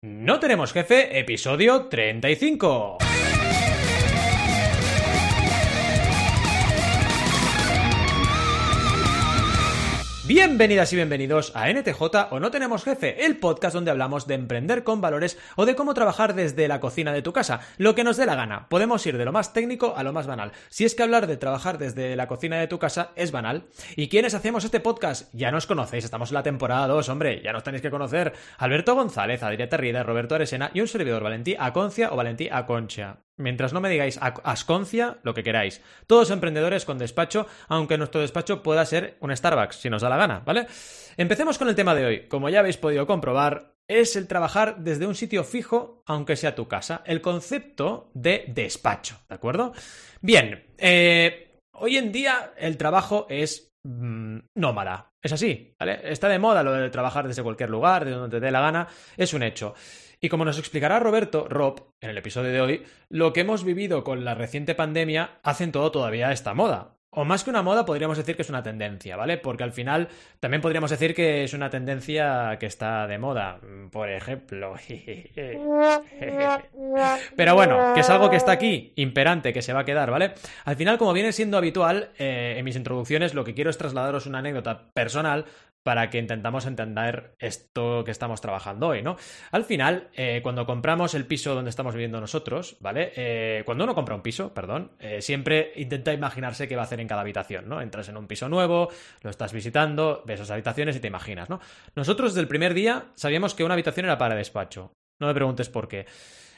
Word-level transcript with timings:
No 0.00 0.38
tenemos 0.38 0.72
jefe, 0.72 1.18
episodio 1.18 1.86
35. 1.86 2.98
Bienvenidas 10.28 10.92
y 10.92 10.96
bienvenidos 10.96 11.52
a 11.56 11.72
NTJ 11.72 12.02
o 12.32 12.38
No 12.38 12.50
Tenemos 12.50 12.84
Jefe, 12.84 13.24
el 13.24 13.38
podcast 13.38 13.72
donde 13.72 13.90
hablamos 13.90 14.26
de 14.26 14.34
emprender 14.34 14.84
con 14.84 15.00
valores 15.00 15.38
o 15.56 15.64
de 15.64 15.74
cómo 15.74 15.94
trabajar 15.94 16.34
desde 16.34 16.68
la 16.68 16.80
cocina 16.80 17.14
de 17.14 17.22
tu 17.22 17.32
casa, 17.32 17.60
lo 17.78 17.94
que 17.94 18.04
nos 18.04 18.18
dé 18.18 18.26
la 18.26 18.34
gana. 18.34 18.68
Podemos 18.68 19.06
ir 19.06 19.16
de 19.16 19.24
lo 19.24 19.32
más 19.32 19.54
técnico 19.54 19.94
a 19.96 20.02
lo 20.02 20.12
más 20.12 20.26
banal. 20.26 20.52
Si 20.68 20.84
es 20.84 20.94
que 20.94 21.02
hablar 21.02 21.28
de 21.28 21.38
trabajar 21.38 21.78
desde 21.78 22.14
la 22.14 22.28
cocina 22.28 22.58
de 22.58 22.68
tu 22.68 22.78
casa 22.78 23.12
es 23.16 23.32
banal. 23.32 23.68
¿Y 23.96 24.10
quiénes 24.10 24.34
hacemos 24.34 24.66
este 24.66 24.80
podcast? 24.80 25.32
Ya 25.32 25.50
nos 25.50 25.64
conocéis, 25.66 26.04
estamos 26.04 26.28
en 26.28 26.34
la 26.34 26.42
temporada 26.42 26.86
2, 26.88 27.08
hombre, 27.08 27.40
ya 27.42 27.54
nos 27.54 27.64
tenéis 27.64 27.80
que 27.80 27.90
conocer. 27.90 28.34
Alberto 28.58 28.94
González, 28.94 29.42
Adrieta 29.42 29.70
Terrida, 29.70 30.02
Roberto 30.02 30.34
Aresena 30.34 30.70
y 30.74 30.82
un 30.82 30.88
servidor, 30.88 31.22
Valentí 31.22 31.56
Aconcia 31.58 32.12
o 32.12 32.16
Valentí 32.16 32.50
Aconcha. 32.52 33.16
Mientras 33.38 33.72
no 33.72 33.80
me 33.80 33.88
digáis 33.88 34.18
asconcia, 34.20 35.18
lo 35.22 35.32
que 35.32 35.42
queráis. 35.42 35.80
Todos 36.06 36.30
emprendedores 36.30 36.84
con 36.84 36.98
despacho, 36.98 37.46
aunque 37.68 37.96
nuestro 37.96 38.20
despacho 38.20 38.62
pueda 38.62 38.84
ser 38.84 39.16
un 39.20 39.34
Starbucks, 39.34 39.76
si 39.76 39.88
nos 39.88 40.02
da 40.02 40.08
la 40.08 40.16
gana, 40.16 40.42
¿vale? 40.44 40.66
Empecemos 41.16 41.56
con 41.56 41.68
el 41.68 41.74
tema 41.74 41.94
de 41.94 42.04
hoy. 42.04 42.28
Como 42.28 42.48
ya 42.48 42.60
habéis 42.60 42.76
podido 42.76 43.06
comprobar, 43.06 43.74
es 43.88 44.16
el 44.16 44.26
trabajar 44.26 44.78
desde 44.78 45.06
un 45.06 45.14
sitio 45.14 45.44
fijo, 45.44 46.02
aunque 46.06 46.36
sea 46.36 46.54
tu 46.54 46.68
casa. 46.68 47.02
El 47.06 47.20
concepto 47.20 48.10
de 48.12 48.44
despacho, 48.48 49.20
¿de 49.28 49.34
acuerdo? 49.34 49.72
Bien, 50.20 50.66
eh, 50.76 51.60
hoy 51.72 51.96
en 51.96 52.12
día 52.12 52.52
el 52.58 52.76
trabajo 52.76 53.26
es 53.30 53.72
mm, 53.84 54.38
nómada. 54.56 55.12
Es 55.22 55.32
así, 55.32 55.74
¿vale? 55.78 56.00
Está 56.04 56.28
de 56.28 56.38
moda 56.38 56.62
lo 56.62 56.72
de 56.72 56.90
trabajar 56.90 57.26
desde 57.26 57.42
cualquier 57.42 57.70
lugar, 57.70 58.04
de 58.04 58.12
donde 58.12 58.38
te 58.38 58.44
dé 58.44 58.52
la 58.52 58.60
gana, 58.60 58.86
es 59.16 59.32
un 59.32 59.42
hecho. 59.42 59.74
Y 60.20 60.28
como 60.28 60.44
nos 60.44 60.58
explicará 60.58 60.98
Roberto, 60.98 61.46
Rob, 61.48 61.92
en 62.00 62.10
el 62.10 62.18
episodio 62.18 62.52
de 62.52 62.60
hoy, 62.60 62.82
lo 63.08 63.32
que 63.32 63.40
hemos 63.40 63.64
vivido 63.64 64.02
con 64.02 64.24
la 64.24 64.34
reciente 64.34 64.74
pandemia 64.74 65.38
hacen 65.42 65.70
todo 65.72 65.92
todavía 65.92 66.32
esta 66.32 66.54
moda. 66.54 66.98
O 67.10 67.24
más 67.24 67.42
que 67.42 67.48
una 67.48 67.62
moda, 67.62 67.86
podríamos 67.86 68.18
decir 68.18 68.36
que 68.36 68.42
es 68.42 68.50
una 68.50 68.62
tendencia, 68.62 69.16
¿vale? 69.16 69.38
Porque 69.38 69.64
al 69.64 69.72
final 69.72 70.08
también 70.40 70.60
podríamos 70.60 70.90
decir 70.90 71.14
que 71.14 71.42
es 71.42 71.54
una 71.54 71.70
tendencia 71.70 72.58
que 72.60 72.66
está 72.66 73.06
de 73.06 73.16
moda, 73.16 73.60
por 73.90 74.10
ejemplo. 74.10 74.74
Pero 77.36 77.54
bueno, 77.54 77.94
que 77.94 78.00
es 78.00 78.10
algo 78.10 78.28
que 78.28 78.36
está 78.36 78.52
aquí, 78.52 78.92
imperante, 78.96 79.54
que 79.54 79.62
se 79.62 79.72
va 79.72 79.80
a 79.80 79.84
quedar, 79.86 80.10
¿vale? 80.10 80.34
Al 80.66 80.76
final, 80.76 80.98
como 80.98 81.14
viene 81.14 81.32
siendo 81.32 81.56
habitual 81.56 82.10
eh, 82.18 82.56
en 82.58 82.64
mis 82.64 82.76
introducciones, 82.76 83.32
lo 83.32 83.42
que 83.42 83.54
quiero 83.54 83.70
es 83.70 83.78
trasladaros 83.78 84.26
una 84.26 84.40
anécdota 84.40 84.90
personal 84.92 85.46
para 85.88 86.10
que 86.10 86.18
intentamos 86.18 86.66
entender 86.66 87.34
esto 87.38 88.04
que 88.04 88.10
estamos 88.10 88.42
trabajando 88.42 88.88
hoy, 88.88 89.00
¿no? 89.00 89.16
Al 89.52 89.64
final, 89.64 90.10
eh, 90.12 90.40
cuando 90.42 90.66
compramos 90.66 91.14
el 91.14 91.24
piso 91.24 91.54
donde 91.54 91.70
estamos 91.70 91.94
viviendo 91.94 92.20
nosotros, 92.20 92.76
¿vale? 92.80 93.10
Eh, 93.16 93.62
cuando 93.64 93.84
uno 93.84 93.94
compra 93.94 94.14
un 94.14 94.20
piso, 94.20 94.52
perdón, 94.52 94.92
eh, 94.98 95.22
siempre 95.22 95.72
intenta 95.76 96.12
imaginarse 96.12 96.68
qué 96.68 96.76
va 96.76 96.82
a 96.82 96.84
hacer 96.84 97.00
en 97.00 97.08
cada 97.08 97.22
habitación, 97.22 97.70
¿no? 97.70 97.80
Entras 97.80 98.10
en 98.10 98.18
un 98.18 98.26
piso 98.26 98.50
nuevo, 98.50 98.90
lo 99.22 99.30
estás 99.30 99.54
visitando, 99.54 100.22
ves 100.26 100.40
esas 100.40 100.50
habitaciones 100.50 100.94
y 100.94 101.00
te 101.00 101.08
imaginas, 101.08 101.48
¿no? 101.48 101.58
Nosotros 101.94 102.32
desde 102.32 102.42
el 102.42 102.48
primer 102.48 102.74
día 102.74 103.06
sabíamos 103.14 103.54
que 103.54 103.64
una 103.64 103.72
habitación 103.72 104.04
era 104.04 104.18
para 104.18 104.34
despacho. 104.34 104.92
No 105.18 105.26
me 105.26 105.32
preguntes 105.32 105.70
por 105.70 105.88
qué. 105.88 106.04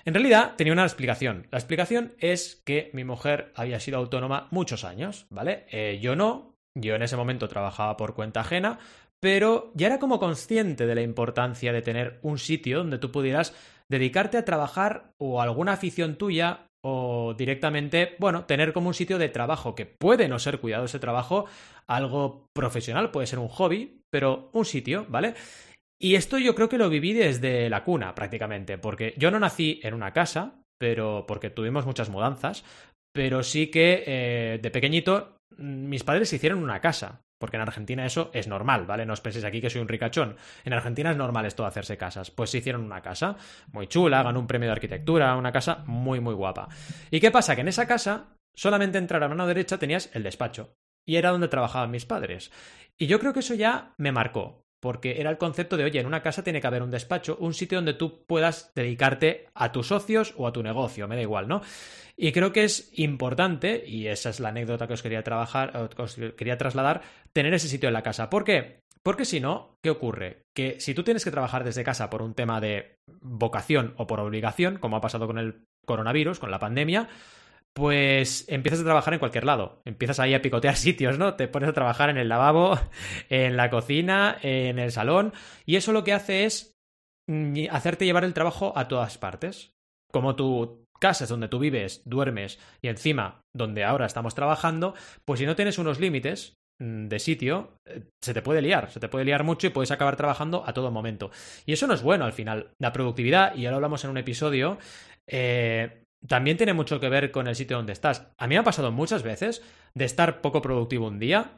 En 0.04 0.12
realidad 0.12 0.54
tenía 0.56 0.72
una 0.72 0.82
explicación. 0.82 1.46
La 1.52 1.58
explicación 1.58 2.14
es 2.18 2.60
que 2.66 2.90
mi 2.94 3.04
mujer 3.04 3.52
había 3.54 3.78
sido 3.78 3.98
autónoma 3.98 4.48
muchos 4.50 4.82
años, 4.82 5.28
¿vale? 5.30 5.66
yo 6.00 6.16
no, 6.16 6.50
yo 6.76 6.94
en 6.94 7.02
ese 7.02 7.16
momento 7.16 7.48
trabajaba 7.48 7.96
por 7.96 8.14
cuenta 8.14 8.40
ajena, 8.40 8.78
pero 9.20 9.70
ya 9.74 9.86
era 9.86 9.98
como 9.98 10.18
consciente 10.18 10.86
de 10.86 10.94
la 10.94 11.02
importancia 11.02 11.72
de 11.72 11.82
tener 11.82 12.18
un 12.22 12.38
sitio 12.38 12.78
donde 12.78 12.98
tú 12.98 13.12
pudieras 13.12 13.54
dedicarte 13.90 14.38
a 14.38 14.44
trabajar 14.44 15.12
o 15.18 15.40
alguna 15.42 15.72
afición 15.72 16.16
tuya 16.16 16.66
o 16.82 17.34
directamente, 17.34 18.16
bueno, 18.18 18.46
tener 18.46 18.72
como 18.72 18.88
un 18.88 18.94
sitio 18.94 19.18
de 19.18 19.28
trabajo 19.28 19.74
que 19.74 19.84
puede 19.84 20.28
no 20.28 20.38
ser 20.38 20.60
cuidado 20.60 20.86
ese 20.86 20.98
trabajo, 20.98 21.44
algo 21.86 22.46
profesional, 22.54 23.10
puede 23.10 23.26
ser 23.26 23.38
un 23.38 23.48
hobby, 23.48 24.00
pero 24.10 24.48
un 24.54 24.64
sitio, 24.64 25.04
¿vale? 25.08 25.34
Y 26.00 26.14
esto 26.14 26.38
yo 26.38 26.54
creo 26.54 26.70
que 26.70 26.78
lo 26.78 26.88
viví 26.88 27.12
desde 27.12 27.68
la 27.68 27.84
cuna 27.84 28.14
prácticamente, 28.14 28.78
porque 28.78 29.14
yo 29.18 29.30
no 29.30 29.38
nací 29.38 29.80
en 29.82 29.92
una 29.92 30.14
casa, 30.14 30.62
pero 30.78 31.26
porque 31.28 31.50
tuvimos 31.50 31.84
muchas 31.84 32.08
mudanzas, 32.08 32.64
pero 33.12 33.42
sí 33.42 33.66
que 33.66 34.04
eh, 34.06 34.58
de 34.62 34.70
pequeñito 34.70 35.36
mis 35.58 36.04
padres 36.04 36.32
hicieron 36.32 36.62
una 36.62 36.80
casa. 36.80 37.20
Porque 37.40 37.56
en 37.56 37.62
Argentina 37.62 38.04
eso 38.04 38.30
es 38.34 38.48
normal, 38.48 38.84
¿vale? 38.84 39.06
No 39.06 39.14
os 39.14 39.22
penséis 39.22 39.46
aquí 39.46 39.62
que 39.62 39.70
soy 39.70 39.80
un 39.80 39.88
ricachón. 39.88 40.36
En 40.62 40.74
Argentina 40.74 41.10
es 41.10 41.16
normal 41.16 41.46
esto 41.46 41.62
de 41.62 41.68
hacerse 41.68 41.96
casas. 41.96 42.30
Pues 42.30 42.50
se 42.50 42.58
hicieron 42.58 42.82
una 42.84 43.00
casa 43.00 43.36
muy 43.72 43.86
chula, 43.86 44.22
ganó 44.22 44.38
un 44.38 44.46
premio 44.46 44.68
de 44.68 44.72
arquitectura, 44.72 45.34
una 45.36 45.50
casa 45.50 45.82
muy, 45.86 46.20
muy 46.20 46.34
guapa. 46.34 46.68
¿Y 47.10 47.18
qué 47.18 47.30
pasa? 47.30 47.54
Que 47.54 47.62
en 47.62 47.68
esa 47.68 47.86
casa, 47.86 48.36
solamente 48.54 48.98
entrar 48.98 49.24
a 49.24 49.28
mano 49.28 49.46
derecha 49.46 49.78
tenías 49.78 50.10
el 50.12 50.22
despacho. 50.22 50.74
Y 51.06 51.16
era 51.16 51.30
donde 51.30 51.48
trabajaban 51.48 51.90
mis 51.90 52.04
padres. 52.04 52.52
Y 52.98 53.06
yo 53.06 53.18
creo 53.18 53.32
que 53.32 53.40
eso 53.40 53.54
ya 53.54 53.94
me 53.96 54.12
marcó 54.12 54.66
porque 54.80 55.20
era 55.20 55.30
el 55.30 55.38
concepto 55.38 55.76
de, 55.76 55.84
oye, 55.84 56.00
en 56.00 56.06
una 56.06 56.22
casa 56.22 56.42
tiene 56.42 56.60
que 56.60 56.66
haber 56.66 56.82
un 56.82 56.90
despacho, 56.90 57.36
un 57.38 57.54
sitio 57.54 57.78
donde 57.78 57.94
tú 57.94 58.24
puedas 58.26 58.72
dedicarte 58.74 59.46
a 59.54 59.72
tus 59.72 59.88
socios 59.88 60.34
o 60.36 60.46
a 60.46 60.52
tu 60.52 60.62
negocio, 60.62 61.06
me 61.06 61.16
da 61.16 61.22
igual, 61.22 61.48
¿no? 61.48 61.62
Y 62.16 62.32
creo 62.32 62.52
que 62.52 62.64
es 62.64 62.90
importante, 62.98 63.82
y 63.86 64.08
esa 64.08 64.30
es 64.30 64.40
la 64.40 64.50
anécdota 64.50 64.86
que 64.86 64.94
os 64.94 65.02
quería 65.02 65.22
trabajar, 65.22 65.88
que 65.94 66.02
os 66.02 66.16
quería 66.36 66.58
trasladar, 66.58 67.02
tener 67.32 67.54
ese 67.54 67.68
sitio 67.68 67.88
en 67.88 67.94
la 67.94 68.02
casa. 68.02 68.28
¿Por 68.28 68.44
qué? 68.44 68.80
Porque 69.02 69.24
si 69.24 69.40
no, 69.40 69.78
¿qué 69.82 69.90
ocurre? 69.90 70.42
Que 70.54 70.78
si 70.80 70.92
tú 70.92 71.02
tienes 71.02 71.24
que 71.24 71.30
trabajar 71.30 71.64
desde 71.64 71.84
casa 71.84 72.10
por 72.10 72.20
un 72.20 72.34
tema 72.34 72.60
de 72.60 72.98
vocación 73.22 73.94
o 73.96 74.06
por 74.06 74.20
obligación, 74.20 74.76
como 74.76 74.96
ha 74.96 75.00
pasado 75.00 75.26
con 75.26 75.38
el 75.38 75.64
coronavirus, 75.86 76.38
con 76.38 76.50
la 76.50 76.58
pandemia, 76.58 77.08
pues 77.74 78.44
empiezas 78.48 78.80
a 78.80 78.84
trabajar 78.84 79.14
en 79.14 79.20
cualquier 79.20 79.44
lado. 79.44 79.80
Empiezas 79.84 80.20
ahí 80.20 80.34
a 80.34 80.42
picotear 80.42 80.76
sitios, 80.76 81.18
¿no? 81.18 81.34
Te 81.34 81.48
pones 81.48 81.68
a 81.68 81.74
trabajar 81.74 82.10
en 82.10 82.18
el 82.18 82.28
lavabo, 82.28 82.78
en 83.28 83.56
la 83.56 83.70
cocina, 83.70 84.38
en 84.42 84.78
el 84.78 84.92
salón, 84.92 85.32
y 85.66 85.76
eso 85.76 85.92
lo 85.92 86.04
que 86.04 86.12
hace 86.12 86.44
es 86.44 86.74
mm, 87.28 87.64
hacerte 87.70 88.04
llevar 88.04 88.24
el 88.24 88.34
trabajo 88.34 88.72
a 88.76 88.88
todas 88.88 89.18
partes. 89.18 89.72
Como 90.12 90.34
tu 90.34 90.84
casa 91.00 91.24
es 91.24 91.30
donde 91.30 91.48
tú 91.48 91.58
vives, 91.58 92.02
duermes 92.04 92.58
y 92.82 92.88
encima 92.88 93.40
donde 93.54 93.84
ahora 93.84 94.06
estamos 94.06 94.34
trabajando, 94.34 94.94
pues 95.24 95.40
si 95.40 95.46
no 95.46 95.56
tienes 95.56 95.78
unos 95.78 95.98
límites 95.98 96.54
mm, 96.80 97.06
de 97.06 97.18
sitio, 97.18 97.76
eh, 97.86 98.02
se 98.20 98.34
te 98.34 98.42
puede 98.42 98.60
liar, 98.62 98.90
se 98.90 99.00
te 99.00 99.08
puede 99.08 99.24
liar 99.24 99.44
mucho 99.44 99.66
y 99.66 99.70
puedes 99.70 99.90
acabar 99.90 100.16
trabajando 100.16 100.64
a 100.66 100.74
todo 100.74 100.90
momento. 100.90 101.30
Y 101.64 101.72
eso 101.72 101.86
no 101.86 101.94
es 101.94 102.02
bueno 102.02 102.24
al 102.24 102.32
final. 102.32 102.72
La 102.78 102.92
productividad, 102.92 103.54
y 103.54 103.62
ya 103.62 103.70
lo 103.70 103.76
hablamos 103.76 104.04
en 104.04 104.10
un 104.10 104.18
episodio, 104.18 104.78
eh, 105.26 106.04
también 106.26 106.56
tiene 106.56 106.74
mucho 106.74 107.00
que 107.00 107.08
ver 107.08 107.30
con 107.30 107.48
el 107.48 107.56
sitio 107.56 107.76
donde 107.76 107.92
estás. 107.92 108.26
A 108.38 108.46
mí 108.46 108.54
me 108.54 108.58
ha 108.58 108.64
pasado 108.64 108.92
muchas 108.92 109.22
veces 109.22 109.62
de 109.94 110.04
estar 110.04 110.40
poco 110.40 110.62
productivo 110.62 111.08
un 111.08 111.18
día 111.18 111.52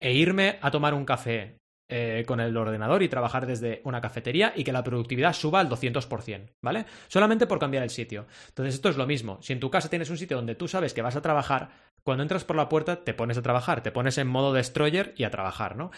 e 0.00 0.12
irme 0.12 0.58
a 0.62 0.70
tomar 0.70 0.94
un 0.94 1.04
café 1.04 1.58
eh, 1.88 2.24
con 2.26 2.40
el 2.40 2.56
ordenador 2.56 3.04
y 3.04 3.08
trabajar 3.08 3.46
desde 3.46 3.80
una 3.84 4.00
cafetería 4.00 4.52
y 4.56 4.64
que 4.64 4.72
la 4.72 4.82
productividad 4.82 5.32
suba 5.32 5.60
al 5.60 5.68
200%, 5.68 6.50
¿vale? 6.60 6.84
Solamente 7.06 7.46
por 7.46 7.60
cambiar 7.60 7.84
el 7.84 7.90
sitio. 7.90 8.26
Entonces 8.48 8.74
esto 8.74 8.88
es 8.88 8.96
lo 8.96 9.06
mismo. 9.06 9.38
Si 9.40 9.52
en 9.52 9.60
tu 9.60 9.70
casa 9.70 9.88
tienes 9.88 10.10
un 10.10 10.18
sitio 10.18 10.36
donde 10.36 10.56
tú 10.56 10.66
sabes 10.66 10.94
que 10.94 11.02
vas 11.02 11.14
a 11.14 11.22
trabajar, 11.22 11.70
cuando 12.02 12.22
entras 12.22 12.44
por 12.44 12.56
la 12.56 12.68
puerta 12.68 13.04
te 13.04 13.14
pones 13.14 13.38
a 13.38 13.42
trabajar, 13.42 13.84
te 13.84 13.92
pones 13.92 14.18
en 14.18 14.26
modo 14.26 14.52
destroyer 14.52 15.14
y 15.16 15.22
a 15.22 15.30
trabajar, 15.30 15.76
¿no? 15.76 15.92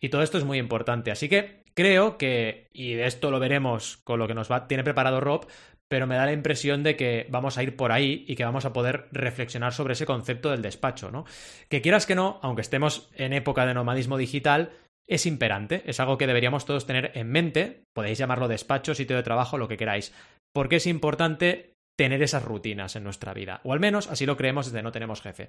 Y 0.00 0.08
todo 0.08 0.22
esto 0.22 0.38
es 0.38 0.44
muy 0.44 0.58
importante. 0.58 1.10
Así 1.10 1.28
que 1.28 1.62
creo 1.74 2.16
que, 2.16 2.68
y 2.72 2.94
de 2.94 3.06
esto 3.06 3.30
lo 3.30 3.38
veremos 3.38 3.98
con 3.98 4.18
lo 4.18 4.26
que 4.26 4.34
nos 4.34 4.50
va, 4.50 4.66
tiene 4.66 4.84
preparado 4.84 5.20
Rob, 5.20 5.46
pero 5.94 6.08
me 6.08 6.16
da 6.16 6.26
la 6.26 6.32
impresión 6.32 6.82
de 6.82 6.96
que 6.96 7.28
vamos 7.30 7.56
a 7.56 7.62
ir 7.62 7.76
por 7.76 7.92
ahí 7.92 8.24
y 8.26 8.34
que 8.34 8.44
vamos 8.44 8.64
a 8.64 8.72
poder 8.72 9.06
reflexionar 9.12 9.72
sobre 9.72 9.92
ese 9.92 10.06
concepto 10.06 10.50
del 10.50 10.60
despacho, 10.60 11.12
¿no? 11.12 11.24
Que 11.68 11.82
quieras 11.82 12.04
que 12.04 12.16
no, 12.16 12.40
aunque 12.42 12.62
estemos 12.62 13.08
en 13.14 13.32
época 13.32 13.64
de 13.64 13.74
nomadismo 13.74 14.18
digital, 14.18 14.72
es 15.06 15.24
imperante, 15.24 15.84
es 15.86 16.00
algo 16.00 16.18
que 16.18 16.26
deberíamos 16.26 16.64
todos 16.64 16.84
tener 16.84 17.12
en 17.14 17.30
mente, 17.30 17.84
podéis 17.92 18.18
llamarlo 18.18 18.48
despacho, 18.48 18.92
sitio 18.92 19.14
de 19.14 19.22
trabajo, 19.22 19.56
lo 19.56 19.68
que 19.68 19.76
queráis, 19.76 20.12
porque 20.52 20.76
es 20.76 20.88
importante 20.88 21.76
tener 21.96 22.20
esas 22.24 22.42
rutinas 22.42 22.96
en 22.96 23.04
nuestra 23.04 23.32
vida, 23.32 23.60
o 23.62 23.72
al 23.72 23.78
menos 23.78 24.08
así 24.08 24.26
lo 24.26 24.36
creemos 24.36 24.66
desde 24.66 24.82
No 24.82 24.90
Tenemos 24.90 25.22
Jefe. 25.22 25.46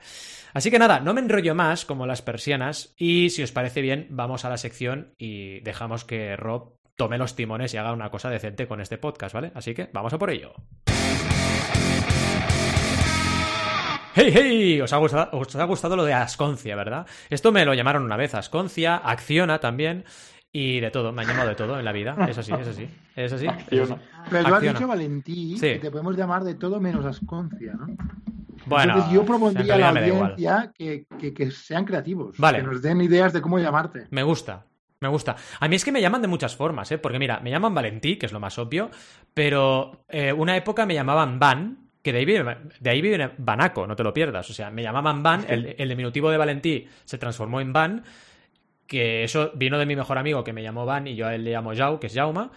Así 0.53 0.69
que 0.69 0.77
nada, 0.77 0.99
no 0.99 1.15
me 1.15 1.21
enrollo 1.21 1.55
más 1.55 1.85
como 1.85 2.05
las 2.05 2.21
persianas 2.21 2.93
y 2.99 3.31
si 3.31 3.41
os 3.41 3.51
parece 3.51 3.81
bien, 3.81 4.05
vamos 4.11 4.45
a 4.45 4.49
la 4.51 4.57
sección 4.57 5.11
y 5.17 5.61
dejamos 5.61 6.05
que 6.05 6.35
Rob 6.35 6.75
tome 6.95 7.17
los 7.17 7.35
timones 7.35 7.73
y 7.73 7.77
haga 7.77 7.93
una 7.93 8.09
cosa 8.09 8.29
decente 8.29 8.67
con 8.67 8.81
este 8.81 8.97
podcast, 8.97 9.33
¿vale? 9.33 9.51
Así 9.53 9.73
que 9.73 9.89
vamos 9.93 10.13
a 10.13 10.17
por 10.17 10.29
ello. 10.29 10.53
¡Hey, 14.17 14.31
hey! 14.33 14.81
Os 14.81 14.93
ha, 14.93 14.97
gustado, 14.97 15.37
os 15.37 15.55
ha 15.57 15.65
gustado 15.65 15.97
lo 15.97 16.05
de 16.05 16.13
Asconcia, 16.13 16.75
¿verdad? 16.77 17.05
Esto 17.29 17.51
me 17.51 17.65
lo 17.65 17.73
llamaron 17.73 18.03
una 18.03 18.15
vez, 18.15 18.33
Asconcia, 18.33 18.95
Acciona 18.95 19.59
también, 19.59 20.05
y 20.53 20.79
de 20.79 20.89
todo, 20.89 21.11
me 21.11 21.23
han 21.23 21.27
llamado 21.27 21.49
de 21.49 21.55
todo 21.55 21.77
en 21.77 21.83
la 21.83 21.91
vida. 21.91 22.15
Es 22.29 22.37
así, 22.37 22.53
es 22.53 22.67
así. 22.67 22.87
Es 23.13 23.33
así. 23.33 23.45
Pero 23.69 24.45
tú 24.45 24.53
has 24.55 24.61
dicho, 24.61 24.87
Valentí, 24.87 25.59
que 25.59 25.79
te 25.79 25.91
podemos 25.91 26.15
llamar 26.15 26.45
de 26.45 26.55
todo 26.55 26.79
menos 26.79 27.03
Asconcia, 27.05 27.73
¿no? 27.73 27.87
Bueno, 28.65 28.93
Entonces 28.93 29.13
yo 29.13 29.25
propondría 29.25 29.75
a 29.75 29.77
la 29.77 29.89
audiencia 29.89 30.71
que, 30.73 31.05
que, 31.19 31.51
sean 31.51 31.83
creativos, 31.83 32.37
vale. 32.37 32.59
que 32.59 32.63
nos 32.63 32.81
den 32.81 33.01
ideas 33.01 33.33
de 33.33 33.41
cómo 33.41 33.59
llamarte. 33.59 34.07
Me 34.09 34.23
gusta, 34.23 34.65
Me 35.05 35.11
gusta. 35.11 35.35
A 35.59 35.67
mí 35.67 35.75
es 35.75 35.85
que 35.85 35.91
me 35.91 36.01
llaman 36.01 36.21
de 36.21 36.27
muchas 36.27 36.55
formas, 36.55 36.91
¿eh? 36.91 36.97
Porque 36.97 37.19
mira, 37.19 37.39
me 37.41 37.51
llaman 37.51 37.73
Valentí, 37.75 38.17
que 38.17 38.25
es 38.25 38.31
lo 38.31 38.39
más 38.39 38.57
obvio, 38.57 38.89
pero 39.33 40.05
eh, 40.09 40.33
una 40.33 40.57
época 40.57 40.85
me 40.85 40.95
llamaban 40.95 41.39
Van, 41.39 41.89
que 42.01 42.11
de 42.11 42.19
ahí, 42.19 42.25
viene, 42.25 42.57
de 42.79 42.89
ahí 42.89 43.01
viene 43.01 43.31
Banaco, 43.37 43.85
no 43.85 43.95
te 43.95 44.03
lo 44.03 44.13
pierdas. 44.13 44.49
O 44.49 44.53
sea, 44.53 44.71
me 44.71 44.83
llamaban 44.83 45.21
Van, 45.21 45.45
el, 45.47 45.75
el 45.77 45.89
diminutivo 45.89 46.31
de 46.31 46.37
Valentí 46.37 46.87
se 47.03 47.17
transformó 47.17 47.61
en 47.61 47.71
Van, 47.71 48.03
que 48.87 49.23
eso 49.23 49.51
vino 49.55 49.77
de 49.77 49.85
mi 49.85 49.95
mejor 49.95 50.17
amigo 50.17 50.43
que 50.43 50.53
me 50.53 50.63
llamó 50.63 50.85
Van 50.85 51.07
y 51.07 51.15
yo 51.15 51.27
a 51.27 51.35
él 51.35 51.43
le 51.43 51.51
llamo 51.51 51.75
Jau, 51.75 51.99
que 51.99 52.07
es 52.07 52.13
Jauma, 52.13 52.51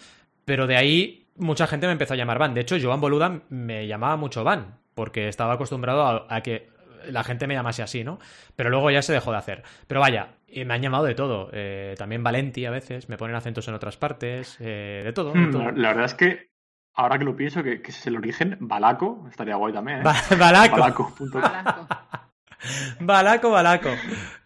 pero 0.44 0.66
de 0.66 0.76
ahí 0.76 1.28
mucha 1.38 1.66
gente 1.66 1.86
me 1.86 1.92
empezó 1.92 2.14
a 2.14 2.16
llamar 2.16 2.38
Van. 2.38 2.54
De 2.54 2.60
hecho, 2.60 2.76
Joan 2.80 3.00
Boluda 3.00 3.42
me 3.48 3.86
llamaba 3.86 4.16
mucho 4.16 4.44
Van, 4.44 4.78
porque 4.94 5.28
estaba 5.28 5.54
acostumbrado 5.54 6.26
a, 6.28 6.40
que 6.42 6.68
la 7.08 7.24
gente 7.24 7.46
me 7.46 7.54
llamase 7.54 7.82
así, 7.82 8.04
¿no? 8.04 8.18
Pero 8.56 8.70
luego 8.70 8.90
ya 8.90 9.02
se 9.02 9.12
dejó 9.12 9.30
de 9.32 9.38
hacer. 9.38 9.62
Pero 9.86 10.00
vaya, 10.00 10.34
me 10.64 10.74
han 10.74 10.82
llamado 10.82 11.04
de 11.04 11.14
todo. 11.14 11.50
Eh, 11.52 11.94
también 11.98 12.22
Valenti 12.22 12.64
a 12.66 12.70
veces, 12.70 13.08
me 13.08 13.16
ponen 13.16 13.36
acentos 13.36 13.68
en 13.68 13.74
otras 13.74 13.96
partes, 13.96 14.56
eh, 14.60 15.02
de 15.04 15.12
todo. 15.12 15.34
Hmm, 15.34 15.76
la, 15.76 15.88
verdad 15.88 16.06
es 16.06 16.14
que 16.14 16.50
ahora 16.94 17.18
que 17.18 17.24
lo 17.24 17.36
pienso, 17.36 17.62
que, 17.62 17.82
es 17.84 18.06
el 18.06 18.16
origen, 18.16 18.56
Balaco, 18.60 19.26
estaría 19.30 19.56
guay 19.56 19.72
también. 19.72 20.00
¿eh? 20.00 20.36
Balaco. 20.38 20.76
Balaco. 20.76 21.14
Balaco, 23.00 23.50
Balaco. 23.50 23.90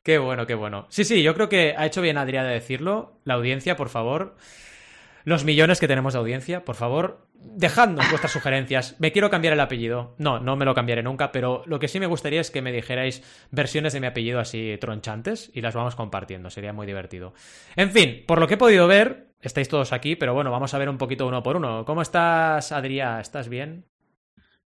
Qué 0.03 0.19
bueno, 0.19 0.47
qué 0.47 0.55
bueno. 0.55 0.87
Sí, 0.89 1.05
sí, 1.05 1.23
yo 1.23 1.35
creo 1.35 1.49
que 1.49 1.75
ha 1.77 1.87
hecho 1.87 2.03
bien 2.03 2.19
Adrián 2.19 2.47
de 2.47 2.53
decirlo. 2.53 3.21
La 3.25 3.35
audiencia, 3.35 3.77
por 3.77 3.89
favor. 3.89 4.37
Los 5.25 5.45
millones 5.45 5.81
que 5.81 5.89
tenemos 5.89 6.13
de 6.13 6.19
audiencia, 6.19 6.65
por 6.65 6.75
favor, 6.75 7.29
dejadnos 7.35 8.09
vuestras 8.11 8.33
sugerencias. 8.33 8.97
Me 8.99 9.13
quiero 9.13 9.31
cambiar 9.31 9.55
el 9.55 9.61
apellido. 9.61 10.15
No, 10.19 10.41
no 10.41 10.57
me 10.57 10.65
lo 10.65 10.75
cambiaré 10.75 11.03
nunca, 11.03 11.33
pero 11.33 11.63
lo 11.67 11.79
que 11.79 11.89
sí 11.89 12.01
me 12.01 12.07
gustaría 12.07 12.41
es 12.41 12.51
que 12.51 12.63
me 12.63 12.73
dijerais 12.73 13.23
versiones 13.51 13.93
de 13.93 14.01
mi 14.01 14.07
apellido 14.07 14.41
así 14.41 14.77
tronchantes 14.81 15.51
y 15.55 15.61
las 15.61 15.75
vamos 15.75 15.95
compartiendo. 15.95 16.51
Sería 16.51 16.73
muy 16.73 16.87
divertido. 16.87 17.35
En 17.77 17.91
fin, 17.91 18.25
por 18.27 18.41
lo 18.41 18.47
que 18.49 18.55
he 18.55 18.59
podido 18.59 18.87
ver, 18.87 19.35
estáis 19.41 19.69
todos 19.69 19.93
aquí, 19.93 20.17
pero 20.17 20.35
bueno, 20.35 20.51
vamos 20.51 20.75
a 20.75 20.79
ver 20.79 20.89
un 20.89 20.99
poquito 20.99 21.27
uno 21.27 21.43
por 21.43 21.57
uno. 21.57 21.85
¿Cómo 21.85 22.03
estás, 22.03 22.73
Adrián? 22.73 23.21
¿Estás 23.21 23.49
bien? 23.49 23.87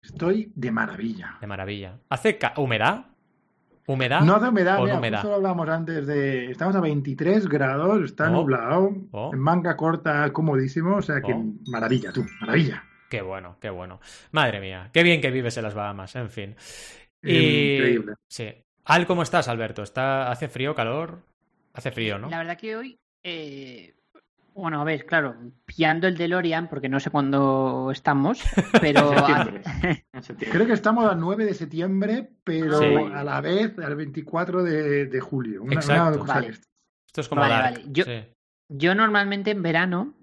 Estoy 0.02 0.52
de 0.56 0.72
maravilla. 0.72 1.38
De 1.40 1.48
maravilla. 1.48 2.00
¿Hace 2.10 2.40
humedad? 2.58 3.11
¿Humedad? 3.88 4.22
No 4.22 4.40
de 4.40 4.50
humedad, 4.50 4.80
mira, 5.02 5.22
hablamos 5.22 5.68
antes 5.68 6.06
de. 6.08 6.52
Estamos 6.52 6.76
a 6.76 6.82
23 6.82 7.48
grados, 7.48 8.04
está 8.04 8.30
oh. 8.30 8.34
nublado, 8.34 8.96
oh. 9.12 9.32
en 9.34 9.40
manga 9.40 9.76
corta, 9.76 10.32
comodísimo, 10.32 10.98
o 10.98 11.02
sea 11.02 11.22
que 11.22 11.34
oh. 11.34 11.44
maravilla, 11.68 12.12
tú, 12.12 12.26
maravilla. 12.40 12.84
Qué 13.10 13.22
bueno, 13.22 13.58
qué 13.60 13.70
bueno. 13.70 14.00
Madre 14.32 14.62
mía, 14.62 14.90
qué 14.94 15.04
bien 15.04 15.20
que 15.20 15.32
vives 15.32 15.58
en 15.58 15.64
las 15.64 15.74
Bahamas, 15.74 16.16
en 16.16 16.30
fin. 16.30 16.56
Increíble. 17.22 18.14
Sí. 18.28 18.54
Al, 18.86 19.06
¿cómo 19.06 19.24
estás, 19.24 19.48
Alberto? 19.48 19.84
¿Está... 19.84 20.32
¿Hace 20.32 20.48
frío, 20.48 20.74
calor? 20.74 21.20
Hace 21.74 21.92
frío, 21.92 22.18
¿no? 22.18 22.30
La 22.30 22.40
verdad 22.40 22.58
que 22.58 22.76
hoy 22.76 23.00
eh, 23.24 23.94
bueno, 24.54 24.82
a 24.82 24.84
ver, 24.84 25.06
claro, 25.06 25.36
pillando 25.66 26.08
el 26.08 26.18
DeLorean, 26.18 26.68
porque 26.68 26.90
no 26.90 27.00
sé 27.00 27.10
cuándo 27.10 27.90
estamos, 27.92 28.42
pero... 28.82 29.14
Creo 30.52 30.68
que 30.68 30.74
estamos 30.74 31.10
al 31.10 31.20
9 31.20 31.46
de 31.46 31.54
septiembre, 31.54 32.30
pero 32.44 33.08
a 33.14 33.24
la 33.24 33.42
vez 33.42 33.78
al 33.80 33.96
24 33.96 34.64
de, 34.64 35.20
julio. 35.20 35.64
Exacto. 35.72 36.26
Esto 37.06 37.22
es 37.22 37.28
como 37.28 37.42
vale, 37.42 37.84
Yo, 37.88 38.06
yo 38.70 38.96
normalmente 38.96 39.52
en 39.52 39.62
verano 39.64 40.14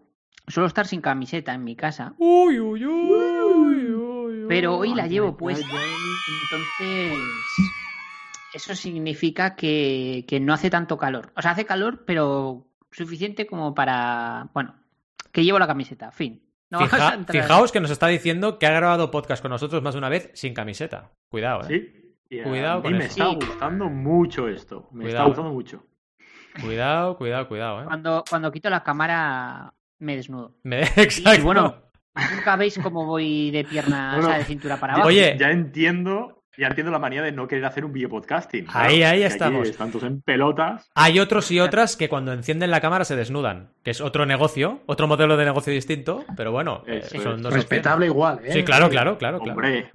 suelo 0.46 0.66
estar 0.66 0.86
sin 0.86 1.00
camiseta 1.00 1.52
en 1.54 1.64
mi 1.64 1.76
casa. 1.76 2.14
Uy, 2.18 2.58
uy, 2.60 2.86
uy, 2.86 4.46
pero 4.48 4.76
hoy 4.76 4.94
la 4.94 5.06
llevo 5.06 5.36
puesta. 5.36 5.66
Entonces, 5.66 7.18
eso 8.54 8.74
significa 8.74 9.54
que, 9.54 10.24
que 10.26 10.40
no 10.40 10.54
hace 10.54 10.70
tanto 10.70 10.96
calor. 10.96 11.32
O 11.36 11.42
sea, 11.42 11.50
hace 11.52 11.66
calor, 11.66 12.04
pero 12.06 12.67
suficiente 12.90 13.46
como 13.46 13.74
para, 13.74 14.48
bueno, 14.52 14.74
que 15.32 15.44
llevo 15.44 15.58
la 15.58 15.66
camiseta, 15.66 16.10
fin. 16.10 16.42
Fijaos 17.30 17.72
que 17.72 17.80
nos 17.80 17.90
está 17.90 18.08
diciendo 18.08 18.58
que 18.58 18.66
ha 18.66 18.72
grabado 18.72 19.10
podcast 19.10 19.40
con 19.40 19.50
nosotros 19.50 19.82
más 19.82 19.94
de 19.94 19.98
una 19.98 20.08
vez 20.08 20.30
sin 20.34 20.52
camiseta. 20.52 21.12
Cuidado, 21.30 21.62
¿eh? 21.68 21.92
Sí. 22.28 22.42
Cuidado 22.42 22.82
con 22.82 22.92
me 22.92 23.06
está 23.06 23.26
gustando 23.28 23.88
mucho 23.88 24.48
esto. 24.48 24.88
Me 24.92 25.08
está 25.08 25.24
gustando 25.24 25.50
mucho. 25.50 25.86
Cuidado, 26.60 27.16
cuidado, 27.16 27.48
cuidado, 27.48 27.82
¿eh? 27.82 27.84
Cuando, 27.86 28.24
cuando 28.28 28.52
quito 28.52 28.68
la 28.68 28.82
cámara 28.82 29.72
me 29.98 30.16
desnudo. 30.16 30.56
Me... 30.62 30.82
Exacto. 30.96 31.40
Y 31.40 31.42
bueno, 31.42 31.90
nunca 32.34 32.56
veis 32.56 32.78
cómo 32.82 33.06
voy 33.06 33.50
de 33.50 33.64
pierna, 33.64 34.36
de 34.36 34.44
cintura 34.44 34.76
para 34.78 34.94
abajo. 34.94 35.08
Oye, 35.08 35.36
ya 35.38 35.50
entiendo 35.50 36.37
ya 36.58 36.66
entiendo 36.66 36.90
la 36.90 36.98
manía 36.98 37.22
de 37.22 37.30
no 37.30 37.46
querer 37.46 37.64
hacer 37.64 37.84
un 37.84 37.92
videopodcasting. 37.92 38.66
Ahí, 38.72 39.02
ahí 39.04 39.22
estamos. 39.22 39.68
Están 39.68 39.92
en 40.02 40.20
pelotas. 40.20 40.90
Hay 40.94 41.20
otros 41.20 41.50
y 41.52 41.60
otras 41.60 41.96
que 41.96 42.08
cuando 42.08 42.32
encienden 42.32 42.70
la 42.70 42.80
cámara 42.80 43.04
se 43.04 43.14
desnudan, 43.14 43.70
que 43.84 43.92
es 43.92 44.00
otro 44.00 44.26
negocio, 44.26 44.82
otro 44.86 45.06
modelo 45.06 45.36
de 45.36 45.44
negocio 45.44 45.72
distinto, 45.72 46.24
pero 46.36 46.50
bueno, 46.50 46.82
eh, 46.86 47.02
son 47.22 47.42
dos 47.42 47.52
Respetable 47.52 48.06
igual, 48.06 48.40
¿eh? 48.44 48.52
Sí, 48.52 48.64
claro, 48.64 48.90
claro, 48.90 49.16
claro. 49.18 49.38
Hombre, 49.38 49.92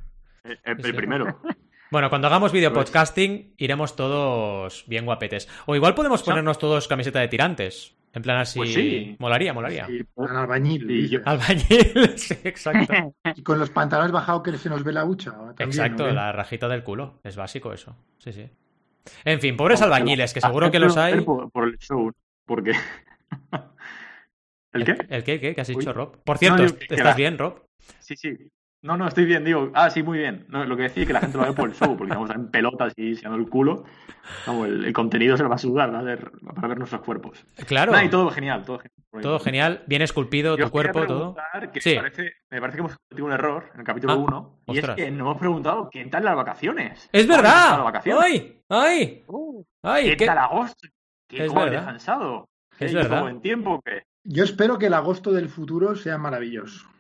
el, 0.64 0.96
primero. 0.96 1.40
Bueno, 1.94 2.10
cuando 2.10 2.26
hagamos 2.26 2.52
videopodcasting 2.52 3.54
iremos 3.56 3.96
todos 3.96 4.84
bien 4.88 5.06
guapetes. 5.06 5.48
O 5.68 5.76
igual 5.76 5.94
podemos 5.94 6.24
ponernos 6.24 6.58
todos 6.58 6.88
camiseta 6.88 7.20
de 7.20 7.28
tirantes. 7.28 7.96
En 8.14 8.24
plan 8.24 8.38
así. 8.38 8.58
Pues 8.58 8.74
sí. 8.74 9.16
Molaría, 9.20 9.54
molaría. 9.54 9.86
Sí, 9.86 10.04
albañil. 10.18 11.22
Albañil, 11.24 12.18
sí, 12.18 12.36
exacto. 12.46 13.14
y 13.36 13.44
con 13.44 13.60
los 13.60 13.70
pantalones 13.70 14.12
bajados 14.12 14.42
que 14.42 14.58
se 14.58 14.72
nos 14.72 14.84
ve 14.84 14.92
la 14.92 15.06
hucha. 15.06 15.36
exacto, 15.60 16.10
la 16.10 16.32
rajita 16.32 16.68
del 16.68 16.82
culo. 16.84 17.20
Es 17.24 17.36
básico 17.36 17.72
eso. 17.72 17.96
Sí, 18.18 18.34
sí. 18.34 18.50
En 19.24 19.40
fin, 19.40 19.56
pobres 19.56 19.84
albañiles, 19.84 20.34
que 20.34 20.42
seguro 20.42 20.72
que 20.72 20.80
los 20.80 20.98
hay. 20.98 21.22
Por, 21.22 21.68
el 21.68 21.78
show, 21.78 22.12
porque. 22.48 22.72
¿El 24.74 24.84
qué? 24.84 24.98
¿El 25.10 25.24
qué? 25.24 25.40
¿Qué? 25.40 25.54
¿Qué 25.54 25.62
has 25.62 25.68
dicho, 25.68 25.94
Rob? 25.94 26.24
Por 26.24 26.40
cierto, 26.40 26.64
¿estás 26.64 27.16
bien, 27.16 27.38
Rob? 27.38 27.68
Sí, 28.00 28.16
sí. 28.16 28.36
No, 28.84 28.98
no, 28.98 29.08
estoy 29.08 29.24
bien, 29.24 29.46
digo. 29.46 29.72
Ah, 29.74 29.90
sí, 29.90 30.04
muy 30.04 30.18
bien. 30.18 30.46
No, 30.50 30.66
lo 30.66 30.76
que 30.76 30.84
decía 30.84 31.04
es 31.04 31.08
que 31.08 31.14
la 31.14 31.22
gente 31.22 31.38
lo 31.38 31.46
ve 31.46 31.54
por 31.54 31.70
el 31.70 31.76
show, 31.76 31.96
porque 31.96 32.14
vamos 32.14 32.30
a 32.30 32.34
en 32.34 32.52
pelotas 32.52 32.92
y 32.98 33.12
enseñando 33.12 33.40
el 33.40 33.50
culo. 33.50 33.86
el, 34.66 34.92
contenido 34.92 35.38
se 35.38 35.44
lo 35.44 35.48
va 35.48 35.56
a 35.56 35.60
sudar 35.60 35.90
para 35.90 36.68
ver 36.68 36.78
nuestros 36.78 37.02
cuerpos. 37.02 37.46
Claro. 37.66 37.94
y 38.04 38.10
todo 38.10 38.30
genial, 38.30 38.66
todo 38.66 38.80
genial. 38.80 39.22
Todo 39.22 39.40
genial, 39.40 39.84
bien 39.88 40.02
esculpido 40.02 40.58
tu 40.58 40.70
cuerpo, 40.70 41.06
todo. 41.06 41.36
sí. 41.80 41.92
me, 41.92 42.02
parece, 42.02 42.34
me 42.50 42.60
parece 42.60 42.76
que 42.76 42.80
hemos 42.82 42.98
cometido 42.98 43.26
un 43.26 43.32
error 43.32 43.70
en 43.74 43.80
el 43.80 43.86
capítulo 43.86 44.20
1. 44.20 44.60
Ah, 44.68 44.74
y 44.74 44.78
es 44.78 44.90
que 44.90 45.12
no 45.12 45.26
hemos 45.26 45.38
preguntado 45.38 45.90
qué 45.90 46.04
tal 46.06 46.26
las 46.26 46.36
vacaciones. 46.36 47.10
¡Es 47.14 47.26
verdad! 47.26 47.78
Las 47.78 47.84
vacaciones? 47.86 48.22
¡Ay! 48.24 48.62
¡Ay! 48.68 49.24
Uh, 49.28 49.64
¿Qué, 50.18 50.26
tal 50.26 50.38
agosto? 50.40 50.90
¿Qué 51.30 51.46
es 51.46 51.54
descansado? 51.54 52.50
¿Es 52.80 52.94
verdad? 52.94 53.22
buen 53.22 53.40
tiempo 53.40 53.82
qué? 53.86 54.04
Yo 54.26 54.44
espero 54.44 54.78
que 54.78 54.88
el 54.88 54.94
agosto 54.94 55.32
del 55.32 55.48
futuro 55.48 55.96
sea 55.96 56.18
maravilloso. 56.18 56.93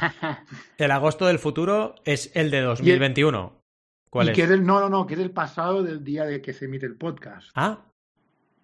el 0.78 0.90
agosto 0.90 1.26
del 1.26 1.38
futuro 1.38 1.94
es 2.04 2.30
el 2.34 2.50
de 2.50 2.60
2021. 2.62 3.62
¿Cuál 4.10 4.28
es? 4.30 4.60
no, 4.60 4.80
no, 4.80 4.88
no, 4.88 5.06
que 5.06 5.14
es 5.14 5.20
el 5.20 5.30
pasado 5.30 5.82
del 5.82 6.02
día 6.02 6.24
de 6.24 6.40
que 6.40 6.52
se 6.52 6.66
emite 6.66 6.86
el 6.86 6.96
podcast. 6.96 7.50
Ah. 7.54 7.78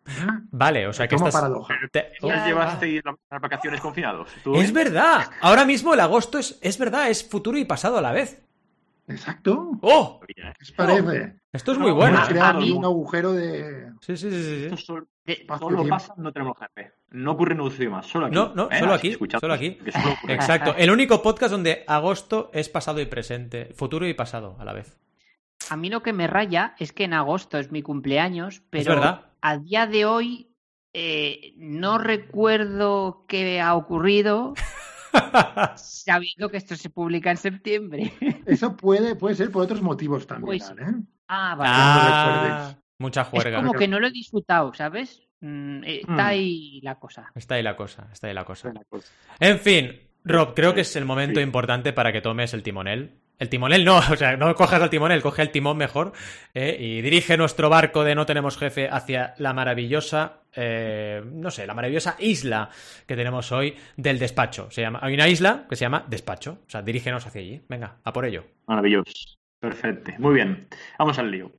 ah. 0.07 0.41
Vale, 0.51 0.87
o 0.87 0.93
sea 0.93 1.09
que 1.09 1.17
estás... 1.17 1.33
paradoja. 1.33 1.75
¿Ya 2.23 2.47
llevaste 2.47 3.03
las 3.05 3.41
vacaciones 3.41 3.81
confinados? 3.81 4.31
Es 4.55 4.73
verdad. 4.73 5.31
Ahora 5.41 5.65
mismo 5.65 5.95
el 5.95 6.01
agosto 6.01 6.39
es, 6.39 6.59
es 6.63 6.79
verdad, 6.79 7.11
es 7.11 7.29
futuro 7.29 7.59
y 7.59 7.65
pasado 7.65 7.99
a 7.99 8.03
la 8.03 8.13
vez. 8.13 8.43
Exacto. 9.09 9.73
¡Oh! 9.83 10.21
¿Qué 10.27 10.35
parece? 10.77 11.35
Esto 11.53 11.73
es 11.73 11.79
muy 11.79 11.93
bueno. 11.93 12.21
un 12.77 12.85
agujero 12.85 13.33
de. 13.33 13.93
Sí, 14.01 14.17
sí, 14.17 14.31
sí. 14.31 14.69
sí. 14.71 14.77
Solo, 14.77 15.07
solo 15.59 15.87
pasa, 15.89 16.15
no 16.17 16.33
tenemos 16.33 16.57
jefe. 16.59 16.93
No 17.11 17.33
ocurre 17.33 17.55
en 17.55 17.61
idioma, 17.61 18.03
solo 18.03 18.27
aquí. 18.27 18.35
No, 18.35 18.55
no, 18.55 18.71
¿eh? 18.71 18.79
solo 18.79 18.95
aquí. 18.95 19.17
Solo 19.39 19.55
aquí. 19.55 19.79
Exacto. 20.29 20.75
El 20.77 20.91
único 20.91 21.23
podcast 21.23 21.53
donde 21.53 21.85
agosto 21.87 22.51
es 22.55 22.69
pasado 22.69 23.01
y 23.01 23.07
presente, 23.07 23.73
futuro 23.75 24.07
y 24.07 24.15
pasado 24.15 24.57
a 24.59 24.65
la 24.65 24.73
vez. 24.73 24.99
A 25.71 25.77
mí 25.77 25.91
lo 25.91 26.03
que 26.03 26.13
me 26.13 26.27
raya 26.27 26.75
es 26.79 26.93
que 26.93 27.05
en 27.05 27.15
agosto 27.15 27.59
es 27.59 27.71
mi 27.71 27.83
cumpleaños, 27.83 28.63
pero 28.71 29.23
a 29.41 29.59
día 29.59 29.87
de 29.87 30.05
hoy 30.05 30.53
eh, 30.95 31.55
no 31.57 31.99
recuerdo 31.99 33.25
qué 33.29 33.61
ha 33.61 33.75
ocurrido. 33.75 34.55
Sabiendo 35.77 36.49
que 36.49 36.57
esto 36.57 36.77
se 36.77 36.91
publica 36.91 37.31
en 37.31 37.37
septiembre. 37.37 38.13
Eso 38.47 38.77
puede, 38.77 39.15
puede 39.17 39.35
ser 39.35 39.51
por 39.51 39.63
otros 39.63 39.83
motivos 39.83 40.27
también. 40.27 40.47
Pues, 40.47 40.71
¿eh? 40.71 40.95
Ah, 41.29 41.55
vale. 41.57 41.71
Ah, 41.73 42.75
mucha 42.99 43.25
juerga. 43.25 43.59
Es 43.59 43.65
como 43.65 43.73
que 43.73 43.89
no 43.89 44.01
lo 44.01 44.09
he 44.09 44.11
disfrutado, 44.11 44.73
¿sabes? 44.75 45.23
Mm, 45.41 45.85
eh, 45.85 46.01
está 46.01 46.13
mm. 46.13 46.21
ahí 46.21 46.81
la 46.83 46.99
cosa. 46.99 47.31
Está 47.35 47.57
ahí 47.57 47.63
la 47.63 47.77
cosa, 47.77 48.09
está 48.13 48.29
ahí 48.29 48.35
la 48.35 48.45
cosa. 48.45 48.73
En 49.41 49.59
fin, 49.59 50.01
Rob, 50.25 50.55
creo 50.55 50.75
que 50.75 50.83
es 50.83 50.97
el 50.97 51.05
momento 51.05 51.41
importante 51.41 51.93
para 51.93 52.13
que 52.13 52.21
tomes 52.21 52.55
el 52.55 52.63
timonel 52.63 53.19
el 53.43 53.49
timonel 53.49 53.85
no, 53.85 53.99
o 54.13 54.17
sea, 54.17 54.37
no 54.37 54.55
cojas 54.55 54.81
el 54.81 54.89
timonel, 54.89 55.21
coge 55.21 55.43
el 55.43 55.51
timón 55.51 55.77
mejor 55.77 56.13
eh, 56.55 56.77
y 56.79 57.03
dirige 57.03 57.37
nuestro 57.37 57.69
barco 57.69 58.05
de 58.05 58.15
No 58.15 58.25
tenemos 58.25 58.57
jefe 58.57 58.89
hacia 58.89 59.35
la 59.39 59.53
maravillosa, 59.53 60.43
eh, 60.55 61.23
no 61.27 61.51
sé, 61.51 61.67
la 61.67 61.75
maravillosa 61.75 62.15
isla 62.21 62.71
que 63.07 63.17
tenemos 63.17 63.51
hoy 63.51 63.77
del 63.97 64.21
despacho. 64.21 64.69
Hay 65.01 65.15
una 65.15 65.29
isla 65.29 65.67
que 65.69 65.75
se 65.75 65.85
llama 65.85 66.05
Despacho, 66.09 66.59
o 66.67 66.71
sea, 66.71 66.83
dirígenos 66.83 67.27
hacia 67.27 67.41
allí. 67.41 67.61
Venga, 67.69 67.97
a 68.05 68.13
por 68.13 68.25
ello. 68.25 68.45
Maravilloso, 68.69 69.13
perfecto, 69.59 70.13
muy 70.19 70.35
bien, 70.35 70.69
vamos 70.99 71.19
al 71.19 71.31
lío. 71.31 71.51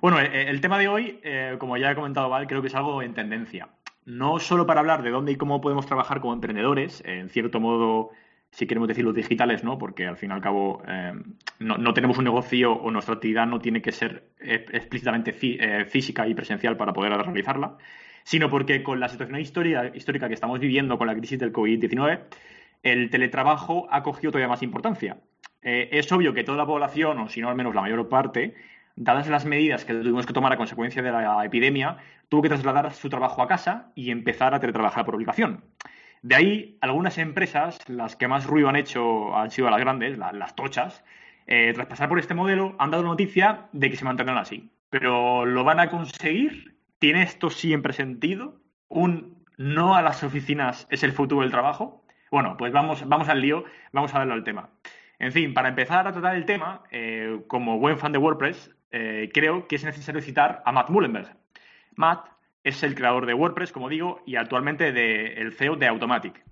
Bueno, 0.00 0.20
eh, 0.20 0.48
el 0.48 0.60
tema 0.60 0.78
de 0.78 0.88
hoy, 0.88 1.20
como 1.58 1.76
ya 1.76 1.90
he 1.90 1.94
comentado 1.96 2.28
Val, 2.28 2.46
creo 2.46 2.62
que 2.62 2.68
es 2.68 2.74
algo 2.74 3.02
en 3.02 3.14
tendencia. 3.14 3.68
no 4.04 4.38
solo 4.38 4.66
para 4.66 4.80
hablar 4.80 5.02
de 5.02 5.10
dónde 5.10 5.32
y 5.32 5.36
cómo 5.36 5.60
podemos 5.60 5.86
trabajar 5.86 6.20
como 6.20 6.34
emprendedores, 6.34 7.02
en 7.04 7.28
cierto 7.30 7.58
modo, 7.60 8.10
si 8.52 8.66
queremos 8.66 8.86
decir 8.86 9.02
los 9.02 9.14
digitales, 9.14 9.64
¿no? 9.64 9.78
Porque 9.78 10.06
al 10.06 10.18
fin 10.18 10.30
y 10.30 10.34
al 10.34 10.42
cabo 10.42 10.82
eh, 10.86 11.14
no, 11.58 11.94
tenemos 11.94 12.18
un 12.18 12.24
negocio 12.24 12.70
o 12.70 12.90
nuestra 12.90 13.14
actividad 13.14 13.46
no 13.46 13.58
tiene 13.60 13.80
que 13.80 13.92
ser 13.92 14.28
explícitamente 14.38 15.34
eh, 15.40 15.86
física 15.86 16.28
y 16.28 16.34
presencial 16.34 16.76
para 16.76 16.92
poder 16.92 17.12
realizarla, 17.12 17.78
sino 18.24 18.50
porque 18.50 18.82
con 18.82 19.00
la 19.00 19.08
situación 19.08 19.40
histórica 19.40 20.28
que 20.28 20.34
estamos 20.34 20.60
viviendo 20.60 20.98
con 20.98 21.06
la 21.06 21.14
crisis 21.14 21.38
del 21.38 21.50
COVID-19, 21.50 22.20
el 22.82 23.08
teletrabajo 23.08 23.88
ha 23.90 24.02
cogido 24.02 24.32
todavía 24.32 24.48
más 24.48 24.62
importancia. 24.62 25.16
Eh, 25.62 25.88
es 25.90 26.12
obvio 26.12 26.34
que 26.34 26.44
toda 26.44 26.58
la 26.58 26.66
población, 26.66 27.18
o 27.20 27.28
si 27.30 27.40
no 27.40 27.48
al 27.48 27.56
menos 27.56 27.74
la 27.74 27.80
mayor 27.80 28.06
parte, 28.10 28.54
dadas 28.96 29.28
las 29.28 29.46
medidas 29.46 29.86
que 29.86 29.94
tuvimos 29.94 30.26
que 30.26 30.34
tomar 30.34 30.52
a 30.52 30.58
consecuencia 30.58 31.00
de 31.00 31.10
la 31.10 31.42
epidemia, 31.42 31.96
tuvo 32.28 32.42
que 32.42 32.48
trasladar 32.50 32.92
su 32.92 33.08
trabajo 33.08 33.40
a 33.40 33.48
casa 33.48 33.92
y 33.94 34.10
empezar 34.10 34.54
a 34.54 34.60
teletrabajar 34.60 35.06
por 35.06 35.14
obligación. 35.14 35.64
De 36.22 36.36
ahí, 36.36 36.78
algunas 36.80 37.18
empresas, 37.18 37.78
las 37.88 38.14
que 38.14 38.28
más 38.28 38.46
ruido 38.46 38.68
han 38.68 38.76
hecho 38.76 39.36
han 39.36 39.50
sido 39.50 39.68
las 39.70 39.80
grandes, 39.80 40.18
las, 40.18 40.54
tochas, 40.54 41.04
eh, 41.48 41.72
tras 41.74 41.88
pasar 41.88 42.08
por 42.08 42.20
este 42.20 42.34
modelo, 42.34 42.76
han 42.78 42.92
dado 42.92 43.02
noticia 43.02 43.68
de 43.72 43.90
que 43.90 43.96
se 43.96 44.04
mantendrán 44.04 44.38
así. 44.38 44.70
Pero 44.88 45.44
¿lo 45.44 45.64
van 45.64 45.80
a 45.80 45.90
conseguir? 45.90 46.76
¿Tiene 47.00 47.22
esto 47.22 47.50
siempre 47.50 47.92
sentido? 47.92 48.60
¿Un 48.86 49.44
no 49.56 49.96
a 49.96 50.02
las 50.02 50.22
oficinas 50.22 50.86
es 50.90 51.02
el 51.02 51.12
futuro 51.12 51.42
del 51.42 51.50
trabajo? 51.50 52.04
Bueno, 52.30 52.56
pues 52.56 52.72
vamos, 52.72 53.06
vamos 53.08 53.28
al 53.28 53.40
lío, 53.40 53.64
vamos 53.92 54.14
a 54.14 54.18
darle 54.18 54.34
al 54.34 54.44
tema. 54.44 54.70
En 55.18 55.32
fin, 55.32 55.52
para 55.52 55.70
empezar 55.70 56.06
a 56.06 56.12
tratar 56.12 56.36
el 56.36 56.46
tema, 56.46 56.84
eh, 56.92 57.42
como 57.48 57.78
buen 57.78 57.98
fan 57.98 58.12
de 58.12 58.18
WordPress, 58.18 58.70
eh, 58.92 59.28
creo 59.34 59.66
que 59.66 59.76
es 59.76 59.84
necesario 59.84 60.20
citar 60.20 60.62
a 60.64 60.70
Matt 60.70 60.88
Mullenberg. 60.88 61.36
Matt 61.96 62.31
es 62.64 62.82
el 62.82 62.94
creador 62.94 63.26
de 63.26 63.34
WordPress, 63.34 63.72
como 63.72 63.88
digo, 63.88 64.22
y 64.26 64.36
actualmente 64.36 64.88
el 65.40 65.52
CEO 65.52 65.76
de 65.76 65.86
Automatic, 65.86 66.44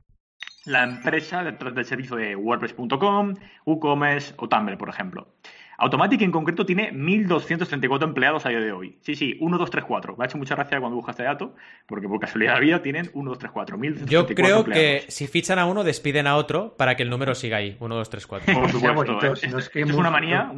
la 0.64 0.84
empresa 0.84 1.42
detrás 1.42 1.74
del 1.74 1.84
servicio 1.84 2.16
de 2.16 2.36
WordPress.com, 2.36 3.34
WooCommerce 3.66 4.34
o 4.36 4.48
Tumblr, 4.48 4.76
por 4.76 4.88
ejemplo. 4.88 5.34
Automatic 5.78 6.20
en 6.20 6.30
concreto 6.30 6.66
tiene 6.66 6.92
1.234 6.92 8.04
empleados 8.04 8.44
a 8.44 8.50
día 8.50 8.60
de 8.60 8.70
hoy. 8.70 8.98
Sí, 9.00 9.14
sí, 9.14 9.38
1, 9.40 9.56
2, 9.56 9.70
3, 9.70 9.84
4. 9.84 10.16
Me 10.16 10.24
ha 10.24 10.26
hecho 10.26 10.36
mucha 10.36 10.54
gracia 10.54 10.78
cuando 10.78 10.96
buscas 10.96 11.14
este 11.14 11.22
dato, 11.22 11.54
porque 11.86 12.06
por 12.06 12.20
casualidad 12.20 12.52
de 12.52 12.54
la 12.56 12.60
vida 12.60 12.82
tienen 12.82 13.10
1, 13.14 13.30
2, 13.30 13.38
3, 13.38 13.50
4. 13.50 13.80
Yo 14.04 14.26
creo 14.26 14.64
que 14.64 15.04
si 15.08 15.26
fichan 15.26 15.58
a 15.58 15.64
uno, 15.64 15.82
despiden 15.82 16.26
a 16.26 16.36
otro 16.36 16.76
para 16.76 16.96
que 16.96 17.02
el 17.02 17.08
número 17.08 17.34
siga 17.34 17.56
ahí. 17.56 17.78
1, 17.80 17.94
2, 17.94 18.10
3, 18.10 18.26
4. 18.26 18.54
Por 18.54 18.70
supuesto. 18.70 19.32
es, 19.32 19.70
es, 19.74 19.94
una 19.94 20.10
manía, 20.10 20.52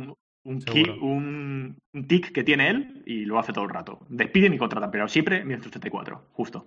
un, 0.45 1.77
un, 1.93 2.07
tic 2.07 2.33
que 2.33 2.43
tiene 2.43 2.69
él 2.69 3.03
y 3.07 3.25
lo 3.25 3.39
hace 3.39 3.53
todo 3.53 3.65
el 3.65 3.71
rato. 3.71 4.01
Despiden 4.09 4.55
y 4.55 4.59
contratan, 4.59 4.91
pero 4.91 5.09
siempre 5.09 5.45
1984, 5.45 6.29
justo. 6.33 6.67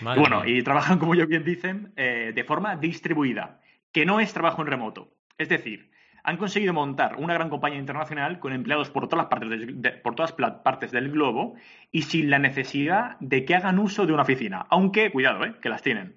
y 0.00 0.18
bueno, 0.18 0.44
y 0.44 0.62
trabajan, 0.62 0.98
como 0.98 1.14
yo 1.14 1.26
bien 1.26 1.44
dicen, 1.44 1.92
eh, 1.96 2.32
de 2.34 2.44
forma 2.44 2.76
distribuida, 2.76 3.60
que 3.92 4.04
no 4.04 4.20
es 4.20 4.32
trabajo 4.32 4.62
en 4.62 4.68
remoto. 4.68 5.14
Es 5.38 5.48
decir, 5.48 5.90
han 6.22 6.36
conseguido 6.36 6.72
montar 6.72 7.16
una 7.16 7.34
gran 7.34 7.48
compañía 7.48 7.78
internacional 7.78 8.38
con 8.40 8.52
empleados 8.52 8.90
por 8.90 9.08
todas, 9.08 9.24
las 9.24 9.30
partes 9.30 10.00
por 10.02 10.14
todas 10.14 10.32
partes 10.32 10.90
del 10.92 11.10
globo 11.10 11.54
y 11.90 12.02
sin 12.02 12.30
la 12.30 12.38
necesidad 12.38 13.18
de 13.20 13.44
que 13.44 13.54
hagan 13.54 13.78
uso 13.78 14.06
de 14.06 14.12
una 14.12 14.22
oficina, 14.22 14.66
aunque, 14.70 15.10
cuidado, 15.10 15.44
eh, 15.44 15.54
que 15.62 15.68
las 15.68 15.82
tienen. 15.82 16.16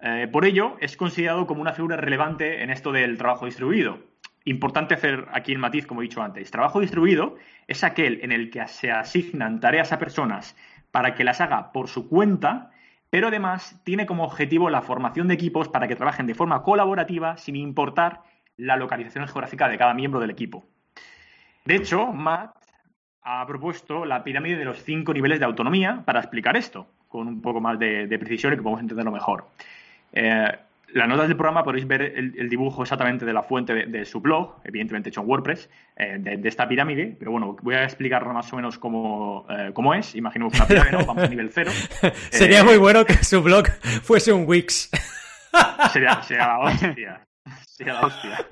Eh, 0.00 0.28
por 0.30 0.44
ello, 0.44 0.76
es 0.80 0.96
considerado 0.96 1.46
como 1.46 1.62
una 1.62 1.72
figura 1.72 1.96
relevante 1.96 2.62
en 2.62 2.70
esto 2.70 2.92
del 2.92 3.16
trabajo 3.16 3.46
distribuido 3.46 4.13
Importante 4.44 4.94
hacer 4.94 5.26
aquí 5.32 5.52
el 5.52 5.58
matiz, 5.58 5.86
como 5.86 6.02
he 6.02 6.04
dicho 6.04 6.22
antes. 6.22 6.50
Trabajo 6.50 6.80
distribuido 6.80 7.36
es 7.66 7.82
aquel 7.82 8.20
en 8.22 8.30
el 8.30 8.50
que 8.50 8.66
se 8.68 8.90
asignan 8.90 9.60
tareas 9.60 9.92
a 9.92 9.98
personas 9.98 10.56
para 10.90 11.14
que 11.14 11.24
las 11.24 11.40
haga 11.40 11.72
por 11.72 11.88
su 11.88 12.08
cuenta, 12.08 12.70
pero 13.08 13.28
además 13.28 13.80
tiene 13.84 14.06
como 14.06 14.24
objetivo 14.24 14.68
la 14.68 14.82
formación 14.82 15.28
de 15.28 15.34
equipos 15.34 15.68
para 15.68 15.88
que 15.88 15.96
trabajen 15.96 16.26
de 16.26 16.34
forma 16.34 16.62
colaborativa 16.62 17.36
sin 17.36 17.56
importar 17.56 18.20
la 18.56 18.76
localización 18.76 19.26
geográfica 19.26 19.68
de 19.68 19.78
cada 19.78 19.94
miembro 19.94 20.20
del 20.20 20.30
equipo. 20.30 20.64
De 21.64 21.76
hecho, 21.76 22.12
Matt 22.12 22.54
ha 23.22 23.46
propuesto 23.46 24.04
la 24.04 24.22
pirámide 24.22 24.56
de 24.56 24.66
los 24.66 24.82
cinco 24.82 25.14
niveles 25.14 25.38
de 25.38 25.46
autonomía 25.46 26.02
para 26.04 26.20
explicar 26.20 26.56
esto, 26.56 26.86
con 27.08 27.26
un 27.26 27.40
poco 27.40 27.60
más 27.60 27.78
de, 27.78 28.06
precisión 28.18 28.52
y 28.52 28.56
que 28.56 28.62
podamos 28.62 28.82
entenderlo 28.82 29.10
mejor. 29.10 29.48
Eh, 30.12 30.52
las 30.94 31.08
notas 31.08 31.26
del 31.26 31.36
programa 31.36 31.64
podéis 31.64 31.86
ver 31.88 32.02
el, 32.02 32.48
dibujo 32.48 32.82
exactamente 32.82 33.24
de 33.24 33.32
la 33.32 33.42
fuente 33.42 33.86
de, 33.86 34.04
su 34.04 34.20
blog, 34.20 34.60
evidentemente 34.64 35.08
hecho 35.08 35.22
en 35.22 35.28
WordPress, 35.28 35.68
eh, 35.96 36.18
de, 36.20 36.48
esta 36.48 36.68
pirámide, 36.68 37.16
pero 37.18 37.32
bueno, 37.32 37.56
voy 37.62 37.74
a 37.74 37.82
explicar 37.82 38.24
más 38.32 38.52
o 38.52 38.56
menos 38.56 38.78
cómo, 38.78 39.44
eh, 39.50 39.72
cómo 39.74 39.92
es. 39.92 40.14
Imaginemos 40.14 40.54
una 40.54 40.66
pirámide, 40.66 40.92
¿no? 40.92 41.04
Vamos 41.04 41.24
a 41.24 41.28
nivel 41.28 41.50
cero. 41.52 41.72
Sería 42.30 42.62
muy 42.62 42.76
bueno 42.76 43.04
que 43.04 43.14
su 43.24 43.42
blog 43.42 43.66
fuese 44.02 44.32
un 44.32 44.46
Wix. 44.46 44.88
sería, 45.92 46.22
sería 46.22 46.46
la 46.46 46.58
hostia. 46.60 47.26
Sería 47.66 47.94
la 47.94 48.00
hostia. 48.02 48.46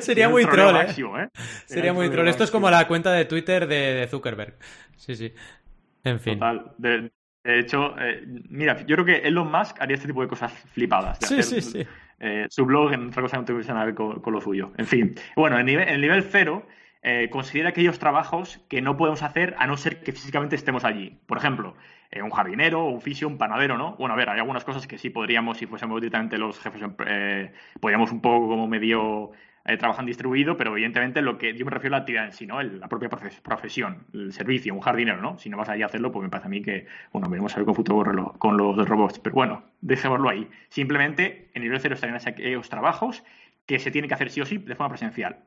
Sería, 0.00 0.28
muy 0.28 0.46
troll, 0.46 0.76
¿eh? 0.76 1.28
Sería, 1.66 1.92
muy 1.92 2.08
troll. 2.08 2.28
Esto 2.28 2.44
es 2.44 2.52
como 2.52 2.70
la 2.70 2.86
cuenta 2.86 3.10
de 3.12 3.24
Twitter 3.24 3.66
de, 3.66 4.06
Zuckerberg. 4.08 4.56
Sí, 4.96 5.16
sí. 5.16 5.34
En 6.04 6.20
fin. 6.20 6.34
Total. 6.34 6.72
De 6.78 7.10
hecho, 7.44 7.94
eh, 7.98 8.24
mira, 8.48 8.78
yo 8.84 8.96
creo 8.96 9.04
que 9.04 9.16
Elon 9.26 9.50
Musk 9.50 9.80
haría 9.80 9.94
este 9.94 10.08
tipo 10.08 10.22
de 10.22 10.28
cosas 10.28 10.52
flipadas. 10.72 11.18
sí, 11.20 11.42
sí, 11.42 11.60
sí. 11.60 11.86
Eh, 12.22 12.46
su 12.50 12.66
blog 12.66 12.92
en 12.92 13.08
otra 13.08 13.22
cosa 13.22 13.38
no 13.38 13.46
tuviese 13.46 13.72
nada 13.72 13.86
que 13.86 14.02
ver 14.02 14.20
con, 14.20 14.32
lo 14.32 14.40
suyo. 14.42 14.72
En 14.76 14.86
fin. 14.86 15.14
Bueno, 15.36 15.58
en, 15.58 15.64
nivel, 15.64 15.88
el 15.88 16.02
nivel 16.02 16.22
cero, 16.22 16.66
eh, 17.02 17.30
considera 17.30 17.70
aquellos 17.70 17.98
trabajos 17.98 18.60
que 18.68 18.82
no 18.82 18.98
podemos 18.98 19.22
hacer 19.22 19.54
a 19.58 19.66
no 19.66 19.78
ser 19.78 20.02
que 20.02 20.12
físicamente 20.12 20.54
estemos 20.54 20.84
allí. 20.84 21.18
Por 21.26 21.38
ejemplo, 21.38 21.74
un 22.22 22.30
jardinero, 22.30 22.84
un 22.84 23.00
fisio, 23.00 23.26
un 23.26 23.38
panadero, 23.38 23.78
¿no? 23.78 23.96
Bueno, 23.96 24.12
a 24.12 24.18
ver, 24.18 24.28
hay 24.28 24.38
algunas 24.38 24.64
cosas 24.64 24.86
que 24.86 24.98
sí 24.98 25.08
podríamos, 25.08 25.56
si 25.56 25.66
fuésemos 25.66 25.98
directamente 25.98 26.36
los 26.36 26.58
jefes, 26.60 26.82
podríamos 27.80 28.12
un 28.12 28.20
poco 28.20 28.48
como 28.48 28.66
medio 28.66 29.32
eh, 29.66 29.76
trabajan 29.76 30.06
distribuido, 30.06 30.56
pero 30.56 30.72
evidentemente 30.72 31.20
lo 31.20 31.36
que 31.36 31.54
yo 31.54 31.64
me 31.66 31.70
refiero 31.70 31.94
a 31.94 31.98
la 31.98 32.02
actividad 32.02 32.24
en 32.24 32.32
sí, 32.32 32.46
¿no? 32.46 32.62
la 32.62 32.88
propia 32.88 33.10
profesión, 33.10 34.06
el 34.14 34.32
servicio, 34.32 34.72
un 34.72 34.80
jardinero, 34.80 35.20
¿no? 35.20 35.38
Si 35.38 35.50
no 35.50 35.58
vas 35.58 35.68
ahí 35.68 35.82
a 35.82 35.86
hacerlo, 35.86 36.10
pues 36.10 36.22
me 36.22 36.30
parece 36.30 36.46
a 36.46 36.50
mí 36.50 36.62
que, 36.62 36.86
bueno, 37.12 37.28
veremos 37.28 37.52
a 37.52 37.56
ver 37.56 37.66
con 37.66 37.74
futuro 37.74 38.34
con 38.38 38.56
los 38.56 38.88
robots. 38.88 39.18
Pero 39.18 39.34
bueno, 39.34 39.64
dejémoslo 39.82 40.30
ahí. 40.30 40.48
Simplemente 40.70 41.50
en 41.52 41.62
el 41.62 41.68
nivel 41.68 41.80
cero 41.80 41.94
estarían 41.94 42.18
aquellos 42.26 42.68
trabajos 42.70 43.22
que 43.66 43.78
se 43.78 43.90
tienen 43.90 44.08
que 44.08 44.14
hacer 44.14 44.30
sí 44.30 44.40
o 44.40 44.46
sí 44.46 44.56
de 44.56 44.74
forma 44.74 44.90
presencial. 44.90 45.40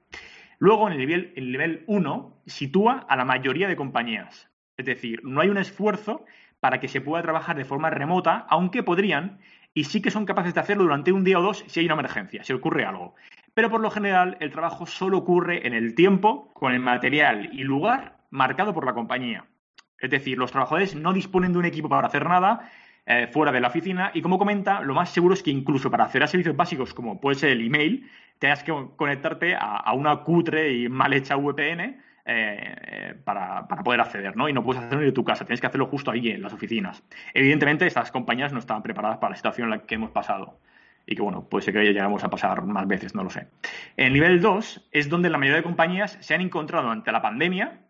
Luego, 0.60 0.88
en 0.88 0.94
el 0.94 1.00
nivel, 1.00 1.34
el 1.36 1.52
nivel 1.52 1.84
1, 1.88 2.44
sitúa 2.46 3.06
a 3.10 3.18
la 3.18 3.26
mayoría 3.26 3.68
de 3.68 3.76
compañías. 3.76 4.50
Es 4.78 4.86
decir, 4.86 5.22
no 5.24 5.42
hay 5.42 5.50
un 5.50 5.58
esfuerzo 5.58 6.24
para 6.60 6.80
que 6.80 6.88
se 6.88 7.02
pueda 7.02 7.24
trabajar 7.24 7.58
de 7.58 7.66
forma 7.66 7.90
remota, 7.90 8.46
aunque 8.48 8.84
podrían, 8.84 9.40
y 9.74 9.86
sí 9.86 10.02
que 10.02 10.12
son 10.12 10.26
capaces 10.26 10.54
de 10.54 10.62
hacerlo 10.62 10.84
durante 10.84 11.12
un 11.12 11.24
día 11.24 11.40
o 11.40 11.42
dos 11.42 11.66
si 11.68 11.80
hay 11.80 11.88
una 11.88 11.96
emergencia, 11.96 12.44
si 12.44 12.54
ocurre 12.54 12.86
algo 12.86 13.16
pero 13.54 13.70
por 13.70 13.82
lo 13.82 13.92
general 13.92 14.38
el 14.40 14.52
trabajo 14.52 14.86
solo 14.86 15.20
ocurre 15.20 15.68
en 15.68 15.74
el 15.74 15.96
tiempo, 15.96 16.52
con 16.54 16.74
el 16.74 16.80
material 16.80 17.50
y 17.54 17.64
lugar 17.64 18.18
marcado 18.30 18.74
por 18.74 18.86
la 18.86 18.94
compañía. 18.94 19.46
Es 20.00 20.10
decir, 20.10 20.38
los 20.38 20.52
trabajadores 20.52 20.96
no 20.96 21.14
disponen 21.14 21.54
de 21.54 21.60
un 21.60 21.66
equipo 21.66 21.88
para 21.88 22.08
hacer 22.08 22.28
nada 22.28 22.70
eh, 23.06 23.28
fuera 23.32 23.52
de 23.52 23.62
la 23.62 23.68
oficina 23.68 24.12
y 24.14 24.22
como 24.22 24.38
comenta, 24.38 24.82
lo 24.82 24.94
más 24.94 25.10
seguro 25.10 25.34
es 25.34 25.44
que 25.44 25.52
incluso 25.52 25.92
para 25.92 26.06
a 26.06 26.10
servicios 26.10 26.56
básicos 26.56 26.94
como 26.94 27.20
puede 27.22 27.36
ser 27.36 27.52
el 27.52 27.66
email, 27.66 28.10
tengas 28.40 28.64
que 28.64 28.74
conectarte 28.96 29.56
a, 29.56 29.92
una 29.94 30.24
cutre 30.24 30.74
y 30.74 30.90
mal 30.90 31.14
hecha 31.14 31.36
VPN 31.36 32.02
eh, 32.26 33.16
para, 33.24 33.68
poder 33.68 34.02
acceder, 34.02 34.36
¿no? 34.36 34.50
Y 34.50 34.54
no 34.54 34.64
puedes 34.64 34.84
hacerlo 34.84 35.04
de 35.04 35.12
tu 35.12 35.24
casa, 35.24 35.46
tienes 35.46 35.62
que 35.62 35.68
hacerlo 35.68 35.88
justo 35.88 36.12
ahí 36.12 36.30
en 36.30 36.42
las 36.42 36.54
oficinas. 36.54 37.04
Evidentemente, 37.34 37.86
estas 37.86 38.12
compañías 38.12 38.52
no 38.52 38.60
estaban 38.60 38.84
preparadas 38.84 39.18
para 39.18 39.32
la 39.32 39.36
situación 39.36 39.66
en 39.66 39.72
la 39.72 39.86
que 39.86 39.96
hemos 39.96 40.12
pasado 40.12 40.60
y 41.06 41.16
que 41.16 41.22
bueno, 41.22 41.48
puede 41.50 41.66
ser 41.66 41.74
que 41.74 41.84
llegamos 41.84 42.24
a 42.24 42.30
pasar 42.30 42.64
más 42.66 42.88
veces, 42.88 43.16
no 43.16 43.24
lo 43.24 43.30
sé. 43.30 43.48
El 43.98 44.14
nivel 44.14 44.42
2 44.42 44.90
es 44.92 45.10
donde 45.10 45.30
la 45.30 45.38
mayoría 45.38 45.58
de 45.58 45.64
compañías 45.64 46.18
se 46.22 46.34
han 46.34 46.42
encontrado 46.42 46.90
ante 46.90 47.12
la 47.12 47.22
pandemia 47.22 47.82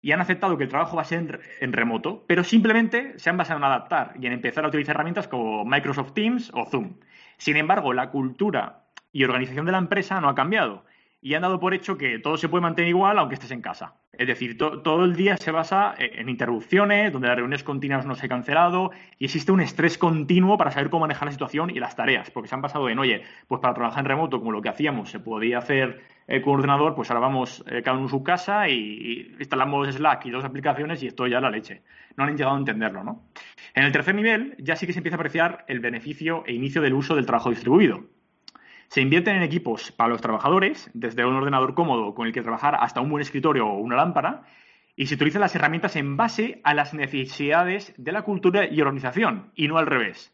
y 0.00 0.12
han 0.12 0.20
aceptado 0.20 0.56
que 0.58 0.64
el 0.64 0.70
trabajo 0.70 0.96
va 0.96 1.02
a 1.02 1.06
ser 1.06 1.40
en 1.60 1.72
remoto, 1.72 2.24
pero 2.26 2.44
simplemente 2.44 3.18
se 3.18 3.30
han 3.30 3.36
basado 3.36 3.58
en 3.58 3.64
adaptar 3.64 4.12
y 4.20 4.26
en 4.26 4.34
empezar 4.34 4.64
a 4.64 4.68
utilizar 4.68 4.94
herramientas 4.94 5.28
como 5.28 5.64
Microsoft 5.64 6.12
Teams 6.12 6.50
o 6.54 6.66
Zoom. 6.66 6.96
Sin 7.38 7.56
embargo, 7.56 7.92
la 7.92 8.10
cultura 8.10 8.84
y 9.12 9.24
organización 9.24 9.66
de 9.66 9.72
la 9.72 9.78
empresa 9.78 10.20
no 10.20 10.28
ha 10.28 10.34
cambiado 10.34 10.84
y 11.24 11.32
han 11.32 11.40
dado 11.40 11.58
por 11.58 11.72
hecho 11.72 11.96
que 11.96 12.18
todo 12.18 12.36
se 12.36 12.50
puede 12.50 12.60
mantener 12.60 12.90
igual 12.90 13.18
aunque 13.18 13.36
estés 13.36 13.50
en 13.50 13.62
casa. 13.62 13.94
Es 14.12 14.28
decir, 14.28 14.58
todo 14.58 15.04
el 15.06 15.16
día 15.16 15.38
se 15.38 15.50
basa 15.50 15.94
e-, 15.96 16.20
en 16.20 16.28
interrupciones, 16.28 17.14
donde 17.14 17.28
las 17.28 17.36
reuniones 17.38 17.64
continuas 17.64 18.04
no 18.04 18.14
se 18.14 18.26
han 18.26 18.28
cancelado 18.28 18.90
y 19.18 19.24
existe 19.24 19.50
un 19.50 19.62
estrés 19.62 19.96
continuo 19.96 20.58
para 20.58 20.70
saber 20.70 20.90
cómo 20.90 21.00
manejar 21.00 21.24
la 21.24 21.32
situación 21.32 21.70
y 21.70 21.80
las 21.80 21.96
tareas, 21.96 22.30
porque 22.30 22.50
se 22.50 22.54
han 22.54 22.60
basado 22.60 22.90
en, 22.90 22.98
oye, 22.98 23.22
pues 23.48 23.58
para 23.62 23.72
trabajar 23.72 24.00
en 24.00 24.10
remoto, 24.10 24.38
como 24.38 24.52
lo 24.52 24.60
que 24.60 24.68
hacíamos, 24.68 25.08
se 25.08 25.18
podía 25.18 25.56
hacer 25.56 26.02
eh, 26.28 26.42
con 26.42 26.56
ordenador, 26.56 26.94
pues 26.94 27.10
ahora 27.10 27.20
vamos 27.20 27.64
eh, 27.70 27.80
cada 27.82 27.96
uno 27.96 28.04
en 28.04 28.10
su 28.10 28.22
casa 28.22 28.68
y, 28.68 29.34
instalamos 29.38 29.88
Slack 29.94 30.26
y 30.26 30.30
dos 30.30 30.44
aplicaciones 30.44 31.02
y 31.02 31.06
esto 31.06 31.26
ya 31.26 31.40
la 31.40 31.48
leche. 31.48 31.84
No 32.18 32.24
han 32.24 32.36
llegado 32.36 32.54
a 32.54 32.58
entenderlo, 32.58 33.02
¿no? 33.02 33.22
En 33.72 33.84
el 33.84 33.92
tercer 33.92 34.14
nivel 34.14 34.56
ya 34.58 34.76
sí 34.76 34.86
que 34.86 34.92
se 34.92 34.98
empieza 34.98 35.16
a 35.16 35.20
apreciar 35.20 35.64
el 35.68 35.80
beneficio 35.80 36.44
e 36.46 36.52
inicio 36.52 36.82
del 36.82 36.92
uso 36.92 37.14
del 37.14 37.24
trabajo 37.24 37.48
distribuido. 37.48 38.04
Se 38.88 39.00
invierten 39.00 39.36
en 39.36 39.42
equipos 39.42 39.92
para 39.92 40.10
los 40.10 40.20
trabajadores, 40.20 40.90
desde 40.94 41.24
un 41.24 41.34
ordenador 41.34 41.74
cómodo 41.74 42.14
con 42.14 42.26
el 42.26 42.32
que 42.32 42.42
trabajar 42.42 42.76
hasta 42.78 43.00
un 43.00 43.10
buen 43.10 43.22
escritorio 43.22 43.66
o 43.66 43.78
una 43.78 43.96
lámpara, 43.96 44.42
y 44.96 45.06
se 45.06 45.14
utilizan 45.14 45.40
las 45.40 45.54
herramientas 45.54 45.96
en 45.96 46.16
base 46.16 46.60
a 46.62 46.74
las 46.74 46.94
necesidades 46.94 47.92
de 47.96 48.12
la 48.12 48.22
cultura 48.22 48.66
y 48.66 48.80
organización, 48.80 49.50
y 49.54 49.68
no 49.68 49.78
al 49.78 49.86
revés. 49.86 50.32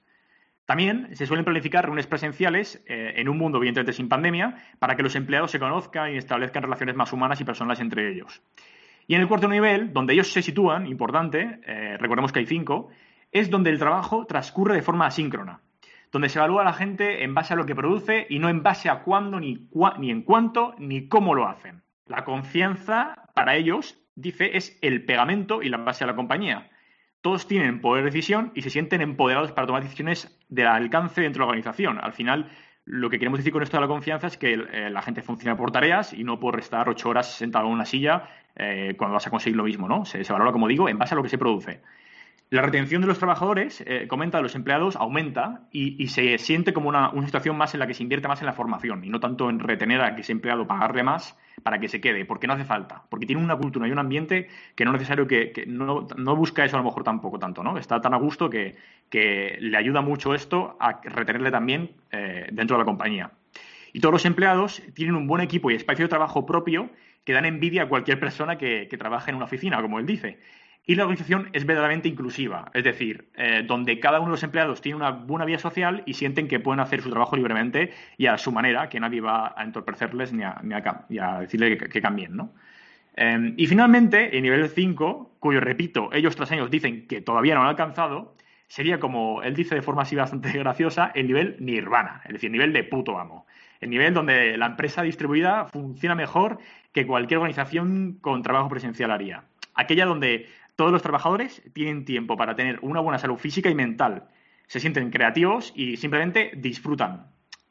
También 0.66 1.16
se 1.16 1.26
suelen 1.26 1.44
planificar 1.44 1.84
reuniones 1.84 2.06
presenciales 2.06 2.82
eh, 2.86 3.14
en 3.16 3.28
un 3.28 3.38
mundo, 3.38 3.58
evidentemente, 3.58 3.92
sin 3.92 4.08
pandemia, 4.08 4.54
para 4.78 4.94
que 4.94 5.02
los 5.02 5.16
empleados 5.16 5.50
se 5.50 5.58
conozcan 5.58 6.14
y 6.14 6.16
establezcan 6.16 6.62
relaciones 6.62 6.94
más 6.94 7.12
humanas 7.12 7.40
y 7.40 7.44
personales 7.44 7.80
entre 7.80 8.08
ellos. 8.12 8.40
Y 9.08 9.16
en 9.16 9.22
el 9.22 9.26
cuarto 9.26 9.48
nivel, 9.48 9.92
donde 9.92 10.12
ellos 10.12 10.32
se 10.32 10.42
sitúan, 10.42 10.86
importante, 10.86 11.58
eh, 11.66 11.96
recordemos 11.98 12.30
que 12.30 12.38
hay 12.38 12.46
cinco, 12.46 12.88
es 13.32 13.50
donde 13.50 13.70
el 13.70 13.80
trabajo 13.80 14.26
transcurre 14.26 14.76
de 14.76 14.82
forma 14.82 15.06
asíncrona, 15.06 15.60
donde 16.12 16.28
se 16.28 16.38
evalúa 16.38 16.62
a 16.62 16.64
la 16.64 16.72
gente 16.72 17.24
en 17.24 17.34
base 17.34 17.54
a 17.54 17.56
lo 17.56 17.66
que 17.66 17.74
produce 17.74 18.26
y 18.28 18.38
no 18.38 18.48
en 18.48 18.62
base 18.62 18.88
a 18.88 19.02
cuándo, 19.02 19.40
ni, 19.40 19.68
ni 19.98 20.10
en 20.10 20.22
cuánto, 20.22 20.74
ni 20.78 21.08
cómo 21.08 21.34
lo 21.34 21.46
hacen. 21.46 21.82
La 22.06 22.24
confianza, 22.24 23.28
para 23.34 23.56
ellos, 23.56 23.98
dice, 24.14 24.56
es 24.56 24.78
el 24.82 25.04
pegamento 25.04 25.62
y 25.62 25.68
la 25.68 25.78
base 25.78 26.04
de 26.04 26.10
la 26.10 26.16
compañía 26.16 26.70
todos 27.20 27.46
tienen 27.46 27.80
poder 27.80 28.04
de 28.04 28.10
decisión 28.10 28.52
y 28.54 28.62
se 28.62 28.70
sienten 28.70 29.00
empoderados 29.02 29.52
para 29.52 29.66
tomar 29.66 29.82
decisiones 29.82 30.38
de 30.48 30.66
alcance 30.66 31.20
dentro 31.20 31.40
de 31.40 31.46
la 31.46 31.50
organización. 31.50 31.98
Al 32.02 32.12
final, 32.12 32.50
lo 32.84 33.10
que 33.10 33.18
queremos 33.18 33.38
decir 33.38 33.52
con 33.52 33.62
esto 33.62 33.76
de 33.76 33.82
la 33.82 33.88
confianza 33.88 34.26
es 34.26 34.38
que 34.38 34.54
eh, 34.54 34.90
la 34.90 35.02
gente 35.02 35.22
funciona 35.22 35.56
por 35.56 35.70
tareas 35.70 36.12
y 36.12 36.24
no 36.24 36.40
por 36.40 36.58
estar 36.58 36.88
ocho 36.88 37.10
horas 37.10 37.34
sentado 37.34 37.66
en 37.66 37.72
una 37.72 37.84
silla 37.84 38.28
eh, 38.56 38.94
cuando 38.96 39.14
vas 39.14 39.26
a 39.26 39.30
conseguir 39.30 39.56
lo 39.56 39.64
mismo, 39.64 39.86
¿no? 39.86 40.04
Se, 40.04 40.22
valora, 40.32 40.52
como 40.52 40.66
digo, 40.66 40.88
en 40.88 40.98
base 40.98 41.14
a 41.14 41.16
lo 41.16 41.22
que 41.22 41.28
se 41.28 41.38
produce. 41.38 41.82
La 42.50 42.62
retención 42.62 43.00
de 43.00 43.06
los 43.06 43.18
trabajadores, 43.18 43.80
eh, 43.86 44.08
comenta, 44.08 44.38
de 44.38 44.42
los 44.42 44.56
empleados 44.56 44.96
aumenta 44.96 45.68
y, 45.70 46.08
se 46.08 46.36
siente 46.38 46.72
como 46.72 46.88
una, 46.88 47.12
situación 47.24 47.56
más 47.56 47.74
en 47.74 47.80
la 47.80 47.86
que 47.86 47.94
se 47.94 48.02
invierte 48.02 48.26
más 48.26 48.40
en 48.40 48.46
la 48.46 48.52
formación 48.52 49.04
y 49.04 49.08
no 49.08 49.20
tanto 49.20 49.48
en 49.48 49.60
retener 49.60 50.00
a 50.00 50.08
ese 50.18 50.32
empleado, 50.32 50.66
pagarle 50.66 51.04
más 51.04 51.38
para 51.62 51.78
que 51.78 51.86
se 51.86 52.00
quede, 52.00 52.24
porque 52.24 52.48
no 52.48 52.54
hace 52.54 52.64
falta, 52.64 53.04
porque 53.08 53.24
tiene 53.24 53.40
una 53.40 53.56
cultura 53.56 53.86
y 53.86 53.92
un 53.92 54.00
ambiente 54.00 54.48
que 54.74 54.84
no 54.84 54.90
es 54.90 54.94
necesario 54.94 55.28
que, 55.28 55.64
no, 55.68 56.08
busca 56.34 56.64
eso 56.64 56.74
a 56.74 56.80
lo 56.80 56.84
mejor 56.84 57.04
tampoco 57.04 57.38
tanto, 57.38 57.62
¿no? 57.62 57.78
Está 57.78 58.00
tan 58.00 58.14
a 58.14 58.16
gusto 58.16 58.50
que, 58.50 58.74
le 59.12 59.76
ayuda 59.76 60.00
mucho 60.00 60.34
esto 60.34 60.76
a 60.80 61.00
retenerle 61.04 61.52
también 61.52 61.92
eh, 62.10 62.48
dentro 62.50 62.76
de 62.76 62.80
la 62.80 62.84
compañía. 62.84 63.30
Y 63.92 64.00
todos 64.00 64.12
los 64.12 64.24
empleados 64.24 64.82
tienen 64.94 65.14
un 65.14 65.28
buen 65.28 65.40
equipo 65.40 65.70
y 65.70 65.76
espacio 65.76 66.06
de 66.06 66.08
trabajo 66.08 66.46
propio 66.46 66.90
que 67.24 67.32
dan 67.32 67.44
envidia 67.44 67.84
a 67.84 67.88
cualquier 67.88 68.18
persona 68.18 68.58
que, 68.58 68.88
que 68.88 68.98
trabaje 68.98 69.30
en 69.30 69.36
una 69.36 69.44
oficina, 69.44 69.80
como 69.80 70.00
él 70.00 70.06
dice 70.06 70.40
y 70.86 70.94
la 70.94 71.04
organización 71.04 71.50
es 71.52 71.66
verdaderamente 71.66 72.08
inclusiva, 72.08 72.70
es 72.74 72.84
decir, 72.84 73.28
eh, 73.34 73.62
donde 73.66 74.00
cada 74.00 74.18
uno 74.18 74.28
de 74.28 74.32
los 74.32 74.42
empleados 74.42 74.80
tiene 74.80 74.96
una 74.96 75.10
buena 75.10 75.44
vida 75.44 75.58
social 75.58 76.02
y 76.06 76.14
sienten 76.14 76.48
que 76.48 76.58
pueden 76.58 76.80
hacer 76.80 77.02
su 77.02 77.10
trabajo 77.10 77.36
libremente 77.36 77.92
y 78.16 78.26
a 78.26 78.38
su 78.38 78.50
manera, 78.50 78.88
que 78.88 78.98
nadie 78.98 79.20
va 79.20 79.54
a 79.56 79.62
entorpecerles 79.62 80.32
ni 80.32 80.42
a, 80.42 80.60
ni 80.62 81.18
a, 81.18 81.40
decirle 81.40 81.76
que, 81.76 82.00
cambien, 82.00 82.36
¿no? 82.36 82.52
Em, 83.14 83.54
y 83.56 83.66
finalmente, 83.66 84.36
el 84.36 84.42
nivel 84.42 84.68
5, 84.68 85.36
cuyo, 85.38 85.60
repito, 85.60 86.10
ellos 86.12 86.34
tras 86.34 86.50
años 86.52 86.70
dicen 86.70 87.06
que 87.06 87.20
todavía 87.20 87.54
no 87.54 87.62
han 87.62 87.68
alcanzado, 87.68 88.34
sería 88.66 89.00
como 89.00 89.42
él 89.42 89.54
dice 89.54 89.74
de 89.74 89.82
forma 89.82 90.02
así 90.02 90.16
bastante 90.16 90.50
graciosa, 90.58 91.12
el 91.14 91.26
nivel 91.26 91.56
nirvana, 91.60 92.22
es 92.24 92.34
decir, 92.34 92.48
el 92.48 92.52
nivel 92.52 92.72
de 92.72 92.84
puto 92.84 93.18
amo. 93.18 93.46
El 93.80 93.90
nivel 93.90 94.12
donde 94.12 94.56
la 94.58 94.66
empresa 94.66 95.02
distribuida 95.02 95.66
funciona 95.66 96.14
mejor 96.14 96.58
que 96.92 97.06
cualquier 97.06 97.38
organización 97.38 98.18
con 98.20 98.42
trabajo 98.42 98.68
presencial 98.68 99.10
haría. 99.10 99.44
Aquella 99.74 100.04
donde 100.04 100.46
todos 100.80 100.92
los 100.92 101.02
trabajadores 101.02 101.62
tienen 101.74 102.06
tiempo 102.06 102.38
para 102.38 102.56
tener 102.56 102.78
una 102.80 103.00
buena 103.00 103.18
salud 103.18 103.36
física 103.36 103.68
y 103.68 103.74
mental. 103.74 104.24
Se 104.66 104.80
sienten 104.80 105.10
creativos 105.10 105.74
y 105.76 105.98
simplemente 105.98 106.52
disfrutan. 106.56 107.26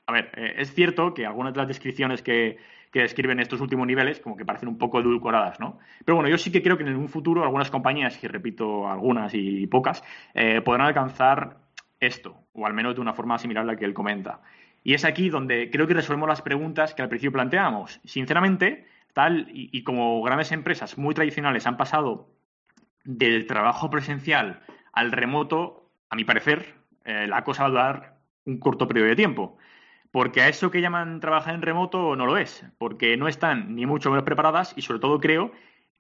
A 0.06 0.12
ver, 0.12 0.30
eh, 0.36 0.54
es 0.58 0.75
cierto 0.75 1.16
que 1.16 1.25
algunas 1.25 1.54
de 1.54 1.58
las 1.58 1.68
descripciones 1.68 2.22
que, 2.22 2.60
describen 2.94 3.39
estos 3.39 3.62
últimos 3.62 3.88
niveles 3.88 4.20
como 4.20 4.38
que 4.38 4.46
parecen 4.46 4.70
un 4.70 4.78
poco 4.78 5.00
edulcoradas, 5.00 5.60
¿no? 5.60 5.80
Pero 6.06 6.18
bueno, 6.18 6.30
yo 6.30 6.38
sí 6.38 6.51
que 6.51 6.62
creo 6.62 6.78
que 6.78 6.84
en 6.84 6.96
un 6.96 7.10
futuro 7.10 7.42
algunas 7.42 7.72
compañías, 7.72 8.24
y 8.24 8.28
repito 8.28 8.88
algunas 8.88 9.34
y 9.34 9.66
pocas, 9.66 10.04
eh, 10.36 10.62
podrán 10.62 10.86
alcanzar 10.86 11.58
esto, 12.00 12.36
o 12.54 12.68
al 12.68 12.75
menos 12.75 12.94
de 12.94 13.01
una 13.01 13.13
forma 13.13 13.39
similar 13.39 13.63
a 13.63 13.68
la 13.68 13.75
que 13.75 13.86
él 13.86 13.96
comenta. 13.96 14.42
Y 14.84 14.94
es 14.94 15.04
aquí 15.04 15.30
donde 15.30 15.72
creo 15.72 15.88
que 15.88 15.96
resolvemos 15.96 16.30
las 16.30 16.44
preguntas 16.44 16.94
que 16.94 17.01
al 17.01 17.10
principio 17.10 17.32
planteamos. 17.32 18.00
Sinceramente, 18.04 18.86
tal 19.13 19.48
y 19.51 19.84
como 19.84 20.22
grandes 20.22 20.51
empresas 20.51 20.95
muy 21.00 21.15
tradicionales 21.15 21.65
han 21.65 21.76
pasado 21.76 22.38
del 23.03 23.45
trabajo 23.47 23.89
presencial 23.89 24.62
al 24.93 25.12
remoto, 25.12 25.91
a 26.09 26.15
mi 26.15 26.23
parecer, 26.23 26.75
eh, 27.05 27.27
la 27.27 27.43
cosa 27.43 27.63
va 27.63 27.67
a 27.67 27.71
durar 27.71 28.19
un 28.45 28.59
corto 28.59 28.88
periodo 28.88 29.09
de 29.09 29.15
tiempo. 29.15 29.57
Porque 30.12 30.41
a 30.41 30.47
eso 30.47 30.71
que 30.71 30.81
llaman 30.81 31.19
trabajar 31.19 31.53
en 31.53 31.62
remoto 31.62 32.15
no 32.15 32.25
lo 32.25 32.38
es, 32.38 32.65
porque 32.77 33.15
no 33.15 33.27
están 33.27 33.75
ni 33.75 33.85
mucho 33.85 34.09
menos 34.09 34.23
preparadas 34.23 34.73
y 34.75 34.81
sobre 34.81 34.99
todo 34.99 35.19
creo 35.19 35.51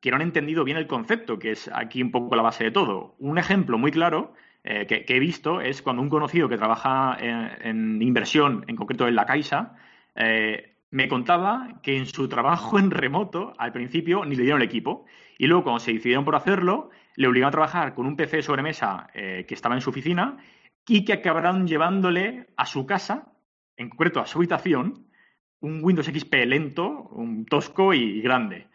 que 0.01 0.09
no 0.09 0.15
han 0.15 0.23
entendido 0.23 0.63
bien 0.63 0.77
el 0.77 0.87
concepto, 0.87 1.37
que 1.37 1.51
es 1.51 1.69
aquí 1.73 2.01
un 2.01 2.11
poco 2.11 2.35
la 2.35 2.41
base 2.41 2.63
de 2.63 2.71
todo. 2.71 3.15
Un 3.19 3.37
ejemplo 3.37 3.77
muy 3.77 3.91
claro 3.91 4.33
eh, 4.63 4.87
que, 4.87 5.05
he 5.07 5.19
visto 5.19 5.61
es 5.61 5.81
cuando 5.81 6.01
un 6.01 6.09
conocido 6.09 6.49
que 6.49 6.57
trabaja 6.57 7.17
en, 7.19 8.01
inversión, 8.01 8.65
en 8.67 8.75
concreto 8.75 9.07
en 9.07 9.15
la 9.15 9.25
Caixa, 9.25 9.75
eh, 10.15 10.75
me 10.91 11.07
contaba 11.07 11.79
que 11.83 11.97
en 11.97 12.05
su 12.05 12.27
trabajo 12.27 12.79
en 12.79 12.91
remoto, 12.91 13.53
al 13.57 13.71
principio, 13.71 14.25
ni 14.25 14.35
le 14.35 14.43
dieron 14.43 14.61
el 14.61 14.67
equipo. 14.67 15.05
Y 15.37 15.47
luego, 15.47 15.63
cuando 15.63 15.79
se 15.79 15.93
decidieron 15.93 16.25
por 16.25 16.35
hacerlo, 16.35 16.89
le 17.15 17.27
obligaron 17.27 17.49
a 17.49 17.51
trabajar 17.51 17.93
con 17.93 18.05
un 18.05 18.15
PC 18.15 18.41
sobre 18.41 18.63
mesa 18.63 19.09
eh, 19.13 19.45
que 19.47 19.53
estaba 19.53 19.75
en 19.75 19.81
su 19.81 19.89
oficina 19.89 20.37
y 20.87 21.05
que 21.05 21.13
acabaron 21.13 21.67
llevándole 21.67 22.47
a 22.57 22.65
su 22.65 22.85
casa, 22.85 23.31
en 23.77 23.89
concreto 23.89 24.19
a 24.19 24.25
su 24.25 24.39
habitación, 24.39 25.07
un 25.61 25.83
Windows 25.83 26.07
XP 26.07 26.33
lento, 26.45 27.09
un 27.11 27.45
tosco 27.45 27.93
y 27.93 28.21
grande. 28.21 28.67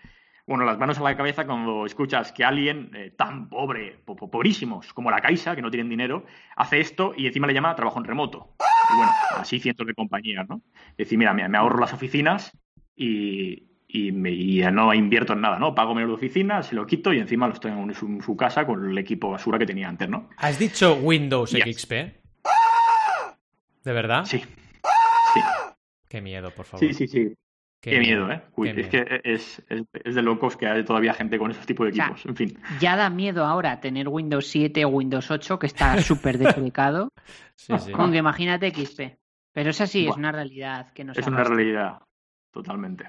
Bueno, 0.47 0.65
las 0.65 0.79
manos 0.79 0.99
a 0.99 1.03
la 1.03 1.17
cabeza 1.17 1.47
cuando 1.47 1.87
escuchas 1.87 2.31
que 2.33 2.45
alguien 2.45 2.91
eh, 2.95 3.15
tan 3.17 3.49
pobre, 3.49 3.99
pobrísimos 4.05 4.93
como 4.93 5.11
la 5.11 5.21
Caixa, 5.21 5.57
que 5.57 5.63
no 5.63 5.71
tienen 5.71 5.89
dinero, 5.89 6.25
hace 6.57 6.81
esto 6.81 7.15
y 7.17 7.27
encima 7.27 7.47
le 7.47 7.55
llama 7.55 7.75
trabajo 7.75 7.99
en 7.99 8.05
remoto. 8.05 8.55
Y 8.93 8.97
bueno, 8.97 9.13
así 9.37 9.61
cientos 9.61 9.87
de 9.87 9.95
compañías, 9.95 10.49
¿no? 10.49 10.63
Es 10.91 10.97
decir, 10.97 11.19
mira, 11.19 11.33
me 11.33 11.57
ahorro 11.57 11.79
las 11.79 11.93
oficinas 11.93 12.53
y, 12.97 13.65
y, 13.89 14.13
me, 14.13 14.33
no 14.73 14.93
invierto 14.93 15.35
en 15.35 15.41
nada, 15.41 15.59
¿no? 15.59 15.75
Pago 15.75 15.95
menos 15.95 16.11
de 16.11 16.15
oficina, 16.15 16.63
se 16.63 16.75
lo 16.75 16.87
quito 16.87 17.13
y 17.13 17.19
encima 17.19 17.47
lo 17.47 17.55
estoy 17.55 17.73
en 17.73 17.95
su, 17.95 18.37
casa 18.37 18.67
con 18.67 18.91
el 18.91 18.99
equipo 18.99 19.31
basura 19.31 19.59
que 19.59 19.67
tenía 19.67 19.89
antes, 19.89 20.09
¿no? 20.09 20.29
¿Has 20.37 20.59
dicho 20.59 20.97
Windows 20.97 21.51
XP? 21.51 21.93
¿De 23.85 23.93
verdad? 23.93 24.25
Sí. 24.25 24.39
sí. 24.41 25.41
Qué 26.09 26.21
miedo, 26.21 26.51
por 26.51 26.65
favor. 26.65 26.87
Sí, 26.87 26.95
sí, 26.95 27.07
sí. 27.07 27.35
Qué, 27.85 27.99
miedo, 27.99 28.31
¿eh? 28.31 28.43
es 28.65 28.89
que 28.89 29.21
es, 29.25 29.63
es, 29.69 30.15
de 30.15 30.23
locos 30.23 30.57
que 30.57 30.67
hay 30.67 30.85
todavía 30.85 31.13
gente 31.13 31.39
con 31.39 31.51
esos 31.51 31.67
tipos 31.67 31.85
de 31.85 31.91
equipos. 31.91 32.25
en 32.25 32.35
fin. 32.35 32.59
Ya 32.81 32.97
da 32.97 33.11
miedo 33.11 33.45
ahora 33.45 33.79
tener 33.81 34.09
Windows 34.09 34.47
7 34.47 34.87
o 34.87 34.89
Windows 34.89 35.31
8, 35.31 35.59
que 35.59 35.67
está 35.67 36.01
súper 36.01 36.39
duplicado. 36.39 37.11
sí, 37.57 37.75
sí. 37.79 37.93
Aunque 37.95 38.19
imagínate 38.19 38.71
XP. 38.71 39.19
Pero 39.53 39.71
es 39.71 39.81
así, 39.81 40.09
es 40.09 40.17
una 40.17 40.33
realidad 40.33 40.93
que 40.93 41.05
nos 41.05 41.19
Es 41.19 41.27
una 41.27 41.45
realidad, 41.45 41.99
totalmente. 42.51 43.05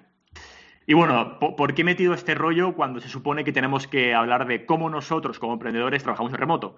Y 0.86 0.94
bueno, 0.94 1.40
¿por 1.40 1.74
qué 1.74 1.82
he 1.82 1.86
metido 1.86 2.14
este 2.14 2.36
rollo 2.36 2.76
cuando 2.76 3.00
se 3.00 3.10
supone 3.10 3.44
que 3.44 3.52
tenemos 3.52 3.88
que 3.88 4.14
hablar 4.14 4.46
de 4.46 4.66
cómo 4.66 4.90
nosotros 4.90 5.40
como 5.40 5.54
emprendedores 5.54 6.04
trabajamos 6.04 6.34
en 6.34 6.38
remoto? 6.38 6.78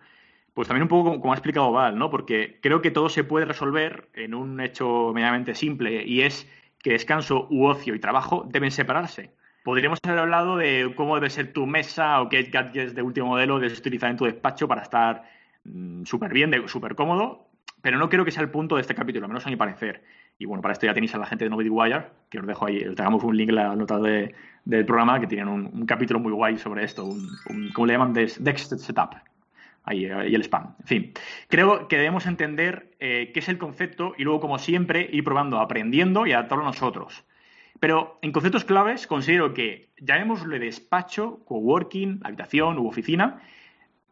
Pues 0.54 0.68
también 0.68 0.84
un 0.84 0.88
poco 0.88 1.20
como, 1.20 1.34
ha 1.34 1.36
explicado 1.36 1.72
Val, 1.72 2.00
¿no? 2.00 2.10
Porque 2.10 2.60
creo 2.62 2.82
que 2.82 2.90
todo 2.90 3.10
se 3.10 3.24
puede 3.24 3.46
resolver 3.46 4.10
en 4.14 4.34
un 4.34 4.62
hecho 4.62 5.12
medianamente 5.14 5.54
simple 5.54 6.04
y 6.06 6.22
es 6.22 6.50
que 6.80 6.92
descanso 6.92 7.48
u 7.50 7.66
ocio 7.66 7.96
y 7.96 8.00
trabajo 8.00 8.46
deben 8.50 8.72
separarse. 8.72 9.32
Podríamos 9.64 10.00
haber 10.04 10.20
hablado 10.20 10.58
de 10.58 10.94
cómo 10.96 11.16
debe 11.16 11.30
ser 11.30 11.52
tu 11.52 11.66
mesa 11.66 12.22
o 12.22 12.30
qué 12.30 12.44
gadgets 12.44 12.96
de 12.96 13.02
último 13.02 13.28
modelo 13.28 13.60
debes 13.60 13.80
utilizar 13.80 14.10
en 14.10 14.18
tu 14.18 14.26
despacho 14.26 14.68
para 14.68 14.84
estar 14.84 15.24
mm, 15.66 16.06
súper 16.06 16.32
bien, 16.32 16.54
súper 16.68 16.96
cómodo, 16.96 17.48
pero 17.82 17.98
no 17.98 18.10
creo 18.10 18.24
que 18.24 18.32
sea 18.32 18.44
el 18.44 18.50
punto 18.50 18.76
de 18.76 18.82
este 18.82 18.96
capítulo, 18.96 19.26
al 19.26 19.30
menos 19.30 19.46
a 19.46 19.50
mi 19.50 19.56
parecer. 19.56 20.04
Y 20.40 20.46
bueno, 20.46 20.62
para 20.62 20.74
esto 20.74 20.86
ya 20.86 20.94
tenéis 20.94 21.14
a 21.16 21.18
la 21.18 21.26
gente 21.26 21.46
de 21.46 21.50
Nobody 21.50 21.70
Wire, 21.70 22.06
que 22.30 22.40
os 22.40 22.48
dejo 22.48 22.68
ahí, 22.68 22.84
os 22.84 22.96
dejamos 22.96 23.24
un 23.24 23.36
link 23.36 23.50
en 23.50 23.56
la 23.56 23.76
nota 23.76 24.00
del 24.00 24.86
programa, 24.86 25.20
que 25.20 25.28
tienen 25.28 25.48
un, 25.48 25.86
capítulo 25.86 26.20
muy 26.20 26.32
guay 26.32 26.58
sobre 26.58 26.84
esto, 26.84 27.06
un, 27.06 27.72
¿cómo 27.74 27.88
le 27.88 27.94
llaman? 27.94 28.14
Next 28.14 28.72
Setup. 28.78 29.16
Ahí, 29.88 30.06
el 30.06 30.42
spam. 30.44 30.76
En 30.82 30.86
fin, 30.86 31.14
creo 31.48 31.88
que 31.88 31.98
debemos 31.98 32.26
entender 32.26 32.96
eh, 33.00 33.32
qué 33.34 33.40
es 33.40 33.50
el 33.50 33.58
concepto 33.58 34.14
y 34.18 34.24
luego, 34.24 34.42
como 34.42 34.60
siempre, 34.60 35.10
ir 35.12 35.24
probando, 35.24 35.60
aprendiendo 35.60 36.28
y 36.28 36.34
adaptarlo 36.34 36.64
a 36.64 36.68
nosotros. 36.68 37.24
Pero 37.80 38.20
en 38.22 38.32
conceptos 38.32 38.66
claves 38.66 39.08
considero 39.08 39.54
que, 39.54 39.90
llamémosle 40.00 40.60
despacho, 40.60 41.40
coworking, 41.46 42.20
habitación 42.24 42.78
u 42.78 42.88
oficina, 42.88 43.42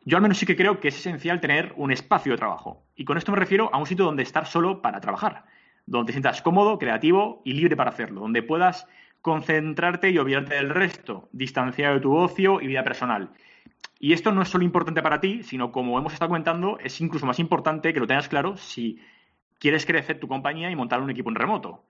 yo 0.06 0.18
al 0.18 0.24
menos 0.24 0.38
sí 0.38 0.46
que 0.46 0.56
creo 0.56 0.80
que 0.80 0.88
es 0.88 0.98
esencial 0.98 1.42
tener 1.42 1.74
un 1.76 1.92
espacio 1.92 2.32
de 2.32 2.38
trabajo. 2.38 2.86
Y 2.96 3.06
con 3.06 3.18
esto 3.18 3.32
me 3.32 3.40
refiero 3.40 3.70
a 3.74 3.78
un 3.78 3.86
sitio 3.86 4.06
donde 4.06 4.24
estar 4.24 4.46
solo 4.46 4.82
para 4.82 5.02
trabajar 5.02 5.46
donde 5.86 6.08
te 6.08 6.14
sientas 6.14 6.42
cómodo, 6.42 6.80
creativo 6.80 7.42
y 7.46 7.54
libre 7.54 7.76
para 7.76 7.92
hacerlo, 7.92 8.22
donde 8.22 8.44
puedas 8.44 8.88
concentrarte 9.22 10.10
y 10.10 10.18
olvidarte 10.18 10.56
del 10.56 10.70
resto, 10.70 11.30
distanciado 11.32 11.96
de 11.96 12.02
tu 12.02 12.16
ocio 12.16 12.62
y 12.62 12.68
vida 12.68 12.84
personal. 12.84 13.32
Y 14.00 14.14
esto 14.14 14.32
no 14.32 14.42
es 14.42 14.50
solo 14.50 14.64
importante 14.64 15.02
para 15.02 15.20
ti, 15.20 15.44
sino 15.44 15.72
como 15.72 15.98
hemos 15.98 16.14
estado 16.14 16.30
comentando, 16.30 16.78
es 16.80 17.00
incluso 17.02 17.26
más 17.26 17.40
importante 17.40 17.94
que 17.94 18.00
lo 18.00 18.08
tengas 18.08 18.28
claro 18.28 18.58
si 18.58 19.00
quieres 19.60 19.86
crecer 19.86 20.20
tu 20.20 20.28
compañía 20.28 20.70
y 20.70 20.76
montar 20.76 21.02
un 21.02 21.10
equipo 21.10 21.30
en 21.30 21.36
remoto. 21.36 21.86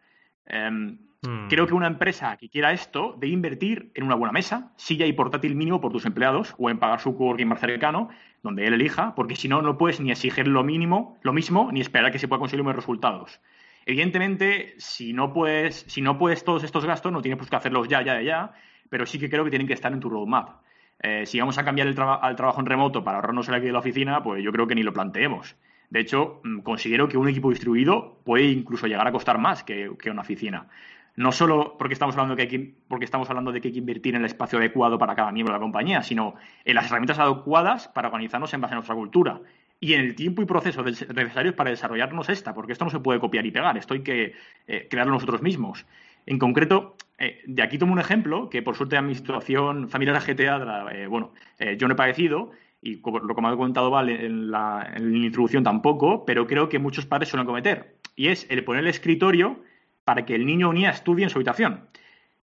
Em, 0.45 0.97
hmm. 1.21 1.47
Creo 1.49 1.65
que 1.65 1.73
una 1.73 1.87
empresa 1.87 2.37
que 2.37 2.49
quiera 2.49 2.71
esto 2.71 3.15
debe 3.19 3.33
invertir 3.33 3.91
en 3.95 4.03
una 4.03 4.15
buena 4.15 4.31
mesa, 4.31 4.71
silla 4.77 5.05
y 5.05 5.13
portátil 5.13 5.55
mínimo 5.55 5.81
por 5.81 5.91
tus 5.91 6.05
empleados 6.05 6.53
o 6.57 6.69
en 6.69 6.77
pagar 6.77 6.99
su 6.99 7.17
coworking 7.17 7.47
más 7.47 7.59
cercano, 7.59 8.09
donde 8.43 8.67
él 8.67 8.73
elija, 8.75 9.15
porque 9.15 9.35
si 9.35 9.47
no, 9.47 9.61
no 9.61 9.77
puedes 9.77 9.99
ni 9.99 10.11
exigir 10.11 10.47
lo 10.47 10.63
mínimo, 10.63 11.17
lo 11.23 11.33
mismo, 11.33 11.71
ni 11.71 11.81
esperar 11.81 12.11
que 12.11 12.19
se 12.19 12.27
pueda 12.27 12.39
conseguir 12.39 12.63
buenos 12.63 12.83
resultados. 12.83 13.41
Evidentemente, 13.87 14.75
si 14.77 15.13
no 15.13 15.33
puedes, 15.33 15.85
si 15.87 16.01
no 16.01 16.17
puedes 16.17 16.43
todos 16.43 16.63
estos 16.63 16.85
gastos, 16.85 17.11
no 17.11 17.21
tienes 17.21 17.49
que 17.49 17.55
hacerlos 17.55 17.87
ya, 17.87 18.03
ya, 18.03 18.21
ya, 18.21 18.53
pero 18.89 19.05
sí 19.05 19.19
que 19.19 19.29
creo 19.29 19.43
que 19.43 19.49
tienen 19.49 19.67
que 19.67 19.73
estar 19.73 19.91
en 19.91 19.99
tu 19.99 20.09
roadmap. 20.09 20.61
Eh, 20.99 21.25
si 21.25 21.39
vamos 21.39 21.57
a 21.57 21.65
cambiar 21.65 21.87
el 21.87 21.99
al 21.99 22.35
trabajo 22.35 22.59
en 22.59 22.65
remoto 22.65 23.03
para 23.03 23.17
ahorrarnos 23.17 23.47
el 23.49 23.55
aquí 23.55 23.65
de 23.65 23.71
la 23.73 23.79
oficina, 23.79 24.23
pues 24.23 24.43
yo 24.43 24.51
creo 24.51 24.67
que 24.67 24.75
ni 24.75 24.83
lo 24.83 24.93
planteemos. 24.93 25.55
De 25.89 25.99
hecho, 25.99 26.41
mm, 26.43 26.59
considero 26.59 27.07
que 27.07 27.17
un 27.17 27.27
equipo 27.27 27.49
distribuido 27.49 28.19
puede 28.23 28.45
incluso 28.45 28.87
llegar 28.87 29.07
a 29.07 29.11
costar 29.11 29.37
más 29.37 29.63
que, 29.63 29.89
una 30.09 30.21
oficina. 30.21 30.67
No 31.15 31.31
solo 31.31 31.77
porque 31.77 31.93
estamos, 31.93 32.15
hablando 32.15 32.35
que 32.35 32.41
hay 32.41 32.75
porque 32.87 33.05
estamos 33.05 33.29
hablando 33.29 33.51
de 33.51 33.61
que 33.61 33.69
hay 33.69 33.73
que 33.73 33.79
invertir 33.79 34.15
en 34.15 34.21
el 34.21 34.25
espacio 34.25 34.59
adecuado 34.59 34.97
para 34.97 35.15
cada 35.15 35.31
miembro 35.31 35.53
de 35.53 35.59
la 35.59 35.63
compañía, 35.63 36.01
sino 36.03 36.35
en 36.65 36.75
las 36.75 36.87
herramientas 36.87 37.19
adecuadas 37.19 37.87
para 37.87 38.09
organizarnos 38.09 38.53
en 38.53 38.61
base 38.61 38.73
a 38.73 38.75
nuestra 38.75 38.95
cultura 38.95 39.39
y 39.79 39.93
en 39.93 40.01
el 40.01 40.15
tiempo 40.15 40.41
y 40.41 40.45
proceso 40.45 40.83
necesarios 40.83 41.55
para 41.55 41.69
desarrollarnos 41.69 42.29
esta, 42.29 42.53
porque 42.53 42.73
esto 42.73 42.85
no 42.85 42.91
se 42.91 42.99
puede 42.99 43.19
copiar 43.19 43.45
y 43.45 43.51
pegar, 43.51 43.77
esto 43.77 43.93
hay 43.93 44.03
que 44.03 44.33
eh, 44.67 44.87
crearlo 44.89 45.13
nosotros 45.13 45.41
mismos. 45.41 45.85
En 46.25 46.39
concreto, 46.39 46.95
eh, 47.17 47.41
de 47.45 47.61
aquí 47.61 47.77
tomo 47.77 47.93
un 47.93 47.99
ejemplo 47.99 48.49
que 48.49 48.61
por 48.61 48.75
suerte 48.75 48.97
a 48.97 49.01
mi 49.01 49.15
situación 49.15 49.89
familiar 49.89 50.15
a 50.15 50.19
GTA, 50.19 50.91
eh, 50.91 51.07
bueno, 51.07 51.33
yo 51.77 51.87
no 51.87 51.93
he 51.93 51.97
padecido 51.97 52.51
y 52.85 53.01
como, 53.01 53.19
lo 53.19 53.35
que 53.35 53.41
me 53.41 53.47
ha 53.47 53.55
comentado 53.55 53.89
Val 53.89 54.09
en 54.09 54.51
la, 54.51 54.93
introducción 54.97 55.63
tampoco, 55.63 56.23
pero 56.23 56.45
creo 56.45 56.69
que 56.69 56.77
muchos 56.77 57.07
padres 57.07 57.29
suelen 57.29 57.47
cometer. 57.47 57.95
Y 58.15 58.27
es 58.27 58.45
el 58.51 58.63
poner 58.63 58.83
el 58.83 58.89
escritorio 58.89 59.59
para 60.03 60.23
que 60.23 60.35
el 60.35 60.45
niño 60.45 60.69
o 60.69 60.73
niña 60.73 60.91
estudie 60.91 61.23
en 61.23 61.31
su 61.31 61.39
habitación. 61.39 61.89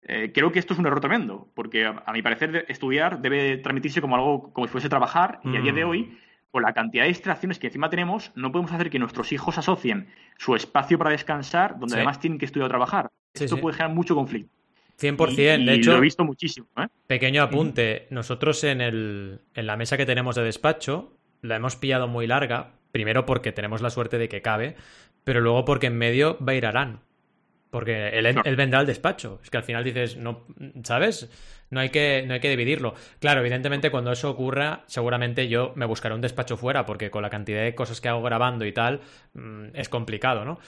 Eh, 0.03 0.31
creo 0.31 0.51
que 0.51 0.59
esto 0.59 0.73
es 0.73 0.79
un 0.79 0.85
error 0.85 1.01
tremendo, 1.01 1.49
porque 1.55 1.85
a, 1.85 2.11
mi 2.13 2.21
parecer 2.21 2.65
estudiar 2.69 3.21
debe 3.21 3.57
transmitirse 3.57 4.01
como 4.01 4.15
algo 4.15 4.53
como 4.53 4.67
si 4.67 4.71
fuese 4.71 4.87
trabajar, 4.87 5.39
y 5.43 5.57
a 5.57 5.61
día 5.61 5.73
de 5.73 5.83
mm. 5.83 5.89
hoy, 5.89 6.19
con 6.51 6.61
la 6.61 6.73
cantidad 6.73 7.03
de 7.03 7.09
distracciones 7.09 7.57
que 7.57 7.67
encima 7.67 7.89
tenemos, 7.89 8.31
no 8.35 8.51
podemos 8.51 8.71
hacer 8.71 8.91
que 8.91 8.99
nuestros 8.99 9.31
hijos 9.31 9.57
asocien 9.57 10.09
su 10.37 10.55
espacio 10.55 10.99
para 10.99 11.09
descansar, 11.09 11.79
donde 11.79 11.95
además 11.95 12.19
tienen 12.19 12.37
que 12.37 12.45
estudiar 12.45 12.67
o 12.67 12.69
trabajar. 12.69 13.09
Esto 13.45 13.57
puede 13.57 13.75
generar 13.75 13.95
mucho 13.95 14.15
conflicto. 14.15 14.51
100%, 14.99 15.65
de 15.65 15.73
hecho. 15.73 15.91
Lo 15.91 15.97
he 15.97 16.01
visto 16.01 16.25
muchísimo. 16.25 16.67
¿eh? 16.77 16.87
Pequeño 17.07 17.41
apunte. 17.41 18.07
Nosotros 18.09 18.63
en, 18.63 18.81
el, 18.81 19.41
en 19.53 19.65
la 19.65 19.77
mesa 19.77 19.97
que 19.97 20.05
tenemos 20.05 20.35
de 20.35 20.43
despacho 20.43 21.17
la 21.41 21.55
hemos 21.55 21.75
pillado 21.75 22.07
muy 22.07 22.27
larga. 22.27 22.73
Primero 22.91 23.25
porque 23.25 23.51
tenemos 23.51 23.81
la 23.81 23.91
suerte 23.91 24.17
de 24.17 24.27
que 24.29 24.41
cabe, 24.41 24.75
pero 25.23 25.41
luego 25.41 25.63
porque 25.63 25.87
en 25.87 25.97
medio 25.97 26.37
va 26.45 26.53
a 26.53 26.55
ir 26.55 26.65
Arán. 26.65 27.01
Porque 27.69 28.09
él, 28.09 28.25
él, 28.25 28.55
vendrá 28.55 28.79
al 28.79 28.87
despacho. 28.87 29.39
Es 29.43 29.51
que 29.51 29.57
al 29.57 29.63
final 29.63 29.83
dices, 29.83 30.17
no, 30.17 30.47
¿sabes? 30.83 31.29
No 31.69 31.79
hay, 31.79 31.89
que, 31.89 32.23
no 32.25 32.33
hay 32.33 32.39
que 32.39 32.49
dividirlo. 32.49 32.95
Claro, 33.19 33.41
evidentemente 33.41 33.91
cuando 33.91 34.11
eso 34.11 34.31
ocurra, 34.31 34.83
seguramente 34.87 35.47
yo 35.47 35.73
me 35.75 35.85
buscaré 35.85 36.15
un 36.15 36.21
despacho 36.21 36.57
fuera, 36.57 36.87
porque 36.87 37.11
con 37.11 37.21
la 37.21 37.29
cantidad 37.29 37.61
de 37.61 37.75
cosas 37.75 38.01
que 38.01 38.09
hago 38.09 38.23
grabando 38.23 38.65
y 38.65 38.71
tal, 38.71 39.01
mm, 39.35 39.75
es 39.75 39.87
complicado, 39.87 40.45
¿no? 40.45 40.59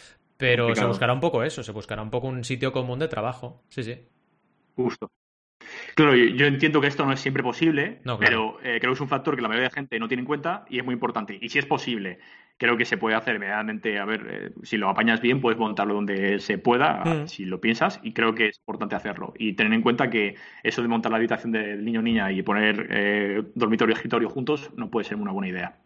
Pero 0.42 0.76
se 0.76 0.86
buscará 0.86 1.14
un 1.14 1.20
poco 1.20 1.44
eso, 1.44 1.62
se 1.62 1.72
buscará 1.72 2.02
un 2.02 2.10
poco 2.10 2.28
un 2.28 2.44
sitio 2.44 2.74
común 2.74 2.98
de 2.98 3.08
trabajo. 3.08 3.64
Sí, 3.70 3.84
sí. 3.84 3.96
Justo. 4.76 5.12
Claro, 5.96 6.16
yo, 6.16 6.48
entiendo 6.48 6.82
que 6.82 6.88
esto 6.88 7.06
no 7.06 7.14
es 7.14 7.20
siempre 7.20 7.44
posible, 7.44 8.00
pero 8.20 8.58
eh, 8.64 8.80
creo 8.80 8.92
que 8.92 8.96
es 8.96 9.02
un 9.02 9.08
factor 9.08 9.36
que 9.36 9.42
la 9.42 9.48
mayoría 9.48 9.70
de 9.70 9.76
gente 9.76 10.00
no 10.00 10.08
tiene 10.08 10.22
en 10.22 10.26
cuenta 10.26 10.66
y 10.68 10.80
es 10.80 10.86
muy 10.86 10.94
importante. 10.94 11.38
Y 11.40 11.50
si 11.50 11.60
es 11.60 11.66
posible, 11.66 12.20
creo 12.58 12.78
que 12.78 12.86
se 12.86 12.98
puede 12.98 13.16
hacer 13.16 13.38
medianamente, 13.40 14.00
a 14.00 14.06
ver, 14.06 14.28
eh, 14.30 14.50
si 14.64 14.78
lo 14.78 14.90
apañas 14.90 15.22
bien, 15.22 15.42
puedes 15.42 15.60
montarlo 15.60 15.94
donde 15.94 16.40
se 16.40 16.58
pueda, 16.58 17.04
mm. 17.06 17.28
si 17.28 17.46
lo 17.46 17.62
piensas, 17.62 18.00
y 18.02 18.14
creo 18.14 18.34
que 18.34 18.48
es 18.48 18.58
importante 18.58 18.96
hacerlo. 18.96 19.34
Y 19.38 19.54
tener 19.54 19.74
en 19.74 19.82
cuenta 19.82 20.10
que 20.10 20.36
eso 20.64 20.82
de 20.82 20.88
montar 20.88 21.12
la 21.12 21.18
habitación 21.18 21.52
del 21.52 21.86
niño 21.86 22.00
o 22.00 22.04
niña 22.04 22.32
y 22.32 22.42
poner 22.42 22.88
eh, 22.90 23.44
dormitorio 23.54 23.94
y 23.94 23.96
escritorio 23.96 24.30
juntos 24.30 24.72
no 24.76 24.90
puede 24.90 25.06
ser 25.06 25.18
una 25.18 25.32
buena 25.32 25.50
idea. 25.50 25.78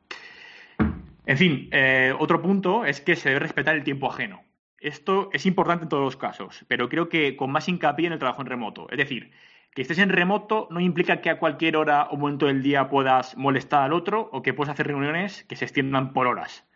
En 1.28 1.38
fin, 1.38 1.72
otro 2.20 2.39
punto 2.39 2.86
es 2.86 3.02
que 3.02 3.15
se 3.15 3.30
debe 3.30 3.39
respetar 3.39 3.76
el 3.76 3.84
tiempo 3.84 4.08
ajeno. 4.08 4.44
Esto 4.86 5.32
es 5.34 5.48
importante 5.48 5.86
en 5.86 5.89
todos 5.89 6.04
los 6.04 6.15
casos, 6.15 6.63
pero 6.67 6.89
creo 6.89 7.10
que 7.10 7.36
con 7.36 7.52
más 7.52 7.67
hincapié 7.67 8.06
en 8.06 8.13
el 8.13 8.19
trabajo 8.19 8.43
en 8.43 8.48
remoto. 8.48 8.88
Es 8.91 9.00
decir, 9.00 9.32
que 9.74 9.82
estés 9.82 9.98
en 9.98 10.10
remoto 10.10 10.67
no 10.69 10.80
implica 10.80 11.21
que 11.21 11.32
a 11.32 11.39
cualquier 11.39 11.76
hora 11.76 12.04
o 12.12 12.17
momento 12.17 12.45
del 12.45 12.62
día 12.62 12.88
puedas 12.88 13.36
molestar 13.36 13.82
al 13.82 13.93
otro 13.93 14.30
o 14.32 14.43
que 14.43 14.54
puedas 14.54 14.71
hacer 14.71 14.86
reuniones 14.86 15.43
que 15.45 15.56
se 15.56 15.65
extiendan 15.65 16.13
por 16.13 16.28
horas. 16.28 16.67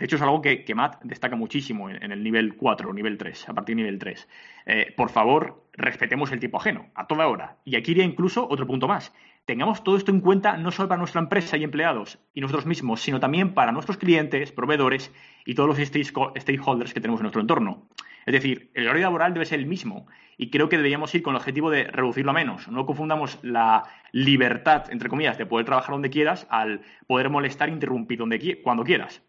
De 0.00 0.06
hecho, 0.06 0.16
es 0.16 0.22
algo 0.22 0.42
que, 0.42 0.64
Matt 0.74 1.00
destaca 1.04 1.36
muchísimo 1.36 1.88
en, 1.88 2.10
el 2.10 2.24
nivel 2.24 2.56
4 2.56 2.90
o 2.90 2.92
nivel 2.92 3.16
3, 3.16 3.48
a 3.48 3.54
partir 3.54 3.76
del 3.76 3.84
nivel 3.84 4.00
3. 4.00 4.28
Eh, 4.66 4.94
por 4.96 5.10
favor, 5.10 5.62
respetemos 5.74 6.32
el 6.32 6.40
tiempo 6.40 6.58
ajeno, 6.58 6.90
a 6.96 7.06
toda 7.06 7.28
hora. 7.28 7.58
Y 7.64 7.76
aquí 7.76 7.92
iría 7.92 8.04
incluso 8.04 8.48
otro 8.48 8.66
punto 8.66 8.88
más. 8.88 9.14
Tengamos 9.44 9.84
todo 9.84 9.96
esto 9.96 10.10
en 10.10 10.20
cuenta 10.20 10.56
no 10.56 10.70
solo 10.70 10.88
para 10.88 10.98
nuestra 10.98 11.20
empresa 11.20 11.56
y 11.56 11.64
empleados 11.64 12.18
y 12.32 12.40
nosotros 12.40 12.64
mismos, 12.64 13.02
sino 13.02 13.20
también 13.20 13.52
para 13.52 13.72
nuestros 13.72 13.98
clientes, 13.98 14.52
proveedores 14.52 15.12
y 15.44 15.54
todos 15.54 15.68
los 15.68 15.78
stakeholders 15.86 16.94
que 16.94 17.00
tenemos 17.00 17.20
en 17.20 17.24
nuestro 17.24 17.42
entorno. 17.42 17.88
Es 18.26 18.32
decir, 18.32 18.70
el 18.72 18.84
horario 18.86 19.02
laboral 19.02 19.34
debe 19.34 19.44
ser 19.44 19.60
el 19.60 19.66
mismo 19.66 20.06
y 20.38 20.50
creo 20.50 20.68
que 20.68 20.76
deberíamos 20.76 21.14
ir 21.14 21.22
con 21.22 21.34
el 21.34 21.36
objetivo 21.36 21.70
de 21.70 21.84
reducirlo 21.84 22.30
a 22.30 22.34
menos. 22.34 22.68
No 22.68 22.86
confundamos 22.86 23.38
la 23.42 23.84
libertad, 24.12 24.90
entre 24.90 25.10
comillas, 25.10 25.36
de 25.36 25.46
poder 25.46 25.66
trabajar 25.66 25.92
donde 25.92 26.10
quieras 26.10 26.46
al 26.48 26.80
poder 27.06 27.28
molestar 27.28 27.68
e 27.68 27.72
interrumpir 27.72 28.18
donde, 28.18 28.62
cuando 28.62 28.82
quieras. 28.82 29.22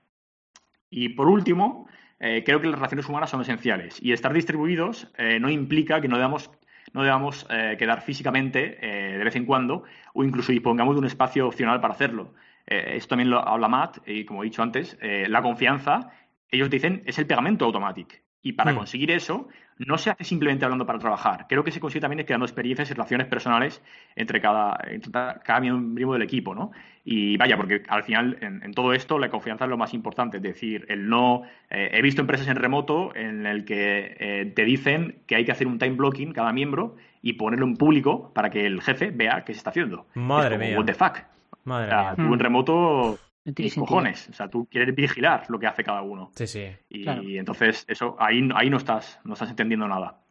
Y 0.90 1.10
por 1.10 1.28
último, 1.28 1.88
eh, 2.20 2.44
creo 2.46 2.62
que 2.62 2.68
las 2.68 2.78
relaciones 2.78 3.10
humanas 3.10 3.30
son 3.30 3.42
esenciales 3.42 4.02
y 4.02 4.14
estar 4.14 4.32
distribuidos 4.32 5.12
eh, 5.18 5.40
no 5.40 5.50
implica 5.50 6.00
que 6.00 6.08
no 6.08 6.16
debamos, 6.16 6.50
no 6.94 7.04
debamos 7.04 7.46
eh, 7.50 7.76
quedar 7.78 8.02
físicamente 8.02 8.78
de 8.82 9.24
vez 9.24 9.36
en 9.36 9.46
cuando 9.46 9.84
o 10.14 10.24
incluso 10.24 10.52
dispongamos 10.52 10.96
de 10.96 11.00
un 11.00 11.06
espacio 11.06 11.48
opcional 11.48 11.82
para 11.82 11.94
hacerlo. 11.94 12.34
esto 12.66 13.10
también 13.10 13.30
lo 13.30 13.40
habla 13.48 13.68
Matt 13.68 13.98
y 14.08 14.26
como 14.26 14.42
he 14.42 14.46
dicho 14.46 14.64
antes, 14.64 14.98
la 15.02 15.42
confianza, 15.42 16.12
ellos 16.50 16.70
dicen, 16.70 17.04
es 17.06 17.20
el 17.20 17.28
pegamento 17.28 17.66
automático. 17.66 18.16
Y 18.46 18.54
para 18.54 18.74
hmm. 18.74 18.76
conseguir 18.76 19.10
eso, 19.10 19.48
no 19.80 19.98
se 19.98 20.12
hace 20.12 20.24
simplemente 20.24 20.66
hablando 20.66 20.86
para 20.86 21.00
trabajar. 21.00 21.48
Creo 21.50 21.64
que 21.64 21.72
se 21.72 21.80
consigue 21.80 22.02
también 22.02 22.24
creando 22.28 22.46
experiencias 22.46 22.92
y 22.92 22.94
relaciones 22.94 23.26
personales 23.26 23.82
entre 24.16 24.40
cada, 24.40 24.78
cada 25.44 25.60
miembro 25.60 26.14
del 26.14 26.22
equipo, 26.22 26.54
¿no? 26.54 26.72
Y 27.04 27.38
vaya, 27.38 27.58
porque 27.58 27.82
al 27.88 28.04
final 28.04 28.38
en, 28.42 28.72
todo 28.76 28.94
esto 28.94 29.18
la 29.18 29.30
confianza 29.30 29.66
es 29.66 29.72
lo 29.72 29.78
más 29.78 29.96
importante. 29.96 30.38
Es 30.38 30.44
decir, 30.44 30.86
el 30.90 31.10
no. 31.10 31.42
Eh, 31.72 31.90
he 31.94 32.04
visto 32.04 32.22
empresas 32.22 32.48
en 32.48 32.58
remoto 32.58 33.16
en 33.16 33.48
el 33.48 33.66
que 33.66 34.16
eh, 34.20 34.54
te 34.56 34.64
dicen 34.64 35.24
que 35.26 35.38
hay 35.38 35.44
que 35.44 35.52
hacer 35.52 35.66
un 35.66 35.80
time 35.80 35.96
blocking 35.96 36.32
cada 36.32 36.54
miembro 36.54 36.98
y 37.24 37.34
ponerlo 37.34 37.66
en 37.66 37.78
público 37.78 38.32
para 38.36 38.52
que 38.52 38.68
el 38.68 38.80
jefe 38.80 39.10
vea 39.10 39.44
qué 39.44 39.54
se 39.54 39.58
está 39.58 39.72
haciendo. 39.72 40.06
Madre 40.14 40.60
mía. 40.60 40.78
What 40.78 40.86
the 40.86 40.94
fuck. 40.94 41.18
Madre 41.64 41.88
mía. 41.88 42.14
Tú 42.16 42.32
en 42.32 42.40
remoto 42.40 43.18
cojones. 43.76 44.30
O 44.30 44.34
sea, 44.34 44.50
tú 44.50 44.68
quieres 44.70 44.94
vigilar 44.96 45.46
lo 45.50 45.60
que 45.60 45.68
hace 45.68 45.84
cada 45.84 46.02
uno. 46.02 46.32
Sí, 46.36 46.48
sí. 46.48 46.68
Y, 46.90 47.38
entonces, 47.38 47.86
eso, 47.88 48.16
ahí, 48.20 48.48
ahí 48.56 48.70
no 48.70 48.78
estás, 48.78 49.20
no 49.24 49.34
estás 49.34 49.50
entendiendo 49.50 49.88
nada. 49.88 50.22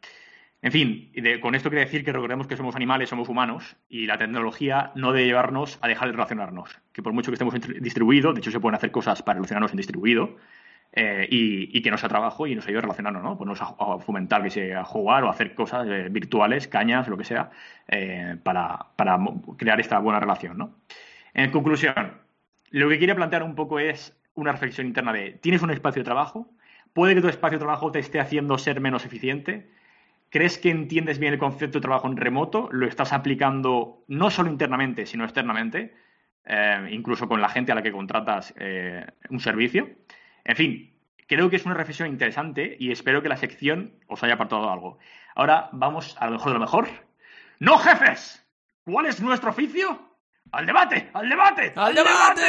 En 0.63 0.73
fin, 0.73 1.13
con 1.43 1.55
esto 1.55 1.69
quiere 1.69 1.85
decir 1.85 2.05
que 2.05 2.13
recordemos 2.13 2.47
que 2.47 2.57
somos 2.57 2.75
animales, 2.75 3.11
somos 3.11 3.29
humanos, 3.29 3.77
y 3.89 4.07
la 4.07 4.17
tecnología 4.17 4.93
no 4.95 5.13
debe 5.13 5.27
llevarnos 5.27 5.79
a 5.83 5.89
dejar 5.89 6.09
de 6.09 6.13
relacionarnos. 6.13 6.81
Que 6.93 7.03
por 7.03 7.13
mucho 7.13 7.31
que 7.31 7.35
estemos 7.35 7.55
distribuidos, 7.81 8.35
de 8.35 8.41
hecho 8.41 8.51
se 8.51 8.61
pueden 8.61 8.75
hacer 8.75 8.91
cosas 8.91 9.23
para 9.23 9.35
relacionarnos 9.35 9.73
en 9.73 9.77
distribuido, 9.77 10.37
eh, 10.97 11.27
y, 11.29 11.83
que 11.83 11.91
no 11.91 11.99
sea 11.99 12.09
trabajo 12.09 12.47
y 12.47 12.55
nos 12.55 12.65
ayude 12.67 12.79
a 12.79 12.83
relacionarnos, 12.83 13.23
¿no? 13.23 13.37
Pues 13.37 13.61
a, 13.61 13.65
a, 13.65 13.99
fomentar 13.99 14.45
que 14.45 14.51
sea 14.51 14.85
jugar 14.85 15.25
o 15.25 15.29
hacer 15.29 15.53
cosas 15.53 15.89
eh, 15.89 16.07
virtuales, 16.09 16.69
cañas, 16.69 17.09
lo 17.09 17.19
que 17.19 17.25
sea, 17.25 17.51
eh, 17.89 18.37
para, 18.41 18.87
para 18.95 19.19
crear 19.59 19.81
esta 19.81 19.99
buena 19.99 20.21
relación, 20.21 20.57
¿no? 20.57 20.77
En 21.35 21.51
conclusión, 21.51 22.13
lo 22.75 22.89
que 22.89 22.99
quería 22.99 23.15
plantear 23.15 23.45
un 23.45 23.55
poco 23.55 23.79
es 23.79 24.19
una 24.35 24.51
reflexión 24.51 24.89
interna 24.89 25.13
de, 25.13 25.39
¿tienes 25.41 25.63
un 25.63 25.71
espacio 25.71 26.01
de 26.01 26.05
trabajo? 26.05 26.51
¿Puede 26.93 27.15
que 27.15 27.21
tu 27.21 27.29
espacio 27.29 27.57
de 27.57 27.65
trabajo 27.65 27.93
te 27.93 28.01
esté 28.01 28.19
haciendo 28.19 28.59
ser 28.59 28.81
menos 28.81 29.05
eficiente? 29.05 29.71
¿Crees 30.29 30.59
que 30.59 30.71
entiendes 30.71 31.21
bien 31.21 31.35
el 31.35 31.39
concepto 31.39 31.79
de 31.79 31.83
trabajo 31.83 32.09
en 32.09 32.17
remoto? 32.17 32.69
¿Lo 32.73 32.89
estás 32.89 33.13
aplicando 33.13 34.03
no 34.09 34.29
solo 34.29 34.51
internamente, 34.51 35.07
sino 35.07 35.23
externamente? 35.23 35.95
Eh, 36.47 36.89
incluso 36.91 37.29
con 37.29 37.41
la 37.41 37.49
gente 37.49 37.71
a 37.71 37.77
la 37.77 37.83
que 37.83 37.93
contratas 37.93 38.53
eh, 38.59 39.07
un 39.31 39.39
servicio. 39.39 39.91
En 40.43 40.57
fin, 40.57 40.93
creo 41.29 41.49
que 41.51 41.57
es 41.57 41.67
una 41.67 41.77
reflexión 41.77 42.09
interesante 42.09 42.77
y 42.81 42.91
espero 42.91 43.23
que 43.23 43.29
la 43.29 43.37
sección 43.37 43.93
os 44.09 44.25
haya 44.25 44.35
apartado 44.35 44.69
algo. 44.69 44.99
Ahora 45.37 45.69
vamos 45.71 46.17
a 46.19 46.27
lo 46.27 46.33
mejor 46.33 46.49
de 46.49 46.55
lo 46.55 46.65
mejor. 46.65 46.89
¡No, 47.61 47.79
jefes! 47.79 48.45
¿Cuál 48.85 49.07
es 49.07 49.23
nuestro 49.23 49.51
oficio? 49.51 50.14
¡Al 50.53 50.67
debate! 50.67 51.11
¡Al 51.13 51.29
debate! 51.29 51.73
¡Al, 51.77 51.95
debate! 51.95 52.43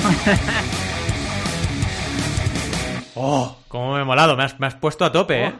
¡Oh! 3.14 3.56
¿Cómo 3.68 3.94
me 3.94 4.02
he 4.02 4.04
molado? 4.04 4.36
Me 4.36 4.44
has, 4.44 4.58
me 4.60 4.66
has 4.66 4.76
puesto 4.76 5.04
a 5.04 5.12
tope, 5.12 5.46
¿eh? 5.46 5.52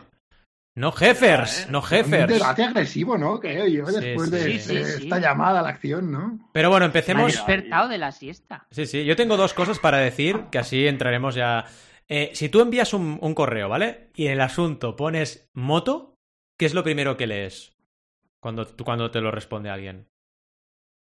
No 0.77 0.93
jefers, 0.93 1.69
no 1.69 1.83
jefers. 1.83 2.33
Un 2.33 2.39
debate 2.39 2.63
agresivo, 2.63 3.19
¿no? 3.19 3.41
Creo 3.41 3.67
yo, 3.67 3.85
después 3.87 4.31
de, 4.31 4.55
esta 4.55 5.19
llamada 5.19 5.61
a 5.61 5.63
la 5.63 5.71
acción, 5.71 6.13
¿no? 6.13 6.39
Pero 6.53 6.71
bueno, 6.71 6.87
empecemos. 6.87 7.33
despertado 7.33 7.89
de 7.89 7.99
la 7.99 8.13
siesta. 8.13 8.67
Sí, 8.71 8.87
sí. 8.87 9.05
Yo 9.05 9.17
tengo 9.17 9.37
dos 9.37 9.53
cosas 9.53 9.81
para 9.81 9.99
decir, 9.99 10.45
que 10.51 10.59
así 10.59 10.87
entraremos 10.87 11.35
ya 11.35 11.67
Eh, 12.09 12.31
si 12.35 12.49
tú 12.49 12.61
envías 12.61 12.95
un, 12.95 13.35
correo, 13.35 13.69
¿vale? 13.69 14.11
Y 14.15 14.27
en 14.27 14.33
el 14.33 14.41
asunto 14.41 14.97
pones 14.97 15.49
moto, 15.53 16.17
¿qué 16.57 16.67
es 16.67 16.75
lo 16.75 16.83
primero 16.83 17.17
que 17.17 17.27
lees? 17.27 17.73
Cuando, 18.41 18.67
cuando 18.85 19.11
te 19.11 19.21
lo 19.21 19.31
responde 19.31 19.71
alguien. 19.71 20.09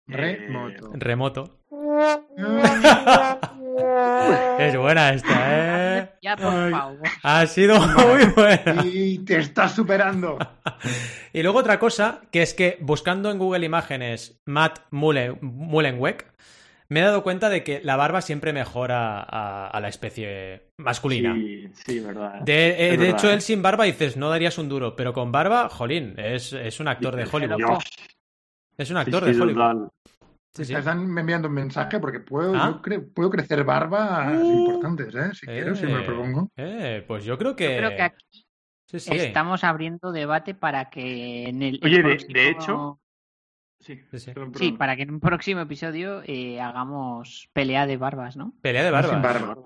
Remoto. 0.06 0.90
Remoto. 0.94 1.60
es 4.58 4.76
buena 4.76 5.14
esta, 5.14 5.98
¿eh? 5.98 6.10
Ya, 6.22 6.36
por 6.36 6.70
favor. 6.70 6.98
Ha 7.22 7.46
sido 7.46 7.80
muy 7.80 8.24
buena. 8.26 8.84
Y 8.84 9.18
te 9.18 9.38
estás 9.38 9.74
superando. 9.74 10.38
y 11.32 11.42
luego 11.42 11.58
otra 11.58 11.78
cosa, 11.78 12.22
que 12.30 12.42
es 12.42 12.54
que 12.54 12.78
buscando 12.80 13.30
en 13.30 13.38
Google 13.38 13.64
Imágenes 13.64 14.40
Matt 14.44 14.80
Mullenweg, 14.90 16.26
me 16.88 17.00
he 17.00 17.02
dado 17.02 17.22
cuenta 17.22 17.48
de 17.48 17.64
que 17.64 17.80
la 17.82 17.96
barba 17.96 18.20
siempre 18.20 18.52
mejora 18.52 19.20
a, 19.20 19.80
la 19.80 19.88
especie 19.88 20.68
masculina. 20.76 21.34
Sí, 21.34 21.68
sí, 21.72 22.00
verdad. 22.00 22.40
De, 22.42 22.90
eh, 22.90 23.08
hecho, 23.08 23.30
él 23.30 23.40
sin 23.40 23.62
barba 23.62 23.84
dices, 23.84 24.16
no 24.16 24.28
darías 24.28 24.58
un 24.58 24.68
duro, 24.68 24.94
pero 24.94 25.12
con 25.12 25.32
barba, 25.32 25.68
jolín, 25.70 26.14
es, 26.18 26.52
es 26.52 26.80
un 26.80 26.88
actor 26.88 27.16
de 27.16 27.26
Hollywood. 27.30 27.78
Es 28.76 28.90
un 28.90 28.96
actor 28.96 29.24
de 29.24 29.40
Hollywood. 29.40 29.88
Están 30.56 31.18
enviando 31.18 31.48
un 31.48 31.54
mensaje 31.54 31.98
porque 31.98 32.20
puedo, 32.20 32.54
¿Ah? 32.54 32.80
puedo 33.12 33.30
crecer 33.30 33.64
barbas 33.64 34.38
uh. 34.40 34.60
importantes, 34.60 35.14
¿eh? 35.14 35.30
Si 35.34 35.46
quiero, 35.46 35.74
si 35.74 35.86
me 35.86 35.92
lo 35.92 35.98
eh, 36.00 36.04
propongo. 36.04 36.50
Eh, 36.56 37.04
pues 37.06 37.24
yo 37.24 37.36
creo 37.36 37.56
que. 37.56 37.70
Yo 37.70 37.76
creo 37.78 37.96
que 37.96 38.02
aquí 38.02 38.44
estamos 38.92 39.64
abriendo 39.64 40.12
debate 40.12 40.54
para 40.54 40.90
que 40.90 41.48
en 41.48 41.62
el. 41.62 41.80
Oye, 41.82 42.02
de, 42.02 42.50
hecho. 42.50 43.00
Sí, 43.80 44.00
sí, 44.54 44.72
para 44.72 44.96
que 44.96 45.02
en 45.02 45.10
un 45.10 45.20
próximo 45.20 45.60
episodio 45.60 46.22
eh, 46.24 46.60
hagamos 46.60 47.50
pelea 47.52 47.86
de 47.86 47.96
barbas, 47.96 48.36
¿no? 48.36 48.54
Pelea 48.62 48.84
de 48.84 48.90
barbas. 48.90 49.58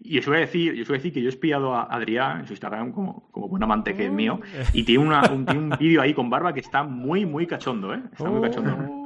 Y 0.00 0.18
os 0.18 0.26
voy 0.26 0.36
a 0.36 0.40
decir, 0.40 0.74
yo 0.74 0.82
os 0.82 0.88
voy 0.88 0.96
a 0.96 0.98
decir 0.98 1.12
que 1.12 1.20
yo 1.20 1.28
he 1.28 1.30
espiado 1.30 1.74
a 1.74 1.84
Adrián 1.84 2.40
en 2.40 2.46
su 2.46 2.52
Instagram 2.52 2.92
como, 2.92 3.28
como 3.30 3.48
buen 3.48 3.62
amante 3.62 3.94
que 3.94 4.06
es 4.06 4.12
mío. 4.12 4.40
Y 4.72 4.84
tiene, 4.84 5.04
una, 5.04 5.22
un, 5.30 5.46
tiene 5.46 5.60
un 5.60 5.70
vídeo 5.78 6.02
ahí 6.02 6.14
con 6.14 6.28
barba 6.30 6.52
que 6.52 6.60
está 6.60 6.82
muy, 6.82 7.26
muy 7.26 7.46
cachondo, 7.46 7.94
¿eh? 7.94 8.02
Está 8.12 8.28
muy 8.28 8.42
cachondo 8.42 9.04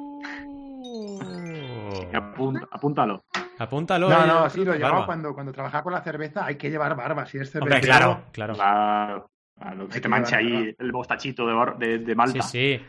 apúntalo. 2.70 3.24
Apúntalo. 3.58 4.08
No, 4.08 4.26
no, 4.26 4.50
sí, 4.50 4.64
lo 4.64 4.74
llevaba 4.74 5.06
cuando, 5.06 5.34
cuando 5.34 5.52
trabajaba 5.52 5.82
con 5.82 5.92
la 5.92 6.02
cerveza. 6.02 6.44
Hay 6.44 6.56
que 6.56 6.70
llevar 6.70 6.96
barba 6.96 7.26
si 7.26 7.38
es 7.38 7.50
cerveza. 7.50 7.80
claro, 7.80 8.22
claro. 8.32 8.54
Claro, 8.54 9.90
se 9.90 10.00
te 10.00 10.08
mancha 10.08 10.36
ahí 10.36 10.74
el 10.78 10.92
bostachito 10.92 11.44
de, 11.76 11.98
de, 11.98 12.14
Malta. 12.14 12.42
Sí, 12.42 12.78
sí. 12.78 12.86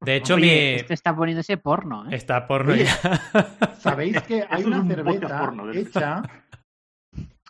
De 0.00 0.16
hecho, 0.16 0.38
mi. 0.38 0.48
Este 0.48 0.94
está 0.94 1.14
poniéndose 1.14 1.58
porno, 1.58 2.06
¿eh? 2.06 2.14
Está 2.14 2.46
porno 2.46 2.74
ya. 2.74 2.88
¿Sabéis 3.78 4.22
que 4.22 4.42
hay 4.50 4.64
una 4.64 4.82
cerveza 4.86 5.52
hecha 5.74 6.22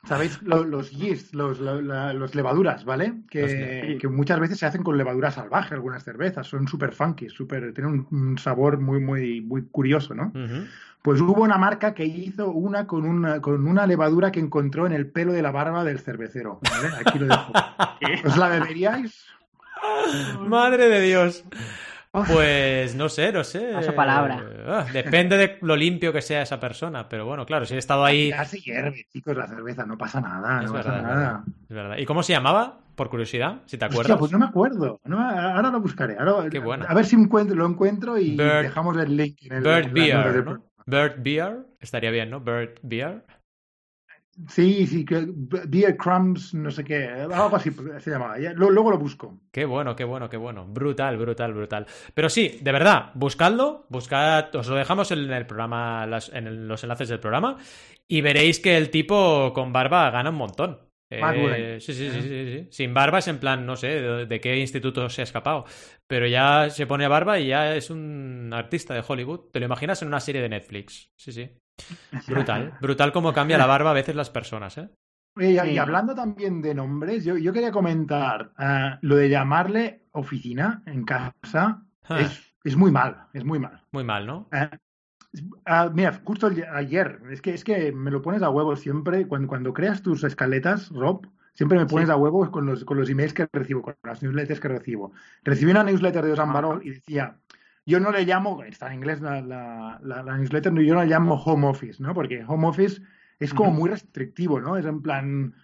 ¿Sabéis? 0.05 0.43
Los, 0.43 0.91
yeast, 0.91 1.35
los, 1.35 1.61
los, 1.61 2.35
levaduras, 2.35 2.85
¿vale? 2.85 3.15
Que, 3.31 3.99
que, 4.01 4.09
muchas 4.09 4.41
veces 4.41 4.59
se 4.59 4.67
hacen 4.67 4.83
con 4.83 4.97
levadura 4.97 5.31
salvaje, 5.31 5.75
algunas 5.75 6.03
cervezas. 6.03 6.47
Son 6.47 6.67
súper 6.67 6.93
funky, 6.93 7.29
super, 7.29 7.73
tienen 7.75 8.07
un, 8.11 8.39
sabor 8.39 8.79
muy, 8.81 9.01
muy, 9.01 9.41
muy 9.43 9.63
curioso, 9.67 10.15
¿no? 10.15 10.33
Pues 11.03 11.21
hubo 11.21 11.43
una 11.43 11.57
marca 11.57 11.95
que 11.95 12.05
hizo 12.05 12.51
una 12.51 12.87
con, 12.87 13.07
una 13.07 13.41
con 13.41 13.67
una 13.67 13.87
levadura 13.87 14.31
que 14.33 14.41
encontró 14.41 14.87
en 14.87 14.93
el 14.93 15.07
pelo 15.07 15.33
de 15.33 15.43
la 15.43 15.51
barba 15.51 15.83
del 15.83 15.99
cervecero. 15.99 16.61
¿vale? 16.63 16.95
Aquí 16.99 17.19
lo 17.19 17.27
dejo. 17.27 17.53
¿Os 18.27 18.37
la 18.37 18.49
beberíais? 18.49 19.25
Madre 20.41 20.89
de 20.89 21.01
Dios. 21.01 21.45
Pues 22.13 22.97
no 22.97 23.09
sé, 23.09 23.31
no 23.33 23.45
sé. 23.45 23.71
Paso 23.73 23.95
palabra. 23.95 24.45
Ah, 24.67 24.87
depende 24.93 25.37
de 25.37 25.59
lo 25.61 25.77
limpio 25.77 26.13
que 26.13 26.21
sea 26.21 26.43
esa 26.43 26.59
persona, 26.59 27.09
pero 27.09 27.25
bueno, 27.25 27.47
claro, 27.47 27.65
si 27.65 27.75
he 27.75 27.79
estado 27.79 28.05
ahí. 28.05 28.31
Ya 28.31 28.45
se 28.45 28.59
hierve, 28.59 29.07
chicos, 29.13 29.37
la 29.37 29.47
cerveza, 29.47 29.87
no 29.87 29.97
pasa 29.97 30.21
nada, 30.21 30.61
no 30.63 30.73
pasa 30.73 31.01
nada. 31.01 31.45
Es 31.69 31.77
verdad. 31.77 31.97
¿Y 31.99 32.07
cómo 32.07 32.23
se 32.23 32.33
llamaba? 32.33 32.79
Por 32.97 33.09
curiosidad, 33.09 33.63
si 33.65 33.79
te 33.79 33.85
acuerdas. 33.85 34.19
pues 34.19 34.33
no 34.33 34.39
me 34.39 34.47
acuerdo. 34.47 35.01
ahora 35.07 35.71
lo 35.71 35.81
buscaré. 35.81 36.17
Ahora, 36.19 36.51
Qué 36.51 36.59
bueno. 36.59 36.85
A 36.89 36.95
ver 36.95 37.07
si 37.07 37.17
encuentro, 37.17 37.57
lo 37.57 37.67
encuentro 37.67 38.19
y 38.19 38.37
dejamos 38.37 38.97
el 38.99 39.17
link. 39.17 39.39
En 39.45 39.53
el, 39.55 39.63
Bird 39.63 39.93
Beer. 39.93 40.45
Bird 40.87 41.23
Beer, 41.23 41.59
estaría 41.79 42.11
bien, 42.11 42.31
¿no? 42.31 42.41
Bird 42.41 42.79
Beer. 42.83 43.25
Sí, 44.49 44.87
sí, 44.87 45.05
que 45.05 45.27
Beer 45.29 45.97
Crumbs, 45.97 46.55
no 46.55 46.71
sé 46.71 46.85
qué, 46.85 47.09
algo 47.09 47.55
así 47.55 47.71
se 47.99 48.11
llamaba. 48.11 48.39
luego 48.39 48.91
lo 48.91 48.99
busco. 48.99 49.41
Qué 49.51 49.65
bueno, 49.65 49.95
qué 49.95 50.05
bueno, 50.05 50.31
qué 50.31 50.37
bueno. 50.37 50.67
Brutal, 50.67 51.17
brutal, 51.17 51.53
brutal. 51.53 51.87
Pero 52.15 52.29
sí, 52.29 52.59
de 52.63 52.73
verdad, 52.73 53.11
buscadlo, 53.15 53.87
buscad, 53.89 54.55
os 54.55 54.69
lo 54.69 54.77
dejamos 54.77 55.11
en 55.11 55.31
el 55.31 55.47
programa, 55.47 56.09
en 56.33 56.69
los 56.69 56.83
enlaces 56.85 57.09
del 57.09 57.21
programa, 57.21 57.59
y 58.09 58.21
veréis 58.21 58.61
que 58.61 58.77
el 58.77 58.91
tipo 58.91 59.53
con 59.53 59.73
barba 59.73 60.11
gana 60.11 60.31
un 60.31 60.37
montón. 60.37 60.91
Eh, 61.13 61.79
sí, 61.81 61.93
sí, 61.93 62.09
sí, 62.09 62.23
sí, 62.23 62.69
Sin 62.71 62.95
barba 62.95 63.19
es 63.19 63.27
en 63.27 63.41
plan, 63.41 63.67
no 63.67 63.75
sé 63.75 64.01
de, 64.27 64.41
qué 64.41 64.57
instituto 64.57 65.09
se 65.09 65.23
ha 65.23 65.25
escapado. 65.25 65.65
Pero 66.07 66.27
ya 66.27 66.71
se 66.71 66.87
pone 66.87 67.09
barba 67.09 67.39
y 67.41 67.49
ya 67.49 67.75
es 67.75 67.91
un 67.91 68.51
artista 68.53 68.95
de 68.95 69.03
Hollywood. 69.07 69.51
Te 69.53 69.59
lo 69.59 69.67
imaginas 69.67 70.01
en 70.03 70.09
una 70.09 70.21
serie 70.21 70.41
de 70.41 70.49
Netflix. 70.49 71.11
Sí, 71.17 71.33
sí. 71.33 71.51
Brutal, 72.27 72.75
brutal 72.81 73.13
cómo 73.13 73.33
cambia 73.33 73.59
la 73.59 73.67
barba 73.67 73.91
a 73.91 73.95
veces 73.95 74.15
las 74.15 74.31
personas, 74.31 74.79
¿eh? 74.79 74.89
Y, 75.37 75.79
hablando 75.79 76.15
también 76.15 76.61
de 76.61 76.75
nombres, 76.75 77.25
yo, 77.25 77.53
quería 77.53 77.71
comentar 77.71 78.53
uh, 78.59 78.99
lo 79.01 79.17
de 79.17 79.31
llamarle 79.31 80.03
oficina 80.13 80.83
en 80.87 81.05
casa 81.05 81.83
ah. 82.09 82.19
es, 82.65 82.77
muy 82.77 82.91
mal, 82.91 83.29
es 83.33 83.45
muy 83.45 83.59
mal. 83.59 83.81
Muy 83.93 84.05
mal, 84.05 84.27
¿no? 84.27 84.49
Uh, 85.33 85.91
mira, 85.95 86.21
justo 86.25 86.51
ayer, 86.75 87.21
es 87.31 87.41
que, 87.41 87.55
es 87.55 87.63
que 87.63 87.93
me 87.93 88.11
lo 88.11 88.21
pones 88.21 88.43
a 88.43 88.51
huevo 88.51 88.75
siempre, 88.75 89.29
cuando, 89.29 89.49
cuando 89.49 89.73
creas 89.73 90.03
tus 90.03 90.25
escaletas, 90.25 90.91
Rob, 90.91 91.27
siempre 91.55 91.79
me 91.79 91.87
pones 91.87 92.11
a 92.11 92.17
huevo 92.17 92.51
con 92.51 92.67
los, 92.67 92.85
con 92.85 92.99
los 92.99 93.09
emails 93.09 93.33
que 93.33 93.49
recibo, 93.53 93.83
con 93.83 93.95
las 94.03 94.23
newsletters 94.23 94.61
que 94.61 94.69
recibo. 94.69 95.13
Recibí 95.45 95.71
una 95.71 95.85
newsletter 95.85 96.25
de 96.25 96.33
Osan 96.33 96.53
Barol 96.53 96.85
y 96.85 96.91
decía, 96.91 97.37
yo 97.91 98.01
no 98.01 98.13
le 98.13 98.25
llamo, 98.25 98.63
está 98.63 98.87
en 98.87 98.95
inglés 98.95 99.21
la, 99.21 99.43
la, 99.43 100.37
newsletter, 100.39 100.73
yo 100.73 100.95
no 100.95 101.03
le 101.03 101.09
llamo 101.09 101.35
home 101.35 101.67
office, 101.67 102.03
¿no? 102.03 102.15
Porque 102.15 102.45
home 102.47 102.69
office 102.69 103.03
es 103.39 103.53
como 103.53 103.73
muy 103.73 103.91
restrictivo, 103.91 104.61
¿no? 104.61 104.77
Es 104.77 104.87
en 104.87 105.03
plan 105.03 105.55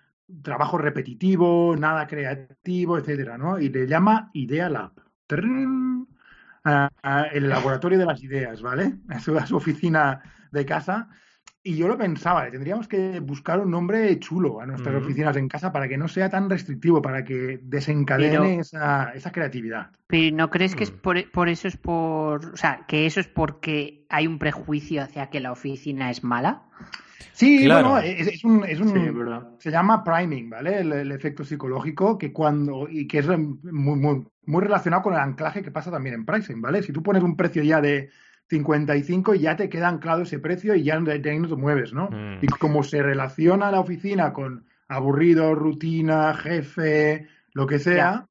trabajo 0.42 0.76
repetitivo, 0.76 1.76
nada 1.78 2.06
creativo, 2.06 2.98
etcétera, 2.98 3.38
¿no? 3.38 3.60
Y 3.60 3.68
le 3.68 3.86
llama 3.86 4.30
Idea 4.34 4.68
Lab. 4.68 4.92
el 7.32 7.48
laboratorio 7.48 7.98
de 7.98 8.06
las 8.06 8.22
ideas, 8.22 8.60
¿vale? 8.60 8.98
a 9.08 9.20
su 9.20 9.56
oficina 9.56 10.20
de 10.50 10.66
casa. 10.66 11.08
Y 11.68 11.74
yo 11.74 11.88
lo 11.88 11.98
pensaba, 11.98 12.48
tendríamos 12.48 12.86
que 12.86 13.18
buscar 13.18 13.58
un 13.58 13.72
nombre 13.72 14.20
chulo 14.20 14.60
a 14.60 14.66
nuestras 14.66 15.02
oficinas 15.02 15.36
en 15.36 15.48
casa 15.48 15.72
para 15.72 15.88
que 15.88 15.98
no 15.98 16.06
sea 16.06 16.30
tan 16.30 16.48
restrictivo, 16.48 17.02
para 17.02 17.24
que 17.24 17.58
desencadene 17.60 18.60
esa, 18.60 19.10
esa, 19.16 19.32
creatividad. 19.32 19.90
Pero 20.06 20.36
¿no 20.36 20.48
crees 20.48 20.76
que 20.76 20.84
es 20.84 20.92
mm. 20.92 20.98
por, 20.98 21.30
por, 21.32 21.48
eso 21.48 21.66
es 21.66 21.76
por, 21.76 22.52
o 22.52 22.56
sea, 22.56 22.84
que 22.86 23.04
eso 23.06 23.18
es 23.18 23.26
porque 23.26 24.06
hay 24.08 24.28
un 24.28 24.38
prejuicio 24.38 25.02
hacia 25.02 25.28
que 25.28 25.40
la 25.40 25.50
oficina 25.50 26.08
es 26.08 26.22
mala? 26.22 26.62
Sí, 27.32 27.64
claro. 27.64 27.98
es, 27.98 28.44
un, 28.44 28.64
es 28.64 28.78
un 28.78 29.56
se 29.58 29.72
llama 29.72 30.04
priming, 30.04 30.48
¿vale? 30.48 30.78
El, 30.78 31.10
efecto 31.10 31.44
psicológico 31.44 32.16
que 32.16 32.32
cuando 32.32 32.86
y 32.88 33.08
que 33.08 33.18
es 33.18 33.26
muy, 33.26 33.98
muy, 33.98 34.24
muy 34.44 34.62
relacionado 34.62 35.02
con 35.02 35.14
el 35.14 35.20
anclaje 35.20 35.62
que 35.62 35.72
pasa 35.72 35.90
también 35.90 36.14
en 36.14 36.24
pricing, 36.24 36.62
¿vale? 36.62 36.80
Si 36.84 36.92
tú 36.92 37.02
pones 37.02 37.24
un 37.24 37.36
precio 37.36 37.64
ya 37.64 37.80
de 37.80 38.08
55 38.48 39.34
y 39.34 39.40
ya 39.40 39.56
te 39.56 39.68
queda 39.68 39.88
anclado 39.88 40.22
ese 40.22 40.38
precio 40.38 40.74
y 40.74 40.84
ya 40.84 40.98
de 41.00 41.30
ahí 41.30 41.38
no 41.38 41.48
te 41.48 41.56
mueves, 41.56 41.92
¿no? 41.92 42.08
Mm. 42.10 42.38
Y 42.42 42.46
como 42.46 42.82
se 42.82 43.02
relaciona 43.02 43.70
la 43.70 43.80
oficina 43.80 44.32
con 44.32 44.66
aburrido, 44.88 45.54
rutina, 45.54 46.34
jefe, 46.34 47.28
lo 47.52 47.66
que 47.66 47.78
sea, 47.78 48.28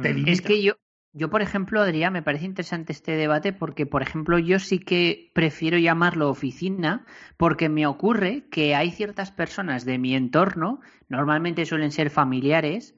te 0.00 0.12
limita. 0.12 0.32
Es 0.32 0.42
que 0.42 0.62
yo, 0.62 0.74
yo, 1.12 1.30
por 1.30 1.40
ejemplo, 1.40 1.80
Adrián, 1.80 2.12
me 2.12 2.22
parece 2.22 2.44
interesante 2.44 2.92
este 2.92 3.12
debate 3.12 3.52
porque, 3.52 3.86
por 3.86 4.02
ejemplo, 4.02 4.38
yo 4.38 4.58
sí 4.58 4.78
que 4.78 5.30
prefiero 5.34 5.78
llamarlo 5.78 6.28
oficina 6.28 7.06
porque 7.36 7.68
me 7.68 7.86
ocurre 7.86 8.44
que 8.50 8.74
hay 8.74 8.90
ciertas 8.90 9.32
personas 9.32 9.84
de 9.84 9.98
mi 9.98 10.14
entorno, 10.14 10.80
normalmente 11.08 11.64
suelen 11.64 11.92
ser 11.92 12.10
familiares, 12.10 12.94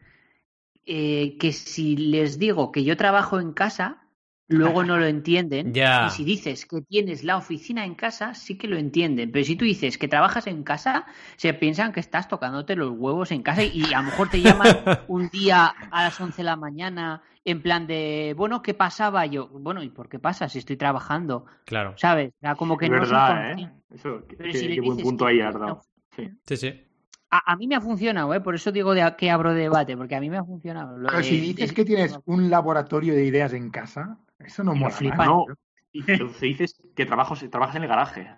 eh, 0.84 1.36
que 1.38 1.52
si 1.52 1.96
les 1.96 2.38
digo 2.38 2.72
que 2.72 2.82
yo 2.82 2.96
trabajo 2.96 3.38
en 3.38 3.52
casa, 3.52 3.99
luego 4.50 4.84
no 4.84 4.98
lo 4.98 5.06
entienden. 5.06 5.72
Y 5.80 6.10
si 6.10 6.24
dices 6.24 6.66
que 6.66 6.82
tienes 6.82 7.24
la 7.24 7.36
oficina 7.36 7.84
en 7.84 7.94
casa, 7.94 8.34
sí 8.34 8.58
que 8.58 8.68
lo 8.68 8.76
entienden. 8.76 9.32
Pero 9.32 9.44
si 9.44 9.56
tú 9.56 9.64
dices 9.64 9.98
que 9.98 10.08
trabajas 10.08 10.46
en 10.46 10.62
casa, 10.62 11.06
se 11.36 11.54
piensan 11.54 11.92
que 11.92 12.00
estás 12.00 12.28
tocándote 12.28 12.76
los 12.76 12.90
huevos 12.90 13.32
en 13.32 13.42
casa 13.42 13.62
y, 13.62 13.92
a 13.94 13.98
lo 13.98 14.04
mejor 14.04 14.28
te 14.28 14.40
llaman 14.40 14.68
un 15.08 15.28
día 15.28 15.66
a 15.66 16.04
las 16.04 16.20
11 16.20 16.36
de 16.36 16.44
la 16.44 16.56
mañana 16.56 17.22
en 17.44 17.62
plan 17.62 17.86
de, 17.86 18.34
bueno, 18.36 18.62
¿qué 18.62 18.74
pasaba? 18.74 19.24
Yo, 19.26 19.48
bueno, 19.48 19.82
¿y 19.82 19.88
por 19.88 20.08
qué 20.08 20.18
pasa 20.18 20.48
si 20.48 20.58
estoy 20.58 20.76
trabajando? 20.76 21.46
Claro. 21.64 21.94
¿Sabes? 21.96 22.32
como 22.56 22.76
que 22.76 22.86
es 22.86 22.90
verdad, 22.90 23.52
¿eh? 23.52 23.70
Eso, 23.90 24.24
qué, 24.26 24.80
buen 24.80 24.98
punto 24.98 25.26
ahí 25.26 25.40
has 25.40 25.58
dado. 25.58 25.82
Sí, 26.46 26.56
sí. 26.56 26.86
A, 27.32 27.54
mí 27.54 27.68
me 27.68 27.76
ha 27.76 27.80
funcionado, 27.80 28.34
¿eh? 28.34 28.40
por 28.40 28.56
eso 28.56 28.72
digo 28.72 28.92
de, 28.92 29.14
que 29.16 29.30
abro 29.30 29.54
debate, 29.54 29.96
porque 29.96 30.16
a 30.16 30.20
mí 30.20 30.28
me 30.28 30.38
ha 30.38 30.44
funcionado. 30.44 30.96
Pero 31.00 31.22
si 31.22 31.38
dices 31.38 31.72
que 31.72 31.84
tienes 31.84 32.18
un 32.24 32.50
laboratorio 32.50 33.14
de 33.14 33.24
ideas 33.24 33.52
en 33.52 33.70
casa, 33.70 34.18
eso 34.44 34.64
no 34.64 34.74
mola. 34.74 34.94
Flipa, 34.94 35.24
no. 35.26 35.46
Y 35.92 36.02
dices 36.40 36.80
que 36.94 37.04
trabajas 37.04 37.42
en 37.42 37.82
el 37.82 37.88
garaje. 37.88 38.30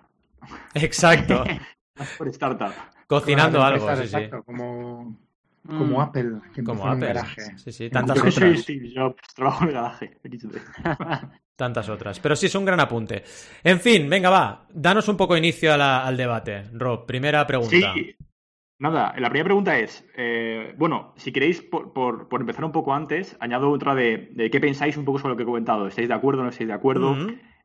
Exacto. 0.74 1.44
por 2.18 2.28
startup. 2.28 2.72
Cocinando 3.06 3.62
algo, 3.62 3.94
sí, 3.94 4.02
exacto, 4.02 4.38
sí. 4.38 4.42
Como, 4.46 5.18
como 5.66 5.98
mm. 5.98 6.00
Apple, 6.00 6.30
que 6.54 6.64
como 6.64 6.86
Apple. 6.86 7.08
En 7.08 7.14
garaje. 7.14 7.58
Sí, 7.58 7.72
sí, 7.72 7.90
tantas 7.90 8.18
otras. 8.18 8.34
Soy 8.34 8.56
Steve 8.56 8.92
Jobs, 8.94 9.20
trabajo 9.34 9.64
en 9.64 9.68
el 9.68 9.74
garaje. 9.74 10.18
tantas 11.56 11.88
otras. 11.88 12.18
Pero 12.20 12.34
sí 12.36 12.46
es 12.46 12.54
un 12.54 12.64
gran 12.64 12.80
apunte. 12.80 13.22
En 13.62 13.80
fin, 13.80 14.08
venga, 14.08 14.30
va. 14.30 14.66
Danos 14.72 15.06
un 15.08 15.16
poco 15.16 15.36
inicio 15.36 15.74
al 15.74 16.16
debate. 16.16 16.64
Rob, 16.72 17.04
primera 17.04 17.46
pregunta. 17.46 17.92
Sí. 17.94 18.16
Nada, 18.82 19.14
la 19.16 19.28
primera 19.30 19.44
pregunta 19.44 19.78
es, 19.78 20.04
eh, 20.16 20.74
bueno, 20.76 21.12
si 21.14 21.30
queréis, 21.30 21.62
por, 21.62 21.92
por, 21.92 22.40
empezar 22.40 22.64
un 22.64 22.72
poco 22.72 22.92
antes, 22.92 23.36
añado 23.38 23.70
otra 23.70 23.94
de, 23.94 24.32
qué 24.50 24.58
pensáis 24.58 24.96
un 24.96 25.04
poco 25.04 25.20
sobre 25.20 25.34
lo 25.34 25.36
que 25.36 25.44
he 25.44 25.46
comentado. 25.46 25.86
¿Estáis 25.86 26.08
de 26.08 26.14
acuerdo 26.14 26.40
o 26.40 26.42
no 26.42 26.50
estáis 26.50 26.66
de 26.66 26.74
acuerdo? 26.74 27.16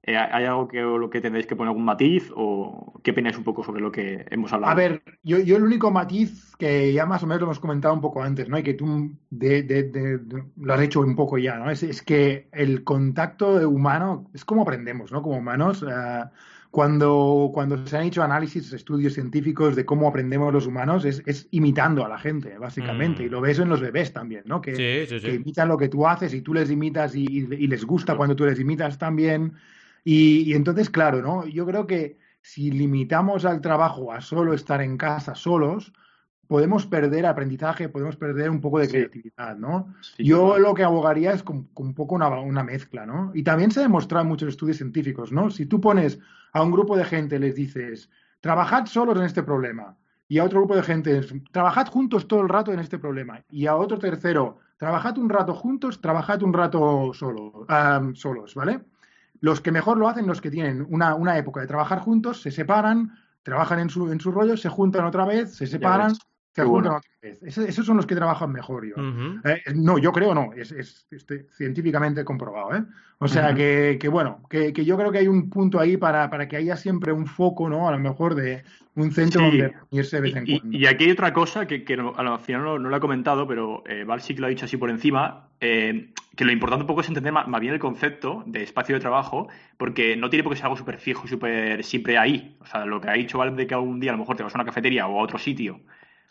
Eh, 0.04 0.16
¿Hay 0.16 0.46
algo 0.46 0.68
que 0.68 0.80
lo 0.80 1.10
que 1.10 1.20
tendréis 1.20 1.48
que 1.48 1.56
poner 1.56 1.70
algún 1.70 1.86
matiz 1.86 2.32
o 2.36 3.02
qué 3.04 3.10
opináis 3.10 3.36
un 3.36 3.44
poco 3.44 3.64
sobre 3.64 3.82
lo 3.82 3.92
que 3.92 4.28
hemos 4.30 4.54
hablado? 4.54 4.72
A 4.72 4.76
ver, 4.76 5.02
yo, 5.24 5.40
yo 5.40 5.58
el 5.58 5.64
único 5.64 5.90
matiz 5.90 6.56
que 6.56 6.94
ya 6.94 7.08
más 7.08 7.24
o 7.24 7.26
menos 7.26 7.42
lo 7.42 7.48
hemos 7.48 7.60
comentado 7.60 7.96
un 7.96 8.02
poco 8.02 8.22
antes, 8.22 8.48
¿no? 8.48 8.60
Y 8.60 8.62
que 8.62 8.76
tú 8.76 9.18
de, 9.32 10.46
lo 10.56 10.74
has 10.76 10.82
hecho 10.82 11.00
un 11.00 11.16
poco 11.16 11.40
ya, 11.40 11.58
¿no? 11.58 11.72
Es, 11.72 11.82
es, 11.82 12.04
que 12.04 12.48
el 12.52 12.84
contacto 12.84 13.68
humano 13.68 14.30
es 14.36 14.46
como 14.46 14.62
aprendemos, 14.62 15.12
¿no? 15.12 15.24
Como 15.24 15.38
humanos. 15.38 15.82
Eh, 15.82 16.24
cuando, 16.78 17.50
cuando 17.56 17.88
se 17.88 17.98
han 17.98 18.04
hecho 18.04 18.22
análisis, 18.22 18.72
estudios 18.72 19.16
científicos 19.16 19.76
de 19.76 19.84
cómo 19.84 20.08
aprendemos 20.08 20.54
los 20.54 20.68
humanos, 20.68 21.06
es, 21.06 21.24
es 21.26 21.48
imitando 21.50 22.06
a 22.06 22.08
la 22.08 22.20
gente, 22.20 22.56
básicamente. 22.60 23.24
Y 23.24 23.30
mm. 23.30 23.32
lo 23.32 23.42
ves 23.42 23.58
en 23.58 23.68
los 23.68 23.82
bebés 23.82 24.14
también, 24.14 24.44
¿no? 24.46 24.62
Que, 24.62 24.74
que, 24.74 25.34
imitan 25.34 25.70
lo 25.70 25.78
que 25.80 25.90
tú 25.90 26.06
haces 26.06 26.36
y 26.36 26.42
tú 26.42 26.54
les 26.54 26.70
imitas 26.70 27.16
y, 27.16 27.26
y 27.26 27.66
les 27.66 27.84
gusta 27.84 28.16
cuando 28.16 28.36
tú 28.36 28.46
les 28.46 28.60
imitas 28.60 29.00
también. 29.00 29.54
Y, 30.04 30.54
entonces, 30.54 30.92
claro, 30.92 31.20
¿no? 31.24 31.48
Yo 31.48 31.66
creo 31.66 31.88
que 31.88 32.20
si 32.42 32.70
limitamos 32.70 33.44
al 33.46 33.60
trabajo 33.60 34.14
a 34.14 34.22
solo 34.22 34.54
estar 34.54 34.80
en 34.80 34.98
casa 34.98 35.34
solos, 35.34 35.94
podemos 36.46 36.86
perder 36.86 37.26
aprendizaje, 37.26 37.90
podemos 37.90 38.18
perder 38.18 38.52
un 38.52 38.62
poco 38.62 38.78
de 38.78 38.88
creatividad, 38.88 39.58
¿no? 39.58 39.96
Yo 40.20 40.60
lo 40.60 40.76
que 40.76 40.84
abogaría 40.84 41.32
es 41.32 41.42
con, 41.42 41.70
un 41.74 41.96
poco 41.96 42.14
una, 42.14 42.64
mezcla, 42.64 43.08
¿no? 43.08 43.32
Y 43.34 43.42
también 43.42 43.72
se 43.72 43.80
ha 43.80 43.84
demostrado 43.84 44.22
en 44.22 44.30
muchos 44.30 44.50
estudios 44.50 44.78
científicos, 44.78 45.32
¿no? 45.32 45.50
Si 45.50 45.66
tú 45.66 45.82
pones 45.82 46.20
a 46.58 46.64
un 46.64 46.72
grupo 46.72 46.98
de 46.98 47.06
gente, 47.06 47.38
les 47.38 47.54
dices, 47.54 48.10
trabajad 48.42 48.88
solos 48.88 49.16
en 49.18 49.26
este 49.26 49.44
problema, 49.44 49.96
y 50.28 50.40
a 50.40 50.44
otro 50.44 50.60
grupo 50.60 50.76
de 50.76 50.82
gente, 50.82 51.22
trabajad 51.52 51.88
juntos 51.88 52.28
todo 52.28 52.42
el 52.42 52.50
rato 52.50 52.74
en 52.74 52.80
este 52.80 52.98
problema, 52.98 53.44
y 53.50 53.68
a 53.68 53.76
otro 53.76 54.00
tercero, 54.00 54.58
trabajad 54.78 55.20
un 55.20 55.30
rato 55.30 55.54
juntos, 55.54 56.02
trabajad 56.02 56.42
un 56.42 56.54
rato 56.54 57.12
solo, 57.14 57.68
solos, 58.16 58.56
¿vale? 58.56 58.82
Los 59.40 59.62
que 59.62 59.72
mejor 59.72 60.00
lo 60.00 60.10
hacen, 60.10 60.26
los 60.26 60.42
que 60.42 60.50
tienen 60.50 60.84
una, 60.90 61.14
una 61.14 61.38
época 61.38 61.62
de 61.62 61.68
trabajar 61.68 62.00
juntos, 62.00 62.42
se 62.42 62.50
separan, 62.50 63.14
trabajan 63.44 63.80
en 63.80 63.92
su, 63.92 64.12
en 64.12 64.20
su 64.20 64.32
rollo, 64.32 64.58
se 64.58 64.70
juntan 64.70 65.06
otra 65.06 65.26
vez, 65.26 65.56
se 65.56 65.68
separan, 65.68 66.14
esos 67.22 67.86
son 67.86 67.98
los 67.98 68.06
que 68.06 68.16
trabajan 68.16 68.52
mejor, 68.52 68.86
yo. 68.86 68.96
Eh, 69.44 69.62
no, 69.76 69.98
yo 69.98 70.12
creo 70.12 70.34
no, 70.34 70.54
es, 70.54 70.72
es, 70.72 71.08
científicamente 71.56 72.24
comprobado. 72.24 72.76
¿eh? 72.76 72.84
O 73.20 73.28
sea 73.28 73.54
que, 73.54 73.98
que, 74.00 74.08
bueno, 74.08 74.42
que, 74.50 74.72
que, 74.74 74.86
yo 74.86 74.96
creo 74.98 75.12
que 75.12 75.18
hay 75.20 75.28
un 75.28 75.50
punto 75.50 75.80
ahí 75.80 75.98
para, 75.98 76.30
para 76.30 76.48
que 76.48 76.58
haya 76.58 76.76
siempre 76.76 77.12
un 77.12 77.26
foco, 77.26 77.68
¿no? 77.68 77.88
A 77.88 77.92
lo 77.92 78.00
mejor 78.00 78.36
de 78.36 78.64
un 78.96 79.12
centro 79.12 79.42
donde 79.42 79.74
irse 79.92 80.18
de 80.18 80.22
vez 80.22 80.36
en 80.36 80.46
cuando. 80.46 80.78
Y, 80.78 80.86
aquí 80.86 81.06
hay 81.06 81.12
otra 81.12 81.34
cosa 81.34 81.66
que, 81.66 81.84
que 81.84 81.94
al 81.94 82.40
final 82.40 82.64
no, 82.64 82.80
no, 82.80 82.90
lo 82.90 82.98
he 82.98 83.00
comentado, 83.00 83.48
pero 83.48 83.84
eh, 83.88 84.04
Val 84.04 84.22
sí 84.22 84.36
que 84.36 84.42
lo 84.42 84.48
ha 84.48 84.50
dicho 84.50 84.66
así 84.66 84.78
por 84.78 84.90
encima. 84.90 85.50
Eh, 85.60 86.12
que 86.36 86.46
lo 86.46 86.52
importante 86.52 86.84
un 86.84 86.88
poco 86.88 87.02
es 87.02 87.08
entender 87.08 87.34
más, 87.34 87.60
bien 87.60 87.74
el 87.74 87.80
concepto 87.80 88.44
de 88.46 88.62
espacio 88.62 88.94
de 88.94 89.02
trabajo, 89.02 89.48
porque 89.78 90.16
no 90.16 90.30
tiene 90.30 90.44
por 90.44 90.54
qué 90.54 90.58
ser 90.58 90.66
algo 90.66 90.78
súper 90.78 91.00
fijo 91.00 91.24
y 91.26 91.30
súper 91.30 91.84
siempre 91.84 92.20
ahí. 92.20 92.56
O 92.60 92.66
sea, 92.68 92.86
lo 92.86 93.02
que 93.02 93.10
ha 93.10 93.14
dicho 93.14 93.40
Val 93.40 93.56
de 93.56 93.66
que 93.66 93.74
algún 93.74 94.00
día 94.00 94.12
a 94.12 94.14
lo 94.14 94.20
mejor 94.20 94.38
te 94.38 94.44
vas 94.44 94.54
a 94.54 94.58
una 94.60 94.66
cafetería 94.66 95.08
o 95.08 95.20
a 95.20 95.24
otro 95.24 95.40
sitio 95.40 95.82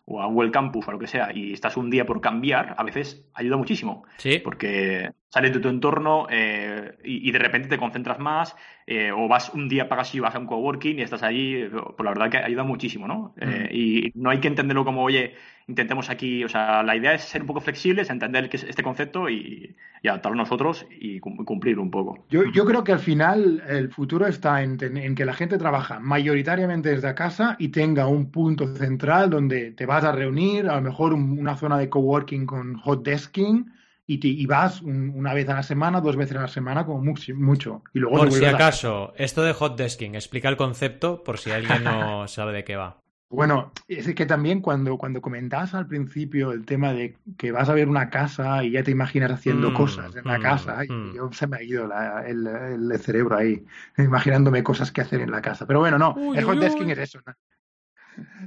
o 0.07 0.23
a 0.23 0.27
Google 0.27 0.51
Campus 0.51 0.87
o 0.87 0.91
a 0.91 0.93
lo 0.93 0.99
que 0.99 1.09
sea 1.09 1.31
y 1.35 1.53
estás 1.53 1.77
un 1.77 1.91
día 1.91 2.07
por 2.07 2.21
cambiar, 2.21 2.75
a 2.79 2.85
veces 2.85 3.29
ayuda 3.35 3.57
muchísimo. 3.57 4.05
Sí. 4.17 4.39
Porque 4.39 5.11
sales 5.29 5.53
de 5.53 5.61
tu 5.61 5.69
entorno 5.69 6.27
eh, 6.31 6.97
y, 7.05 7.31
de 7.31 7.39
repente 7.39 7.69
te 7.69 7.77
concentras 7.77 8.19
más 8.19 8.57
eh, 8.87 9.11
o 9.13 9.29
vas 9.29 9.53
un 9.53 9.69
día, 9.69 9.89
pagas 9.89 10.15
y 10.15 10.21
vas 10.21 10.35
a 10.35 10.39
un 10.39 10.47
coworking 10.47 10.99
y 10.99 11.03
estás 11.03 11.23
allí, 11.23 11.69
pues 11.69 12.05
la 12.05 12.11
verdad 12.11 12.31
que 12.31 12.39
ayuda 12.39 12.63
muchísimo, 12.63 13.09
¿no? 13.09 13.35
Eh, 13.41 13.69
mm. 13.71 13.75
y 13.75 14.13
no 14.15 14.31
hay 14.31 14.39
que 14.39 14.49
entenderlo 14.49 14.85
como, 14.85 15.03
oye, 15.03 15.35
intentemos 15.69 16.11
aquí, 16.11 16.45
o 16.45 16.49
sea, 16.49 16.83
la 16.83 16.97
idea 16.97 17.15
es 17.15 17.23
ser 17.23 17.41
un 17.41 17.49
poco 17.49 17.61
flexibles, 17.61 18.11
entender 18.11 18.49
que 18.49 18.57
es 18.57 18.65
este 18.65 18.83
concepto 18.83 19.29
y, 19.29 19.75
adaptarlo 20.05 20.37
nosotros 20.37 20.87
y 21.01 21.19
cumplir 21.19 21.81
un 21.81 21.91
poco. 21.91 22.25
Yo, 22.31 22.45
yo 22.53 22.65
creo 22.65 22.85
que 22.85 22.93
al 22.93 23.01
final 23.01 23.61
el 23.69 23.91
futuro 23.91 24.29
está 24.29 24.63
en, 24.63 24.77
que 25.17 25.25
la 25.25 25.33
gente 25.33 25.59
trabaja 25.59 25.99
mayoritariamente 25.99 26.91
desde 26.91 27.13
casa 27.17 27.57
y 27.59 27.71
tenga 27.71 28.07
un 28.07 28.31
punto 28.31 28.69
central 28.77 29.31
donde 29.31 29.73
te 29.73 29.85
vas 29.85 30.05
a 30.05 30.13
reunir, 30.13 30.69
a 30.69 30.77
lo 30.77 30.83
mejor 30.83 31.13
una 31.13 31.57
zona 31.57 31.77
de 31.77 31.89
coworking 31.89 32.47
con 32.47 32.77
hot 32.77 33.05
desking 33.05 33.73
y, 34.07 34.47
vas 34.47 34.81
una 34.83 35.35
vez 35.35 35.49
a 35.49 35.55
la 35.55 35.65
semana, 35.65 36.01
dos 36.01 36.15
veces 36.15 36.37
a 36.37 36.43
la 36.43 36.49
semana, 36.49 36.87
como 36.87 37.03
mucho. 37.03 37.83
Y 37.93 37.99
luego 37.99 38.19
por 38.19 38.31
si 38.31 38.45
acaso, 38.45 39.13
esto 39.17 39.43
de 39.43 39.53
hot 39.53 39.77
desking, 39.77 40.15
explica 40.15 40.49
el 40.49 40.57
concepto 40.57 41.25
por 41.25 41.39
si 41.39 41.51
alguien 41.51 41.83
no 41.83 42.29
sabe 42.29 42.53
de 42.53 42.63
qué 42.63 42.77
va. 42.77 43.03
Bueno, 43.29 43.73
es 43.89 44.15
que 44.15 44.25
también 44.25 44.61
cuando, 44.61 44.97
cuando 44.97 45.21
comentabas 45.21 45.75
al 45.75 45.89
principio 45.89 46.53
el 46.53 46.65
tema 46.65 46.93
de 46.93 47.17
que 47.37 47.51
vas 47.51 47.69
a 47.69 47.75
ver 47.75 47.89
una 47.89 48.09
casa 48.09 48.63
y 48.63 48.73
ya 48.73 48.85
te 48.85 48.93
imaginas 48.93 49.33
haciendo 49.33 49.73
mm, 49.73 49.75
cosas 49.75 50.15
en 50.15 50.25
la 50.25 50.39
mm, 50.39 50.43
casa, 50.43 50.85
mm. 50.89 51.15
yo 51.15 51.33
se 51.33 51.49
me 51.49 51.57
ha 51.57 51.63
ido 51.63 51.91
el, 52.25 52.47
el, 52.47 52.99
cerebro 53.01 53.37
ahí, 53.37 53.65
imaginándome 53.99 54.63
cosas 54.63 54.93
que 54.93 55.01
hacer 55.01 55.21
en 55.21 55.33
la 55.33 55.43
casa. 55.43 55.67
Pero 55.67 55.81
bueno, 55.81 55.99
no, 55.99 56.35
el 56.35 56.45
hot 56.45 56.59
desking 56.59 56.91
es 56.91 56.99
eso. 56.99 57.21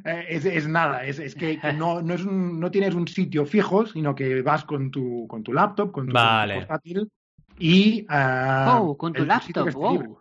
Eh, 0.05 0.25
es, 0.29 0.45
es, 0.45 0.67
nada, 0.67 1.03
es, 1.03 1.19
es 1.19 1.35
que, 1.35 1.59
no, 1.75 2.01
no, 2.01 2.13
es 2.13 2.25
no 2.25 2.71
tienes 2.71 2.95
un 2.95 3.07
sitio 3.07 3.45
fijo, 3.45 3.85
sino 3.85 4.15
que 4.15 4.41
vas 4.41 4.63
con 4.63 4.91
tu, 4.91 5.27
con 5.27 5.43
tu 5.43 5.51
laptop, 5.51 5.91
con 5.91 6.07
tu 6.07 6.13
portátil 6.13 7.11
y... 7.59 8.07
Uh, 8.09 8.69
oh, 8.69 8.97
con 8.97 9.11
tu 9.11 9.25
laptop, 9.25 9.73
wow. 9.73 10.19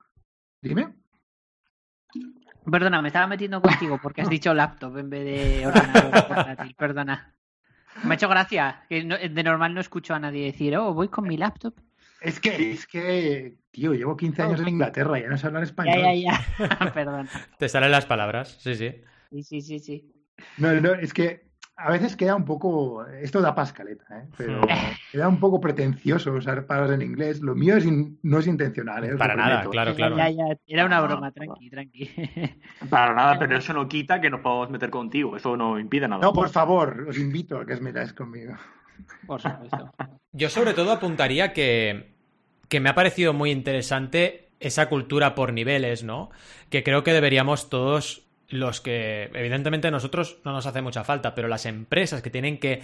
Dime. 0.60 0.97
Perdona, 2.70 3.02
me 3.02 3.08
estaba 3.08 3.26
metiendo 3.26 3.62
contigo 3.62 3.98
porque 4.02 4.22
has 4.22 4.28
dicho 4.28 4.52
laptop 4.54 4.98
en 4.98 5.10
vez 5.10 5.24
de 5.24 5.66
ordenador 5.66 6.26
portátil. 6.26 6.74
Perdona. 6.74 7.34
Me 8.04 8.12
ha 8.12 8.14
hecho 8.14 8.28
gracia. 8.28 8.84
Que 8.88 9.02
de 9.02 9.42
normal 9.42 9.74
no 9.74 9.80
escucho 9.80 10.14
a 10.14 10.18
nadie 10.18 10.46
decir, 10.46 10.76
oh, 10.76 10.94
voy 10.94 11.08
con 11.08 11.26
mi 11.26 11.36
laptop. 11.36 11.74
Es 12.20 12.40
que, 12.40 12.72
es 12.72 12.86
que, 12.86 13.58
tío, 13.70 13.94
llevo 13.94 14.16
15 14.16 14.42
años 14.42 14.60
en 14.60 14.68
Inglaterra 14.68 15.18
y 15.18 15.22
ya 15.22 15.28
no 15.28 15.38
sé 15.38 15.46
hablar 15.46 15.62
español. 15.62 16.00
Ya, 16.00 16.14
ya, 16.14 16.46
ya. 16.58 16.92
Perdona. 16.92 17.28
Te 17.58 17.68
salen 17.68 17.92
las 17.92 18.06
palabras, 18.06 18.58
sí, 18.60 18.74
sí. 18.74 18.94
Sí, 19.30 19.42
sí, 19.42 19.60
sí, 19.60 19.78
sí. 19.78 20.12
No, 20.56 20.72
no, 20.80 20.94
es 20.94 21.12
que 21.12 21.47
a 21.80 21.92
veces 21.92 22.16
queda 22.16 22.34
un 22.34 22.44
poco, 22.44 23.06
esto 23.06 23.40
da 23.40 23.54
pascaleta, 23.54 24.04
¿eh? 24.10 24.26
pero 24.36 24.60
queda 25.12 25.28
un 25.28 25.38
poco 25.38 25.60
pretencioso 25.60 26.32
usar 26.32 26.66
palabras 26.66 26.96
en 26.96 27.02
inglés. 27.02 27.40
Lo 27.40 27.54
mío 27.54 27.76
es 27.76 27.86
no 27.86 28.38
es 28.40 28.48
intencional. 28.48 29.04
¿eh? 29.04 29.16
Para 29.16 29.36
nada, 29.36 29.64
claro, 29.70 29.94
claro. 29.94 30.16
Era 30.66 30.84
una 30.84 31.00
broma, 31.00 31.30
tranqui, 31.30 31.70
tranqui. 31.70 32.10
Para 32.90 33.14
nada, 33.14 33.38
pero 33.38 33.56
eso 33.56 33.72
no 33.72 33.88
quita 33.88 34.20
que 34.20 34.28
nos 34.28 34.40
podamos 34.40 34.70
meter 34.70 34.90
contigo, 34.90 35.36
eso 35.36 35.56
no 35.56 35.78
impide 35.78 36.08
nada. 36.08 36.20
No, 36.20 36.32
por 36.32 36.48
favor, 36.50 37.06
os 37.08 37.16
invito 37.16 37.60
a 37.60 37.64
que 37.64 37.74
os 37.74 37.80
metáis 37.80 38.12
conmigo. 38.12 38.54
Por 39.24 39.40
supuesto. 39.40 39.94
Yo 40.32 40.50
sobre 40.50 40.74
todo 40.74 40.90
apuntaría 40.90 41.52
que, 41.52 42.10
que 42.68 42.80
me 42.80 42.88
ha 42.88 42.96
parecido 42.96 43.32
muy 43.32 43.52
interesante 43.52 44.48
esa 44.58 44.88
cultura 44.88 45.36
por 45.36 45.52
niveles, 45.52 46.02
¿no? 46.02 46.30
Que 46.70 46.82
creo 46.82 47.04
que 47.04 47.12
deberíamos 47.12 47.70
todos 47.70 48.27
los 48.48 48.80
que 48.80 49.30
evidentemente 49.34 49.88
a 49.88 49.90
nosotros 49.90 50.38
no 50.44 50.52
nos 50.52 50.66
hace 50.66 50.82
mucha 50.82 51.04
falta, 51.04 51.34
pero 51.34 51.48
las 51.48 51.66
empresas 51.66 52.22
que 52.22 52.30
tienen 52.30 52.58
que 52.58 52.82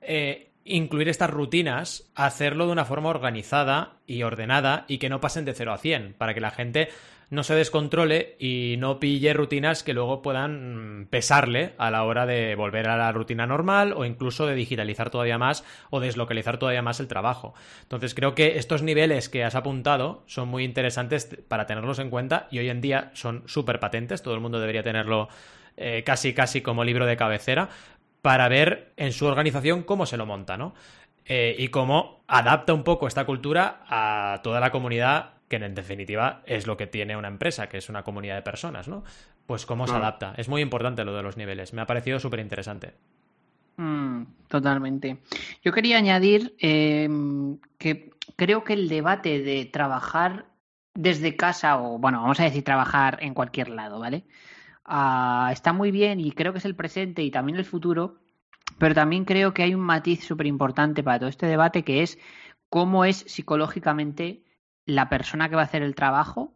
eh, 0.00 0.50
incluir 0.64 1.08
estas 1.08 1.30
rutinas, 1.30 2.10
hacerlo 2.14 2.66
de 2.66 2.72
una 2.72 2.84
forma 2.84 3.08
organizada 3.08 3.96
y 4.06 4.22
ordenada 4.22 4.84
y 4.88 4.98
que 4.98 5.08
no 5.08 5.20
pasen 5.20 5.44
de 5.44 5.54
0 5.54 5.72
a 5.72 5.78
100, 5.78 6.14
para 6.14 6.34
que 6.34 6.40
la 6.40 6.50
gente 6.50 6.88
no 7.30 7.44
se 7.44 7.54
descontrole 7.54 8.36
y 8.40 8.74
no 8.78 8.98
pille 8.98 9.32
rutinas 9.32 9.84
que 9.84 9.94
luego 9.94 10.20
puedan 10.20 11.06
pesarle 11.10 11.74
a 11.78 11.90
la 11.90 12.02
hora 12.02 12.26
de 12.26 12.56
volver 12.56 12.88
a 12.88 12.96
la 12.96 13.12
rutina 13.12 13.46
normal 13.46 13.94
o 13.96 14.04
incluso 14.04 14.46
de 14.46 14.56
digitalizar 14.56 15.10
todavía 15.10 15.38
más 15.38 15.64
o 15.90 16.00
deslocalizar 16.00 16.58
todavía 16.58 16.82
más 16.82 16.98
el 16.98 17.06
trabajo. 17.06 17.54
Entonces 17.82 18.14
creo 18.14 18.34
que 18.34 18.58
estos 18.58 18.82
niveles 18.82 19.28
que 19.28 19.44
has 19.44 19.54
apuntado 19.54 20.24
son 20.26 20.48
muy 20.48 20.64
interesantes 20.64 21.38
para 21.46 21.66
tenerlos 21.66 22.00
en 22.00 22.10
cuenta 22.10 22.48
y 22.50 22.58
hoy 22.58 22.68
en 22.68 22.80
día 22.80 23.12
son 23.14 23.44
súper 23.46 23.78
patentes, 23.78 24.22
todo 24.22 24.34
el 24.34 24.40
mundo 24.40 24.58
debería 24.58 24.82
tenerlo 24.82 25.28
eh, 25.76 26.02
casi 26.04 26.34
casi 26.34 26.62
como 26.62 26.84
libro 26.84 27.06
de 27.06 27.16
cabecera 27.16 27.68
para 28.22 28.48
ver 28.48 28.92
en 28.96 29.12
su 29.12 29.26
organización 29.26 29.84
cómo 29.84 30.04
se 30.04 30.16
lo 30.16 30.26
monta, 30.26 30.56
¿no? 30.56 30.74
Eh, 31.24 31.54
y 31.58 31.68
cómo 31.68 32.24
adapta 32.26 32.74
un 32.74 32.82
poco 32.82 33.06
esta 33.06 33.24
cultura 33.24 33.82
a 33.88 34.40
toda 34.42 34.58
la 34.58 34.72
comunidad 34.72 35.39
que 35.50 35.56
en 35.56 35.74
definitiva 35.74 36.42
es 36.46 36.68
lo 36.68 36.76
que 36.76 36.86
tiene 36.86 37.16
una 37.16 37.26
empresa, 37.26 37.68
que 37.68 37.76
es 37.76 37.88
una 37.88 38.04
comunidad 38.04 38.36
de 38.36 38.42
personas, 38.42 38.86
¿no? 38.86 39.02
Pues 39.46 39.66
cómo 39.66 39.88
se 39.88 39.94
adapta. 39.94 40.32
Es 40.36 40.48
muy 40.48 40.62
importante 40.62 41.04
lo 41.04 41.12
de 41.12 41.24
los 41.24 41.36
niveles. 41.36 41.72
Me 41.72 41.82
ha 41.82 41.86
parecido 41.86 42.20
súper 42.20 42.38
interesante. 42.38 42.94
Mm, 43.76 44.22
totalmente. 44.46 45.18
Yo 45.64 45.72
quería 45.72 45.98
añadir 45.98 46.54
em, 46.60 47.58
que 47.78 48.10
creo 48.36 48.62
que 48.62 48.74
el 48.74 48.88
debate 48.88 49.42
de 49.42 49.64
trabajar 49.64 50.46
desde 50.94 51.34
casa 51.34 51.80
o, 51.82 51.98
bueno, 51.98 52.22
vamos 52.22 52.38
a 52.38 52.44
decir 52.44 52.62
trabajar 52.62 53.18
en 53.20 53.34
cualquier 53.34 53.70
lado, 53.70 53.98
¿vale? 53.98 54.24
está 55.52 55.72
muy 55.72 55.92
bien 55.92 56.18
y 56.18 56.32
creo 56.32 56.52
que 56.52 56.58
es 56.58 56.64
el 56.64 56.74
presente 56.74 57.22
y 57.22 57.30
también 57.30 57.56
el 57.56 57.64
futuro, 57.64 58.16
pero 58.78 58.92
también 58.92 59.24
creo 59.24 59.54
que 59.54 59.62
hay 59.62 59.72
un 59.72 59.82
matiz 59.82 60.24
súper 60.24 60.48
importante 60.48 61.04
para 61.04 61.20
todo 61.20 61.28
este 61.28 61.46
debate 61.46 61.84
que 61.84 62.02
es 62.02 62.18
cómo 62.68 63.04
es 63.04 63.18
psicológicamente 63.18 64.42
la 64.94 65.08
persona 65.08 65.48
que 65.48 65.56
va 65.56 65.62
a 65.62 65.64
hacer 65.64 65.82
el 65.82 65.94
trabajo 65.94 66.54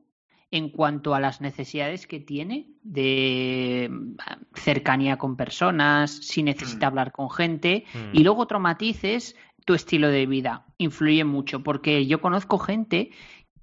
en 0.50 0.68
cuanto 0.68 1.14
a 1.14 1.20
las 1.20 1.40
necesidades 1.40 2.06
que 2.06 2.20
tiene 2.20 2.68
de 2.82 3.88
mm, 3.90 4.16
cercanía 4.54 5.16
con 5.16 5.36
personas, 5.36 6.12
si 6.12 6.42
necesita 6.42 6.86
mm. 6.86 6.90
hablar 6.90 7.12
con 7.12 7.30
gente. 7.30 7.84
Y 8.12 8.20
mm. 8.20 8.22
luego 8.22 8.42
otro 8.42 8.60
matiz 8.60 9.02
es 9.02 9.36
tu 9.64 9.74
estilo 9.74 10.08
de 10.08 10.26
vida. 10.26 10.66
Influye 10.78 11.24
mucho, 11.24 11.62
porque 11.62 12.06
yo 12.06 12.20
conozco 12.20 12.58
gente 12.58 13.10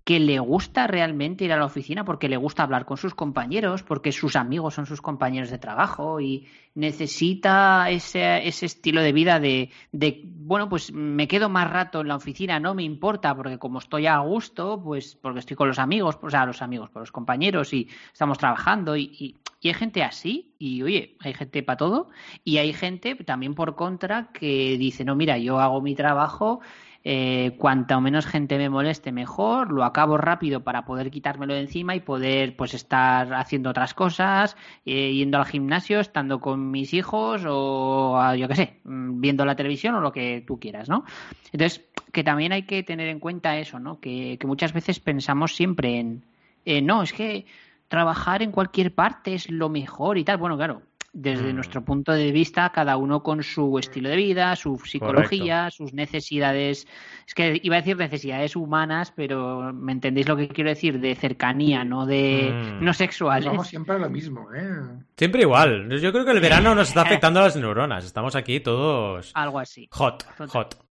que 0.04 0.20
le 0.20 0.39
gusta 0.39 0.88
realmente 0.88 1.45
ir 1.45 1.54
a 1.54 1.58
la 1.58 1.66
oficina 1.66 2.04
porque 2.04 2.28
le 2.28 2.38
gusta 2.38 2.64
hablar 2.64 2.86
con 2.86 2.97
sus 2.97 3.14
compañeros, 3.14 3.84
porque 3.84 4.12
sus 4.12 4.36
amigos 4.36 4.74
son 4.74 4.86
sus 4.86 5.02
compañeros 5.02 5.52
de 5.52 5.60
trabajo 5.60 6.20
y 6.20 6.47
necesita 6.74 7.89
ese, 7.89 8.47
ese 8.47 8.66
estilo 8.66 9.02
de 9.02 9.14
vida 9.14 9.39
de, 9.39 9.70
de, 9.91 10.22
bueno, 10.24 10.70
pues 10.70 10.91
me 10.91 11.28
quedo 11.28 11.49
más 11.49 11.70
rato 11.70 12.02
en 12.02 12.08
la 12.08 12.16
oficina, 12.16 12.60
no 12.60 12.74
me 12.74 12.84
importa, 12.84 13.36
porque 13.36 13.60
como 13.60 13.80
estoy 13.80 14.08
a 14.08 14.18
gusto, 14.20 14.82
pues 14.84 15.16
porque 15.16 15.39
estoy 15.39 15.56
con 15.56 15.68
los 15.68 15.80
amigos, 15.80 16.18
o 16.22 16.30
sea, 16.30 16.45
los 16.45 16.62
amigos, 16.62 16.89
con 16.89 17.02
los 17.02 17.12
compañeros 17.12 17.74
y 17.74 17.88
estamos 18.12 18.38
trabajando 18.38 18.95
y, 18.95 19.04
y, 19.04 19.36
y 19.60 19.68
hay 19.68 19.74
gente 19.76 20.04
así 20.04 20.56
y, 20.58 20.82
oye, 20.82 21.16
hay 21.20 21.34
gente 21.34 21.62
para 21.62 21.78
todo 21.78 22.10
y 22.43 22.58
hay 22.58 22.74
gente 22.74 23.16
también 23.16 23.54
por 23.54 23.76
contra 23.76 24.32
que 24.32 24.78
dice, 24.80 25.06
no, 25.06 25.16
mira, 25.16 25.38
yo 25.38 25.60
hago 25.60 25.82
mi 25.82 25.93
trabajo 25.93 26.62
eh, 27.04 27.56
cuanta 27.58 27.99
menos 27.99 28.28
gente 28.28 28.58
me 28.58 28.70
moleste 28.70 29.12
mejor, 29.12 29.72
lo 29.72 29.84
acabo 29.84 30.18
rápido 30.18 30.64
para 30.64 30.86
poder 30.86 31.10
quitármelo 31.10 31.54
de 31.54 31.62
encima 31.62 31.95
y 31.95 31.99
poder 31.99 32.56
pues 32.56 32.74
estar 32.74 33.34
haciendo 33.34 33.72
otras 33.72 33.93
cosas, 33.93 34.56
eh, 34.86 35.12
yendo 35.14 35.39
al 35.39 35.45
gimnasio, 35.45 35.99
estando 35.99 36.39
con 36.39 36.70
mis 36.70 36.93
hijos 36.93 37.43
o 37.47 38.36
yo 38.36 38.47
qué 38.47 38.56
sé, 38.56 38.80
mm, 38.84 39.20
viendo 39.20 39.45
la 39.45 39.56
televisión 39.56 39.95
o 39.95 40.02
lo 40.02 40.12
que 40.12 40.43
tú 40.45 40.60
quieras, 40.60 40.89
¿no? 40.89 41.04
Entonces, 41.52 41.84
que 42.12 42.24
también 42.24 42.52
hay 42.52 42.64
que 42.64 42.84
tener 42.84 43.08
en 43.08 43.20
cuenta 43.20 43.58
eso, 43.58 43.80
¿no? 43.80 43.99
Que, 43.99 44.38
muchas 44.45 44.74
veces 44.74 44.99
pensamos 44.99 45.56
siempre 45.56 45.99
en, 45.99 46.86
no, 46.86 47.04
es 47.04 47.14
que 47.14 47.45
trabajar 47.88 48.41
en 48.43 48.52
cualquier 48.52 48.93
parte 48.93 49.34
es 49.34 49.49
lo 49.49 49.70
mejor 49.70 50.18
y 50.18 50.24
tal. 50.24 50.38
Bueno, 50.38 50.58
claro, 50.58 50.82
desde 51.14 51.51
mm. 51.51 51.55
nuestro 51.55 51.84
punto 51.84 52.14
de 52.14 52.32
vista, 52.32 52.72
cada 52.72 52.97
uno 52.97 53.22
con 53.22 53.43
su 53.43 53.78
estilo 53.78 54.09
de 54.09 54.16
vida, 54.16 54.55
su 54.55 54.78
psicología, 54.78 55.70
sus 55.70 55.93
necesidades, 55.93 56.88
es 57.28 57.34
que 57.34 57.59
iba 57.64 57.76
a 57.76 57.80
decir 57.80 57.97
necesidades 57.97 58.55
humanas, 58.55 59.12
pero 59.16 59.74
me 59.74 59.91
entendéis 59.91 60.28
lo 60.28 60.38
que 60.38 60.47
quiero 60.47 60.70
decir, 60.70 60.99
de 60.99 61.16
cercanía, 61.16 61.84
no 61.84 62.05
de 62.05 62.51
mm. 62.53 62.84
no 62.84 62.93
sexuales. 62.93 63.45
Estamos 63.45 63.68
siempre 63.68 63.99
lo 63.99 64.09
mismo, 64.09 64.47
¿eh? 64.53 65.03
Siempre 65.18 65.41
igual. 65.41 65.89
Yo 65.99 66.12
creo 66.12 66.26
que 66.26 66.32
el 66.32 66.39
verano 66.39 66.74
nos 66.76 66.89
está 66.89 67.01
afectando 67.03 67.39
a 67.39 67.43
las 67.43 67.55
neuronas. 67.55 68.05
Estamos 68.05 68.36
aquí 68.36 68.59
todos 68.59 69.32
algo 69.34 69.59
así. 69.59 69.88
Hot, 69.91 70.26
hot. 70.49 70.90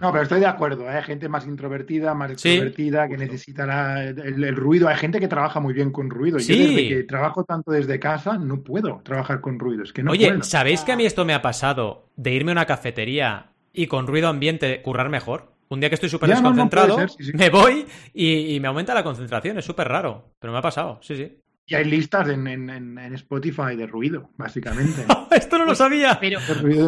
No, 0.00 0.12
pero 0.12 0.22
estoy 0.22 0.40
de 0.40 0.46
acuerdo. 0.46 0.84
¿eh? 0.84 0.96
Hay 0.96 1.02
gente 1.02 1.28
más 1.28 1.46
introvertida, 1.46 2.14
más 2.14 2.30
extrovertida, 2.30 3.08
que 3.08 3.16
necesita 3.16 4.04
el, 4.04 4.56
ruido. 4.56 4.88
Hay 4.88 4.96
gente 4.96 5.20
que 5.20 5.28
trabaja 5.28 5.60
muy 5.60 5.74
bien 5.74 5.90
con 5.90 6.10
ruido. 6.10 6.38
Yo 6.38 6.56
desde 6.56 6.88
que 6.88 7.02
trabajo 7.04 7.44
tanto 7.44 7.70
desde 7.70 7.98
casa 7.98 8.38
no 8.38 8.62
puedo 8.62 9.00
trabajar 9.04 9.40
con 9.40 9.58
ruido. 9.58 9.82
Es 9.82 9.92
que 9.92 10.02
no 10.02 10.12
Oye, 10.12 10.42
¿sabéis 10.42 10.82
que 10.82 10.92
a 10.92 10.96
mí 10.96 11.06
esto 11.06 11.24
me 11.24 11.34
ha 11.34 11.42
pasado 11.42 12.10
de 12.16 12.32
irme 12.32 12.52
a 12.52 12.54
una 12.54 12.66
cafetería 12.66 13.52
y 13.72 13.86
con 13.86 14.06
ruido 14.06 14.28
ambiente 14.28 14.82
currar 14.82 15.08
mejor? 15.08 15.52
Un 15.68 15.80
día 15.80 15.88
que 15.88 15.94
estoy 15.94 16.10
súper 16.10 16.28
desconcentrado, 16.28 16.98
me 17.32 17.50
voy 17.50 17.86
y, 18.12 18.54
y, 18.54 18.60
me 18.60 18.68
aumenta 18.68 18.94
la 18.94 19.02
concentración. 19.02 19.58
Es 19.58 19.64
súper 19.64 19.88
raro, 19.88 20.32
pero 20.38 20.52
me 20.52 20.58
ha 20.58 20.62
pasado, 20.62 20.98
sí, 21.02 21.16
sí. 21.16 21.38
Y 21.66 21.74
hay 21.74 21.84
listas 21.86 22.28
en, 22.28 22.46
en, 22.46 23.14
Spotify 23.14 23.74
de 23.74 23.86
ruido, 23.86 24.30
básicamente. 24.36 25.06
Esto 25.30 25.56
no 25.56 25.64
lo 25.64 25.74
sabía. 25.74 26.20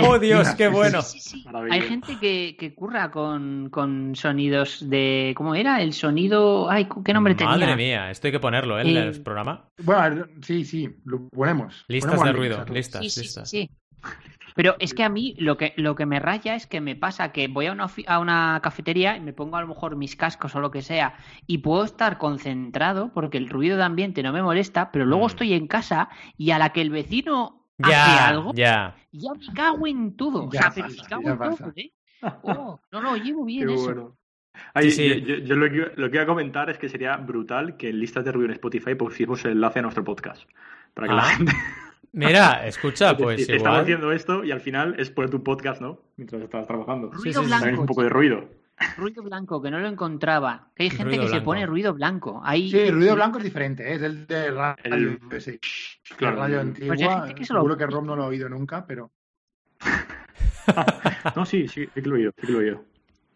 oh, 0.03 0.19
Dios, 0.19 0.51
qué 0.51 0.69
bueno. 0.69 1.01
hay 1.71 1.81
gente 1.81 2.19
que, 2.21 2.57
que 2.59 2.75
curra 2.75 3.11
con, 3.11 3.71
con, 3.71 4.15
sonidos 4.15 4.89
de. 4.91 5.33
¿Cómo 5.35 5.55
era? 5.55 5.81
El 5.81 5.95
sonido. 5.95 6.71
Ay, 6.71 6.89
¿qué 7.05 7.15
nombre 7.15 7.35
tenía? 7.35 7.57
Madre 7.57 7.75
mía, 7.75 8.11
esto 8.11 8.27
hay 8.27 8.33
que 8.33 8.41
ponerlo 8.41 8.79
¿eh? 8.79 8.83
en 8.83 8.97
el 8.97 9.23
programa. 9.23 9.71
Bueno, 9.83 10.27
sí, 10.43 10.65
sí, 10.67 10.91
lo 11.05 11.27
ponemos. 11.29 11.87
Listas 11.89 12.23
de 12.23 12.33
ruido, 12.33 12.65
listas, 12.71 13.03
listas. 13.03 13.49
Sí, 13.49 13.71
pero 14.57 14.75
es 14.79 14.95
que 14.95 15.05
a 15.05 15.09
mí 15.09 15.37
lo 15.39 15.57
que, 15.57 15.75
lo 15.77 15.95
que 15.95 16.07
me 16.07 16.19
raya 16.19 16.55
es 16.57 16.67
que 16.67 16.81
me 16.81 16.97
pasa 16.97 17.31
que 17.31 17.47
voy 17.47 17.67
a 17.67 17.73
una, 17.73 17.89
a 18.07 18.19
una 18.19 18.59
cafetería 18.63 19.17
y 19.17 19.21
me 19.21 19.35
pongo 19.35 19.57
a 19.57 19.61
lo 19.61 19.69
mejor 19.69 19.97
mis 19.97 20.17
cascos 20.17 20.55
o 20.57 20.61
lo 20.61 20.71
que 20.71 20.83
sea 20.83 21.15
y 21.47 21.59
puedo 21.59 21.85
estar 21.85 22.17
concentrado 22.19 23.13
porque 23.13 23.37
el 23.37 23.51
ruido 23.51 23.77
de 23.77 23.85
ambiente 23.85 24.23
no 24.23 24.33
me 24.33 24.43
molesta, 24.43 24.91
pero 24.91 25.05
luego 25.05 25.25
mm. 25.25 25.29
estoy 25.29 25.53
en 25.53 25.69
casa 25.69 26.09
y 26.39 26.51
a 26.51 26.59
la 26.59 26.71
que 26.71 26.81
el 26.81 26.91
vecino 26.91 27.67
hace 27.83 27.95
algo, 27.95 28.53
ya. 28.55 28.97
ya 29.13 29.33
me 29.35 29.55
cago 29.55 29.87
en 29.87 30.17
todo. 30.17 30.47
o 30.47 30.51
sea, 30.51 30.73
pero 30.75 30.89
me 30.89 30.97
cago 30.97 31.31
en 31.31 31.57
todo, 31.57 31.73
¿eh? 31.77 31.93
Oh, 32.43 32.81
no, 32.91 33.03
no, 33.03 33.17
llevo 33.17 33.45
bien 33.45 33.69
eso. 33.69 34.17
Yo, 34.75 35.55
lo, 35.55 35.71
que, 35.71 35.93
lo, 35.97 36.11
que, 36.11 36.17
iba 36.17 36.23
a 36.23 36.27
comentar 36.27 36.71
es 36.71 36.79
que 36.79 36.89
sería 36.89 37.19
brutal 37.19 37.77
que 37.77 37.91
en 37.91 38.01
listas 38.01 38.25
de 38.25 38.33
ruido 38.33 38.47
en 38.47 38.53
Spotify 38.53 38.95
pusiéramos 38.95 39.45
el 39.45 39.53
enlace 39.53 39.81
a 39.81 39.83
nuestro 39.83 40.03
podcast. 40.03 40.49
Para 40.95 41.09
que 41.09 41.15
la 41.15 41.23
ah. 41.23 41.27
gente. 41.27 41.53
Mira, 42.17 42.67
escucha, 42.67 43.15
pues. 43.15 43.47
Estamos 43.47 43.81
haciendo 43.81 44.11
esto 44.11 44.43
y 44.43 44.51
al 44.51 44.61
final 44.61 44.95
es 44.99 45.11
por 45.11 45.29
tu 45.29 45.43
podcast, 45.43 45.83
¿no? 45.83 46.01
Mientras 46.17 46.43
estabas 46.43 46.67
trabajando. 46.67 47.11
Ruido 47.11 47.43
blanco. 47.43 47.81
un 47.83 47.87
poco 47.87 48.03
de 48.03 48.09
ruido. 48.09 48.49
Ruido 48.97 49.23
blanco, 49.23 49.61
que 49.61 49.71
no 49.71 49.79
lo 49.81 49.89
encontraba. 49.89 50.71
Que 50.75 50.85
hay 50.85 50.91
gente 50.91 51.19
que 51.19 51.29
se 51.29 51.43
pone 51.43 51.67
ruido 51.67 51.93
blanco. 51.93 52.41
Hay... 52.43 52.71
Sí, 52.71 52.91
ruido 52.91 53.15
blanco 53.15 53.37
es 53.39 53.45
diferente, 53.45 53.91
¿eh? 53.91 53.97
es 53.97 54.03
el 54.03 54.27
de 54.27 54.51
radio, 54.51 54.83
el... 54.85 55.19
Claro. 56.17 56.37
radio 56.37 56.61
antigua. 56.61 56.97
Pues 56.97 57.35
que 57.35 57.45
Seguro 57.45 57.77
que 57.77 57.87
Rob 57.87 58.05
no 58.07 58.17
lo 58.17 58.25
ha 58.25 58.27
oído 58.29 58.49
nunca, 58.49 58.87
pero. 58.87 59.11
no, 61.37 61.45
sí, 61.45 61.69
sí, 61.69 61.85
sí 61.85 62.03
que 62.03 62.09
lo 62.09 62.17
he 62.17 62.21
oído, 62.21 62.33
sí 62.41 62.47
que 62.47 62.53
lo 62.53 62.61
he 62.61 62.65
oído. 62.65 62.85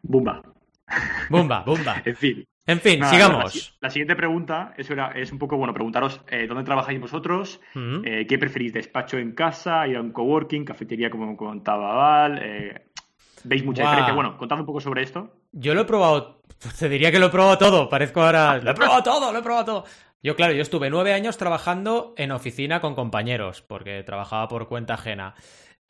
Bumba. 0.02 0.42
Bumba, 1.28 1.64
bumba. 1.64 2.02
en 2.02 2.16
fin. 2.16 2.46
En 2.66 2.80
fin, 2.80 3.04
sigamos. 3.04 3.76
La, 3.80 3.90
siguiente 3.90 4.14
pregunta 4.14 4.74
es, 4.76 4.88
es 5.14 5.32
un 5.32 5.38
poco, 5.38 5.56
bueno, 5.56 5.72
preguntaros 5.72 6.20
eh, 6.28 6.46
dónde 6.46 6.62
trabajáis 6.62 7.00
vosotros, 7.00 7.60
eh, 8.04 8.26
qué 8.28 8.38
preferís, 8.38 8.72
despacho 8.72 9.18
en 9.18 9.32
casa, 9.32 9.86
ir 9.88 9.96
a 9.96 10.00
un 10.00 10.12
coworking, 10.12 10.64
cafetería 10.64 11.10
como 11.10 11.36
contaba 11.36 11.94
Val, 11.94 12.38
eh, 12.42 12.86
¿veis 13.44 13.64
mucha 13.64 13.82
diferencia? 13.82 14.14
Bueno, 14.14 14.36
contad 14.36 14.60
un 14.60 14.66
poco 14.66 14.80
sobre 14.80 15.02
esto. 15.02 15.32
Yo 15.52 15.74
lo 15.74 15.80
he 15.80 15.84
probado, 15.84 16.42
te 16.78 16.88
diría 16.88 17.10
que 17.10 17.18
lo 17.18 17.26
he 17.26 17.30
probado 17.30 17.58
todo, 17.58 17.88
parezco 17.88 18.22
ahora... 18.22 18.58
Lo 18.58 18.70
he 18.70 18.74
probado 18.74 19.02
todo, 19.02 19.32
lo 19.32 19.38
he 19.38 19.42
probado 19.42 19.64
todo. 19.64 19.84
Yo, 20.22 20.36
claro, 20.36 20.52
yo 20.52 20.60
estuve 20.60 20.90
nueve 20.90 21.14
años 21.14 21.38
trabajando 21.38 22.12
en 22.18 22.30
oficina 22.30 22.82
con 22.82 22.94
compañeros, 22.94 23.62
porque 23.62 24.02
trabajaba 24.02 24.48
por 24.48 24.68
cuenta 24.68 24.94
ajena. 24.94 25.34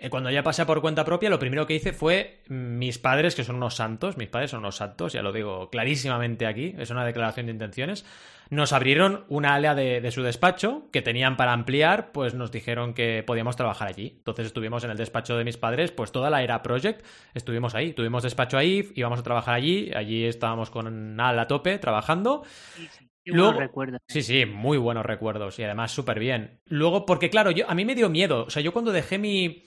Eh, 0.02 0.08
cuando 0.08 0.30
ya 0.30 0.42
pasé 0.42 0.64
por 0.64 0.80
cuenta 0.80 1.04
propia, 1.04 1.28
lo 1.28 1.38
primero 1.38 1.66
que 1.66 1.74
hice 1.74 1.92
fue 1.92 2.40
mis 2.48 2.98
padres, 2.98 3.34
que 3.34 3.44
son 3.44 3.56
unos 3.56 3.74
santos, 3.74 4.16
mis 4.16 4.28
padres 4.28 4.50
son 4.50 4.60
unos 4.60 4.76
santos, 4.76 5.12
ya 5.12 5.20
lo 5.20 5.30
digo 5.30 5.68
clarísimamente 5.68 6.46
aquí, 6.46 6.74
es 6.78 6.88
una 6.88 7.04
declaración 7.04 7.46
de 7.46 7.52
intenciones, 7.52 8.06
nos 8.48 8.72
abrieron 8.72 9.26
una 9.28 9.54
área 9.54 9.74
de, 9.74 10.10
su 10.10 10.22
despacho 10.22 10.88
que 10.90 11.02
tenían 11.02 11.36
para 11.36 11.52
ampliar, 11.52 12.12
pues 12.12 12.32
nos 12.32 12.50
dijeron 12.50 12.94
que 12.94 13.22
podíamos 13.24 13.56
trabajar 13.56 13.88
allí. 13.88 14.14
Entonces 14.16 14.46
estuvimos 14.46 14.82
en 14.84 14.90
el 14.90 14.96
despacho 14.96 15.36
de 15.36 15.44
mis 15.44 15.58
padres, 15.58 15.92
pues 15.92 16.12
toda 16.12 16.30
la 16.30 16.42
era 16.42 16.62
project, 16.62 17.04
estuvimos 17.34 17.74
ahí, 17.74 17.92
tuvimos 17.92 18.22
despacho 18.22 18.56
ahí, 18.56 18.90
íbamos 18.94 19.20
a 19.20 19.22
trabajar 19.22 19.54
allí, 19.54 19.92
allí 19.94 20.24
estábamos 20.24 20.70
con 20.70 21.20
Al 21.20 21.38
a 21.38 21.46
tope 21.46 21.78
trabajando. 21.78 22.42
Sí, 22.74 22.88
sí. 22.90 23.06
Luego, 23.26 23.52
recuerdos. 23.52 24.00
Sí, 24.08 24.22
sí, 24.22 24.46
muy 24.46 24.78
buenos 24.78 25.04
recuerdos 25.04 25.58
y 25.58 25.62
además 25.62 25.92
súper 25.92 26.18
bien. 26.18 26.58
Luego, 26.64 27.04
porque 27.04 27.28
claro, 27.28 27.50
yo, 27.50 27.68
a 27.68 27.74
mí 27.74 27.84
me 27.84 27.94
dio 27.94 28.08
miedo. 28.08 28.46
O 28.46 28.50
sea, 28.50 28.62
yo 28.62 28.72
cuando 28.72 28.92
dejé 28.92 29.18
mi, 29.18 29.66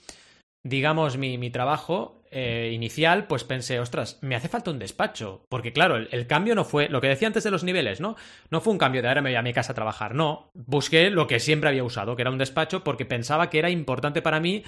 digamos, 0.64 1.16
mi, 1.18 1.38
mi 1.38 1.50
trabajo 1.50 2.24
eh, 2.36 2.72
inicial, 2.74 3.28
pues 3.28 3.44
pensé, 3.44 3.78
ostras, 3.78 4.18
me 4.20 4.34
hace 4.34 4.48
falta 4.48 4.72
un 4.72 4.80
despacho. 4.80 5.46
Porque 5.48 5.72
claro, 5.72 5.96
el, 5.96 6.26
cambio 6.26 6.56
no 6.56 6.64
fue, 6.64 6.88
lo 6.88 7.00
que 7.00 7.06
decía 7.06 7.28
antes 7.28 7.44
de 7.44 7.52
los 7.52 7.62
niveles, 7.62 8.00
¿no? 8.00 8.16
No 8.50 8.60
fue 8.60 8.72
un 8.72 8.78
cambio 8.78 9.02
de 9.02 9.08
ahora 9.08 9.22
me 9.22 9.30
voy 9.30 9.36
a 9.36 9.42
mi 9.42 9.52
casa 9.52 9.70
a 9.70 9.76
trabajar, 9.76 10.16
no. 10.16 10.50
Busqué 10.52 11.10
lo 11.10 11.28
que 11.28 11.38
siempre 11.38 11.68
había 11.68 11.84
usado, 11.84 12.16
que 12.16 12.22
era 12.22 12.32
un 12.32 12.38
despacho, 12.38 12.82
porque 12.82 13.04
pensaba 13.04 13.50
que 13.50 13.60
era 13.60 13.70
importante 13.70 14.20
para 14.20 14.40
mí 14.40 14.64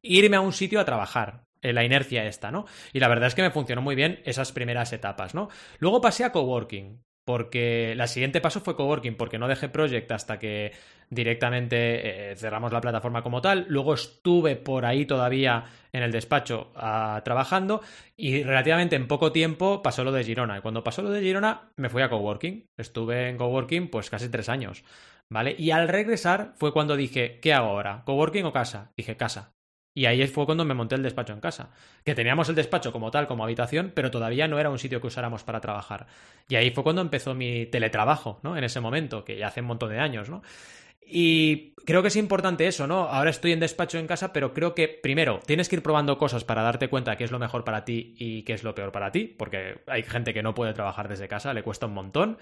irme 0.00 0.36
a 0.36 0.40
un 0.40 0.54
sitio 0.54 0.80
a 0.80 0.86
trabajar. 0.86 1.44
La 1.60 1.84
inercia 1.84 2.24
esta, 2.24 2.50
¿no? 2.50 2.64
Y 2.94 3.00
la 3.00 3.08
verdad 3.08 3.26
es 3.26 3.34
que 3.34 3.42
me 3.42 3.50
funcionó 3.50 3.82
muy 3.82 3.94
bien 3.94 4.22
esas 4.24 4.50
primeras 4.50 4.94
etapas, 4.94 5.34
¿no? 5.34 5.50
Luego 5.78 6.00
pasé 6.00 6.24
a 6.24 6.32
coworking, 6.32 7.02
porque 7.30 7.94
la 7.94 8.08
siguiente 8.08 8.40
paso 8.40 8.58
fue 8.58 8.74
coworking, 8.74 9.14
porque 9.14 9.38
no 9.38 9.46
dejé 9.46 9.68
Project 9.68 10.10
hasta 10.10 10.40
que 10.40 10.72
directamente 11.10 12.32
eh, 12.32 12.34
cerramos 12.34 12.72
la 12.72 12.80
plataforma 12.80 13.22
como 13.22 13.40
tal. 13.40 13.66
Luego 13.68 13.94
estuve 13.94 14.56
por 14.56 14.84
ahí 14.84 15.06
todavía 15.06 15.66
en 15.92 16.02
el 16.02 16.10
despacho 16.10 16.72
ah, 16.74 17.22
trabajando 17.24 17.82
y 18.16 18.42
relativamente 18.42 18.96
en 18.96 19.06
poco 19.06 19.30
tiempo 19.30 19.80
pasó 19.80 20.02
lo 20.02 20.10
de 20.10 20.24
Girona. 20.24 20.58
Y 20.58 20.60
cuando 20.60 20.82
pasó 20.82 21.02
lo 21.02 21.10
de 21.10 21.20
Girona 21.20 21.70
me 21.76 21.88
fui 21.88 22.02
a 22.02 22.10
coworking. 22.10 22.66
Estuve 22.76 23.28
en 23.28 23.36
coworking 23.36 23.90
pues 23.90 24.10
casi 24.10 24.28
tres 24.28 24.48
años. 24.48 24.82
¿Vale? 25.28 25.54
Y 25.56 25.70
al 25.70 25.86
regresar 25.86 26.54
fue 26.56 26.72
cuando 26.72 26.96
dije, 26.96 27.38
¿qué 27.38 27.54
hago 27.54 27.68
ahora? 27.68 28.02
¿Coworking 28.06 28.44
o 28.44 28.52
casa? 28.52 28.90
Dije, 28.96 29.16
casa. 29.16 29.54
Y 30.00 30.06
ahí 30.06 30.26
fue 30.28 30.46
cuando 30.46 30.64
me 30.64 30.72
monté 30.72 30.94
el 30.94 31.02
despacho 31.02 31.34
en 31.34 31.40
casa. 31.40 31.68
Que 32.06 32.14
teníamos 32.14 32.48
el 32.48 32.54
despacho 32.54 32.90
como 32.90 33.10
tal, 33.10 33.26
como 33.26 33.44
habitación, 33.44 33.92
pero 33.94 34.10
todavía 34.10 34.48
no 34.48 34.58
era 34.58 34.70
un 34.70 34.78
sitio 34.78 34.98
que 34.98 35.08
usáramos 35.08 35.44
para 35.44 35.60
trabajar. 35.60 36.06
Y 36.48 36.54
ahí 36.54 36.70
fue 36.70 36.82
cuando 36.82 37.02
empezó 37.02 37.34
mi 37.34 37.66
teletrabajo, 37.66 38.40
¿no? 38.42 38.56
En 38.56 38.64
ese 38.64 38.80
momento, 38.80 39.26
que 39.26 39.36
ya 39.36 39.48
hace 39.48 39.60
un 39.60 39.66
montón 39.66 39.90
de 39.90 39.98
años, 39.98 40.30
¿no? 40.30 40.40
Y 41.02 41.74
creo 41.84 42.02
que 42.02 42.08
es 42.08 42.16
importante 42.16 42.66
eso, 42.66 42.86
¿no? 42.86 43.08
Ahora 43.08 43.30
estoy 43.30 43.52
en 43.52 43.60
despacho 43.60 43.98
en 43.98 44.06
casa, 44.06 44.32
pero 44.32 44.54
creo 44.54 44.74
que 44.74 44.86
primero 44.88 45.40
tienes 45.44 45.68
que 45.68 45.76
ir 45.76 45.82
probando 45.82 46.18
cosas 46.18 46.44
para 46.44 46.62
darte 46.62 46.88
cuenta 46.88 47.16
qué 47.16 47.24
es 47.24 47.32
lo 47.32 47.38
mejor 47.38 47.64
para 47.64 47.84
ti 47.84 48.14
y 48.16 48.44
qué 48.44 48.52
es 48.52 48.62
lo 48.62 48.74
peor 48.74 48.92
para 48.92 49.10
ti, 49.10 49.24
porque 49.24 49.80
hay 49.86 50.02
gente 50.02 50.32
que 50.32 50.42
no 50.42 50.54
puede 50.54 50.72
trabajar 50.72 51.08
desde 51.08 51.28
casa, 51.28 51.52
le 51.52 51.62
cuesta 51.62 51.86
un 51.86 51.94
montón. 51.94 52.38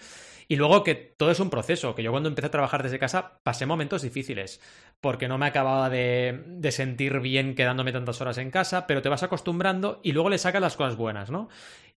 Y 0.48 0.56
luego 0.56 0.82
que 0.82 0.94
todo 0.94 1.30
es 1.30 1.40
un 1.40 1.50
proceso, 1.50 1.94
que 1.94 2.02
yo 2.02 2.11
cuando 2.11 2.28
empecé 2.28 2.48
a 2.48 2.50
trabajar 2.50 2.82
desde 2.82 2.98
casa 2.98 3.40
pasé 3.42 3.64
momentos 3.66 4.02
difíciles, 4.02 4.61
porque 5.00 5.28
no 5.28 5.38
me 5.38 5.46
acababa 5.46 5.88
de, 5.88 6.42
de 6.46 6.72
sentir 6.72 7.20
bien 7.20 7.54
quedándome 7.54 7.92
tantas 7.92 8.20
horas 8.20 8.38
en 8.38 8.50
casa, 8.50 8.86
pero 8.86 9.02
te 9.02 9.09
vas 9.09 9.22
acostumbrando 9.22 10.00
y 10.02 10.12
luego 10.12 10.30
le 10.30 10.38
sacas 10.38 10.61
las 10.61 10.76
cosas 10.76 10.96
buenas, 10.96 11.30
¿no? 11.30 11.48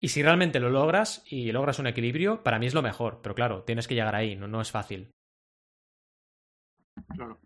Y 0.00 0.08
si 0.08 0.22
realmente 0.22 0.60
lo 0.60 0.70
logras 0.70 1.22
y 1.26 1.52
logras 1.52 1.78
un 1.78 1.86
equilibrio, 1.86 2.42
para 2.42 2.58
mí 2.58 2.66
es 2.66 2.74
lo 2.74 2.82
mejor, 2.82 3.20
pero 3.22 3.34
claro, 3.34 3.62
tienes 3.62 3.86
que 3.86 3.94
llegar 3.94 4.14
ahí, 4.14 4.36
no 4.36 4.60
es 4.60 4.70
fácil. 4.70 5.10
Claro. 7.08 7.38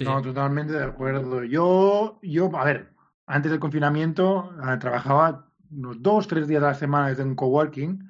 no, 0.00 0.22
totalmente 0.22 0.72
de 0.72 0.84
acuerdo. 0.84 1.44
Yo, 1.44 2.18
yo, 2.22 2.50
a 2.56 2.64
ver, 2.64 2.92
antes 3.26 3.50
del 3.50 3.60
confinamiento 3.60 4.54
eh, 4.62 4.76
trabajaba 4.78 5.48
unos 5.70 6.02
dos, 6.02 6.28
tres 6.28 6.46
días 6.46 6.62
a 6.62 6.68
la 6.68 6.74
semana 6.74 7.08
desde 7.08 7.24
un 7.24 7.34
coworking, 7.34 8.08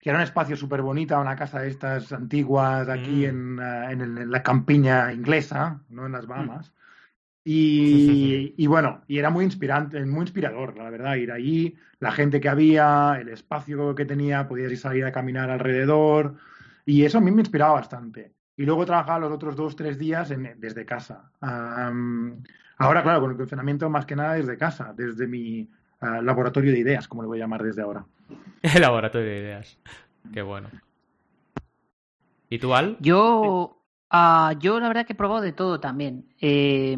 que 0.00 0.10
era 0.10 0.18
un 0.18 0.24
espacio 0.24 0.56
súper 0.56 0.82
bonito, 0.82 1.18
una 1.20 1.36
casa 1.36 1.60
de 1.60 1.68
estas 1.68 2.12
antiguas 2.12 2.88
aquí 2.88 3.26
mm. 3.26 3.60
eh, 3.60 3.92
en, 3.92 4.00
en, 4.00 4.30
la 4.30 4.42
campiña 4.42 5.12
inglesa, 5.12 5.82
no 5.88 6.06
en 6.06 6.12
las 6.12 6.26
mm. 6.26 6.28
Bahamas. 6.28 6.72
Y, 7.44 8.54
y, 8.58 8.66
bueno, 8.66 9.04
y 9.08 9.18
era 9.18 9.30
muy 9.30 9.42
inspirante, 9.42 10.04
muy 10.04 10.20
inspirador, 10.20 10.76
la 10.76 10.90
verdad, 10.90 11.14
ir 11.14 11.32
allí, 11.32 11.76
la 11.98 12.12
gente 12.12 12.40
que 12.40 12.48
había, 12.50 13.16
el 13.18 13.30
espacio 13.30 13.94
que 13.94 14.04
tenía, 14.04 14.46
podías 14.46 14.70
ir 14.70 14.76
salir 14.76 15.04
a 15.06 15.12
caminar 15.12 15.48
alrededor, 15.48 16.34
y 16.84 17.04
eso 17.04 17.16
a 17.16 17.20
mí 17.22 17.30
me 17.30 17.40
inspiraba 17.40 17.72
bastante 17.74 18.34
y 18.58 18.66
luego 18.66 18.84
trabajaba 18.84 19.20
los 19.20 19.32
otros 19.32 19.54
dos, 19.54 19.76
tres 19.76 19.96
días 19.98 20.34
desde 20.56 20.84
casa. 20.84 21.30
ahora, 21.40 23.02
claro, 23.04 23.20
con 23.20 23.30
el 23.30 23.36
confinamiento 23.36 23.88
más 23.88 24.04
que 24.04 24.16
nada 24.16 24.34
desde 24.34 24.58
casa, 24.58 24.92
desde 24.96 25.28
mi 25.28 25.68
ah, 26.00 26.20
laboratorio 26.20 26.72
de 26.72 26.80
ideas, 26.80 27.06
como 27.06 27.22
le 27.22 27.28
voy 27.28 27.38
a 27.38 27.42
llamar 27.42 27.62
desde 27.62 27.82
ahora. 27.82 28.04
El 28.62 28.82
laboratorio 28.82 29.28
de 29.28 29.38
ideas. 29.38 29.78
Qué 30.32 30.42
bueno. 30.42 30.68
¿Y 32.50 32.58
tú, 32.58 32.74
Al? 32.74 32.96
Yo, 32.98 33.80
ah, 34.10 34.52
yo 34.58 34.80
la 34.80 34.88
verdad 34.88 35.06
que 35.06 35.12
he 35.12 35.16
probado 35.16 35.40
de 35.40 35.52
todo 35.52 35.78
también. 35.78 36.26
Eh, 36.40 36.96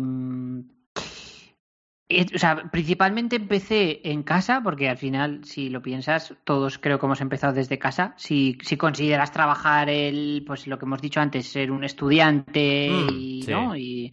o 2.35 2.39
sea, 2.39 2.71
principalmente 2.71 3.37
empecé 3.37 4.01
en 4.05 4.23
casa, 4.23 4.61
porque 4.63 4.89
al 4.89 4.97
final, 4.97 5.45
si 5.45 5.69
lo 5.69 5.81
piensas, 5.81 6.35
todos 6.45 6.79
creo 6.79 6.99
que 6.99 7.07
hemos 7.07 7.21
empezado 7.21 7.53
desde 7.53 7.79
casa. 7.79 8.15
Si, 8.17 8.59
si 8.63 8.77
consideras 8.77 9.33
trabajar 9.33 9.89
el, 9.89 10.43
pues 10.47 10.67
lo 10.67 10.79
que 10.79 10.87
hemos 10.87 11.01
dicho 11.01 11.21
antes, 11.21 11.47
ser 11.47 11.71
un 11.71 11.85
estudiante 11.85 12.91
mm, 12.91 13.09
y, 13.13 13.45
¿no? 13.49 13.77
y 13.77 14.13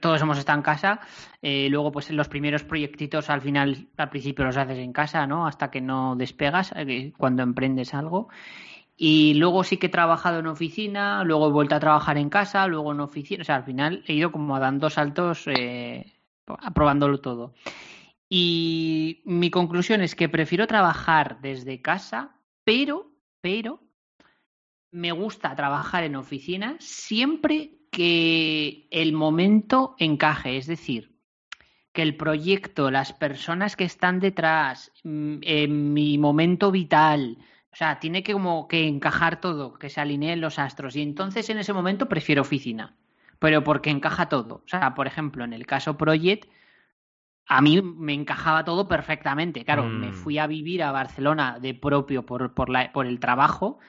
todos 0.00 0.20
hemos 0.20 0.38
estado 0.38 0.58
en 0.58 0.62
casa. 0.62 1.00
Eh, 1.42 1.68
luego, 1.70 1.90
pues 1.90 2.10
los 2.10 2.28
primeros 2.28 2.64
proyectitos, 2.64 3.30
al 3.30 3.40
final, 3.40 3.88
al 3.96 4.10
principio 4.10 4.44
los 4.44 4.56
haces 4.56 4.78
en 4.78 4.92
casa, 4.92 5.26
¿no? 5.26 5.46
Hasta 5.46 5.70
que 5.70 5.80
no 5.80 6.16
despegas, 6.16 6.72
eh, 6.76 7.12
cuando 7.16 7.42
emprendes 7.42 7.94
algo. 7.94 8.28
Y 8.96 9.34
luego 9.34 9.64
sí 9.64 9.78
que 9.78 9.86
he 9.86 9.90
trabajado 9.90 10.40
en 10.40 10.46
oficina, 10.46 11.24
luego 11.24 11.48
he 11.48 11.52
vuelto 11.52 11.74
a 11.74 11.80
trabajar 11.80 12.18
en 12.18 12.28
casa, 12.28 12.66
luego 12.66 12.92
en 12.92 13.00
oficina. 13.00 13.40
O 13.40 13.44
sea, 13.44 13.56
al 13.56 13.64
final 13.64 14.04
he 14.06 14.12
ido 14.12 14.30
como 14.30 14.60
dando 14.60 14.90
saltos. 14.90 15.46
Eh, 15.46 16.19
aprobándolo 16.60 17.20
todo. 17.20 17.54
Y 18.28 19.22
mi 19.24 19.50
conclusión 19.50 20.02
es 20.02 20.14
que 20.14 20.28
prefiero 20.28 20.66
trabajar 20.66 21.40
desde 21.40 21.82
casa, 21.82 22.36
pero, 22.64 23.10
pero, 23.40 23.82
me 24.92 25.12
gusta 25.12 25.54
trabajar 25.56 26.04
en 26.04 26.16
oficina 26.16 26.76
siempre 26.78 27.78
que 27.90 28.86
el 28.90 29.12
momento 29.12 29.96
encaje, 29.98 30.56
es 30.56 30.66
decir, 30.66 31.18
que 31.92 32.02
el 32.02 32.16
proyecto, 32.16 32.90
las 32.90 33.12
personas 33.12 33.74
que 33.74 33.84
están 33.84 34.20
detrás, 34.20 34.92
mm, 35.02 35.38
en 35.42 35.92
mi 35.92 36.16
momento 36.18 36.70
vital, 36.70 37.38
o 37.72 37.76
sea, 37.76 37.98
tiene 37.98 38.22
que 38.22 38.32
como 38.32 38.68
que 38.68 38.86
encajar 38.86 39.40
todo, 39.40 39.74
que 39.74 39.90
se 39.90 40.00
alineen 40.00 40.40
los 40.40 40.58
astros. 40.58 40.94
Y 40.96 41.02
entonces 41.02 41.50
en 41.50 41.58
ese 41.58 41.72
momento 41.72 42.08
prefiero 42.08 42.42
oficina 42.42 42.96
pero 43.40 43.64
porque 43.64 43.90
encaja 43.90 44.28
todo. 44.28 44.62
O 44.64 44.68
sea, 44.68 44.94
por 44.94 45.08
ejemplo, 45.08 45.42
en 45.44 45.52
el 45.52 45.66
caso 45.66 45.96
Project, 45.96 46.48
a 47.46 47.60
mí 47.62 47.82
me 47.82 48.12
encajaba 48.12 48.64
todo 48.64 48.86
perfectamente. 48.86 49.64
Claro, 49.64 49.84
me 49.84 50.10
mm. 50.10 50.12
fui 50.12 50.38
a 50.38 50.46
vivir 50.46 50.84
a 50.84 50.92
Barcelona 50.92 51.58
de 51.58 51.74
propio 51.74 52.24
por, 52.24 52.54
por, 52.54 52.68
la, 52.68 52.92
por 52.92 53.06
el 53.06 53.18
trabajo. 53.18 53.80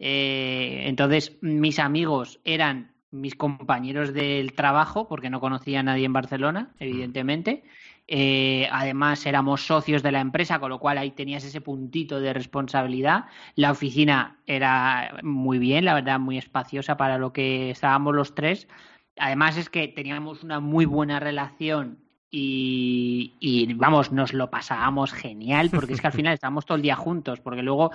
Eh, 0.00 0.82
entonces, 0.86 1.38
mis 1.40 1.78
amigos 1.78 2.40
eran 2.44 2.92
mis 3.12 3.36
compañeros 3.36 4.12
del 4.12 4.54
trabajo, 4.54 5.06
porque 5.06 5.30
no 5.30 5.38
conocía 5.38 5.80
a 5.80 5.84
nadie 5.84 6.06
en 6.06 6.12
Barcelona, 6.12 6.62
mm. 6.62 6.82
evidentemente. 6.82 7.62
Eh, 8.06 8.68
además, 8.70 9.24
éramos 9.24 9.66
socios 9.66 10.02
de 10.02 10.12
la 10.12 10.20
empresa, 10.20 10.58
con 10.58 10.70
lo 10.70 10.78
cual 10.78 10.98
ahí 10.98 11.12
tenías 11.12 11.44
ese 11.44 11.60
puntito 11.60 12.20
de 12.20 12.32
responsabilidad. 12.32 13.26
La 13.54 13.70
oficina 13.70 14.38
era 14.46 15.20
muy 15.22 15.58
bien, 15.58 15.84
la 15.84 15.94
verdad, 15.94 16.18
muy 16.18 16.36
espaciosa 16.36 16.96
para 16.96 17.16
lo 17.16 17.32
que 17.32 17.70
estábamos 17.70 18.14
los 18.14 18.34
tres. 18.34 18.68
Además 19.16 19.56
es 19.56 19.68
que 19.68 19.88
teníamos 19.88 20.42
una 20.42 20.60
muy 20.60 20.86
buena 20.86 21.20
relación 21.20 22.04
y, 22.36 23.72
vamos, 23.76 24.10
nos 24.10 24.32
lo 24.32 24.50
pasábamos 24.50 25.12
genial 25.12 25.70
porque 25.70 25.92
es 25.92 26.00
que 26.00 26.08
al 26.08 26.12
final 26.24 26.34
estábamos 26.34 26.66
todo 26.66 26.76
el 26.76 26.82
día 26.82 26.96
juntos, 26.96 27.40
porque 27.40 27.62
luego 27.62 27.92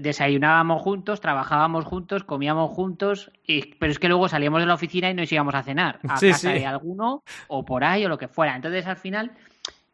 desayunábamos 0.00 0.80
juntos, 0.82 1.20
trabajábamos 1.20 1.84
juntos, 1.84 2.24
comíamos 2.24 2.70
juntos, 2.70 3.32
pero 3.78 3.92
es 3.92 3.98
que 3.98 4.08
luego 4.08 4.28
salíamos 4.28 4.60
de 4.60 4.66
la 4.66 4.74
oficina 4.74 5.10
y 5.10 5.14
nos 5.14 5.30
íbamos 5.30 5.54
a 5.54 5.62
cenar 5.62 5.98
a 6.04 6.20
casa 6.20 6.52
de 6.52 6.66
alguno 6.66 7.22
o 7.48 7.64
por 7.64 7.84
ahí 7.84 8.04
o 8.04 8.08
lo 8.08 8.18
que 8.18 8.28
fuera. 8.28 8.54
Entonces 8.54 8.86
al 8.86 8.96
final 8.96 9.32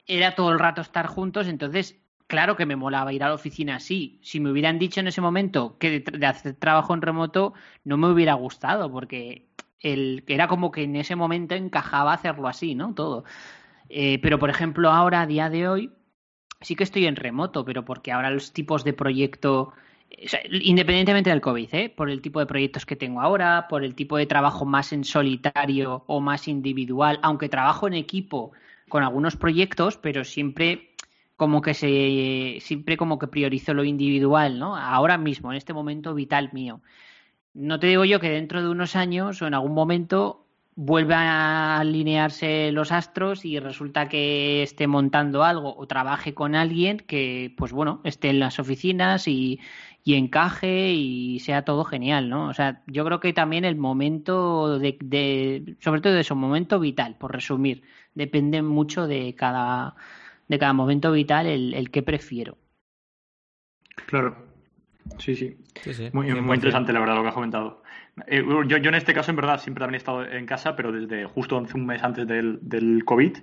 era 0.07 0.35
todo 0.35 0.53
el 0.53 0.59
rato 0.59 0.83
estar 0.83 1.07
juntos, 1.07 1.49
entonces 1.49 1.97
claro 2.27 2.57
que 2.57 2.67
me 2.67 2.77
molaba 2.77 3.13
ir 3.13 3.25
a 3.25 3.29
la 3.29 3.35
oficina 3.35 3.77
así. 3.77 4.21
Si 4.23 4.41
me 4.41 4.51
hubieran 4.51 4.79
dicho 4.79 5.01
en 5.01 5.09
ese 5.09 5.21
momento 5.21 5.77
que 5.79 6.01
de 6.01 6.27
hacer 6.27 6.55
trabajo 6.55 6.95
en 6.95 7.03
remoto 7.03 7.55
no 7.85 7.97
me 7.97 8.09
hubiera 8.09 8.35
gustado 8.35 8.91
porque 8.91 9.49
el, 9.81 10.25
era 10.27 10.49
como 10.49 10.71
que 10.71 10.85
en 10.85 10.97
ese 10.97 11.17
momento 11.17 11.55
encajaba 11.55 12.13
hacerlo 12.13 12.49
así, 12.49 12.75
¿no? 12.75 12.95
Todo. 12.95 13.25
Eh, 13.89 14.19
pero, 14.23 14.39
por 14.39 14.51
ejemplo, 14.51 14.91
ahora, 14.91 15.23
a 15.23 15.27
día 15.27 15.51
de 15.51 15.69
hoy, 15.69 15.93
sí 16.61 16.77
que 16.77 16.85
estoy 16.85 17.07
en 17.07 17.17
remoto, 17.17 17.65
pero 17.65 17.85
porque 17.85 18.13
ahora 18.13 18.31
los 18.31 18.53
tipos 18.53 18.85
de 18.85 18.93
proyecto, 18.93 19.73
independientemente 20.51 21.31
del 21.31 21.41
COVID, 21.41 21.75
¿eh? 21.75 21.89
por 21.89 22.11
el 22.11 22.21
tipo 22.21 22.41
de 22.41 22.47
proyectos 22.47 22.87
que 22.87 22.97
tengo 22.97 23.21
ahora, 23.21 23.67
por 23.69 23.85
el 23.85 23.95
tipo 23.95 24.17
de 24.17 24.27
trabajo 24.27 24.65
más 24.65 24.93
en 24.93 25.05
solitario 25.05 26.05
o 26.07 26.21
más 26.21 26.49
individual, 26.49 27.19
aunque 27.23 27.49
trabajo 27.49 27.87
en 27.89 27.95
equipo 27.95 28.53
con 28.89 29.03
algunos 29.03 29.37
proyectos, 29.37 29.97
pero 29.97 30.25
siempre 30.25 30.91
como 31.37 31.63
que 31.63 31.73
se 31.75 32.59
siempre 32.61 32.99
como 32.99 33.19
que 33.19 33.27
priorizo 33.27 33.73
lo 33.73 33.85
individual, 33.85 34.59
¿no? 34.59 34.77
Ahora 34.77 35.17
mismo, 35.17 35.51
en 35.51 35.57
este 35.57 35.73
momento 35.73 36.15
vital 36.15 36.51
mío 36.53 36.83
no 37.55 37.81
te 37.81 37.89
digo 37.89 38.05
yo 38.05 38.21
que 38.21 38.31
dentro 38.31 38.63
de 38.63 38.69
unos 38.69 38.97
años 38.97 39.43
o 39.43 39.47
en 39.47 39.55
algún 39.55 39.75
momento 39.75 40.47
vuelva 40.77 41.19
a 41.19 41.81
alinearse 41.81 42.73
los 42.73 42.91
astros 42.93 43.45
y 43.45 43.59
resulta 43.59 44.09
que 44.09 44.63
esté 44.63 44.87
montando 44.87 45.45
algo 45.45 45.77
o 45.77 45.87
trabaje 45.87 46.33
con 46.33 46.55
alguien 46.55 46.99
que, 46.99 47.55
pues 47.59 47.73
bueno, 47.73 48.01
esté 48.05 48.31
en 48.31 48.41
las 48.41 48.59
oficinas 48.59 49.29
y, 49.29 49.61
encaje 50.07 50.93
y 50.93 51.39
sea 51.41 51.65
todo 51.65 51.85
genial, 51.85 52.31
¿no? 52.31 52.49
O 52.49 52.55
sea, 52.55 52.83
yo 52.87 53.05
creo 53.05 53.21
que 53.21 53.33
también 53.33 53.65
el 53.65 53.77
momento 53.77 54.79
de, 54.79 55.77
sobre 55.81 56.01
todo 56.01 56.15
de 56.15 56.25
su 56.25 56.35
momento 56.35 56.81
vital, 56.81 57.17
por 57.17 57.33
resumir, 57.33 57.83
depende 58.15 58.63
mucho 58.63 59.07
de 59.07 59.35
cada, 59.37 59.95
de 60.49 60.59
cada 60.59 60.73
momento 60.73 61.13
vital 61.13 61.47
el, 61.47 61.75
el 61.75 61.91
que 61.91 62.03
prefiero. 62.03 62.57
Claro, 64.07 64.50
Sí, 65.19 65.37
sí. 65.37 65.57
Muy, 66.13 66.33
muy 66.41 66.55
interesante, 66.55 66.93
la 66.93 67.01
verdad, 67.01 67.17
lo 67.17 67.23
que 67.23 67.29
has 67.29 67.35
comentado. 67.35 67.83
Eh, 68.27 68.45
yo, 68.47 68.79
yo, 68.79 68.89
en 68.89 68.95
este 68.95 69.15
caso, 69.15 69.31
en 69.31 69.37
verdad, 69.37 69.61
siempre 69.61 69.81
también 69.81 69.95
he 69.95 69.99
estado 69.99 70.25
en 70.25 70.47
casa, 70.47 70.77
pero 70.77 70.93
desde 70.93 71.27
justo 71.27 71.59
un 71.59 71.87
mes 71.87 72.03
antes 72.03 72.27
del, 72.27 72.59
del 72.63 73.05
COVID, 73.05 73.39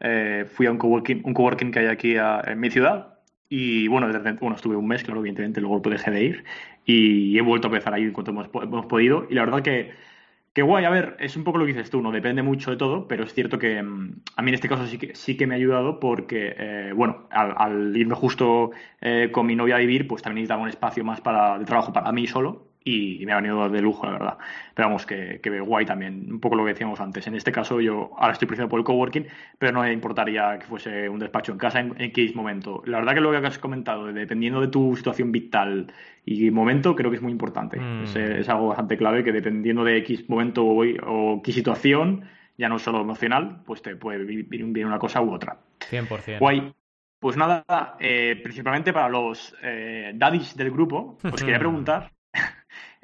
eh, 0.00 0.46
fui 0.52 0.66
a 0.66 0.70
un 0.70 0.78
coworking, 0.78 1.22
un 1.24 1.34
coworking 1.34 1.70
que 1.70 1.80
hay 1.80 1.86
aquí 1.86 2.14
en 2.16 2.60
mi 2.60 2.70
ciudad. 2.70 3.14
Y 3.48 3.86
bueno, 3.88 4.08
desde, 4.08 4.32
bueno, 4.32 4.56
estuve 4.56 4.76
un 4.76 4.88
mes, 4.88 5.04
claro, 5.04 5.20
evidentemente, 5.20 5.60
luego 5.60 5.80
dejé 5.88 6.10
de 6.10 6.24
ir. 6.24 6.44
Y 6.84 7.38
he 7.38 7.42
vuelto 7.42 7.68
a 7.68 7.70
empezar 7.70 7.94
ahí 7.94 8.02
en 8.02 8.12
cuanto 8.12 8.32
hemos, 8.32 8.48
hemos 8.62 8.86
podido. 8.86 9.26
Y 9.30 9.34
la 9.34 9.44
verdad 9.44 9.62
que 9.62 9.92
Qué 10.56 10.62
guay, 10.62 10.86
a 10.86 10.88
ver, 10.88 11.18
es 11.20 11.36
un 11.36 11.44
poco 11.44 11.58
lo 11.58 11.66
que 11.66 11.74
dices 11.74 11.90
tú, 11.90 12.00
no 12.00 12.10
depende 12.10 12.42
mucho 12.42 12.70
de 12.70 12.78
todo, 12.78 13.06
pero 13.06 13.24
es 13.24 13.34
cierto 13.34 13.58
que 13.58 13.82
mm, 13.82 14.22
a 14.36 14.40
mí 14.40 14.48
en 14.48 14.54
este 14.54 14.70
caso 14.70 14.86
sí 14.86 14.96
que, 14.96 15.14
sí 15.14 15.36
que 15.36 15.46
me 15.46 15.54
ha 15.54 15.58
ayudado 15.58 16.00
porque, 16.00 16.54
eh, 16.56 16.92
bueno, 16.96 17.28
al, 17.30 17.94
irme 17.94 18.14
justo 18.14 18.70
eh, 19.02 19.28
con 19.30 19.44
mi 19.44 19.54
novia 19.54 19.76
a 19.76 19.80
vivir, 19.80 20.08
pues 20.08 20.22
también 20.22 20.36
necesitaba 20.36 20.62
un 20.62 20.70
espacio 20.70 21.04
más 21.04 21.20
para, 21.20 21.58
de 21.58 21.66
trabajo 21.66 21.92
para 21.92 22.10
mí 22.10 22.26
solo 22.26 22.65
y, 22.86 23.26
me 23.26 23.32
ha 23.32 23.36
venido 23.36 23.68
de 23.68 23.82
lujo, 23.82 24.06
la 24.06 24.12
verdad. 24.12 24.38
Pero 24.72 24.88
vamos, 24.88 25.04
que, 25.04 25.40
que 25.42 25.60
guay 25.60 25.84
también, 25.84 26.26
un 26.30 26.40
poco 26.40 26.54
lo 26.54 26.64
que 26.64 26.70
decíamos 26.70 27.00
antes. 27.00 27.26
En 27.26 27.34
este 27.34 27.50
caso 27.50 27.80
yo 27.80 28.12
ahora 28.16 28.32
estoy 28.32 28.46
presionado 28.46 28.70
por 28.70 28.78
el 28.78 28.84
coworking, 28.84 29.26
pero 29.58 29.72
no 29.72 29.82
me 29.82 29.92
importaría 29.92 30.56
que 30.58 30.66
fuese 30.66 31.08
un 31.08 31.18
despacho 31.18 31.50
en 31.50 31.58
casa 31.58 31.80
en 31.80 32.00
X 32.00 32.36
momento. 32.36 32.82
La 32.86 32.98
verdad 32.98 33.14
que 33.14 33.20
lo 33.20 33.32
que 33.32 33.44
has 33.44 33.58
comentado, 33.58 34.12
dependiendo 34.12 34.60
de 34.60 34.68
tu 34.68 34.94
situación 34.94 35.32
vital 35.32 35.92
y 36.24 36.50
momento, 36.52 36.94
creo 36.94 37.10
que 37.10 37.16
es 37.16 37.22
muy 37.22 37.32
importante. 37.32 37.80
Mm. 37.80 38.04
Es, 38.04 38.48
algo 38.48 38.68
bastante 38.68 38.96
clave 38.96 39.24
que 39.24 39.32
dependiendo 39.32 39.82
de 39.82 39.96
X 39.98 40.28
momento 40.28 40.64
o, 40.64 40.84
o 41.06 41.38
X 41.38 41.54
situación, 41.54 42.24
ya 42.56 42.68
no 42.68 42.78
solo 42.78 43.00
emocional, 43.00 43.62
pues 43.66 43.82
te 43.82 43.96
puede 43.96 44.24
vivir 44.24 44.86
una 44.86 44.98
cosa 44.98 45.20
u 45.22 45.34
otra. 45.34 45.58
100%. 45.90 46.38
Guay. 46.38 46.72
Pues 47.18 47.36
nada, 47.36 47.64
eh, 47.98 48.38
principalmente 48.42 48.92
para 48.92 49.08
los 49.08 49.56
eh, 49.62 50.12
daddies 50.14 50.54
del 50.54 50.70
grupo, 50.70 51.18
os 51.24 51.42
quería 51.42 51.58
preguntar 51.58 52.12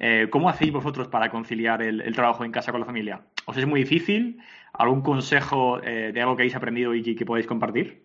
eh, 0.03 0.29
¿cómo 0.31 0.51
hacéis 0.51 0.73
vosotros 0.73 1.09
para 1.09 1.31
conciliar 1.31 1.81
el, 1.81 2.15
trabajo 2.15 2.45
en 2.45 2.53
casa 2.53 2.73
con 2.73 2.81
la 2.81 2.87
familia? 2.87 3.23
¿Os 3.47 3.57
es 3.57 3.67
muy 3.67 3.81
difícil? 3.81 4.39
¿Algún 4.75 5.01
consejo 5.01 5.81
de 5.81 6.21
algo 6.21 6.37
que 6.37 6.43
hayáis 6.43 6.57
aprendido 6.57 6.95
y 6.95 7.15
que, 7.15 7.25
podéis 7.25 7.47
compartir? 7.47 8.05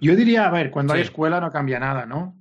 Yo 0.00 0.16
diría, 0.16 0.46
a 0.46 0.50
ver, 0.50 0.70
cuando 0.70 0.94
hay 0.94 1.02
escuela 1.02 1.40
no 1.40 1.52
cambia 1.52 1.78
nada, 1.78 2.06
¿no? 2.06 2.34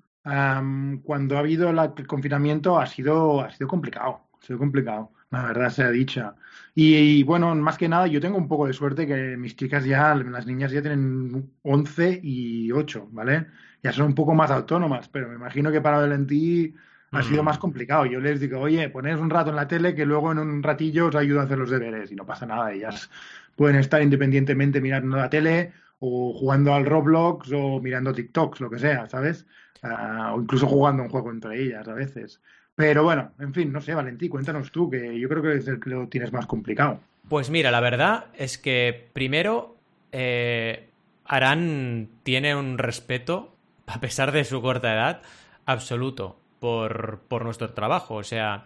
cuando 1.04 1.36
ha 1.38 1.40
habido 1.40 1.70
el 1.70 2.08
confinamiento 2.08 2.80
ha 2.80 2.88
sido, 2.88 3.42
ha 3.42 3.52
sido 3.52 3.68
complicado, 3.68 4.22
ha 4.42 4.46
sido 4.46 4.58
complicado, 4.58 5.12
la 5.30 5.44
verdad 5.44 5.70
sea 5.70 5.92
dicha. 5.92 6.36
Y, 6.74 7.24
bueno, 7.24 7.54
más 7.56 7.78
que 7.78 7.88
nada, 7.88 8.08
yo 8.08 8.20
tengo 8.20 8.38
un 8.38 8.48
poco 8.48 8.68
de 8.68 8.74
suerte 8.74 9.08
que 9.08 9.38
mis 9.38 9.56
chicas 9.56 9.86
ya, 9.86 10.16
las 10.16 10.46
niñas 10.46 10.72
ya 10.72 10.82
tienen 10.82 11.52
11 11.62 12.20
y 12.24 12.72
8, 12.72 13.10
¿vale? 13.12 13.48
Ya 13.84 13.94
son 13.94 14.08
un 14.08 14.16
poco 14.16 14.34
más 14.34 14.52
autónomas, 14.52 15.08
pero 15.10 15.30
me 15.30 15.36
imagino 15.36 15.72
que 15.72 15.82
para 15.82 16.00
Valentí 16.00 16.74
ha 17.16 17.24
sido 17.24 17.42
mm. 17.42 17.46
más 17.46 17.58
complicado. 17.58 18.06
Yo 18.06 18.20
les 18.20 18.40
digo, 18.40 18.60
oye, 18.60 18.90
ponéis 18.90 19.18
un 19.18 19.30
rato 19.30 19.50
en 19.50 19.56
la 19.56 19.68
tele 19.68 19.96
que 19.96 20.06
luego 20.06 20.32
en 20.32 20.40
un 20.40 20.62
ratillo 20.62 21.08
os 21.08 21.16
ayudo 21.16 21.40
a 21.40 21.44
hacer 21.44 21.58
los 21.58 21.70
deberes 21.70 22.12
y 22.12 22.16
no 22.16 22.26
pasa 22.26 22.46
nada. 22.46 22.72
Ellas 22.72 23.10
pueden 23.56 23.78
estar 23.78 24.02
independientemente 24.02 24.82
mirando 24.82 25.18
la 25.18 25.30
tele 25.30 25.74
o 26.00 26.34
jugando 26.34 26.74
al 26.74 26.86
Roblox 26.86 27.52
o 27.54 27.80
mirando 27.80 28.14
TikToks, 28.14 28.60
lo 28.60 28.70
que 28.70 28.80
sea, 28.80 29.08
¿sabes? 29.08 29.46
Ah, 29.82 30.34
o 30.36 30.42
incluso 30.42 30.68
jugando 30.68 31.04
un 31.04 31.10
juego 31.10 31.32
entre 31.32 31.62
ellas 31.62 31.88
a 31.88 31.94
veces. 31.94 32.42
Pero 32.76 33.04
bueno, 33.04 33.32
en 33.40 33.54
fin, 33.54 33.72
no 33.72 33.80
sé, 33.80 33.96
Valentí, 33.96 34.28
cuéntanos 34.28 34.72
tú, 34.72 34.90
que 34.90 35.18
yo 35.18 35.30
creo 35.30 35.42
que 35.42 35.56
es 35.56 35.68
el 35.68 35.80
que 35.80 35.90
lo 35.90 36.08
tienes 36.08 36.34
más 36.34 36.46
complicado. 36.46 37.00
Pues 37.30 37.50
mira, 37.50 37.72
la 37.72 37.80
verdad 37.80 38.26
es 38.36 38.58
que 38.58 39.10
primero, 39.14 39.78
eh, 40.12 40.90
Arán 41.24 42.10
tiene 42.24 42.56
un 42.56 42.78
respeto, 42.78 43.56
a 43.88 44.02
pesar 44.02 44.32
de 44.34 44.44
su 44.44 44.62
corta 44.62 44.94
edad, 44.94 45.22
absoluto 45.66 46.38
por, 46.66 47.44
nuestro 47.44 47.72
trabajo. 47.74 48.16
O 48.16 48.24
sea, 48.24 48.66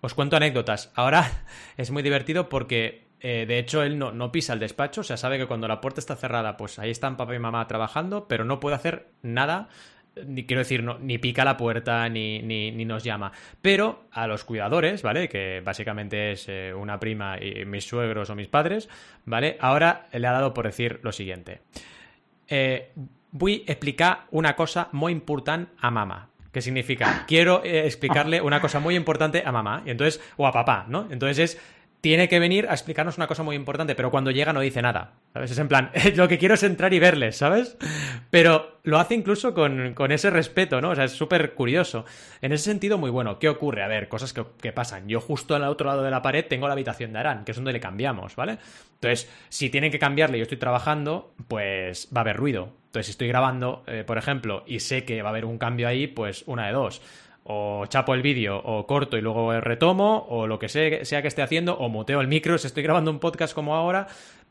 os 0.00 0.14
cuento 0.14 0.36
anécdotas. 0.36 0.90
Ahora 0.94 1.30
es 1.76 1.90
muy 1.90 2.02
divertido 2.02 2.48
porque 2.48 3.06
eh, 3.20 3.46
de 3.46 3.58
hecho, 3.58 3.82
él 3.82 3.98
no, 3.98 4.32
pisa 4.32 4.52
el 4.52 4.58
despacho, 4.58 5.00
o 5.00 5.04
sea, 5.04 5.16
sabe 5.16 5.38
que 5.38 5.46
cuando 5.46 5.66
la 5.68 5.80
puerta 5.80 6.00
está 6.00 6.16
cerrada, 6.16 6.56
pues 6.56 6.78
ahí 6.78 6.90
están 6.90 7.16
papá 7.16 7.34
y 7.34 7.38
mamá 7.38 7.66
trabajando, 7.66 8.28
pero 8.28 8.44
no 8.44 8.60
puede 8.60 8.76
hacer 8.76 9.08
nada 9.22 9.68
ni 10.24 10.46
quiero 10.46 10.60
decir, 10.60 10.82
ni 10.82 11.18
pica 11.18 11.44
la 11.44 11.58
puerta, 11.58 12.08
ni, 12.08 12.40
nos 12.86 13.04
llama. 13.04 13.32
Pero 13.60 14.04
a 14.12 14.26
los 14.26 14.44
cuidadores, 14.44 15.02
¿vale? 15.02 15.28
Que 15.28 15.60
básicamente 15.62 16.32
es 16.32 16.46
eh, 16.48 16.72
una 16.74 16.98
prima 16.98 17.36
y 17.38 17.66
mis 17.66 17.86
suegros 17.86 18.30
o 18.30 18.34
mis 18.34 18.48
padres, 18.48 18.88
¿vale? 19.26 19.58
Ahora 19.60 20.06
le 20.12 20.26
ha 20.26 20.32
dado 20.32 20.54
por 20.54 20.64
decir 20.64 21.00
lo 21.02 21.12
siguiente. 21.12 21.60
Eh, 22.48 22.92
voy 23.30 23.64
a 23.68 23.72
explicar 23.72 24.24
una 24.30 24.56
cosa 24.56 24.88
muy 24.92 25.12
importante 25.12 25.70
a 25.78 25.90
mamá. 25.90 26.30
¿Qué 26.56 26.62
significa? 26.62 27.24
Quiero 27.26 27.62
eh, 27.62 27.84
explicarle 27.84 28.40
una 28.40 28.62
cosa 28.62 28.80
muy 28.80 28.94
importante 28.94 29.42
a 29.44 29.52
mamá. 29.52 29.82
Y 29.84 29.90
entonces, 29.90 30.22
o 30.38 30.46
a 30.46 30.52
papá, 30.52 30.86
¿no? 30.88 31.06
Entonces 31.10 31.38
es 31.38 31.60
tiene 32.00 32.30
que 32.30 32.38
venir 32.38 32.66
a 32.66 32.72
explicarnos 32.72 33.18
una 33.18 33.26
cosa 33.26 33.42
muy 33.42 33.56
importante, 33.56 33.94
pero 33.94 34.10
cuando 34.10 34.30
llega 34.30 34.54
no 34.54 34.60
dice 34.60 34.80
nada. 34.80 35.12
¿Sabes? 35.34 35.50
Es 35.50 35.58
en 35.58 35.68
plan, 35.68 35.90
lo 36.14 36.28
que 36.28 36.38
quiero 36.38 36.54
es 36.54 36.62
entrar 36.62 36.94
y 36.94 36.98
verles, 36.98 37.36
¿sabes? 37.36 37.76
Pero 38.30 38.75
lo 38.86 39.00
hace 39.00 39.16
incluso 39.16 39.52
con, 39.52 40.12
ese 40.12 40.30
respeto, 40.30 40.80
¿no? 40.80 40.90
O 40.90 40.94
sea, 40.94 41.04
es 41.04 41.12
súper 41.12 41.54
curioso. 41.54 42.04
En 42.40 42.52
ese 42.52 42.64
sentido, 42.64 42.98
muy 42.98 43.10
bueno. 43.10 43.40
¿Qué 43.40 43.48
ocurre? 43.48 43.82
A 43.82 43.88
ver, 43.88 44.08
cosas 44.08 44.32
que, 44.32 44.72
pasan. 44.72 45.08
Yo 45.08 45.20
justo 45.20 45.56
al 45.56 45.64
otro 45.64 45.88
lado 45.88 46.04
de 46.04 46.10
la 46.10 46.22
pared 46.22 46.44
tengo 46.46 46.68
la 46.68 46.74
habitación 46.74 47.12
de 47.12 47.18
Arán, 47.18 47.44
que 47.44 47.50
es 47.50 47.56
donde 47.56 47.72
le 47.72 47.80
cambiamos, 47.80 48.36
¿vale? 48.36 48.58
Entonces, 48.94 49.28
si 49.48 49.70
tienen 49.70 49.90
que 49.90 49.98
cambiarle 49.98 50.36
y 50.36 50.40
yo 50.40 50.44
estoy 50.44 50.58
trabajando, 50.58 51.34
pues 51.48 52.08
va 52.16 52.20
a 52.20 52.22
haber 52.22 52.36
ruido. 52.36 52.74
Entonces, 52.86 53.06
si 53.06 53.10
estoy 53.10 53.26
grabando, 53.26 53.82
eh, 53.88 54.04
por 54.06 54.18
ejemplo, 54.18 54.62
y 54.68 54.78
sé 54.78 55.04
que 55.04 55.20
va 55.20 55.30
a 55.30 55.32
haber 55.32 55.46
un 55.46 55.58
cambio 55.58 55.88
ahí, 55.88 56.06
pues 56.06 56.44
una 56.46 56.68
de 56.68 56.72
dos 56.72 57.02
o 57.48 57.86
chapo 57.86 58.14
el 58.14 58.22
vídeo 58.22 58.60
o 58.64 58.86
corto 58.86 59.16
y 59.16 59.20
luego 59.20 59.60
retomo 59.60 60.26
o 60.28 60.46
lo 60.46 60.58
que 60.58 60.68
sea, 60.68 61.22
que 61.22 61.28
esté 61.28 61.42
haciendo 61.42 61.76
o 61.78 61.88
muteo 61.88 62.20
el 62.20 62.26
micro 62.26 62.58
si 62.58 62.66
estoy 62.66 62.82
grabando 62.82 63.10
un 63.10 63.20
podcast 63.20 63.54
como 63.54 63.76
ahora 63.76 64.08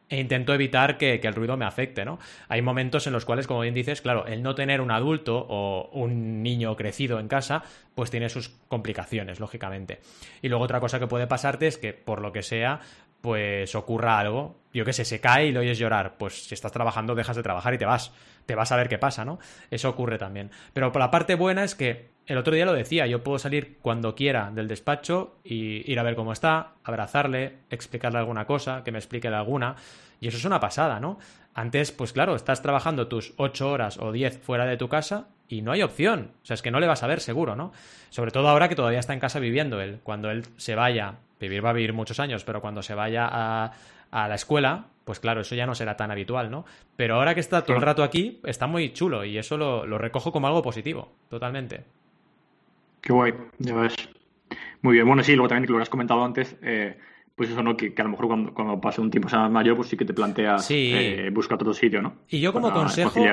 e 0.09 0.19
intento 0.19 0.53
evitar 0.53 0.97
que, 0.97 1.15
el 1.15 1.33
ruido 1.33 1.57
me 1.57 1.65
afecte, 1.65 2.05
¿no? 2.05 2.19
Hay 2.47 2.61
momentos 2.61 3.07
en 3.07 3.13
los 3.13 3.25
cuales, 3.25 3.47
como 3.47 3.61
bien 3.61 3.73
dices, 3.73 4.01
claro, 4.01 4.27
el 4.27 4.43
no 4.43 4.53
tener 4.53 4.81
un 4.81 4.91
adulto 4.91 5.45
o 5.49 5.89
un 5.93 6.43
niño 6.43 6.75
crecido 6.75 7.19
en 7.19 7.27
casa, 7.27 7.63
pues 7.95 8.11
tiene 8.11 8.29
sus 8.29 8.49
complicaciones, 8.67 9.39
lógicamente. 9.39 9.99
Y 10.41 10.49
luego 10.49 10.63
otra 10.63 10.79
cosa 10.79 10.99
que 10.99 11.07
puede 11.07 11.27
pasarte 11.27 11.67
es 11.67 11.77
que, 11.77 11.93
por 11.93 12.21
lo 12.21 12.31
que 12.31 12.43
sea, 12.43 12.81
pues 13.21 13.73
ocurra 13.73 14.19
algo, 14.19 14.59
yo 14.71 14.85
qué 14.85 14.93
sé, 14.93 15.03
se 15.03 15.19
cae 15.19 15.47
y 15.47 15.51
lo 15.51 15.61
oyes 15.61 15.79
llorar, 15.79 16.15
pues 16.19 16.45
si 16.45 16.53
estás 16.53 16.71
trabajando 16.71 17.15
dejas 17.15 17.35
de 17.35 17.41
trabajar 17.41 17.73
y 17.73 17.79
te 17.79 17.85
vas, 17.85 18.13
te 18.45 18.53
vas 18.53 18.71
a 18.71 18.75
ver 18.75 18.87
qué 18.87 18.99
pasa, 18.99 19.25
¿no? 19.25 19.39
Eso 19.71 19.89
ocurre 19.89 20.19
también. 20.19 20.51
Pero 20.73 20.91
por 20.91 21.01
la 21.01 21.09
parte 21.09 21.33
buena 21.33 21.63
es 21.63 21.73
que 21.73 22.11
el 22.27 22.37
otro 22.37 22.55
día 22.55 22.65
lo 22.65 22.73
decía, 22.73 23.07
yo 23.07 23.23
puedo 23.23 23.39
salir 23.39 23.77
cuando 23.81 24.15
quiera 24.15 24.51
del 24.51 24.67
despacho 24.67 25.37
y 25.43 25.89
ir 25.91 25.99
a 25.99 26.03
ver 26.03 26.15
cómo 26.15 26.31
está, 26.31 26.73
abrazarle, 26.83 27.59
explicarle 27.69 28.19
alguna 28.19 28.45
cosa, 28.45 28.83
que 28.83 28.91
me 28.91 28.97
explique 28.97 29.29
de 29.29 29.35
alguna, 29.35 29.75
y 30.19 30.27
eso 30.27 30.37
es 30.37 30.45
una 30.45 30.59
pasada, 30.59 30.99
¿no? 30.99 31.19
Antes, 31.53 31.91
pues 31.91 32.13
claro, 32.13 32.35
estás 32.35 32.61
trabajando 32.61 33.07
tus 33.07 33.33
ocho 33.37 33.69
horas 33.71 33.97
o 33.97 34.11
diez 34.11 34.37
fuera 34.39 34.65
de 34.65 34.77
tu 34.77 34.89
casa 34.89 35.29
y 35.47 35.61
no 35.61 35.71
hay 35.71 35.83
opción. 35.83 36.31
O 36.41 36.45
sea, 36.45 36.55
es 36.55 36.61
que 36.61 36.71
no 36.71 36.79
le 36.79 36.87
vas 36.87 37.03
a 37.03 37.07
ver 37.07 37.21
seguro, 37.21 37.55
¿no? 37.55 37.71
Sobre 38.09 38.31
todo 38.31 38.49
ahora 38.49 38.67
que 38.67 38.75
todavía 38.75 38.99
está 38.99 39.13
en 39.13 39.19
casa 39.19 39.39
viviendo 39.39 39.79
él. 39.79 39.99
Cuando 40.03 40.31
él 40.31 40.43
se 40.57 40.75
vaya 40.75 41.15
vivir 41.39 41.65
va 41.65 41.69
a 41.69 41.73
vivir 41.73 41.93
muchos 41.93 42.19
años, 42.19 42.43
pero 42.43 42.61
cuando 42.61 42.81
se 42.81 42.95
vaya 42.95 43.27
a, 43.31 43.71
la 44.11 44.35
escuela, 44.35 44.85
pues 45.03 45.19
claro, 45.19 45.41
eso 45.41 45.55
ya 45.55 45.65
no 45.65 45.75
será 45.75 45.97
tan 45.97 46.09
habitual, 46.09 46.49
¿no? 46.49 46.63
Pero 46.95 47.15
ahora 47.15 47.33
que 47.33 47.41
está 47.41 47.63
todo 47.63 47.75
el 47.75 47.81
rato 47.81 48.01
aquí, 48.01 48.39
está 48.45 48.65
muy 48.65 48.93
chulo 48.93 49.25
y 49.25 49.37
eso 49.37 49.57
lo, 49.57 49.97
recojo 49.97 50.31
como 50.31 50.47
algo 50.47 50.61
positivo, 50.61 51.11
totalmente. 51.29 51.83
Qué 53.05 53.13
guay, 53.13 53.35
ya 53.59 53.75
ves. 53.75 53.93
Muy 54.81 54.95
bien, 54.95 55.05
bueno, 55.05 55.21
sí, 55.21 55.35
luego 55.35 55.47
también 55.47 55.71
lo 55.71 55.77
que 55.77 55.83
has 55.83 55.89
comentado 55.89 56.25
antes, 56.25 56.57
eh, 56.63 56.97
pues 57.35 57.51
eso, 57.51 57.61
¿no? 57.61 57.77
Que, 57.77 57.93
a 57.95 58.03
lo 58.03 58.09
mejor 58.09 58.25
cuando, 58.25 58.51
cuando, 58.51 58.81
pase 58.81 58.99
un 58.99 59.11
tiempo 59.11 59.29
más 59.31 59.51
mayor, 59.51 59.75
pues 59.75 59.89
sí 59.89 59.95
que 59.95 60.05
te 60.05 60.13
planteas 60.15 60.65
eh, 60.71 61.29
buscar 61.31 61.61
otro 61.61 61.71
sitio, 61.71 62.01
¿no? 62.01 62.15
Y 62.27 62.39
yo 62.39 62.51
como 62.51 62.73
consejo... 62.73 63.23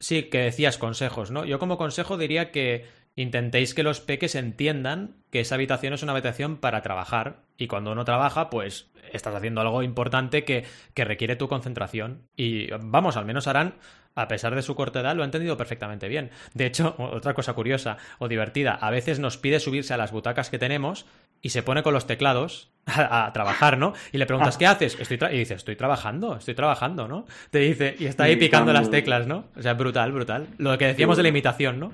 Sí, 0.00 0.24
que 0.24 0.38
decías 0.38 0.78
consejos, 0.78 1.30
¿no? 1.30 1.44
Yo 1.44 1.60
como 1.60 1.78
consejo 1.78 2.18
diría 2.18 2.50
que 2.50 2.86
intentéis 3.14 3.72
que 3.72 3.84
los 3.84 4.00
peques 4.00 4.34
entiendan 4.34 5.14
que 5.30 5.38
esa 5.38 5.54
habitación 5.54 5.92
es 5.92 6.02
una 6.02 6.10
habitación 6.10 6.56
para 6.56 6.82
trabajar 6.82 7.44
y 7.56 7.68
cuando 7.68 7.92
uno 7.92 8.04
trabaja, 8.04 8.50
pues 8.50 8.89
estás 9.12 9.34
haciendo 9.34 9.60
algo 9.60 9.82
importante 9.82 10.44
que, 10.44 10.64
que 10.94 11.04
requiere 11.04 11.36
tu 11.36 11.48
concentración. 11.48 12.28
Y 12.36 12.70
vamos, 12.80 13.16
al 13.16 13.24
menos 13.24 13.46
harán, 13.46 13.74
a 14.14 14.28
pesar 14.28 14.54
de 14.54 14.62
su 14.62 14.74
corta 14.74 15.00
edad, 15.00 15.14
lo 15.14 15.22
ha 15.22 15.24
entendido 15.24 15.56
perfectamente 15.56 16.08
bien. 16.08 16.30
De 16.54 16.66
hecho, 16.66 16.94
otra 16.98 17.34
cosa 17.34 17.52
curiosa 17.54 17.96
o 18.18 18.28
divertida, 18.28 18.74
a 18.74 18.90
veces 18.90 19.18
nos 19.18 19.36
pide 19.36 19.60
subirse 19.60 19.94
a 19.94 19.96
las 19.96 20.12
butacas 20.12 20.50
que 20.50 20.58
tenemos 20.58 21.06
y 21.42 21.50
se 21.50 21.62
pone 21.62 21.82
con 21.82 21.94
los 21.94 22.06
teclados 22.06 22.72
a, 22.86 23.30
trabajar, 23.32 23.78
¿no? 23.78 23.94
Y 24.12 24.18
le 24.18 24.26
preguntas, 24.26 24.56
¿qué 24.56 24.66
haces? 24.66 24.98
Estoy 24.98 25.18
y 25.32 25.38
dice, 25.38 25.54
estoy 25.54 25.76
trabajando, 25.76 26.36
estoy 26.36 26.54
trabajando, 26.54 27.08
¿no? 27.08 27.26
Te 27.50 27.60
dice, 27.60 27.96
y 27.98 28.06
está 28.06 28.24
ahí 28.24 28.36
picando 28.36 28.72
las 28.72 28.90
teclas, 28.90 29.26
¿no? 29.26 29.46
O 29.56 29.62
sea, 29.62 29.74
brutal, 29.74 30.12
brutal. 30.12 30.48
Lo 30.58 30.76
que 30.76 30.86
decíamos 30.86 31.16
de 31.16 31.22
la 31.22 31.28
imitación, 31.28 31.78
¿no? 31.80 31.92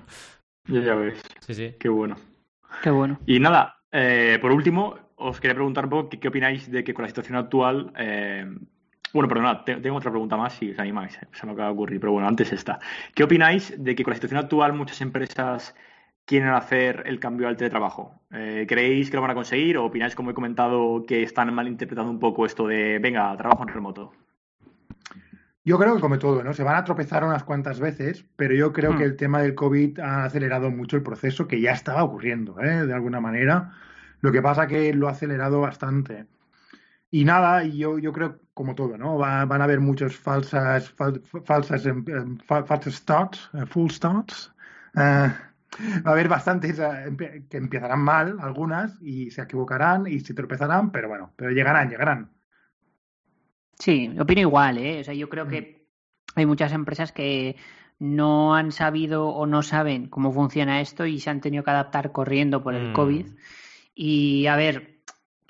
Ya, 0.68 0.94
ves. 0.94 1.22
Sí, 1.40 1.54
sí. 1.54 1.76
Qué 1.78 1.88
bueno. 1.88 2.16
Qué 2.82 2.90
bueno. 2.90 3.20
Y 3.26 3.38
nada, 3.38 3.78
eh, 3.92 4.38
por 4.40 4.50
último, 4.50 4.98
os 5.16 5.40
quería 5.40 5.54
preguntar 5.54 5.84
un 5.84 5.90
poco 5.90 6.08
qué, 6.10 6.28
opináis 6.28 6.70
de 6.70 6.84
que 6.84 6.94
con 6.94 7.02
la 7.02 7.08
situación 7.08 7.36
actual. 7.36 7.92
Eh, 7.96 8.46
bueno, 9.12 9.28
perdona, 9.28 9.64
tengo 9.64 9.96
otra 9.96 10.10
pregunta 10.10 10.36
más 10.36 10.52
si 10.54 10.72
os 10.72 10.78
animáis, 10.78 11.16
eh, 11.16 11.26
se 11.32 11.46
me 11.46 11.52
acaba 11.52 11.68
de 11.68 11.74
ocurrir, 11.74 12.00
pero 12.00 12.12
bueno, 12.12 12.28
antes 12.28 12.52
esta. 12.52 12.78
¿Qué 13.14 13.24
opináis 13.24 13.74
de 13.76 13.94
que 13.94 14.04
con 14.04 14.12
la 14.12 14.16
situación 14.16 14.40
actual 14.40 14.72
muchas 14.74 15.00
empresas 15.00 15.74
quieren 16.24 16.50
hacer 16.50 17.04
el 17.06 17.18
cambio 17.18 17.48
al 17.48 17.56
teletrabajo? 17.56 18.20
¿Creéis 18.30 19.10
que 19.10 19.16
lo 19.16 19.22
van 19.22 19.30
a 19.30 19.34
conseguir 19.34 19.78
o 19.78 19.86
opináis, 19.86 20.14
como 20.14 20.30
he 20.30 20.34
comentado, 20.34 21.04
que 21.06 21.22
están 21.22 21.54
malinterpretando 21.54 22.10
un 22.10 22.18
poco 22.18 22.44
esto 22.44 22.66
de, 22.66 22.98
venga, 22.98 23.34
trabajo 23.36 23.62
en 23.62 23.68
remoto? 23.68 24.12
Yo 25.66 25.80
creo 25.80 25.96
que 25.96 26.00
como 26.00 26.16
todo, 26.20 26.44
¿no? 26.44 26.54
Se 26.54 26.62
van 26.62 26.76
a 26.76 26.84
tropezar 26.84 27.24
unas 27.24 27.42
cuantas 27.42 27.80
veces, 27.80 28.24
pero 28.36 28.54
yo 28.54 28.72
creo 28.72 28.92
que 28.92 29.02
hmm. 29.02 29.10
el 29.10 29.16
tema 29.16 29.40
del 29.40 29.56
COVID 29.56 29.98
ha 29.98 30.24
acelerado 30.24 30.70
mucho 30.70 30.96
el 30.96 31.02
proceso 31.02 31.48
que 31.48 31.60
ya 31.60 31.72
estaba 31.72 32.04
ocurriendo, 32.04 32.60
¿eh? 32.60 32.86
De 32.86 32.94
alguna 32.94 33.20
manera. 33.20 33.72
Lo 34.26 34.32
que 34.32 34.42
pasa 34.42 34.66
que 34.66 34.92
lo 34.92 35.06
ha 35.06 35.12
acelerado 35.12 35.60
bastante. 35.60 36.26
Y 37.12 37.24
nada, 37.24 37.62
yo, 37.62 37.96
yo 37.96 38.12
creo 38.12 38.40
como 38.54 38.74
todo, 38.74 38.98
¿no? 38.98 39.18
van 39.18 39.60
a 39.60 39.64
haber 39.64 39.78
muchos 39.78 40.16
falsas, 40.16 40.92
falsas, 41.44 41.86
em, 41.86 42.04
em, 42.08 42.38
falsas 42.38 42.92
starts, 42.92 43.48
eh, 43.54 43.66
full 43.66 43.88
starts. 43.88 44.52
Eh, 44.96 45.30
Va 46.04 46.10
a 46.10 46.14
haber 46.14 46.26
bastantes 46.28 46.80
eh, 46.80 47.44
que 47.48 47.56
empezarán 47.56 48.00
mal, 48.00 48.38
algunas, 48.40 49.00
y 49.00 49.30
se 49.30 49.42
equivocarán 49.42 50.08
y 50.08 50.18
se 50.18 50.34
tropezarán, 50.34 50.90
pero 50.90 51.08
bueno, 51.08 51.32
pero 51.36 51.52
llegarán, 51.52 51.88
llegarán. 51.88 52.30
Sí, 53.78 54.12
opino 54.18 54.40
igual, 54.40 54.78
¿eh? 54.78 55.00
O 55.02 55.04
sea, 55.04 55.14
yo 55.14 55.28
creo 55.28 55.46
que 55.46 55.60
mm. 55.60 56.38
hay 56.38 56.46
muchas 56.46 56.72
empresas 56.72 57.12
que 57.12 57.54
no 58.00 58.56
han 58.56 58.72
sabido 58.72 59.28
o 59.28 59.46
no 59.46 59.62
saben 59.62 60.08
cómo 60.08 60.32
funciona 60.32 60.80
esto 60.80 61.06
y 61.06 61.20
se 61.20 61.30
han 61.30 61.40
tenido 61.40 61.62
que 61.62 61.70
adaptar 61.70 62.10
corriendo 62.10 62.64
por 62.64 62.74
el 62.74 62.90
mm. 62.90 62.92
COVID. 62.92 63.26
Y 63.96 64.46
a 64.46 64.56
ver, 64.56 65.00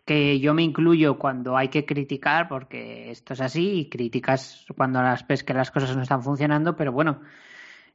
que 0.07 0.39
yo 0.39 0.55
me 0.55 0.63
incluyo 0.63 1.19
cuando 1.19 1.57
hay 1.57 1.69
que 1.69 1.85
criticar, 1.85 2.49
porque 2.49 3.11
esto 3.11 3.35
es 3.35 3.41
así, 3.41 3.81
y 3.81 3.89
criticas 3.91 4.65
cuando 4.77 5.03
las 5.03 5.27
ves 5.27 5.43
que 5.43 5.53
las 5.53 5.73
cosas 5.73 5.97
no 5.97 6.03
están 6.03 6.23
funcionando, 6.23 6.77
pero 6.77 6.93
bueno, 6.93 7.21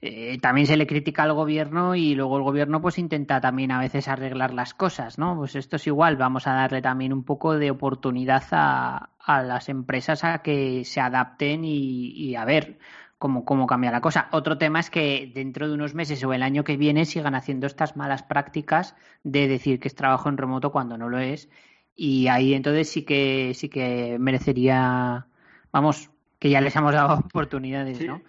eh, 0.02 0.38
también 0.42 0.68
se 0.68 0.76
le 0.76 0.88
critica 0.88 1.24
al 1.24 1.34
gobierno 1.34 1.96
y 1.96 2.16
luego 2.16 2.38
el 2.38 2.44
gobierno 2.44 2.82
pues 2.82 2.98
intenta 2.98 3.40
también 3.40 3.72
a 3.72 3.80
veces 3.80 4.10
arreglar 4.10 4.54
las 4.54 4.74
cosas, 4.74 5.18
¿no? 5.18 5.38
Pues 5.38 5.56
esto 5.56 5.78
es 5.78 5.88
igual, 5.88 6.18
vamos 6.18 6.48
a 6.48 6.54
darle 6.54 6.82
también 6.82 7.14
un 7.14 7.24
poco 7.24 7.58
de 7.58 7.72
oportunidad 7.72 8.44
a, 8.52 9.12
a 9.20 9.44
las 9.44 9.70
empresas 9.70 10.24
a 10.26 10.40
que 10.40 10.84
se 10.84 11.00
adapten 11.00 11.64
y, 11.64 12.12
y 12.14 12.36
a 12.36 12.44
ver 12.46 12.78
cómo, 13.22 13.46
cómo 13.46 13.68
cambia 13.68 13.92
la 13.92 14.02
cosa. 14.02 14.28
Otro 14.32 14.58
tema 14.58 14.80
es 14.80 14.90
que 14.90 15.32
dentro 15.34 15.68
de 15.68 15.76
unos 15.76 15.94
meses 15.94 16.24
o 16.24 16.34
el 16.34 16.42
año 16.42 16.64
que 16.64 16.76
viene 16.76 17.06
sigan 17.06 17.36
haciendo 17.36 17.68
estas 17.68 17.96
malas 17.96 18.24
prácticas 18.24 18.96
de 19.24 19.48
decir 19.48 19.80
que 19.80 19.88
es 19.88 19.96
trabajo 19.96 20.28
en 20.28 20.38
remoto 20.38 20.72
cuando 20.72 20.98
no 20.98 21.08
lo 21.08 21.20
es. 21.20 21.48
Y 21.96 22.28
ahí 22.30 22.56
entonces 22.56 22.90
sí 22.90 23.04
que 23.06 23.54
sí 23.54 23.70
que 23.70 24.18
merecería, 24.20 25.28
vamos, 25.72 26.10
que 26.40 26.50
ya 26.50 26.62
les 26.62 26.76
hemos 26.76 26.94
dado 26.94 27.14
oportunidades, 27.26 28.04
¿no? 28.04 28.24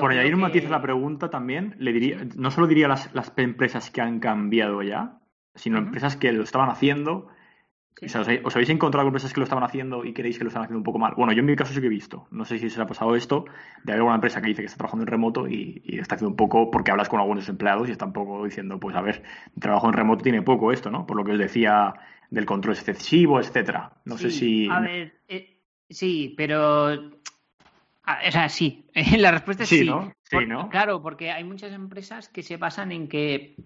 por, 0.00 0.10
añadir 0.10 0.34
un 0.34 0.40
matiz 0.40 0.66
a 0.66 0.70
la 0.70 0.82
pregunta 0.82 1.30
también, 1.30 1.76
le 1.78 1.92
diría, 1.92 2.26
no 2.34 2.50
solo 2.50 2.66
diría 2.66 2.88
las, 2.88 3.14
las 3.14 3.32
empresas 3.36 3.92
que 3.92 4.00
han 4.00 4.18
cambiado 4.18 4.82
ya, 4.82 5.20
sino 5.54 5.78
empresas 5.78 6.16
que 6.16 6.32
lo 6.32 6.42
estaban 6.42 6.68
haciendo. 6.68 7.28
Os, 8.00 8.56
habéis 8.56 8.70
encontrado 8.70 9.04
con 9.04 9.10
empresas 9.10 9.32
que 9.32 9.40
lo 9.40 9.44
estaban 9.44 9.64
haciendo 9.64 10.04
y 10.04 10.12
creéis 10.12 10.38
que 10.38 10.44
lo 10.44 10.48
están 10.48 10.62
haciendo 10.62 10.78
un 10.78 10.84
poco 10.84 10.98
mal? 10.98 11.14
Bueno, 11.16 11.32
yo 11.32 11.40
en 11.40 11.46
mi 11.46 11.56
caso 11.56 11.72
sí 11.72 11.80
que 11.80 11.86
he 11.86 11.90
visto. 11.90 12.26
No 12.30 12.44
sé 12.44 12.58
si 12.58 12.70
se 12.70 12.80
ha 12.80 12.86
pasado 12.86 13.14
esto 13.14 13.44
de 13.84 13.92
haber 13.92 14.00
alguna 14.00 14.16
empresa 14.16 14.40
que 14.40 14.48
dice 14.48 14.62
que 14.62 14.66
está 14.66 14.78
trabajando 14.78 15.04
en 15.04 15.08
remoto 15.08 15.48
y, 15.48 15.82
está 15.84 16.16
haciendo 16.16 16.30
un 16.30 16.36
poco 16.36 16.70
porque 16.70 16.90
hablas 16.90 17.08
con 17.08 17.20
algunos 17.20 17.48
empleados 17.48 17.88
y 17.88 17.92
está 17.92 18.04
un 18.04 18.12
poco 18.12 18.44
diciendo, 18.44 18.78
pues 18.80 18.96
a 18.96 19.00
ver, 19.00 19.22
trabajo 19.58 19.86
en 19.88 19.94
remoto 19.94 20.22
tiene 20.22 20.42
poco 20.42 20.72
esto, 20.72 20.90
¿no? 20.90 21.06
Por 21.06 21.16
lo 21.16 21.24
que 21.24 21.32
os 21.32 21.38
decía 21.38 21.94
del 22.30 22.46
control 22.46 22.74
excesivo, 22.74 23.40
etcétera. 23.40 23.92
No 24.04 24.16
sé 24.18 24.30
si. 24.30 24.68
A 24.68 24.80
ver, 24.80 25.20
eh, 25.28 25.58
sí, 25.88 26.34
pero 26.36 27.12
o 28.06 28.30
sea, 28.30 28.48
sí. 28.48 28.84
La 29.18 29.30
respuesta 29.30 29.62
es 29.64 29.68
sí. 29.68 29.88
sí. 30.22 30.46
¿no? 30.46 30.68
Claro, 30.70 31.02
porque 31.02 31.30
hay 31.30 31.44
muchas 31.44 31.72
empresas 31.72 32.28
que 32.28 32.42
se 32.42 32.56
basan 32.56 32.92
en 32.92 33.08
que. 33.08 33.56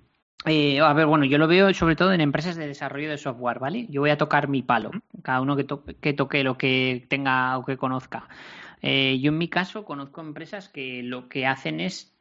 Eh, 0.48 0.78
a 0.78 0.92
ver, 0.92 1.06
bueno, 1.06 1.24
yo 1.24 1.38
lo 1.38 1.48
veo 1.48 1.74
sobre 1.74 1.96
todo 1.96 2.12
en 2.12 2.20
empresas 2.20 2.54
de 2.54 2.68
desarrollo 2.68 3.10
de 3.10 3.18
software, 3.18 3.58
¿vale? 3.58 3.86
Yo 3.88 4.00
voy 4.00 4.10
a 4.10 4.16
tocar 4.16 4.46
mi 4.46 4.62
palo, 4.62 4.92
cada 5.22 5.40
uno 5.40 5.56
que, 5.56 5.66
que 6.00 6.12
toque 6.12 6.44
lo 6.44 6.56
que 6.56 7.04
tenga 7.08 7.58
o 7.58 7.64
que 7.64 7.76
conozca. 7.76 8.28
Eh, 8.80 9.18
yo 9.20 9.32
en 9.32 9.38
mi 9.38 9.48
caso 9.48 9.84
conozco 9.84 10.20
empresas 10.20 10.68
que 10.68 11.02
lo 11.02 11.28
que 11.28 11.46
hacen 11.46 11.80
es 11.80 12.14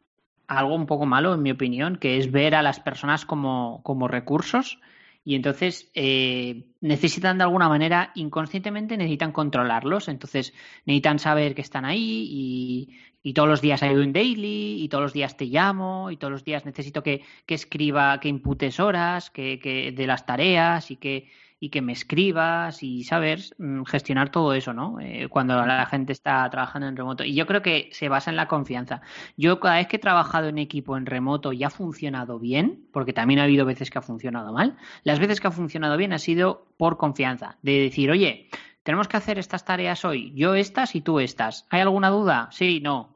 algo 0.47 0.73
un 0.73 0.87
poco 0.87 1.05
malo, 1.05 1.35
en 1.35 1.43
mi 1.43 1.51
opinión, 1.51 1.97
que 1.97 2.17
es 2.17 2.31
ver 2.31 2.55
a 2.55 2.63
las 2.63 2.79
personas 2.79 3.25
como, 3.25 3.81
como 3.83 4.07
recursos 4.07 4.79
y 5.25 5.33
entonces 5.33 5.89
eh, 5.95 6.67
necesitan 6.81 7.39
de 7.39 7.43
alguna 7.45 7.67
manera, 7.67 8.11
inconscientemente 8.13 8.95
necesitan 8.95 9.31
controlarlos, 9.31 10.07
entonces 10.07 10.53
necesitan 10.85 11.17
saber 11.17 11.55
que 11.55 11.61
están 11.61 11.83
ahí 11.83 12.27
y, 12.29 12.99
y 13.23 13.33
todos 13.33 13.49
los 13.49 13.59
días 13.59 13.81
hay 13.81 13.95
un 13.95 14.13
daily 14.13 14.83
y 14.83 14.87
todos 14.87 15.01
los 15.01 15.13
días 15.13 15.35
te 15.35 15.45
llamo 15.45 16.11
y 16.11 16.17
todos 16.17 16.31
los 16.31 16.43
días 16.43 16.63
necesito 16.63 17.01
que, 17.01 17.23
que 17.47 17.55
escriba, 17.55 18.19
que 18.19 18.29
imputes 18.29 18.79
horas 18.79 19.31
que, 19.31 19.57
que 19.57 19.91
de 19.91 20.05
las 20.05 20.27
tareas 20.27 20.91
y 20.91 20.97
que 20.97 21.27
y 21.59 21.69
que 21.69 21.81
me 21.81 21.93
escribas 21.93 22.83
y 22.83 23.03
saber 23.03 23.39
mm, 23.57 23.83
gestionar 23.83 24.29
todo 24.29 24.53
eso, 24.53 24.73
¿no? 24.73 24.99
Eh, 24.99 25.27
cuando 25.29 25.65
la 25.65 25.85
gente 25.85 26.11
está 26.13 26.49
trabajando 26.49 26.87
en 26.87 26.97
remoto. 26.97 27.23
Y 27.23 27.33
yo 27.33 27.45
creo 27.45 27.61
que 27.61 27.89
se 27.91 28.09
basa 28.09 28.29
en 28.29 28.35
la 28.35 28.47
confianza. 28.47 29.01
Yo 29.37 29.59
cada 29.59 29.75
vez 29.75 29.87
que 29.87 29.95
he 29.95 29.99
trabajado 29.99 30.47
en 30.49 30.57
equipo 30.57 30.97
en 30.97 31.05
remoto 31.05 31.53
y 31.53 31.63
ha 31.63 31.69
funcionado 31.69 32.39
bien, 32.39 32.87
porque 32.91 33.13
también 33.13 33.39
ha 33.39 33.43
habido 33.43 33.65
veces 33.65 33.89
que 33.89 33.97
ha 33.97 34.01
funcionado 34.01 34.53
mal, 34.53 34.77
las 35.03 35.19
veces 35.19 35.39
que 35.39 35.47
ha 35.47 35.51
funcionado 35.51 35.97
bien 35.97 36.13
ha 36.13 36.19
sido 36.19 36.67
por 36.77 36.97
confianza, 36.97 37.57
de 37.61 37.79
decir, 37.79 38.11
oye, 38.11 38.49
tenemos 38.83 39.07
que 39.07 39.17
hacer 39.17 39.39
estas 39.39 39.65
tareas 39.65 40.05
hoy, 40.05 40.31
yo 40.35 40.53
estas 40.53 40.95
y 40.95 41.01
tú 41.01 41.19
estas. 41.19 41.65
¿Hay 41.69 41.81
alguna 41.81 42.09
duda? 42.09 42.49
Sí, 42.51 42.81
no. 42.81 43.14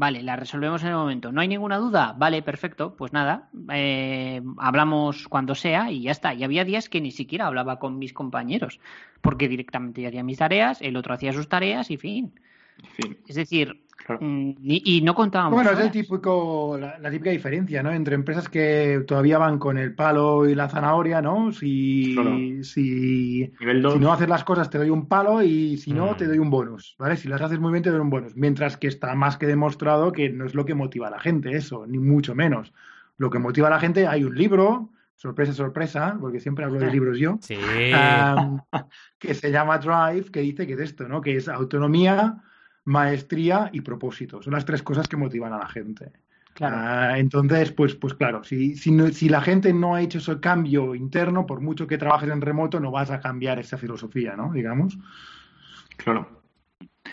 Vale, 0.00 0.22
la 0.22 0.34
resolvemos 0.34 0.82
en 0.82 0.88
el 0.88 0.94
momento. 0.94 1.30
¿No 1.30 1.42
hay 1.42 1.48
ninguna 1.48 1.76
duda? 1.76 2.14
Vale, 2.16 2.40
perfecto. 2.40 2.96
Pues 2.96 3.12
nada, 3.12 3.50
eh, 3.70 4.40
hablamos 4.56 5.28
cuando 5.28 5.54
sea 5.54 5.92
y 5.92 6.00
ya 6.04 6.12
está. 6.12 6.32
Y 6.32 6.42
había 6.42 6.64
días 6.64 6.88
que 6.88 7.02
ni 7.02 7.10
siquiera 7.10 7.46
hablaba 7.46 7.78
con 7.78 7.98
mis 7.98 8.14
compañeros, 8.14 8.80
porque 9.20 9.46
directamente 9.46 10.00
yo 10.00 10.08
hacía 10.08 10.22
mis 10.22 10.38
tareas, 10.38 10.80
el 10.80 10.96
otro 10.96 11.12
hacía 11.12 11.34
sus 11.34 11.50
tareas 11.50 11.90
y 11.90 11.98
fin. 11.98 12.32
Es 13.28 13.36
decir, 13.36 13.82
Mm, 14.08 14.52
y, 14.62 15.00
no 15.02 15.14
contábamos. 15.14 15.54
Bueno, 15.54 15.70
es 15.70 15.78
el 15.78 15.90
típico, 15.90 16.78
la, 16.78 17.10
típica 17.10 17.30
diferencia, 17.30 17.82
¿no? 17.82 17.92
Entre 17.92 18.14
empresas 18.14 18.48
que 18.48 19.04
todavía 19.06 19.38
van 19.38 19.58
con 19.58 19.78
el 19.78 19.94
palo 19.94 20.48
y 20.48 20.54
la 20.54 20.68
zanahoria, 20.68 21.22
¿no? 21.22 21.52
Si, 21.52 22.16
si, 22.62 23.52
no 23.60 24.12
haces 24.12 24.28
las 24.28 24.44
cosas 24.44 24.70
te 24.70 24.78
doy 24.78 24.90
un 24.90 25.06
palo 25.06 25.42
y 25.42 25.76
si 25.76 25.92
no 25.92 26.16
te 26.16 26.24
mm. 26.24 26.28
doy 26.28 26.38
un 26.38 26.50
bonus, 26.50 26.96
¿vale? 26.98 27.16
Si 27.16 27.28
las 27.28 27.40
haces 27.40 27.60
muy 27.60 27.72
bien 27.72 27.82
te 27.82 27.90
doy 27.90 28.00
un 28.00 28.10
bonus. 28.10 28.36
Mientras 28.36 28.76
que 28.76 28.88
está 28.88 29.14
más 29.14 29.36
que 29.36 29.46
demostrado 29.46 30.12
que 30.12 30.30
no 30.30 30.46
es 30.46 30.54
lo 30.54 30.64
que 30.64 30.74
motiva 30.74 31.08
a 31.08 31.10
la 31.10 31.20
gente 31.20 31.52
eso, 31.52 31.86
ni 31.86 31.98
mucho 31.98 32.34
menos. 32.34 32.72
Lo 33.16 33.30
que 33.30 33.38
motiva 33.38 33.68
a 33.68 33.70
la 33.70 33.80
gente, 33.80 34.06
hay 34.06 34.24
un 34.24 34.34
libro, 34.34 34.90
sorpresa, 35.14 35.52
sorpresa, 35.52 36.16
porque 36.18 36.40
siempre 36.40 36.64
hablo 36.64 36.80
de 36.80 36.90
libros 36.90 37.18
yo, 37.18 37.38
que 39.18 39.34
se 39.34 39.50
llama 39.50 39.78
Drive, 39.78 40.30
que 40.30 40.40
dice 40.40 40.66
que 40.66 40.72
es 40.72 40.80
esto, 40.80 41.06
¿no? 41.06 41.20
Que 41.20 41.36
es 41.36 41.46
autonomía, 41.46 42.42
maestría 42.84 43.70
y 43.72 43.80
propósito. 43.80 44.42
Son 44.42 44.52
las 44.52 44.64
tres 44.64 44.82
cosas 44.82 45.08
que 45.08 45.16
motivan 45.16 45.52
a 45.52 45.58
la 45.58 45.68
gente. 45.68 46.12
Ah, 46.60 47.14
entonces, 47.16 47.72
pues, 47.72 47.94
pues 47.94 48.14
claro, 48.14 48.44
si, 48.44 48.76
si, 48.76 49.28
la 49.28 49.40
gente 49.40 49.72
no 49.72 49.94
ha 49.94 50.02
hecho 50.02 50.18
ese 50.18 50.40
cambio 50.40 50.94
interno, 50.94 51.46
por 51.46 51.60
mucho 51.60 51.86
que 51.86 51.96
trabajes 51.96 52.28
en 52.28 52.40
remoto, 52.40 52.80
no 52.80 52.90
vas 52.90 53.10
a 53.10 53.20
cambiar 53.20 53.58
esa 53.58 53.78
filosofía, 53.78 54.34
¿no? 54.36 54.52
Digamos. 54.52 54.98
Claro. 55.96 56.42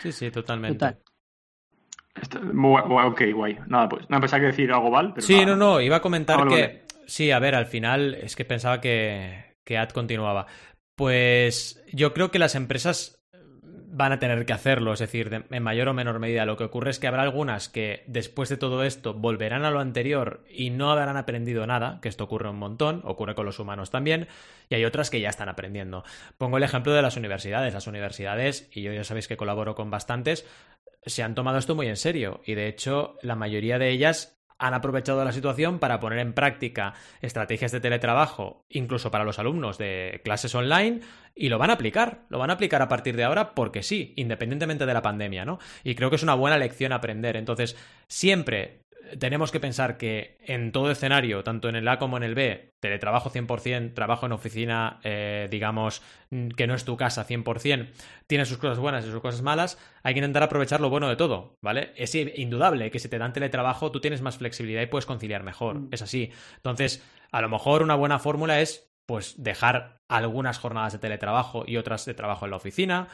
Sí, 0.02 0.12
sí, 0.12 0.30
totalmente. 0.30 0.84
ok, 2.34 3.22
guay. 3.32 3.58
Nada, 3.68 3.88
pues, 3.88 4.10
no 4.10 4.20
pensaba 4.20 4.40
que 4.40 4.46
decir 4.48 4.70
algo, 4.70 4.90
Val. 4.90 5.14
sí, 5.18 5.44
no, 5.46 5.56
no, 5.56 5.80
iba 5.80 5.96
a 5.96 6.02
comentar 6.02 6.46
que. 6.48 6.86
Sí, 7.06 7.30
a 7.30 7.38
ver, 7.38 7.54
al 7.54 7.66
final 7.66 8.14
es 8.16 8.36
que 8.36 8.44
pensaba 8.44 8.82
que, 8.82 9.56
que 9.64 9.78
Ad 9.78 9.90
continuaba. 9.90 10.46
Pues 10.94 11.82
yo 11.90 12.12
creo 12.12 12.30
que 12.30 12.38
las 12.38 12.54
empresas 12.54 13.17
van 13.90 14.12
a 14.12 14.18
tener 14.18 14.44
que 14.44 14.52
hacerlo, 14.52 14.92
es 14.92 14.98
decir, 14.98 15.44
en 15.50 15.62
mayor 15.62 15.88
o 15.88 15.94
menor 15.94 16.18
medida. 16.18 16.44
Lo 16.44 16.56
que 16.56 16.64
ocurre 16.64 16.90
es 16.90 16.98
que 16.98 17.06
habrá 17.06 17.22
algunas 17.22 17.68
que 17.68 18.04
después 18.06 18.48
de 18.48 18.56
todo 18.56 18.84
esto 18.84 19.14
volverán 19.14 19.64
a 19.64 19.70
lo 19.70 19.80
anterior 19.80 20.44
y 20.50 20.70
no 20.70 20.90
habrán 20.90 21.16
aprendido 21.16 21.66
nada, 21.66 21.98
que 22.02 22.08
esto 22.08 22.24
ocurre 22.24 22.50
un 22.50 22.58
montón, 22.58 23.00
ocurre 23.04 23.34
con 23.34 23.46
los 23.46 23.58
humanos 23.58 23.90
también, 23.90 24.28
y 24.68 24.74
hay 24.74 24.84
otras 24.84 25.10
que 25.10 25.20
ya 25.20 25.30
están 25.30 25.48
aprendiendo. 25.48 26.04
Pongo 26.36 26.58
el 26.58 26.62
ejemplo 26.62 26.92
de 26.92 27.02
las 27.02 27.16
universidades. 27.16 27.74
Las 27.74 27.86
universidades, 27.86 28.68
y 28.72 28.82
yo 28.82 28.92
ya 28.92 29.04
sabéis 29.04 29.28
que 29.28 29.36
colaboro 29.36 29.74
con 29.74 29.90
bastantes, 29.90 30.46
se 31.06 31.22
han 31.22 31.34
tomado 31.34 31.58
esto 31.58 31.74
muy 31.74 31.86
en 31.86 31.96
serio 31.96 32.40
y 32.44 32.54
de 32.54 32.68
hecho 32.68 33.16
la 33.22 33.34
mayoría 33.34 33.78
de 33.78 33.90
ellas 33.90 34.37
han 34.58 34.74
aprovechado 34.74 35.24
la 35.24 35.32
situación 35.32 35.78
para 35.78 36.00
poner 36.00 36.18
en 36.18 36.32
práctica 36.32 36.94
estrategias 37.20 37.72
de 37.72 37.80
teletrabajo, 37.80 38.64
incluso 38.68 39.10
para 39.10 39.24
los 39.24 39.38
alumnos 39.38 39.78
de 39.78 40.20
clases 40.24 40.54
online, 40.54 41.00
y 41.34 41.48
lo 41.48 41.58
van 41.58 41.70
a 41.70 41.74
aplicar, 41.74 42.24
lo 42.28 42.38
van 42.38 42.50
a 42.50 42.54
aplicar 42.54 42.82
a 42.82 42.88
partir 42.88 43.16
de 43.16 43.24
ahora 43.24 43.54
porque 43.54 43.82
sí, 43.82 44.12
independientemente 44.16 44.86
de 44.86 44.94
la 44.94 45.02
pandemia, 45.02 45.44
¿no? 45.44 45.58
Y 45.84 45.94
creo 45.94 46.10
que 46.10 46.16
es 46.16 46.22
una 46.22 46.34
buena 46.34 46.58
lección 46.58 46.92
aprender. 46.92 47.36
Entonces, 47.36 47.76
siempre 48.08 48.87
tenemos 49.18 49.50
que 49.50 49.60
pensar 49.60 49.96
que 49.96 50.38
en 50.44 50.72
todo 50.72 50.90
escenario, 50.90 51.44
tanto 51.44 51.68
en 51.68 51.76
el 51.76 51.88
A 51.88 51.98
como 51.98 52.16
en 52.16 52.22
el 52.22 52.34
B, 52.34 52.74
teletrabajo 52.80 53.30
100%, 53.30 53.94
trabajo 53.94 54.26
en 54.26 54.32
oficina, 54.32 55.00
eh, 55.02 55.48
digamos, 55.50 56.02
mm, 56.30 56.48
que 56.48 56.66
no 56.66 56.74
es 56.74 56.84
tu 56.84 56.96
casa 56.96 57.24
100%, 57.24 57.88
tiene 58.26 58.44
sus 58.44 58.58
cosas 58.58 58.78
buenas 58.78 59.04
y 59.06 59.10
sus 59.10 59.20
cosas 59.20 59.42
malas, 59.42 59.78
hay 60.02 60.14
que 60.14 60.18
intentar 60.18 60.42
aprovechar 60.42 60.80
lo 60.80 60.90
bueno 60.90 61.08
de 61.08 61.16
todo, 61.16 61.56
¿vale? 61.62 61.92
Es 61.96 62.14
indudable 62.14 62.90
que 62.90 62.98
si 62.98 63.08
te 63.08 63.18
dan 63.18 63.32
teletrabajo 63.32 63.90
tú 63.90 64.00
tienes 64.00 64.22
más 64.22 64.38
flexibilidad 64.38 64.82
y 64.82 64.86
puedes 64.86 65.06
conciliar 65.06 65.42
mejor, 65.42 65.78
mm. 65.78 65.88
es 65.92 66.02
así. 66.02 66.30
Entonces, 66.56 67.02
a 67.30 67.40
lo 67.40 67.48
mejor 67.48 67.82
una 67.82 67.94
buena 67.94 68.18
fórmula 68.18 68.60
es 68.60 68.88
pues 69.08 69.42
dejar 69.42 70.02
algunas 70.06 70.58
jornadas 70.58 70.92
de 70.92 70.98
teletrabajo 70.98 71.64
y 71.66 71.78
otras 71.78 72.04
de 72.04 72.12
trabajo 72.12 72.44
en 72.44 72.50
la 72.50 72.58
oficina, 72.58 73.08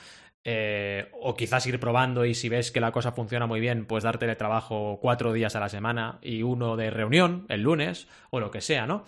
eh, 0.44 1.08
o 1.20 1.34
quizás 1.34 1.66
ir 1.66 1.80
probando 1.80 2.26
y 2.26 2.34
si 2.34 2.50
ves 2.50 2.70
que 2.70 2.80
la 2.80 2.92
cosa 2.92 3.12
funciona 3.12 3.46
muy 3.46 3.60
bien, 3.60 3.86
pues 3.86 4.04
dar 4.04 4.18
teletrabajo 4.18 4.98
cuatro 5.00 5.32
días 5.32 5.56
a 5.56 5.60
la 5.60 5.70
semana 5.70 6.18
y 6.20 6.42
uno 6.42 6.76
de 6.76 6.90
reunión 6.90 7.46
el 7.48 7.62
lunes 7.62 8.08
o 8.30 8.40
lo 8.40 8.50
que 8.50 8.60
sea, 8.60 8.86
¿no? 8.86 9.04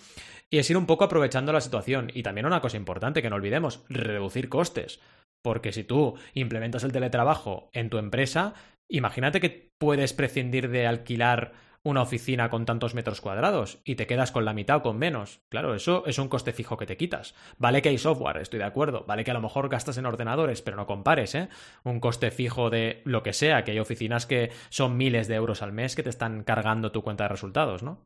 Y 0.51 0.59
es 0.59 0.71
ir 0.71 0.77
un 0.77 0.87
poco 0.87 1.05
aprovechando 1.05 1.53
la 1.53 1.61
situación. 1.61 2.11
Y 2.15 2.23
también 2.23 2.47
una 2.47 2.61
cosa 2.61 2.77
importante 2.77 3.21
que 3.21 3.29
no 3.29 3.37
olvidemos, 3.37 3.85
reducir 3.89 4.49
costes. 4.49 5.01
Porque 5.43 5.73
si 5.73 5.85
tú 5.85 6.17
implementas 6.35 6.85
el 6.85 6.93
teletrabajo 6.93 7.69
en 7.73 7.91
tu 7.91 7.99
empresa, 7.99 8.55
imagínate 8.89 9.41
que 9.41 9.71
puedes 9.79 10.13
prescindir 10.13 10.71
de 10.71 10.87
alquilar 10.87 11.53
una 11.87 12.03
oficina 12.03 12.51
con 12.51 12.67
tantos 12.67 12.95
metros 12.95 13.21
cuadrados 13.21 13.79
y 13.85 13.95
te 13.95 14.09
quedas 14.09 14.33
con 14.33 14.45
la 14.45 14.53
mitad 14.53 14.79
o 14.79 14.83
con 14.83 14.99
menos. 14.99 15.41
Claro, 15.49 15.73
eso 15.73 16.03
es 16.05 16.19
un 16.19 16.27
coste 16.27 16.53
fijo 16.53 16.77
que 16.77 16.85
te 16.85 16.97
quitas. 16.97 17.37
Vale 17.59 17.81
que 17.81 17.91
hay 17.91 17.99
software, 17.99 18.39
estoy 18.39 18.59
de 18.59 18.65
acuerdo. 18.65 19.05
Vale 19.07 19.23
que 19.23 19.31
a 19.31 19.35
lo 19.35 19.41
mejor 19.41 19.69
gastas 19.69 19.97
en 19.97 20.05
ordenadores, 20.05 20.63
pero 20.63 20.77
no 20.77 20.85
compares, 20.85 21.37
¿eh? 21.37 21.49
Un 21.85 22.01
coste 22.01 22.33
fijo 22.33 22.71
de 22.71 23.03
lo 23.05 23.23
que 23.23 23.33
sea, 23.33 23.63
que 23.63 23.71
hay 23.71 23.79
oficinas 23.79 24.27
que 24.27 24.51
son 24.69 24.97
miles 24.97 25.29
de 25.29 25.37
euros 25.37 25.63
al 25.63 25.71
mes 25.71 25.95
que 25.95 26.03
te 26.03 26.11
están 26.11 26.43
cargando 26.43 26.91
tu 26.91 27.03
cuenta 27.03 27.25
de 27.25 27.29
resultados, 27.29 27.85
¿no? 27.85 28.03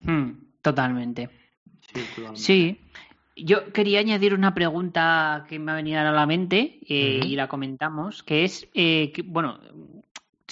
Hmm, 0.00 0.32
totalmente. 0.62 1.30
Sí, 2.34 2.80
Yo 3.36 3.72
quería 3.72 4.00
añadir 4.00 4.34
una 4.34 4.52
pregunta 4.52 5.46
que 5.48 5.60
me 5.60 5.70
ha 5.70 5.76
venido 5.76 6.00
a 6.00 6.10
la 6.10 6.26
mente 6.26 6.80
eh, 6.88 7.20
y 7.24 7.36
la 7.36 7.46
comentamos, 7.46 8.24
que 8.24 8.42
es, 8.42 8.68
eh, 8.74 9.12
bueno, 9.26 9.60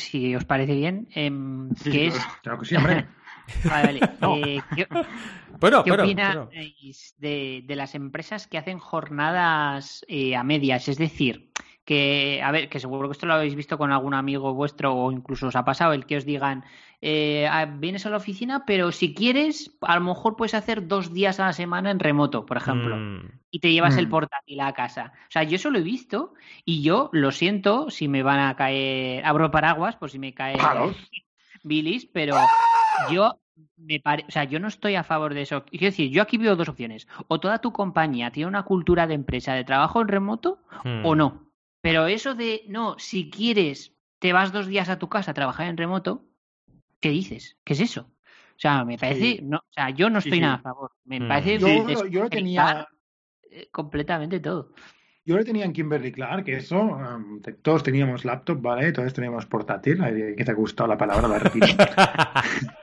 si 0.01 0.35
os 0.35 0.45
parece 0.45 0.75
bien, 0.75 1.09
em, 1.15 1.71
que 1.75 2.09
es... 2.09 2.15
Claro 2.43 2.59
que 2.59 2.67
sí, 2.67 2.77
hombre. 2.77 3.07
vale, 3.65 4.01
vale. 4.01 4.01
Eh, 4.47 4.61
¿qué, 4.77 4.87
bueno, 5.59 5.83
¿qué 5.83 5.91
pero, 5.91 6.05
opináis 6.05 7.15
De, 7.19 7.63
de, 7.67 7.77
las 7.77 7.95
empresas 7.95 8.47
que 8.47 8.59
hacen 8.59 8.79
jornadas 8.79 10.05
a 10.37 10.43
medias? 10.45 10.89
Es 10.89 10.99
decir, 10.99 11.50
que, 11.91 12.41
a 12.41 12.53
ver, 12.53 12.69
que 12.69 12.79
seguro 12.79 13.09
que 13.09 13.15
esto 13.15 13.27
lo 13.27 13.35
habéis 13.35 13.57
visto 13.57 13.77
con 13.77 13.91
algún 13.91 14.15
amigo 14.15 14.55
vuestro 14.55 14.95
o 14.95 15.11
incluso 15.11 15.49
os 15.49 15.57
ha 15.57 15.65
pasado, 15.65 15.93
el 15.93 16.07
que 16.07 16.19
os 16.19 16.25
digan, 16.25 16.63
eh, 17.01 17.49
ah, 17.51 17.65
vienes 17.67 18.07
a 18.07 18.11
la 18.11 18.19
oficina, 18.19 18.65
pero 18.65 18.93
si 18.93 19.13
quieres, 19.13 19.77
a 19.81 19.97
lo 19.97 20.03
mejor 20.03 20.37
puedes 20.37 20.55
hacer 20.55 20.87
dos 20.87 21.13
días 21.13 21.41
a 21.41 21.47
la 21.47 21.53
semana 21.53 21.91
en 21.91 21.99
remoto, 21.99 22.47
por 22.47 22.59
ejemplo, 22.59 22.97
mm. 22.97 23.41
y 23.51 23.59
te 23.59 23.73
llevas 23.73 23.97
mm. 23.97 23.99
el 23.99 24.09
portátil 24.09 24.61
a 24.61 24.73
casa. 24.73 25.15
O 25.23 25.31
sea, 25.33 25.43
yo 25.43 25.57
eso 25.57 25.71
lo 25.71 25.81
he 25.81 25.83
visto 25.83 26.35
y 26.65 26.81
yo 26.81 27.11
lo 27.13 27.33
siento 27.33 27.91
si 27.91 28.07
me 28.07 28.23
van 28.23 28.39
a 28.39 28.55
caer, 28.55 29.27
abro 29.27 29.51
paraguas 29.51 29.97
por 29.97 30.13
si 30.13 30.21
me 30.21 30.33
cae 30.33 30.55
bilis, 31.65 32.07
pero 32.07 32.37
yo 33.11 33.37
me 33.77 33.99
pare... 33.99 34.27
o 34.29 34.31
sea, 34.31 34.45
yo 34.45 34.61
no 34.61 34.69
estoy 34.69 34.95
a 34.95 35.03
favor 35.03 35.35
de 35.35 35.43
eso. 35.43 35.65
Quiero 35.65 35.87
decir, 35.87 36.09
yo 36.13 36.23
aquí 36.23 36.39
veo 36.39 36.55
dos 36.55 36.69
opciones. 36.69 37.09
O 37.27 37.41
toda 37.41 37.59
tu 37.59 37.73
compañía 37.73 38.31
tiene 38.31 38.47
una 38.47 38.63
cultura 38.63 39.09
de 39.09 39.15
empresa 39.15 39.55
de 39.55 39.65
trabajo 39.65 40.01
en 40.01 40.07
remoto 40.07 40.61
o 41.03 41.15
mm. 41.15 41.19
no. 41.19 41.50
Pero 41.81 42.07
eso 42.07 42.35
de, 42.35 42.65
no, 42.69 42.99
si 42.99 43.31
quieres, 43.31 43.95
te 44.19 44.33
vas 44.33 44.53
dos 44.53 44.67
días 44.67 44.89
a 44.89 44.99
tu 44.99 45.09
casa 45.09 45.31
a 45.31 45.35
trabajar 45.35 45.67
en 45.67 45.77
remoto, 45.77 46.27
¿qué 47.01 47.11
dices? 47.11 47.57
¿Qué 47.65 47.73
es 47.73 47.81
eso? 47.81 48.03
O 48.03 48.59
sea, 48.61 48.85
me 48.85 48.99
parece, 48.99 49.41
no, 49.43 49.59
o 49.59 49.73
sea, 49.73 49.91
yo 49.91 50.11
no 50.11 50.19
estoy 50.19 50.41
nada 50.41 50.57
a 50.57 50.63
favor. 50.63 50.93
Me 51.05 51.19
mm. 51.21 51.29
parece 51.29 51.59
yo, 51.59 52.07
yo 52.09 52.23
lo 52.25 52.31
tenía 52.31 52.87
eh, 53.51 53.69
completamente 53.73 54.41
todo. 54.41 54.75
Yo 55.25 55.37
lo 55.37 55.45
tenía 55.45 55.65
en 55.65 55.73
Kimberly 55.73 56.13
Clark, 56.13 56.45
que 56.45 56.57
eso, 56.57 56.81
um, 56.81 57.41
todos 57.63 57.83
teníamos 57.83 58.25
laptop, 58.25 58.61
¿vale? 58.61 58.93
Todos 58.93 59.13
teníamos 59.15 59.47
portátil, 59.47 60.03
que 60.37 60.45
te 60.45 60.51
ha 60.51 60.55
gustado 60.55 60.89
la 60.89 60.99
palabra, 60.99 61.29
la 61.29 61.39
repito. 61.39 61.67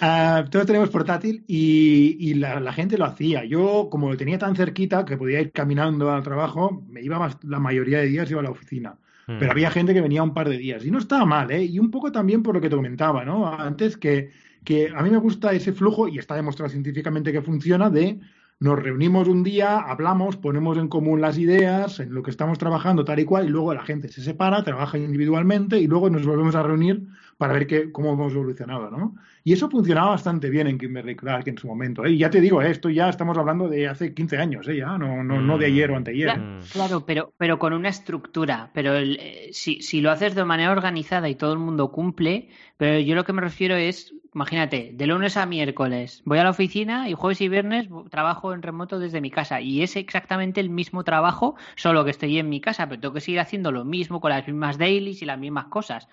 Uh, 0.00 0.48
todos 0.50 0.66
tenemos 0.66 0.90
portátil 0.90 1.44
y, 1.46 2.34
la, 2.34 2.72
gente 2.72 2.98
lo 2.98 3.06
hacía. 3.06 3.44
Yo, 3.44 3.88
como 3.90 4.10
lo 4.10 4.16
tenía 4.16 4.38
tan 4.38 4.54
cerquita 4.54 5.04
que 5.04 5.16
podía 5.16 5.40
ir 5.40 5.52
caminando 5.52 6.10
al 6.10 6.22
trabajo, 6.22 6.82
me 6.88 7.02
iba 7.02 7.18
más, 7.18 7.38
la 7.42 7.58
mayoría 7.58 7.98
de 7.98 8.06
días 8.06 8.30
iba 8.30 8.40
a 8.40 8.44
la 8.44 8.50
oficina. 8.50 8.96
Hmm. 9.26 9.38
Pero 9.38 9.52
había 9.52 9.70
gente 9.70 9.94
que 9.94 10.00
venía 10.00 10.22
un 10.22 10.34
par 10.34 10.48
de 10.48 10.58
días 10.58 10.84
y 10.84 10.90
no 10.90 10.98
estaba 10.98 11.24
mal, 11.24 11.50
¿eh? 11.50 11.64
Y 11.64 11.78
un 11.78 11.90
poco 11.90 12.12
también 12.12 12.42
por 12.42 12.54
lo 12.54 12.60
que 12.60 12.68
te 12.68 12.76
comentaba, 12.76 13.24
¿no? 13.24 13.48
Antes 13.48 13.96
que, 13.96 14.30
que 14.64 14.92
a 14.94 15.02
mí 15.02 15.10
me 15.10 15.18
gusta 15.18 15.52
ese 15.52 15.72
flujo 15.72 16.08
y 16.08 16.18
está 16.18 16.34
demostrado 16.34 16.70
científicamente 16.70 17.32
que 17.32 17.42
funciona 17.42 17.88
de 17.88 18.20
nos 18.58 18.78
reunimos 18.78 19.28
un 19.28 19.42
día, 19.42 19.78
hablamos, 19.78 20.38
ponemos 20.38 20.78
en 20.78 20.88
común 20.88 21.20
las 21.20 21.36
ideas, 21.36 22.00
en 22.00 22.14
lo 22.14 22.22
que 22.22 22.30
estamos 22.30 22.56
trabajando 22.56 23.04
tal 23.04 23.20
y 23.20 23.26
cual, 23.26 23.46
y 23.46 23.50
luego 23.50 23.74
la 23.74 23.82
gente 23.82 24.08
se 24.08 24.22
separa, 24.22 24.64
trabaja 24.64 24.96
individualmente 24.96 25.78
y 25.78 25.86
luego 25.86 26.08
nos 26.08 26.24
volvemos 26.24 26.54
a 26.54 26.62
reunir 26.62 27.06
para 27.36 27.52
ver 27.52 27.66
qué, 27.66 27.92
cómo 27.92 28.12
hemos 28.12 28.32
evolucionado, 28.32 28.90
¿no? 28.90 29.16
Y 29.44 29.52
eso 29.52 29.70
funcionaba 29.70 30.10
bastante 30.10 30.50
bien 30.50 30.66
en 30.66 30.78
Kimberly 30.78 31.14
Clark 31.14 31.46
en 31.46 31.58
su 31.58 31.68
momento. 31.68 32.04
¿eh? 32.04 32.10
Y 32.10 32.18
ya 32.18 32.30
te 32.30 32.40
digo, 32.40 32.62
¿eh? 32.62 32.70
esto 32.70 32.88
ya 32.88 33.08
estamos 33.08 33.36
hablando 33.38 33.68
de 33.68 33.86
hace 33.86 34.12
15 34.12 34.38
años, 34.38 34.66
¿eh? 34.68 34.78
ya, 34.78 34.98
no, 34.98 35.22
no, 35.22 35.40
no 35.40 35.58
de 35.58 35.66
ayer 35.66 35.90
o 35.90 35.96
anteayer. 35.96 36.36
Claro, 36.72 37.04
pero, 37.06 37.32
pero 37.36 37.58
con 37.58 37.72
una 37.72 37.90
estructura. 37.90 38.70
Pero 38.72 38.96
eh, 38.96 39.50
si, 39.52 39.82
si 39.82 40.00
lo 40.00 40.10
haces 40.10 40.34
de 40.34 40.44
manera 40.44 40.72
organizada 40.72 41.28
y 41.28 41.34
todo 41.34 41.52
el 41.52 41.58
mundo 41.58 41.92
cumple, 41.92 42.48
pero 42.76 42.98
yo 42.98 43.14
lo 43.14 43.24
que 43.24 43.32
me 43.32 43.42
refiero 43.42 43.76
es, 43.76 44.14
imagínate, 44.34 44.90
de 44.94 45.06
lunes 45.06 45.36
a 45.36 45.46
miércoles 45.46 46.22
voy 46.24 46.38
a 46.38 46.44
la 46.44 46.50
oficina 46.50 47.08
y 47.08 47.14
jueves 47.14 47.40
y 47.40 47.48
viernes 47.48 47.88
trabajo 48.10 48.52
en 48.52 48.62
remoto 48.62 48.98
desde 48.98 49.20
mi 49.20 49.30
casa. 49.30 49.60
Y 49.60 49.82
es 49.82 49.94
exactamente 49.94 50.60
el 50.60 50.70
mismo 50.70 51.04
trabajo, 51.04 51.54
solo 51.76 52.04
que 52.04 52.10
estoy 52.10 52.38
en 52.38 52.48
mi 52.48 52.60
casa, 52.60 52.88
pero 52.88 53.00
tengo 53.00 53.14
que 53.14 53.20
seguir 53.20 53.40
haciendo 53.40 53.70
lo 53.70 53.84
mismo 53.84 54.20
con 54.20 54.30
las 54.30 54.46
mismas 54.46 54.76
dailies 54.76 55.22
y 55.22 55.26
las 55.26 55.38
mismas 55.38 55.66
cosas. 55.66 56.08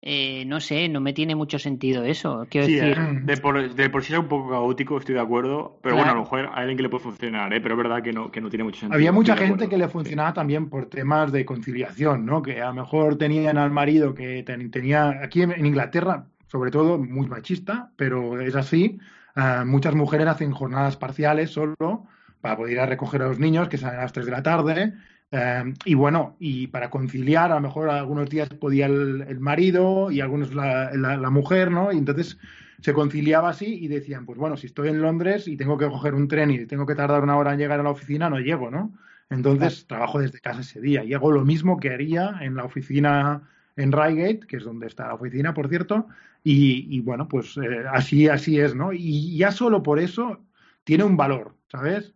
Eh, 0.00 0.44
no 0.46 0.60
sé, 0.60 0.88
no 0.88 1.00
me 1.00 1.12
tiene 1.12 1.34
mucho 1.34 1.58
sentido 1.58 2.04
eso. 2.04 2.46
Quiero 2.48 2.68
decir. 2.68 2.96
Eh, 2.98 3.20
de, 3.22 3.36
por, 3.36 3.74
de, 3.74 3.90
por, 3.90 4.04
sí 4.04 4.12
es 4.12 4.18
un 4.18 4.28
poco 4.28 4.50
caótico, 4.50 4.98
estoy 4.98 5.16
de 5.16 5.20
acuerdo. 5.20 5.78
Pero 5.82 5.96
bueno, 5.96 6.12
a 6.12 6.14
lo 6.14 6.20
mejor 6.20 6.50
hay 6.52 6.60
alguien 6.60 6.76
que 6.76 6.82
le 6.84 6.88
puede 6.88 7.02
funcionar, 7.02 7.52
¿eh? 7.52 7.60
pero 7.60 7.74
es 7.74 7.78
verdad 7.78 8.02
que 8.02 8.12
no, 8.12 8.30
que 8.30 8.40
no 8.40 8.48
tiene 8.48 8.64
mucho 8.64 8.80
sentido. 8.80 8.96
Había 8.96 9.10
mucha 9.10 9.36
gente 9.36 9.68
que 9.68 9.76
le 9.76 9.88
funcionaba 9.88 10.32
también 10.32 10.68
por 10.68 10.86
temas 10.86 11.32
de 11.32 11.44
conciliación, 11.44 12.26
¿no? 12.26 12.42
Que 12.42 12.62
a 12.62 12.68
lo 12.68 12.74
mejor 12.74 13.18
tenían 13.18 13.58
al 13.58 13.70
marido 13.70 14.14
que 14.14 14.44
tenía. 14.44 15.20
Aquí 15.22 15.42
en 15.42 15.66
Inglaterra, 15.66 16.26
sobre 16.46 16.70
todo, 16.70 16.98
muy 16.98 17.26
machista, 17.26 17.90
pero 17.96 18.40
es 18.40 18.54
así. 18.54 19.00
Uh, 19.36 19.64
muchas 19.64 19.94
mujeres 19.94 20.26
hacen 20.26 20.52
jornadas 20.52 20.96
parciales 20.96 21.50
solo 21.50 22.06
para 22.40 22.56
poder 22.56 22.72
ir 22.72 22.80
a 22.80 22.86
recoger 22.86 23.22
a 23.22 23.28
los 23.28 23.38
niños 23.38 23.68
que 23.68 23.78
salen 23.78 23.98
a 23.98 24.02
las 24.02 24.12
3 24.12 24.26
de 24.26 24.32
la 24.32 24.42
tarde 24.42 24.94
Em, 25.30 25.74
y 25.84 25.94
bueno, 25.94 26.36
y 26.38 26.68
para 26.68 26.88
conciliar, 26.88 27.52
a 27.52 27.56
lo 27.56 27.60
mejor 27.60 27.90
algunos 27.90 28.30
días 28.30 28.48
podía 28.48 28.86
el, 28.86 29.40
marido 29.40 30.10
y 30.10 30.20
algunos 30.20 30.54
la, 30.54 30.90
la, 30.92 31.30
mujer, 31.30 31.70
¿no? 31.70 31.92
Y 31.92 31.98
entonces 31.98 32.38
se 32.80 32.94
conciliaba 32.94 33.50
así 33.50 33.66
y 33.66 33.88
decían, 33.88 34.24
pues 34.24 34.38
bueno, 34.38 34.56
si 34.56 34.66
estoy 34.66 34.88
en 34.88 35.02
Londres 35.02 35.46
y 35.46 35.56
tengo 35.56 35.76
que 35.76 35.86
coger 35.86 36.14
un 36.14 36.28
tren 36.28 36.50
y 36.50 36.64
tengo 36.66 36.86
que 36.86 36.94
tardar 36.94 37.22
una 37.22 37.36
hora 37.36 37.52
en 37.52 37.58
llegar 37.58 37.80
a 37.80 37.82
la 37.82 37.90
oficina, 37.90 38.30
no 38.30 38.38
llego, 38.38 38.70
¿no? 38.70 38.94
Entonces 39.30 39.86
trabajo 39.86 40.18
desde 40.20 40.40
casa 40.40 40.60
ese 40.60 40.80
día 40.80 41.04
y 41.04 41.12
hago 41.12 41.30
lo 41.30 41.44
mismo 41.44 41.78
que 41.78 41.90
haría 41.90 42.36
en 42.40 42.54
la 42.54 42.64
oficina 42.64 43.42
en 43.76 43.92
Reigate, 43.92 44.40
que 44.46 44.56
es 44.56 44.64
donde 44.64 44.86
está 44.86 45.08
la 45.08 45.14
oficina, 45.14 45.54
por 45.54 45.68
cierto, 45.68 46.06
y, 46.42 47.00
bueno, 47.00 47.28
pues 47.28 47.56
eh, 47.58 47.84
así, 47.92 48.28
así 48.28 48.58
es, 48.58 48.74
¿no? 48.74 48.92
Y 48.92 49.36
ya 49.36 49.50
solo 49.50 49.82
por 49.82 49.98
eso 49.98 50.40
tiene 50.84 51.04
un 51.04 51.16
valor, 51.16 51.54
¿sabes? 51.70 52.14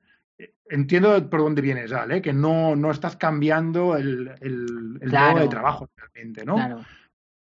Entiendo 0.68 1.28
por 1.28 1.40
dónde 1.40 1.62
vienes, 1.62 1.92
¿vale? 1.92 2.22
Que 2.22 2.32
no, 2.32 2.74
no 2.76 2.90
estás 2.90 3.16
cambiando 3.16 3.96
el, 3.96 4.30
el, 4.40 4.98
el 5.00 5.10
modo 5.10 5.38
de 5.38 5.48
trabajo 5.48 5.88
realmente, 5.96 6.44
¿no? 6.44 6.54
Claro. 6.54 6.80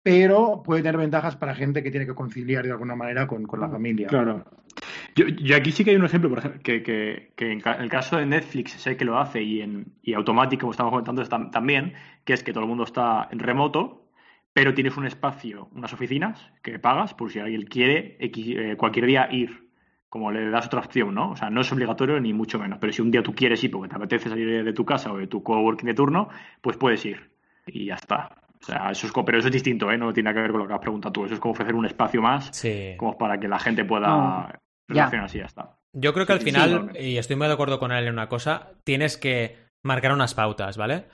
Pero 0.02 0.62
puede 0.64 0.82
tener 0.82 0.96
ventajas 0.96 1.36
para 1.36 1.54
gente 1.54 1.82
que 1.82 1.90
tiene 1.90 2.06
que 2.06 2.14
conciliar 2.14 2.64
de 2.64 2.72
alguna 2.72 2.96
manera 2.96 3.26
con, 3.26 3.44
con 3.44 3.60
la 3.60 3.68
mm, 3.68 3.72
familia. 3.72 4.08
Claro. 4.08 4.44
Yo, 5.14 5.26
yo, 5.28 5.56
aquí 5.56 5.72
sí 5.72 5.84
que 5.84 5.90
hay 5.90 5.96
un 5.96 6.06
ejemplo, 6.06 6.30
por 6.30 6.38
ejemplo, 6.38 6.60
que, 6.62 6.82
que, 6.82 7.32
que, 7.36 7.52
en 7.52 7.62
el 7.64 7.90
caso 7.90 8.16
de 8.16 8.26
Netflix 8.26 8.72
sé 8.72 8.96
que 8.96 9.04
lo 9.04 9.18
hace 9.18 9.42
y 9.42 9.60
en 9.60 9.92
y 10.02 10.14
automático, 10.14 10.60
como 10.60 10.72
estamos 10.72 10.90
comentando, 10.90 11.50
también, 11.50 11.94
que 12.24 12.32
es 12.32 12.42
que 12.42 12.52
todo 12.52 12.64
el 12.64 12.68
mundo 12.68 12.84
está 12.84 13.28
en 13.30 13.40
remoto, 13.40 14.10
pero 14.52 14.74
tienes 14.74 14.96
un 14.96 15.06
espacio, 15.06 15.68
unas 15.72 15.92
oficinas 15.92 16.50
que 16.62 16.78
pagas 16.78 17.14
por 17.14 17.30
si 17.30 17.38
alguien 17.38 17.62
quiere 17.62 18.16
eh, 18.20 18.76
cualquier 18.76 19.06
día 19.06 19.28
ir 19.30 19.69
como 20.10 20.32
le 20.32 20.50
das 20.50 20.66
otra 20.66 20.80
opción, 20.80 21.14
¿no? 21.14 21.30
O 21.30 21.36
sea, 21.36 21.48
no 21.48 21.60
es 21.60 21.72
obligatorio 21.72 22.20
ni 22.20 22.32
mucho 22.32 22.58
menos, 22.58 22.78
pero 22.80 22.92
si 22.92 23.00
un 23.00 23.10
día 23.10 23.22
tú 23.22 23.32
quieres 23.32 23.62
ir 23.62 23.70
porque 23.70 23.88
te 23.88 23.96
apetece 23.96 24.28
salir 24.28 24.64
de 24.64 24.72
tu 24.72 24.84
casa 24.84 25.12
o 25.12 25.16
de 25.16 25.28
tu 25.28 25.42
coworking 25.42 25.86
de 25.86 25.94
turno, 25.94 26.28
pues 26.60 26.76
puedes 26.76 27.04
ir 27.06 27.30
y 27.66 27.86
ya 27.86 27.94
está. 27.94 28.30
O 28.60 28.64
sea, 28.64 28.90
eso 28.90 29.06
es, 29.06 29.12
pero 29.24 29.38
eso 29.38 29.48
es 29.48 29.52
distinto, 29.52 29.90
¿eh? 29.90 29.96
No 29.96 30.12
tiene 30.12 30.34
que 30.34 30.40
ver 30.40 30.50
con 30.50 30.60
lo 30.60 30.66
que 30.66 30.74
has 30.74 30.80
preguntado 30.80 31.12
tú. 31.12 31.24
Eso 31.24 31.34
es 31.34 31.40
como 31.40 31.52
ofrecer 31.52 31.74
un 31.74 31.86
espacio 31.86 32.20
más 32.20 32.50
como 32.98 33.16
para 33.16 33.38
que 33.38 33.48
la 33.48 33.58
gente 33.58 33.84
pueda 33.84 34.60
relacionarse 34.86 35.38
y 35.38 35.40
ya 35.40 35.46
está. 35.46 35.76
Yo 35.92 36.12
creo 36.12 36.26
que 36.26 36.32
al 36.32 36.40
final, 36.40 36.90
y 37.00 37.16
estoy 37.16 37.36
muy 37.36 37.46
de 37.46 37.54
acuerdo 37.54 37.78
con 37.78 37.92
él 37.92 38.06
en 38.06 38.12
una 38.12 38.28
cosa, 38.28 38.72
tienes 38.84 39.16
que 39.16 39.56
marcar 39.82 40.12
unas 40.12 40.34
pautas, 40.34 40.76
¿vale? 40.76 41.04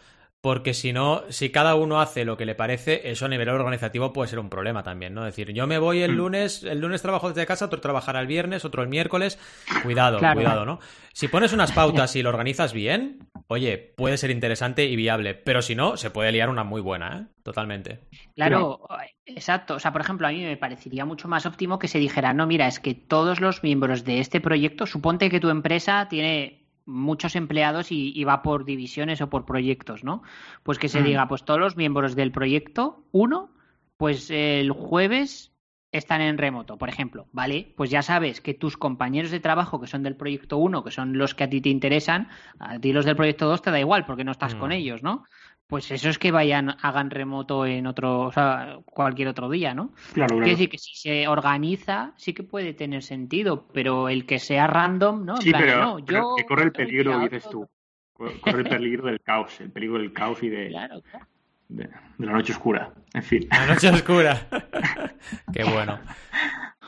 Porque 0.46 0.74
si 0.74 0.92
no, 0.92 1.24
si 1.28 1.50
cada 1.50 1.74
uno 1.74 2.00
hace 2.00 2.24
lo 2.24 2.36
que 2.36 2.46
le 2.46 2.54
parece, 2.54 3.10
eso 3.10 3.26
a 3.26 3.28
nivel 3.28 3.48
organizativo 3.48 4.12
puede 4.12 4.28
ser 4.30 4.38
un 4.38 4.48
problema 4.48 4.84
también, 4.84 5.12
¿no? 5.12 5.26
Es 5.26 5.34
decir, 5.34 5.52
yo 5.52 5.66
me 5.66 5.76
voy 5.76 6.02
el 6.02 6.12
mm. 6.12 6.16
lunes, 6.16 6.62
el 6.62 6.78
lunes 6.78 7.02
trabajo 7.02 7.30
desde 7.30 7.46
casa, 7.46 7.64
otro 7.64 7.80
trabajará 7.80 8.20
el 8.20 8.28
viernes, 8.28 8.64
otro 8.64 8.84
el 8.84 8.88
miércoles. 8.88 9.40
Cuidado, 9.82 10.20
cuidado, 10.20 10.64
¿no? 10.64 10.78
Si 11.12 11.26
pones 11.26 11.52
unas 11.52 11.72
pautas 11.72 12.14
y 12.14 12.22
lo 12.22 12.28
organizas 12.28 12.72
bien, 12.72 13.26
oye, 13.48 13.76
puede 13.96 14.18
ser 14.18 14.30
interesante 14.30 14.84
y 14.84 14.94
viable, 14.94 15.34
pero 15.34 15.62
si 15.62 15.74
no, 15.74 15.96
se 15.96 16.10
puede 16.10 16.30
liar 16.30 16.48
una 16.48 16.62
muy 16.62 16.80
buena, 16.80 17.18
¿eh? 17.18 17.34
Totalmente. 17.42 18.02
Claro, 18.36 18.86
exacto. 19.24 19.74
O 19.74 19.78
sea, 19.80 19.92
por 19.92 20.02
ejemplo, 20.02 20.28
a 20.28 20.30
mí 20.30 20.44
me 20.44 20.56
parecería 20.56 21.04
mucho 21.04 21.26
más 21.26 21.44
óptimo 21.44 21.80
que 21.80 21.88
se 21.88 21.98
dijera, 21.98 22.32
no, 22.34 22.46
mira, 22.46 22.68
es 22.68 22.78
que 22.78 22.94
todos 22.94 23.40
los 23.40 23.64
miembros 23.64 24.04
de 24.04 24.20
este 24.20 24.40
proyecto, 24.40 24.86
suponte 24.86 25.28
que 25.28 25.40
tu 25.40 25.48
empresa 25.48 26.06
tiene 26.08 26.65
muchos 26.86 27.36
empleados 27.36 27.88
y, 27.90 28.24
va 28.24 28.42
por 28.42 28.64
divisiones 28.64 29.20
o 29.20 29.28
por 29.28 29.44
proyectos, 29.44 30.04
¿no? 30.04 30.22
Pues 30.62 30.78
que 30.78 30.88
se 30.88 31.00
mm. 31.00 31.04
diga, 31.04 31.28
pues 31.28 31.44
todos 31.44 31.60
los 31.60 31.76
miembros 31.76 32.14
del 32.14 32.32
proyecto, 32.32 33.04
uno, 33.12 33.50
pues 33.96 34.30
el 34.30 34.70
jueves 34.70 35.52
están 35.92 36.20
en 36.20 36.38
remoto, 36.38 36.78
por 36.78 36.88
ejemplo, 36.88 37.26
¿vale? 37.32 37.72
Pues 37.76 37.90
ya 37.90 38.02
sabes 38.02 38.40
que 38.40 38.54
tus 38.54 38.76
compañeros 38.76 39.30
de 39.30 39.40
trabajo 39.40 39.80
que 39.80 39.86
son 39.86 40.02
del 40.02 40.16
proyecto 40.16 40.58
1, 40.58 40.84
que 40.84 40.90
son 40.90 41.16
los 41.16 41.34
que 41.34 41.44
a 41.44 41.50
ti 41.50 41.60
te 41.60 41.68
interesan, 41.68 42.28
a 42.58 42.78
ti 42.78 42.92
los 42.92 43.04
del 43.04 43.16
proyecto 43.16 43.46
2 43.46 43.62
te 43.62 43.70
da 43.70 43.80
igual 43.80 44.04
porque 44.04 44.24
no 44.24 44.32
estás 44.32 44.54
con 44.54 44.72
ellos, 44.72 45.02
¿no? 45.02 45.24
Pues 45.66 45.90
eso 45.90 46.08
es 46.08 46.18
que 46.18 46.30
vayan, 46.30 46.76
hagan 46.82 47.10
remoto 47.10 47.66
en 47.66 47.86
otro, 47.86 48.20
o 48.22 48.32
sea, 48.32 48.78
cualquier 48.84 49.28
otro 49.28 49.48
día, 49.50 49.74
¿no? 49.74 49.92
Claro, 50.12 50.28
claro. 50.28 50.36
Quiere 50.36 50.50
decir 50.50 50.68
que 50.70 50.78
si 50.78 50.94
se 50.96 51.26
organiza, 51.28 52.12
sí 52.16 52.32
que 52.34 52.42
puede 52.42 52.72
tener 52.74 53.02
sentido, 53.02 53.66
pero 53.72 54.08
el 54.08 54.26
que 54.26 54.38
sea 54.38 54.66
random, 54.66 55.24
¿no? 55.24 55.34
En 55.36 55.42
Sí, 55.42 55.50
plan, 55.50 55.62
pero, 55.62 55.80
no, 55.80 55.96
pero 56.06 56.18
yo 56.20 56.34
que 56.36 56.44
corre 56.44 56.62
el 56.64 56.72
peligro, 56.72 57.18
dices 57.20 57.48
tú. 57.50 57.68
Corre 58.14 58.60
el 58.62 58.68
peligro 58.68 59.06
del 59.06 59.20
caos, 59.20 59.60
el 59.60 59.70
peligro 59.70 59.98
del 59.98 60.12
caos 60.12 60.42
y 60.42 60.48
de, 60.48 60.68
Claro, 60.68 61.02
claro. 61.02 61.26
de, 61.68 61.84
de 62.18 62.26
la 62.26 62.32
noche 62.32 62.52
oscura. 62.52 62.92
En 63.12 63.22
fin. 63.22 63.46
La 63.50 63.66
noche 63.66 63.90
oscura. 63.90 64.46
Qué 65.52 65.64
bueno. 65.64 65.98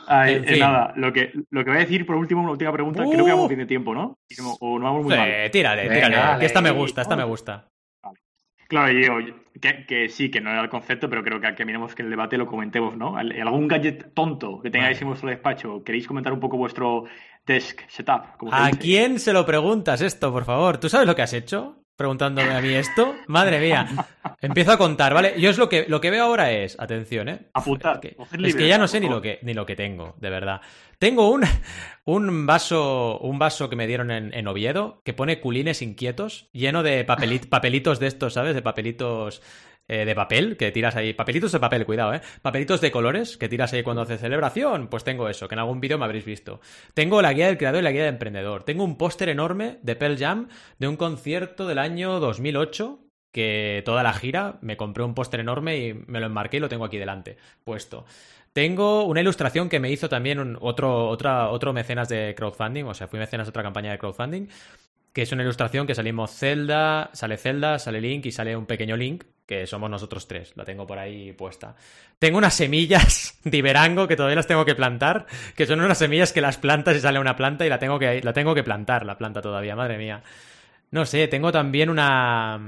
Ay, 0.07 0.35
En 0.35 0.43
eh, 0.43 0.47
fin. 0.47 0.59
nada, 0.59 0.93
lo 0.95 1.13
que, 1.13 1.31
lo 1.51 1.63
que 1.63 1.69
voy 1.69 1.77
a 1.77 1.81
decir 1.81 2.05
por 2.05 2.15
último, 2.15 2.41
una 2.41 2.51
última 2.51 2.71
pregunta, 2.71 3.03
creo 3.03 3.25
que 3.25 3.31
Uh. 3.31 3.35
vamos 3.35 3.47
bien 3.49 3.59
de 3.59 3.65
tiempo, 3.67 3.93
¿no? 3.93 4.17
O 4.59 4.79
no 4.79 4.85
vamos 4.85 5.03
muy 5.05 5.15
mal. 5.15 5.29
Eh, 5.29 5.49
tírale, 5.51 5.87
Venga, 5.87 6.07
tírale. 6.07 6.39
Que 6.39 6.45
esta 6.47 6.61
me 6.61 6.71
gusta, 6.71 7.01
esta 7.03 7.15
me 7.15 7.23
gusta. 7.25 7.67
Claro, 8.69 8.91
yo, 8.91 9.35
que, 9.59 9.85
que 9.87 10.09
sí, 10.09 10.29
que 10.31 10.39
no 10.41 10.51
era 10.51 10.61
el 10.61 10.69
concepto, 10.69 11.09
pero 11.09 11.23
creo 11.23 11.41
que, 11.41 11.55
que 11.55 11.65
miremos 11.65 11.95
que 11.95 12.03
el 12.03 12.09
debate 12.09 12.37
lo 12.37 12.45
comentemos, 12.45 12.95
¿no? 12.95 13.17
Al- 13.17 13.31
¿Algún 13.41 13.67
gadget 13.67 14.13
tonto 14.13 14.61
que 14.61 14.69
tengáis 14.69 14.97
Vale. 14.97 15.01
en 15.03 15.07
vuestro 15.09 15.29
despacho? 15.29 15.83
¿Queréis 15.83 16.07
comentar 16.07 16.31
un 16.31 16.39
poco 16.39 16.55
vuestro 16.57 17.05
desk 17.45 17.81
setup? 17.89 18.23
¿A 18.51 18.69
quién 18.71 19.19
se 19.19 19.33
lo 19.33 19.45
preguntas 19.45 20.01
esto, 20.01 20.31
por 20.31 20.45
favor? 20.45 20.77
¿Tú 20.77 20.87
sabes 20.87 21.07
lo 21.07 21.15
que 21.15 21.23
has 21.23 21.33
hecho? 21.33 21.78
Preguntándome 21.99 22.53
a 22.53 22.61
mí 22.61 22.69
esto. 22.69 23.13
Madre 23.27 23.59
mía. 23.59 23.85
Empiezo 24.39 24.71
a 24.71 24.77
contar, 24.77 25.13
¿vale? 25.13 25.33
Yo 25.37 25.49
es 25.49 25.57
lo 25.57 25.67
que, 25.67 25.83
lo 25.89 25.99
que 25.99 26.09
veo 26.09 26.23
ahora 26.23 26.49
es, 26.53 26.79
atención, 26.79 27.27
¿eh? 27.27 27.39
Apuntad, 27.53 27.95
Es 27.95 28.15
que, 28.15 28.47
es 28.47 28.55
que 28.55 28.69
ya 28.69 28.77
no 28.77 28.87
sé 28.87 29.01
ni 29.01 29.09
lo 29.09 29.21
que, 29.21 29.39
ni 29.41 29.53
lo 29.53 29.65
que 29.65 29.75
tengo, 29.75 30.15
de 30.17 30.29
verdad. 30.29 30.61
Tengo 30.97 31.29
un, 31.29 31.43
un 32.05 32.45
vaso, 32.45 33.19
un 33.19 33.37
vaso 33.37 33.69
que 33.69 33.75
me 33.75 33.85
dieron 33.85 34.11
en, 34.11 34.33
en 34.33 34.47
Oviedo 34.47 35.01
que 35.03 35.13
pone 35.13 35.41
culines 35.41 35.81
inquietos, 35.81 36.47
lleno 36.53 36.83
de 36.83 37.05
papelit- 37.05 37.49
papelitos 37.49 37.99
de 37.99 38.07
estos, 38.07 38.33
¿sabes? 38.33 38.55
De 38.55 38.61
papelitos 38.61 39.41
eh, 39.89 40.05
de 40.05 40.15
papel 40.15 40.55
que 40.55 40.71
tiras 40.71 40.95
ahí. 40.95 41.13
Papelitos 41.13 41.51
de 41.51 41.59
papel, 41.59 41.85
cuidado, 41.85 42.13
¿eh? 42.13 42.21
Papelitos 42.41 42.79
de 42.79 42.91
colores 42.91 43.37
que 43.37 43.49
tiras 43.49 43.73
ahí 43.73 43.83
cuando 43.83 44.03
haces 44.03 44.21
celebración. 44.21 44.87
Pues 44.87 45.03
tengo 45.03 45.27
eso, 45.27 45.47
que 45.47 45.55
en 45.55 45.59
algún 45.59 45.81
vídeo 45.81 45.97
me 45.97 46.05
habréis 46.05 46.25
visto. 46.25 46.61
Tengo 46.93 47.21
la 47.21 47.33
guía 47.33 47.47
del 47.47 47.57
creador 47.57 47.81
y 47.81 47.83
la 47.83 47.91
guía 47.91 48.05
del 48.05 48.13
emprendedor. 48.13 48.63
Tengo 48.63 48.83
un 48.83 48.97
póster 48.97 49.29
enorme 49.29 49.79
de 49.81 49.95
Pearl 49.95 50.17
Jam 50.17 50.47
de 50.77 50.87
un 50.87 50.95
concierto 50.95 51.67
del 51.67 51.79
año 51.79 52.19
2008 52.19 52.99
que 53.31 53.83
toda 53.85 54.03
la 54.03 54.13
gira 54.13 54.57
me 54.61 54.77
compré 54.77 55.03
un 55.03 55.13
póster 55.13 55.39
enorme 55.39 55.77
y 55.77 55.93
me 55.93 56.19
lo 56.19 56.27
enmarqué 56.27 56.57
y 56.57 56.59
lo 56.59 56.69
tengo 56.69 56.85
aquí 56.85 56.97
delante, 56.97 57.37
puesto. 57.63 58.05
Tengo 58.53 59.05
una 59.05 59.21
ilustración 59.21 59.69
que 59.69 59.79
me 59.79 59.91
hizo 59.91 60.09
también 60.09 60.57
otro, 60.59 61.07
otro 61.09 61.73
mecenas 61.73 62.09
de 62.09 62.33
crowdfunding, 62.35 62.85
o 62.85 62.93
sea, 62.93 63.07
fui 63.07 63.19
mecenas 63.19 63.47
de 63.47 63.49
otra 63.49 63.63
campaña 63.63 63.91
de 63.91 63.99
crowdfunding, 63.99 64.47
que 65.13 65.23
es 65.23 65.31
una 65.31 65.43
ilustración 65.43 65.87
que 65.87 65.95
salimos 65.95 66.31
Zelda, 66.31 67.09
sale 67.13 67.37
Zelda, 67.37 67.79
sale 67.79 68.01
Link 68.01 68.25
y 68.25 68.31
sale 68.31 68.55
un 68.55 68.65
pequeño 68.65 68.95
Link, 68.95 69.23
que 69.45 69.65
somos 69.65 69.89
nosotros 69.89 70.27
tres, 70.27 70.53
la 70.55 70.63
tengo 70.63 70.85
por 70.85 70.99
ahí 70.99 71.33
puesta. 71.33 71.75
Tengo 72.19 72.37
unas 72.37 72.53
semillas 72.53 73.39
de 73.43 73.57
Iberango 73.57 74.07
que 74.07 74.15
todavía 74.15 74.35
las 74.35 74.47
tengo 74.47 74.65
que 74.65 74.75
plantar, 74.75 75.25
que 75.55 75.65
son 75.65 75.81
unas 75.81 75.97
semillas 75.97 76.31
que 76.31 76.41
las 76.41 76.57
plantas 76.57 76.95
y 76.95 76.99
sale 76.99 77.19
una 77.19 77.35
planta 77.35 77.65
y 77.65 77.69
la 77.69 77.79
tengo 77.79 77.97
que, 77.97 78.21
la 78.21 78.33
tengo 78.33 78.53
que 78.53 78.63
plantar, 78.63 79.05
la 79.05 79.17
planta 79.17 79.41
todavía, 79.41 79.75
madre 79.75 79.97
mía. 79.97 80.21
No 80.91 81.05
sé, 81.05 81.27
tengo 81.27 81.51
también 81.51 81.89
una, 81.89 82.59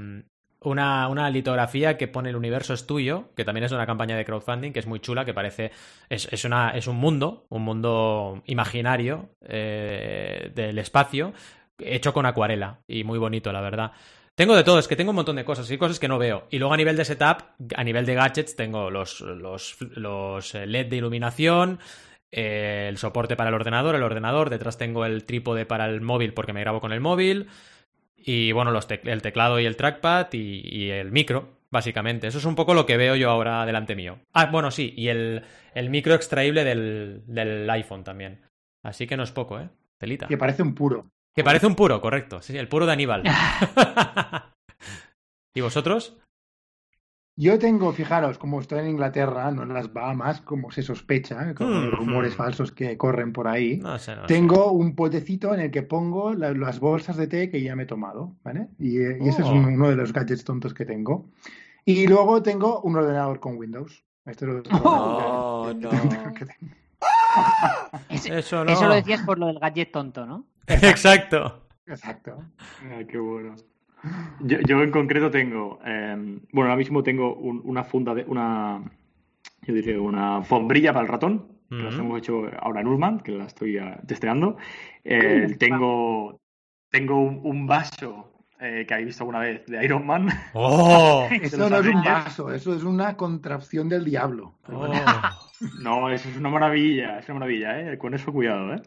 una, 0.61 1.07
una 1.07 1.29
litografía 1.29 1.97
que 1.97 2.07
pone 2.07 2.29
El 2.29 2.35
universo 2.35 2.73
es 2.73 2.85
tuyo, 2.85 3.29
que 3.35 3.45
también 3.45 3.63
es 3.63 3.71
una 3.71 3.85
campaña 3.85 4.15
de 4.15 4.25
crowdfunding, 4.25 4.71
que 4.71 4.79
es 4.79 4.87
muy 4.87 4.99
chula, 4.99 5.25
que 5.25 5.33
parece. 5.33 5.71
Es, 6.09 6.27
es, 6.31 6.45
una, 6.45 6.71
es 6.71 6.87
un 6.87 6.97
mundo, 6.97 7.45
un 7.49 7.63
mundo 7.63 8.43
imaginario 8.45 9.29
eh, 9.41 10.51
del 10.53 10.77
espacio, 10.77 11.33
hecho 11.85 12.13
con 12.13 12.25
acuarela. 12.25 12.81
Y 12.87 13.03
muy 13.03 13.19
bonito, 13.19 13.51
la 13.51 13.61
verdad. 13.61 13.91
Tengo 14.35 14.55
de 14.55 14.63
todo, 14.63 14.79
es 14.79 14.87
que 14.87 14.95
tengo 14.95 15.11
un 15.11 15.17
montón 15.17 15.35
de 15.35 15.45
cosas 15.45 15.69
y 15.69 15.77
cosas 15.77 15.99
que 15.99 16.07
no 16.07 16.17
veo. 16.17 16.47
Y 16.49 16.57
luego 16.57 16.73
a 16.73 16.77
nivel 16.77 16.95
de 16.95 17.05
setup, 17.05 17.43
a 17.75 17.83
nivel 17.83 18.05
de 18.05 18.15
gadgets, 18.15 18.55
tengo 18.55 18.89
los, 18.89 19.21
los, 19.21 19.77
los 19.95 20.53
LED 20.53 20.87
de 20.87 20.95
iluminación, 20.97 21.79
eh, 22.31 22.87
el 22.89 22.97
soporte 22.97 23.35
para 23.35 23.49
el 23.49 23.55
ordenador, 23.55 23.95
el 23.95 24.03
ordenador, 24.03 24.49
detrás 24.49 24.77
tengo 24.77 25.05
el 25.05 25.25
trípode 25.25 25.65
para 25.65 25.85
el 25.85 26.01
móvil 26.01 26.33
porque 26.33 26.53
me 26.53 26.61
grabo 26.61 26.79
con 26.79 26.93
el 26.93 27.01
móvil. 27.01 27.47
Y 28.15 28.51
bueno, 28.51 28.71
los 28.71 28.87
el 28.89 29.21
teclado 29.21 29.59
y 29.59 29.65
el 29.65 29.75
trackpad 29.75 30.27
y, 30.31 30.61
y 30.63 30.91
el 30.91 31.11
micro, 31.11 31.57
básicamente. 31.69 32.27
Eso 32.27 32.37
es 32.37 32.45
un 32.45 32.55
poco 32.55 32.73
lo 32.73 32.85
que 32.85 32.97
veo 32.97 33.15
yo 33.15 33.29
ahora 33.29 33.65
delante 33.65 33.95
mío. 33.95 34.19
Ah, 34.33 34.45
bueno, 34.45 34.71
sí, 34.71 34.93
y 34.95 35.09
el, 35.09 35.43
el 35.73 35.89
micro 35.89 36.13
extraíble 36.13 36.63
del, 36.63 37.23
del 37.25 37.69
iPhone 37.69 38.03
también. 38.03 38.41
Así 38.83 39.07
que 39.07 39.17
no 39.17 39.23
es 39.23 39.31
poco, 39.31 39.59
¿eh? 39.59 39.69
Telita. 39.97 40.27
Que 40.27 40.37
parece 40.37 40.63
un 40.63 40.73
puro. 40.73 41.11
Que 41.35 41.43
parece 41.43 41.67
un 41.67 41.75
puro, 41.75 42.01
correcto. 42.01 42.41
Sí, 42.41 42.57
el 42.57 42.67
puro 42.67 42.85
de 42.85 42.93
Aníbal. 42.93 43.23
¿Y 45.53 45.61
vosotros? 45.61 46.17
Yo 47.37 47.57
tengo, 47.57 47.93
fijaros, 47.93 48.37
como 48.37 48.59
estoy 48.59 48.79
en 48.79 48.89
Inglaterra, 48.89 49.49
no 49.51 49.63
en 49.63 49.73
las 49.73 49.93
Bahamas, 49.93 50.41
como 50.41 50.69
se 50.71 50.83
sospecha, 50.83 51.55
con 51.55 51.67
Hmm. 51.69 51.85
los 51.85 51.93
rumores 51.97 52.35
falsos 52.35 52.71
que 52.73 52.97
corren 52.97 53.31
por 53.31 53.47
ahí. 53.47 53.77
No 53.77 53.97
sé, 53.97 54.15
no 54.15 54.21
sé. 54.23 54.27
Tengo 54.27 54.71
un 54.73 54.95
potecito 54.95 55.53
en 55.53 55.61
el 55.61 55.71
que 55.71 55.81
pongo 55.81 56.33
la- 56.33 56.51
las 56.53 56.79
bolsas 56.81 57.15
de 57.15 57.27
té 57.27 57.49
que 57.49 57.61
ya 57.61 57.75
me 57.75 57.83
he 57.83 57.85
tomado, 57.85 58.35
¿vale? 58.43 58.67
Y, 58.77 58.99
eh, 58.99 59.17
y 59.21 59.29
ese 59.29 59.41
es 59.41 59.47
Oh. 59.47 59.51
un- 59.53 59.65
uno 59.65 59.89
de 59.89 59.95
los 59.95 60.11
gadgets 60.13 60.43
tontos 60.43 60.73
que 60.73 60.85
tengo. 60.85 61.29
Y 61.85 62.05
luego 62.07 62.43
tengo 62.43 62.81
un 62.81 62.97
ordenador 62.97 63.39
con 63.39 63.57
Windows. 63.57 64.03
Este 64.25 64.45
es 64.45 64.51
otro 64.51 64.77
Oh, 64.83 65.73
no. 65.75 65.89
Eso 68.09 68.63
no. 68.65 68.71
Eso 68.71 68.87
lo 68.87 68.93
decías 68.93 69.21
por 69.23 69.39
lo 69.39 69.47
del 69.47 69.59
gadget 69.59 69.91
tonto, 69.91 70.25
¿no? 70.25 70.45
Exacto. 70.67 71.67
Exacto. 71.85 72.37
Ah, 72.89 73.01
qué 73.07 73.17
bueno. 73.17 73.55
Yo, 74.39 74.57
yo 74.61 74.81
en 74.81 74.91
concreto 74.91 75.29
tengo, 75.29 75.79
eh, 75.85 76.15
bueno, 76.51 76.69
ahora 76.69 76.75
mismo 76.77 77.03
tengo 77.03 77.35
un- 77.35 77.61
una 77.63 77.83
funda 77.83 78.15
de, 78.15 78.23
una, 78.23 78.81
yo 79.61 79.73
diría, 79.73 80.01
una 80.01 80.43
sombrilla 80.45 80.91
para 80.91 81.05
el 81.05 81.11
ratón, 81.11 81.47
que 81.69 81.77
las 81.77 81.95
hemos 81.95 82.17
hecho 82.17 82.49
ahora 82.59 82.81
en 82.81 82.87
Urman, 82.87 83.19
que 83.21 83.31
la 83.31 83.45
estoy 83.45 83.77
ah, 83.77 83.97
testeando. 84.05 84.57
Eh, 85.05 85.55
tengo, 85.57 86.41
tengo 86.89 87.21
un, 87.21 87.39
un 87.43 87.65
vaso 87.65 88.45
eh, 88.59 88.85
que 88.85 88.93
habéis 88.93 89.07
visto 89.07 89.23
alguna 89.23 89.39
vez 89.39 89.65
de 89.67 89.85
Iron 89.85 90.05
Man. 90.05 90.27
¡Oh! 90.53 91.27
Eso 91.41 91.69
no 91.69 91.77
es 91.77 91.87
un 91.87 92.03
vaso, 92.03 92.51
eso 92.51 92.75
es 92.75 92.83
una 92.83 93.15
contracción 93.15 93.87
del 93.87 94.03
diablo. 94.03 94.55
Oh. 94.67 94.91
No, 95.79 96.09
eso 96.09 96.27
es 96.27 96.35
una 96.37 96.49
maravilla, 96.49 97.19
es 97.19 97.29
una 97.29 97.39
maravilla, 97.39 97.93
¿eh? 97.93 97.97
Con 97.97 98.13
eso 98.15 98.33
cuidado, 98.33 98.73
¿eh? 98.73 98.81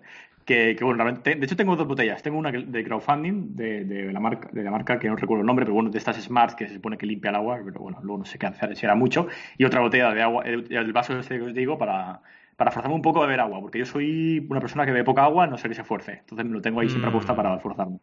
Que, 0.45 0.77
que, 0.77 0.85
bueno, 0.85 1.03
realmente, 1.03 1.35
de 1.37 1.45
hecho 1.47 1.57
tengo 1.57 1.75
dos 1.75 1.89
botellas. 1.89 2.23
Tengo 2.23 2.37
una 2.39 2.53
de 2.53 2.85
crowdfunding 2.85 3.57
de, 3.57 3.85
de 3.85 4.13
la 4.13 4.21
marca, 4.21 4.51
de 4.53 4.63
la 4.63 4.71
marca 4.71 4.99
que 4.99 5.09
no 5.09 5.17
recuerdo 5.17 5.41
el 5.41 5.47
nombre, 5.47 5.65
pero 5.65 5.75
bueno, 5.75 5.89
de 5.89 5.97
estas 5.97 6.21
Smart 6.23 6.55
que 6.55 6.67
se 6.69 6.75
supone 6.75 6.99
que 6.99 7.07
limpia 7.07 7.31
el 7.31 7.37
agua, 7.37 7.61
pero 7.65 7.81
bueno, 7.81 7.99
luego 8.03 8.19
no 8.19 8.25
sé 8.27 8.39
qué 8.39 8.47
hacer, 8.47 8.77
si 8.77 8.85
era 8.85 8.95
mucho. 8.95 9.27
Y 9.57 9.65
otra 9.65 9.81
botella 9.81 10.13
de 10.13 10.21
agua, 10.23 10.43
el, 10.45 10.67
el 10.71 10.93
vaso 10.93 11.19
este 11.19 11.37
que 11.39 11.45
os 11.45 11.55
digo 11.55 11.79
para, 11.79 12.21
para 12.57 12.71
forzarme 12.71 12.95
un 12.95 13.01
poco 13.03 13.23
a 13.23 13.27
beber 13.27 13.41
agua, 13.41 13.61
porque 13.63 13.79
yo 13.79 13.87
soy 13.87 14.47
una 14.51 14.61
persona 14.61 14.85
que 14.85 14.93
bebe 14.93 15.05
poca 15.05 15.25
agua, 15.25 15.47
no 15.47 15.57
sé 15.57 15.69
que 15.69 15.75
se 15.75 15.81
esfuerce. 15.81 16.19
Entonces 16.21 16.45
me 16.47 16.53
lo 16.53 16.61
tengo 16.61 16.81
ahí 16.81 16.89
siempre 16.91 17.09
Mm. 17.09 17.15
apuesta 17.15 17.35
para 17.35 17.59
forzarme. 17.59 17.99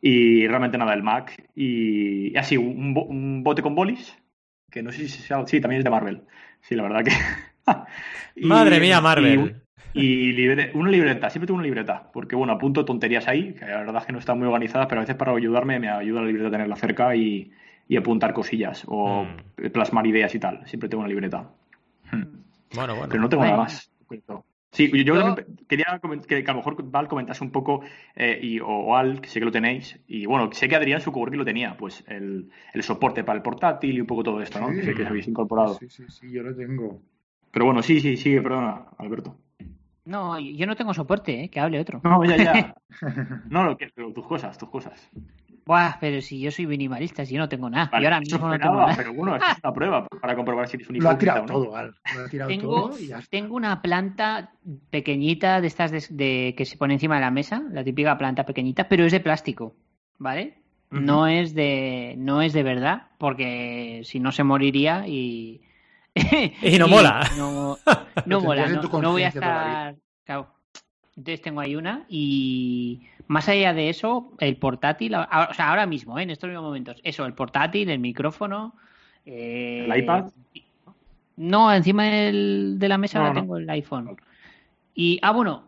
Y 0.00 0.46
realmente 0.46 0.78
nada, 0.78 0.94
el 0.94 1.02
Mac. 1.02 1.34
Y, 1.56 2.32
y 2.32 2.36
así, 2.36 2.56
un, 2.56 2.94
un 3.08 3.42
bote 3.42 3.62
con 3.62 3.74
bolis, 3.74 4.16
que 4.70 4.80
no 4.82 4.92
sé 4.92 5.08
si 5.08 5.22
sea, 5.22 5.44
sí, 5.44 5.60
también 5.60 5.80
es 5.80 5.84
de 5.84 5.90
Marvel. 5.90 6.22
Sí, 6.60 6.76
la 6.76 6.84
verdad 6.84 7.02
que. 7.04 7.10
Y- 8.36 8.46
Madre 8.46 8.78
mía, 8.80 9.00
Marvel. 9.00 9.56
Y 10.02 10.32
libre- 10.32 10.70
una 10.74 10.90
libreta, 10.90 11.28
siempre 11.30 11.46
tengo 11.46 11.58
una 11.58 11.66
libreta, 11.66 12.10
porque 12.12 12.36
bueno, 12.36 12.52
apunto 12.54 12.84
tonterías 12.84 13.26
ahí, 13.28 13.54
que 13.54 13.64
la 13.66 13.78
verdad 13.78 13.96
es 14.02 14.06
que 14.06 14.12
no 14.12 14.18
están 14.18 14.38
muy 14.38 14.46
organizadas, 14.46 14.86
pero 14.88 15.00
a 15.00 15.04
veces 15.04 15.16
para 15.16 15.32
ayudarme 15.32 15.78
me 15.80 15.88
ayuda 15.88 16.20
la 16.20 16.26
libreta 16.26 16.48
a 16.48 16.52
tenerla 16.52 16.76
cerca 16.76 17.14
y, 17.16 17.50
y 17.88 17.96
apuntar 17.96 18.32
cosillas 18.32 18.84
o 18.86 19.24
Mm. 19.24 19.70
plasmar 19.72 20.06
ideas 20.06 20.34
y 20.34 20.38
tal. 20.38 20.66
Siempre 20.66 20.88
tengo 20.88 21.00
una 21.02 21.08
libreta. 21.08 21.50
Hmm. 22.12 22.22
Bueno, 22.74 22.94
bueno. 22.94 23.08
Pero 23.08 23.22
no 23.22 23.28
tengo 23.28 23.40
Bueno. 23.42 23.52
nada 23.56 23.64
más. 23.64 23.90
Sí, 24.70 24.90
yo, 24.92 25.14
Yo- 25.14 25.22
también 25.34 25.56
quería 25.66 25.98
que, 26.28 26.44
que 26.44 26.50
a 26.50 26.52
lo 26.52 26.58
mejor 26.58 26.76
Val 26.90 27.08
comentase 27.08 27.42
un 27.42 27.50
poco, 27.50 27.80
eh, 28.14 28.38
y, 28.40 28.60
o, 28.60 28.66
o 28.68 28.96
Al, 28.96 29.22
que 29.22 29.28
sé 29.30 29.38
que 29.40 29.46
lo 29.46 29.50
tenéis, 29.50 29.98
y 30.06 30.26
bueno, 30.26 30.50
sé 30.52 30.68
que 30.68 30.76
Adrián 30.76 31.00
su 31.00 31.10
coworking 31.10 31.38
lo 31.38 31.44
tenía, 31.46 31.74
pues 31.76 32.04
el, 32.06 32.50
el 32.74 32.82
soporte 32.82 33.24
para 33.24 33.38
el 33.38 33.42
portátil 33.42 33.96
y 33.96 34.00
un 34.02 34.06
poco 34.06 34.22
todo 34.22 34.42
esto, 34.42 34.60
¿no? 34.60 34.68
Sí. 34.68 34.76
Que 34.76 34.82
sé 34.82 34.94
que 34.94 35.02
os 35.04 35.08
habéis 35.08 35.26
incorporado. 35.26 35.74
Sí, 35.74 35.88
sí, 35.88 36.04
sí, 36.08 36.30
yo 36.30 36.42
lo 36.42 36.54
tengo. 36.54 37.00
Pero 37.50 37.64
bueno, 37.64 37.82
sí, 37.82 37.98
sí, 38.00 38.18
sí, 38.18 38.38
perdona, 38.40 38.84
Alberto. 38.98 39.36
No, 40.08 40.38
yo 40.40 40.66
no 40.66 40.74
tengo 40.74 40.94
soporte, 40.94 41.44
¿eh? 41.44 41.48
que 41.50 41.60
hable 41.60 41.78
otro. 41.80 42.00
No, 42.02 42.24
ya, 42.24 42.36
ya. 42.36 42.74
No, 43.50 43.62
lo 43.64 43.76
que, 43.76 43.90
lo- 43.96 44.12
tus 44.12 44.26
cosas, 44.26 44.56
tus 44.58 44.68
cosas. 44.70 45.08
Buah, 45.66 45.98
pero 46.00 46.22
si 46.22 46.40
yo 46.40 46.50
soy 46.50 46.66
minimalista, 46.66 47.26
si 47.26 47.34
yo 47.34 47.40
no 47.40 47.48
tengo 47.48 47.68
nada. 47.68 47.90
Vale, 47.92 48.02
yo 48.04 48.08
ahora 48.08 48.20
mismo 48.20 48.48
no 48.48 48.58
tengo 48.58 48.76
nada. 48.76 48.94
Pero 48.96 49.12
bueno, 49.12 49.36
es 49.36 49.42
una 49.62 49.72
prueba 49.74 50.06
para 50.20 50.34
comprobar 50.34 50.66
si 50.66 50.76
eres 50.78 50.88
un 50.88 50.96
Lo 50.96 51.10
ha 51.10 51.12
hipócrita 51.12 51.34
tirado 51.34 51.44
o 51.44 51.46
no. 51.46 51.52
todo, 51.52 51.76
Al. 51.76 51.94
Lo 52.16 52.24
ha 52.24 52.28
tirado 52.28 52.48
Tengo, 52.48 52.88
todo 52.88 52.98
y 52.98 53.06
ya 53.08 53.18
está. 53.18 53.30
tengo 53.30 53.54
una 53.54 53.82
planta 53.82 54.52
pequeñita 54.88 55.60
de 55.60 55.66
estas 55.66 55.90
de, 55.90 56.02
de- 56.10 56.54
que 56.56 56.64
se 56.64 56.78
pone 56.78 56.94
encima 56.94 57.16
de 57.16 57.20
la 57.20 57.30
mesa, 57.30 57.62
la 57.70 57.84
típica 57.84 58.16
planta 58.16 58.46
pequeñita, 58.46 58.88
pero 58.88 59.04
es 59.04 59.12
de 59.12 59.20
plástico, 59.20 59.74
¿vale? 60.18 60.54
No 60.90 61.26
es 61.26 61.52
de 61.54 62.14
no 62.16 62.40
es 62.40 62.54
de 62.54 62.62
verdad, 62.62 63.08
porque 63.18 64.00
si 64.04 64.20
no 64.20 64.32
se 64.32 64.42
moriría 64.42 65.06
y 65.06 65.60
Y 66.14 66.78
no 66.78 66.88
mola. 66.88 67.28
No, 67.36 67.78
mola, 68.40 68.68
no, 68.68 69.12
voy 69.12 69.22
a 69.22 69.28
estar 69.28 69.96
claro, 70.24 70.48
Entonces 71.16 71.42
tengo 71.42 71.60
ahí 71.60 71.76
una 71.76 72.04
y 72.08 73.02
más 73.26 73.48
allá 73.48 73.74
de 73.74 73.90
eso, 73.90 74.32
el 74.40 74.56
portátil, 74.56 75.14
o 75.14 75.26
sea, 75.54 75.70
ahora 75.70 75.86
mismo, 75.86 76.18
¿eh? 76.18 76.22
en 76.22 76.30
estos 76.30 76.48
mismos 76.48 76.64
momentos, 76.64 77.00
eso, 77.04 77.26
el 77.26 77.34
portátil, 77.34 77.90
el 77.90 77.98
micrófono. 77.98 78.74
Eh, 79.26 79.86
¿El 79.88 79.98
iPad? 79.98 80.26
No, 81.36 81.72
encima 81.72 82.04
de 82.04 82.88
la 82.88 82.98
mesa 82.98 83.32
tengo 83.32 83.58
el 83.58 83.68
iPhone. 83.70 84.16
Y, 84.94 85.20
ah, 85.22 85.30
bueno, 85.30 85.64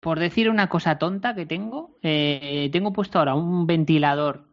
por 0.00 0.18
decir 0.18 0.48
una 0.48 0.68
cosa 0.68 0.98
tonta 0.98 1.34
que 1.34 1.44
tengo, 1.44 1.98
eh, 2.02 2.70
tengo 2.72 2.92
puesto 2.92 3.18
ahora 3.18 3.34
un 3.34 3.66
ventilador, 3.66 4.44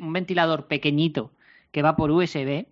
un 0.00 0.12
ventilador 0.12 0.66
pequeñito 0.66 1.30
que 1.70 1.82
va 1.82 1.94
por 1.94 2.10
USB 2.10 2.66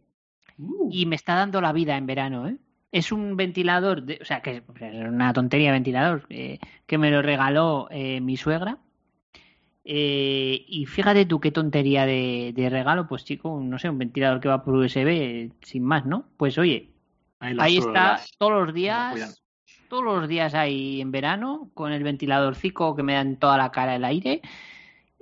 uh. 0.63 0.89
y 0.93 1.07
me 1.07 1.17
está 1.17 1.35
dando 1.35 1.61
la 1.61 1.73
vida 1.73 1.97
en 1.97 2.07
verano, 2.07 2.49
¿eh? 2.49 2.57
Es 2.93 3.11
un 3.11 3.37
ventilador, 3.39 4.05
o 4.21 4.25
sea, 4.25 4.43
que 4.43 4.57
es 4.57 5.09
una 5.09 5.33
tontería 5.33 5.69
de 5.69 5.73
ventilador, 5.73 6.27
eh, 6.29 6.59
que 6.87 6.99
me 6.99 7.11
lo 7.11 7.23
regaló 7.23 7.89
eh, 7.91 8.21
mi 8.21 8.37
suegra. 8.37 8.79
Eh, 9.85 10.65
y 10.69 10.85
fíjate 10.85 11.25
tú 11.25 11.41
qué 11.41 11.51
tontería 11.51 12.05
de, 12.05 12.69
regalo, 12.71 13.09
pues 13.09 13.25
chico, 13.25 13.59
no 13.63 13.79
sé, 13.79 13.89
un 13.89 13.99
ventilador 13.99 14.41
que 14.41 14.49
va 14.49 14.63
por 14.63 14.75
USB, 14.75 15.51
sin 15.63 15.85
más, 15.85 16.05
¿no? 16.05 16.27
Pues 16.37 16.59
oye, 16.59 16.91
ahí, 17.41 17.79
está 17.79 18.21
todos 18.37 18.67
los 18.67 18.75
días, 18.75 19.43
todos 19.89 20.05
los 20.05 20.29
días 20.29 20.55
ahí 20.55 21.01
en 21.01 21.11
verano, 21.11 21.71
con 21.73 21.93
el 21.93 22.03
ventiladorcico 22.03 22.95
que 22.95 23.03
me 23.03 23.15
dan 23.15 23.37
toda 23.37 23.57
la 23.57 23.71
cara 23.73 23.97
el 23.97 24.05
aire, 24.05 24.43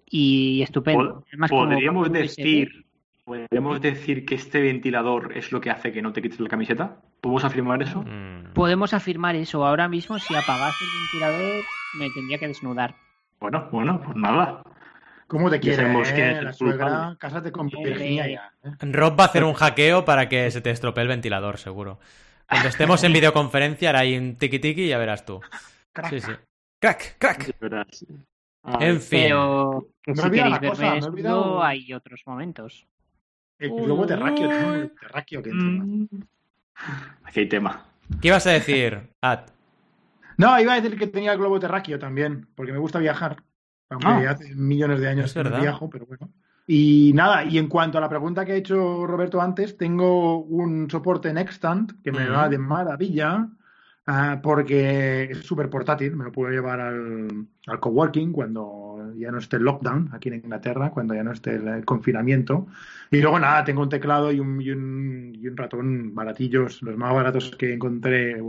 y 0.04 0.60
estupendo. 0.62 1.24
Podríamos 1.48 2.10
decir 2.10 2.84
¿Podemos 3.30 3.80
decir 3.80 4.26
que 4.26 4.34
este 4.34 4.60
ventilador 4.60 5.36
es 5.36 5.52
lo 5.52 5.60
que 5.60 5.70
hace 5.70 5.92
que 5.92 6.02
no 6.02 6.12
te 6.12 6.20
quites 6.20 6.40
la 6.40 6.48
camiseta? 6.48 6.96
¿Podemos 7.20 7.44
afirmar 7.44 7.80
eso? 7.80 8.02
Mm. 8.02 8.54
Podemos 8.54 8.92
afirmar 8.92 9.36
eso. 9.36 9.64
Ahora 9.64 9.86
mismo, 9.86 10.18
si 10.18 10.34
apagas 10.34 10.74
el 10.80 10.88
ventilador, 11.00 11.64
me 11.96 12.10
tendría 12.10 12.38
que 12.38 12.48
desnudar. 12.48 12.96
Bueno, 13.38 13.68
bueno, 13.70 14.02
pues 14.04 14.16
nada. 14.16 14.64
¿Cómo 15.28 15.48
te 15.48 15.60
quieres? 15.60 16.10
Eh? 16.10 16.42
La 16.42 16.52
suegra, 16.52 17.16
cásate 17.20 17.52
con 17.52 17.68
Virginia 17.68 18.26
ya. 18.26 18.52
¿eh? 18.64 18.72
Rob 18.80 19.16
va 19.16 19.24
a 19.24 19.26
hacer 19.28 19.44
un 19.44 19.54
hackeo 19.54 20.04
para 20.04 20.28
que 20.28 20.50
se 20.50 20.60
te 20.60 20.70
estropee 20.70 21.02
el 21.02 21.08
ventilador, 21.08 21.58
seguro. 21.58 22.00
Cuando 22.48 22.68
estemos 22.68 23.04
en 23.04 23.12
videoconferencia 23.12 23.90
hará 23.90 24.00
ahí 24.00 24.18
un 24.18 24.34
tiki 24.34 24.58
tiki 24.58 24.82
y 24.82 24.88
ya 24.88 24.98
verás 24.98 25.24
tú. 25.24 25.40
Crack. 25.92 26.10
Sí, 26.10 26.20
sí. 26.20 26.32
Crack, 26.80 27.16
crack. 27.18 27.54
En 28.80 29.00
fin. 29.00 29.20
Pero 29.22 29.86
que 30.02 30.16
si 30.16 30.30
queréis 30.30 30.58
verme 30.58 31.00
hay 31.62 31.92
otros 31.92 32.22
momentos. 32.26 32.88
El 33.60 33.70
globo 33.70 34.06
terráqueo, 34.06 34.74
el 34.74 34.90
terráqueo 34.92 35.42
que 35.42 35.52
mm. 35.52 36.08
Aquí 37.24 37.40
hay 37.40 37.48
tema. 37.48 37.84
¿Qué 38.20 38.28
ibas 38.28 38.46
a 38.46 38.50
decir, 38.50 39.10
Ad? 39.20 39.40
No, 40.38 40.58
iba 40.58 40.72
a 40.72 40.80
decir 40.80 40.98
que 40.98 41.06
tenía 41.06 41.32
el 41.32 41.38
globo 41.38 41.60
terráqueo 41.60 41.98
también, 41.98 42.48
porque 42.54 42.72
me 42.72 42.78
gusta 42.78 42.98
viajar. 42.98 43.42
Aunque 43.90 44.26
ah. 44.26 44.30
hace 44.30 44.54
millones 44.54 45.00
de 45.00 45.08
años 45.08 45.34
que 45.34 45.44
no 45.44 45.60
viajo, 45.60 45.90
pero 45.90 46.06
bueno. 46.06 46.30
Y 46.66 47.12
nada, 47.14 47.44
y 47.44 47.58
en 47.58 47.68
cuanto 47.68 47.98
a 47.98 48.00
la 48.00 48.08
pregunta 48.08 48.44
que 48.44 48.52
ha 48.52 48.56
hecho 48.56 49.06
Roberto 49.06 49.40
antes, 49.40 49.76
tengo 49.76 50.38
un 50.38 50.88
soporte 50.90 51.28
en 51.28 51.36
Extant 51.36 51.92
que 52.02 52.12
me 52.12 52.28
va 52.28 52.48
de 52.48 52.58
maravilla. 52.58 53.48
Ah, 54.06 54.40
porque 54.42 55.24
es 55.24 55.38
súper 55.44 55.68
portátil, 55.68 56.16
me 56.16 56.24
lo 56.24 56.32
puedo 56.32 56.50
llevar 56.50 56.80
al, 56.80 57.46
al, 57.66 57.80
coworking 57.80 58.32
cuando 58.32 59.12
ya 59.16 59.30
no 59.30 59.38
esté 59.38 59.56
el 59.56 59.62
lockdown 59.62 60.10
aquí 60.12 60.28
en 60.28 60.36
Inglaterra, 60.36 60.90
cuando 60.90 61.14
ya 61.14 61.22
no 61.22 61.32
esté 61.32 61.54
el, 61.56 61.84
confinamiento. 61.84 62.66
Y 63.10 63.20
luego 63.20 63.38
nada, 63.38 63.62
tengo 63.62 63.82
un 63.82 63.88
teclado 63.88 64.32
y 64.32 64.40
un, 64.40 64.60
y 64.60 64.70
un, 64.70 65.32
y 65.34 65.46
un 65.46 65.56
ratón 65.56 66.14
baratillos, 66.14 66.82
los 66.82 66.96
más 66.96 67.14
baratos 67.14 67.54
que 67.56 67.74
encontré 67.74 68.42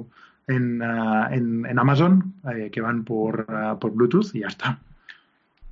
en, 0.48 0.82
ah, 0.82 1.30
en, 1.32 1.78
Amazon, 1.78 2.36
eh, 2.56 2.70
que 2.72 2.82
van 2.82 3.04
por, 3.04 3.46
ah, 3.50 3.78
por 3.80 3.92
Bluetooth 3.92 4.34
y 4.34 4.40
ya 4.40 4.48
está. 4.48 4.80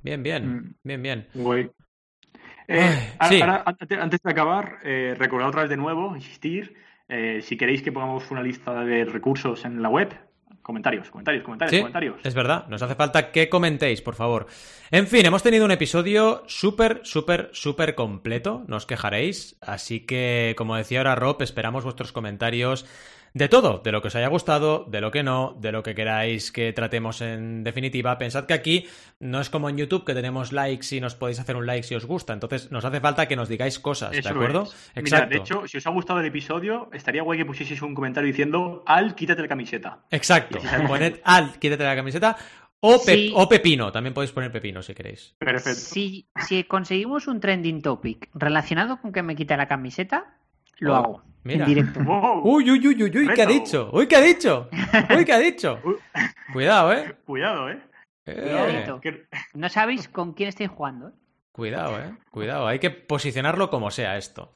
Bien, 0.02 0.22
bien, 0.22 0.56
mm. 0.56 0.74
bien, 0.84 1.02
bien. 1.02 1.26
Eh, 2.68 3.14
antes 3.18 4.22
de 4.22 4.30
acabar, 4.30 4.78
eh, 4.84 5.16
recordar 5.18 5.48
otra 5.48 5.62
vez 5.62 5.70
de 5.70 5.76
nuevo, 5.76 6.14
insistir 6.14 6.74
eh, 7.10 7.42
si 7.42 7.56
queréis 7.56 7.82
que 7.82 7.92
pongamos 7.92 8.30
una 8.30 8.42
lista 8.42 8.84
de 8.84 9.04
recursos 9.04 9.64
en 9.64 9.82
la 9.82 9.88
web, 9.88 10.08
comentarios, 10.62 11.10
comentarios, 11.10 11.42
comentarios, 11.42 11.80
comentarios. 11.80 12.16
Es 12.22 12.34
verdad, 12.34 12.66
nos 12.68 12.82
hace 12.82 12.94
falta 12.94 13.32
que 13.32 13.48
comentéis, 13.48 14.00
por 14.00 14.14
favor. 14.14 14.46
En 14.90 15.06
fin, 15.06 15.26
hemos 15.26 15.42
tenido 15.42 15.64
un 15.64 15.72
episodio 15.72 16.44
súper, 16.46 17.00
súper, 17.02 17.50
súper 17.52 17.94
completo, 17.94 18.64
no 18.68 18.76
os 18.76 18.86
quejaréis. 18.86 19.56
Así 19.60 20.00
que, 20.06 20.54
como 20.56 20.76
decía 20.76 21.00
ahora 21.00 21.16
Rob, 21.16 21.42
esperamos 21.42 21.84
vuestros 21.84 22.12
comentarios 22.12 22.86
de 23.32 23.48
todo, 23.48 23.78
de 23.78 23.92
lo 23.92 24.02
que 24.02 24.08
os 24.08 24.16
haya 24.16 24.28
gustado, 24.28 24.84
de 24.88 25.00
lo 25.00 25.10
que 25.10 25.22
no, 25.22 25.56
de 25.58 25.72
lo 25.72 25.82
que 25.82 25.94
queráis 25.94 26.50
que 26.50 26.72
tratemos 26.72 27.20
en 27.20 27.62
definitiva. 27.62 28.18
Pensad 28.18 28.46
que 28.46 28.54
aquí 28.54 28.86
no 29.20 29.40
es 29.40 29.50
como 29.50 29.68
en 29.68 29.76
YouTube 29.76 30.04
que 30.04 30.14
tenemos 30.14 30.52
likes 30.52 30.94
y 30.94 31.00
nos 31.00 31.14
podéis 31.14 31.38
hacer 31.38 31.56
un 31.56 31.66
like 31.66 31.84
si 31.84 31.94
os 31.94 32.06
gusta. 32.06 32.32
Entonces 32.32 32.70
nos 32.70 32.84
hace 32.84 33.00
falta 33.00 33.28
que 33.28 33.36
nos 33.36 33.48
digáis 33.48 33.78
cosas, 33.78 34.10
¿de 34.10 34.28
acuerdo? 34.28 34.68
Exacto. 34.94 35.28
de 35.28 35.36
hecho, 35.36 35.68
si 35.68 35.78
os 35.78 35.86
ha 35.86 35.90
gustado 35.90 36.20
el 36.20 36.26
episodio, 36.26 36.88
estaría 36.92 37.22
guay 37.22 37.38
que 37.38 37.44
pusieseis 37.44 37.82
un 37.82 37.94
comentario 37.94 38.26
diciendo 38.26 38.82
al 38.86 39.14
quítate 39.14 39.42
la 39.42 39.48
camiseta. 39.48 40.00
Exacto. 40.10 40.58
Poned 40.88 41.20
al 41.24 41.58
quítate 41.58 41.84
la 41.84 41.96
camiseta. 41.96 42.36
O, 42.82 42.98
o, 43.34 43.48
pepino, 43.48 43.92
también 43.92 44.14
podéis 44.14 44.32
poner 44.32 44.50
pepino 44.50 44.80
si 44.80 44.94
queréis. 44.94 45.34
Perfecto. 45.38 45.80
Si, 45.80 46.26
si 46.46 46.64
conseguimos 46.64 47.26
un 47.26 47.38
trending 47.38 47.82
topic 47.82 48.30
relacionado 48.32 48.98
con 49.02 49.12
que 49.12 49.22
me 49.22 49.36
quite 49.36 49.54
la 49.54 49.68
camiseta, 49.68 50.38
lo 50.78 50.94
oh, 50.94 50.96
hago. 50.96 51.29
En 51.44 51.64
directo. 51.64 52.00
Uy, 52.44 52.70
uy, 52.70 52.86
uy, 52.86 53.02
uy, 53.02 53.18
uy, 53.18 53.28
¿qué 53.34 53.42
ha 53.42 53.46
dicho? 53.46 53.90
Uy, 53.92 54.06
¿qué 54.06 54.16
ha 54.16 54.20
dicho? 54.20 54.68
Uy, 55.16 55.24
¿qué 55.24 55.32
ha 55.32 55.38
dicho? 55.38 55.80
Cuidado, 56.52 56.92
eh. 56.94 57.16
Cuidado, 57.24 57.70
eh. 57.70 57.80
eh. 58.26 59.26
No 59.54 59.68
sabéis 59.68 60.08
con 60.08 60.32
quién 60.34 60.48
estáis 60.48 60.70
jugando, 60.70 61.08
eh. 61.08 61.12
Cuidado, 61.52 61.98
eh. 61.98 62.14
Cuidado. 62.30 62.66
Hay 62.66 62.78
que 62.78 62.90
posicionarlo 62.90 63.70
como 63.70 63.90
sea 63.90 64.16
esto. 64.16 64.54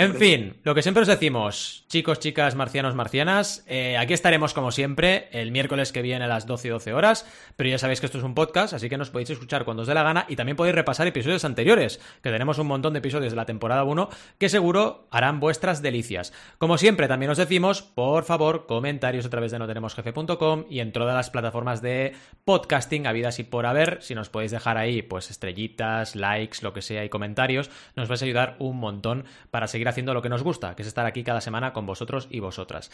En 0.00 0.14
fin, 0.14 0.56
lo 0.62 0.74
que 0.74 0.80
siempre 0.80 1.02
os 1.02 1.08
decimos, 1.08 1.84
chicos, 1.88 2.20
chicas, 2.20 2.54
marcianos, 2.54 2.94
marcianas, 2.94 3.62
eh, 3.66 3.98
aquí 3.98 4.14
estaremos 4.14 4.54
como 4.54 4.70
siempre 4.70 5.28
el 5.30 5.52
miércoles 5.52 5.92
que 5.92 6.00
viene 6.00 6.24
a 6.24 6.26
las 6.26 6.46
12 6.46 6.68
y 6.68 6.70
12 6.70 6.94
horas, 6.94 7.26
pero 7.54 7.68
ya 7.68 7.76
sabéis 7.76 8.00
que 8.00 8.06
esto 8.06 8.16
es 8.16 8.24
un 8.24 8.34
podcast, 8.34 8.72
así 8.72 8.88
que 8.88 8.96
nos 8.96 9.10
podéis 9.10 9.28
escuchar 9.28 9.66
cuando 9.66 9.82
os 9.82 9.88
dé 9.88 9.92
la 9.92 10.02
gana 10.02 10.24
y 10.26 10.36
también 10.36 10.56
podéis 10.56 10.74
repasar 10.74 11.06
episodios 11.06 11.44
anteriores, 11.44 12.00
que 12.22 12.30
tenemos 12.30 12.58
un 12.58 12.68
montón 12.68 12.94
de 12.94 13.00
episodios 13.00 13.30
de 13.30 13.36
la 13.36 13.44
temporada 13.44 13.84
1 13.84 14.08
que 14.38 14.48
seguro 14.48 15.06
harán 15.10 15.38
vuestras 15.38 15.82
delicias. 15.82 16.32
Como 16.56 16.78
siempre, 16.78 17.06
también 17.06 17.32
os 17.32 17.36
decimos, 17.36 17.82
por 17.82 18.24
favor, 18.24 18.64
comentarios 18.64 19.26
a 19.26 19.30
través 19.30 19.52
de 19.52 19.58
notenemosjefe.com 19.58 20.64
y 20.70 20.80
en 20.80 20.92
todas 20.92 21.14
las 21.14 21.28
plataformas 21.28 21.82
de 21.82 22.14
podcasting 22.46 23.06
habidas 23.06 23.38
y 23.38 23.44
por 23.44 23.66
haber, 23.66 23.98
si 24.00 24.14
nos 24.14 24.30
podéis 24.30 24.52
dejar 24.52 24.78
ahí, 24.78 25.02
pues 25.02 25.30
estrellitas, 25.30 26.16
likes, 26.16 26.60
lo 26.62 26.72
que 26.72 26.80
sea 26.80 27.04
y 27.04 27.10
comentarios, 27.10 27.70
nos 27.96 28.08
vais 28.08 28.22
a 28.22 28.24
ayudar 28.24 28.56
un 28.60 28.78
montón 28.78 29.26
para 29.50 29.68
seguir 29.68 29.89
haciendo 29.90 30.14
lo 30.14 30.22
que 30.22 30.28
nos 30.28 30.42
gusta, 30.42 30.74
que 30.74 30.82
es 30.82 30.88
estar 30.88 31.06
aquí 31.06 31.22
cada 31.22 31.40
semana 31.40 31.72
con 31.72 31.86
vosotros 31.86 32.28
y 32.30 32.40
vosotras. 32.40 32.90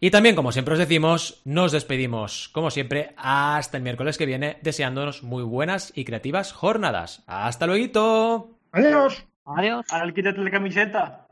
Y 0.00 0.10
también, 0.10 0.36
como 0.36 0.52
siempre 0.52 0.74
os 0.74 0.78
decimos, 0.78 1.42
nos 1.44 1.72
despedimos, 1.72 2.48
como 2.50 2.70
siempre, 2.70 3.14
hasta 3.16 3.76
el 3.76 3.82
miércoles 3.82 4.16
que 4.16 4.26
viene, 4.26 4.58
deseándonos 4.62 5.24
muy 5.24 5.42
buenas 5.42 5.92
y 5.94 6.04
creativas 6.04 6.52
jornadas. 6.52 7.24
¡Hasta 7.26 7.66
luego! 7.66 8.58
¡Adiós! 8.72 9.26
¡Adiós! 9.44 9.84
Al 9.90 10.14
quítate 10.14 10.40
la 10.40 10.50
camiseta. 10.50 11.27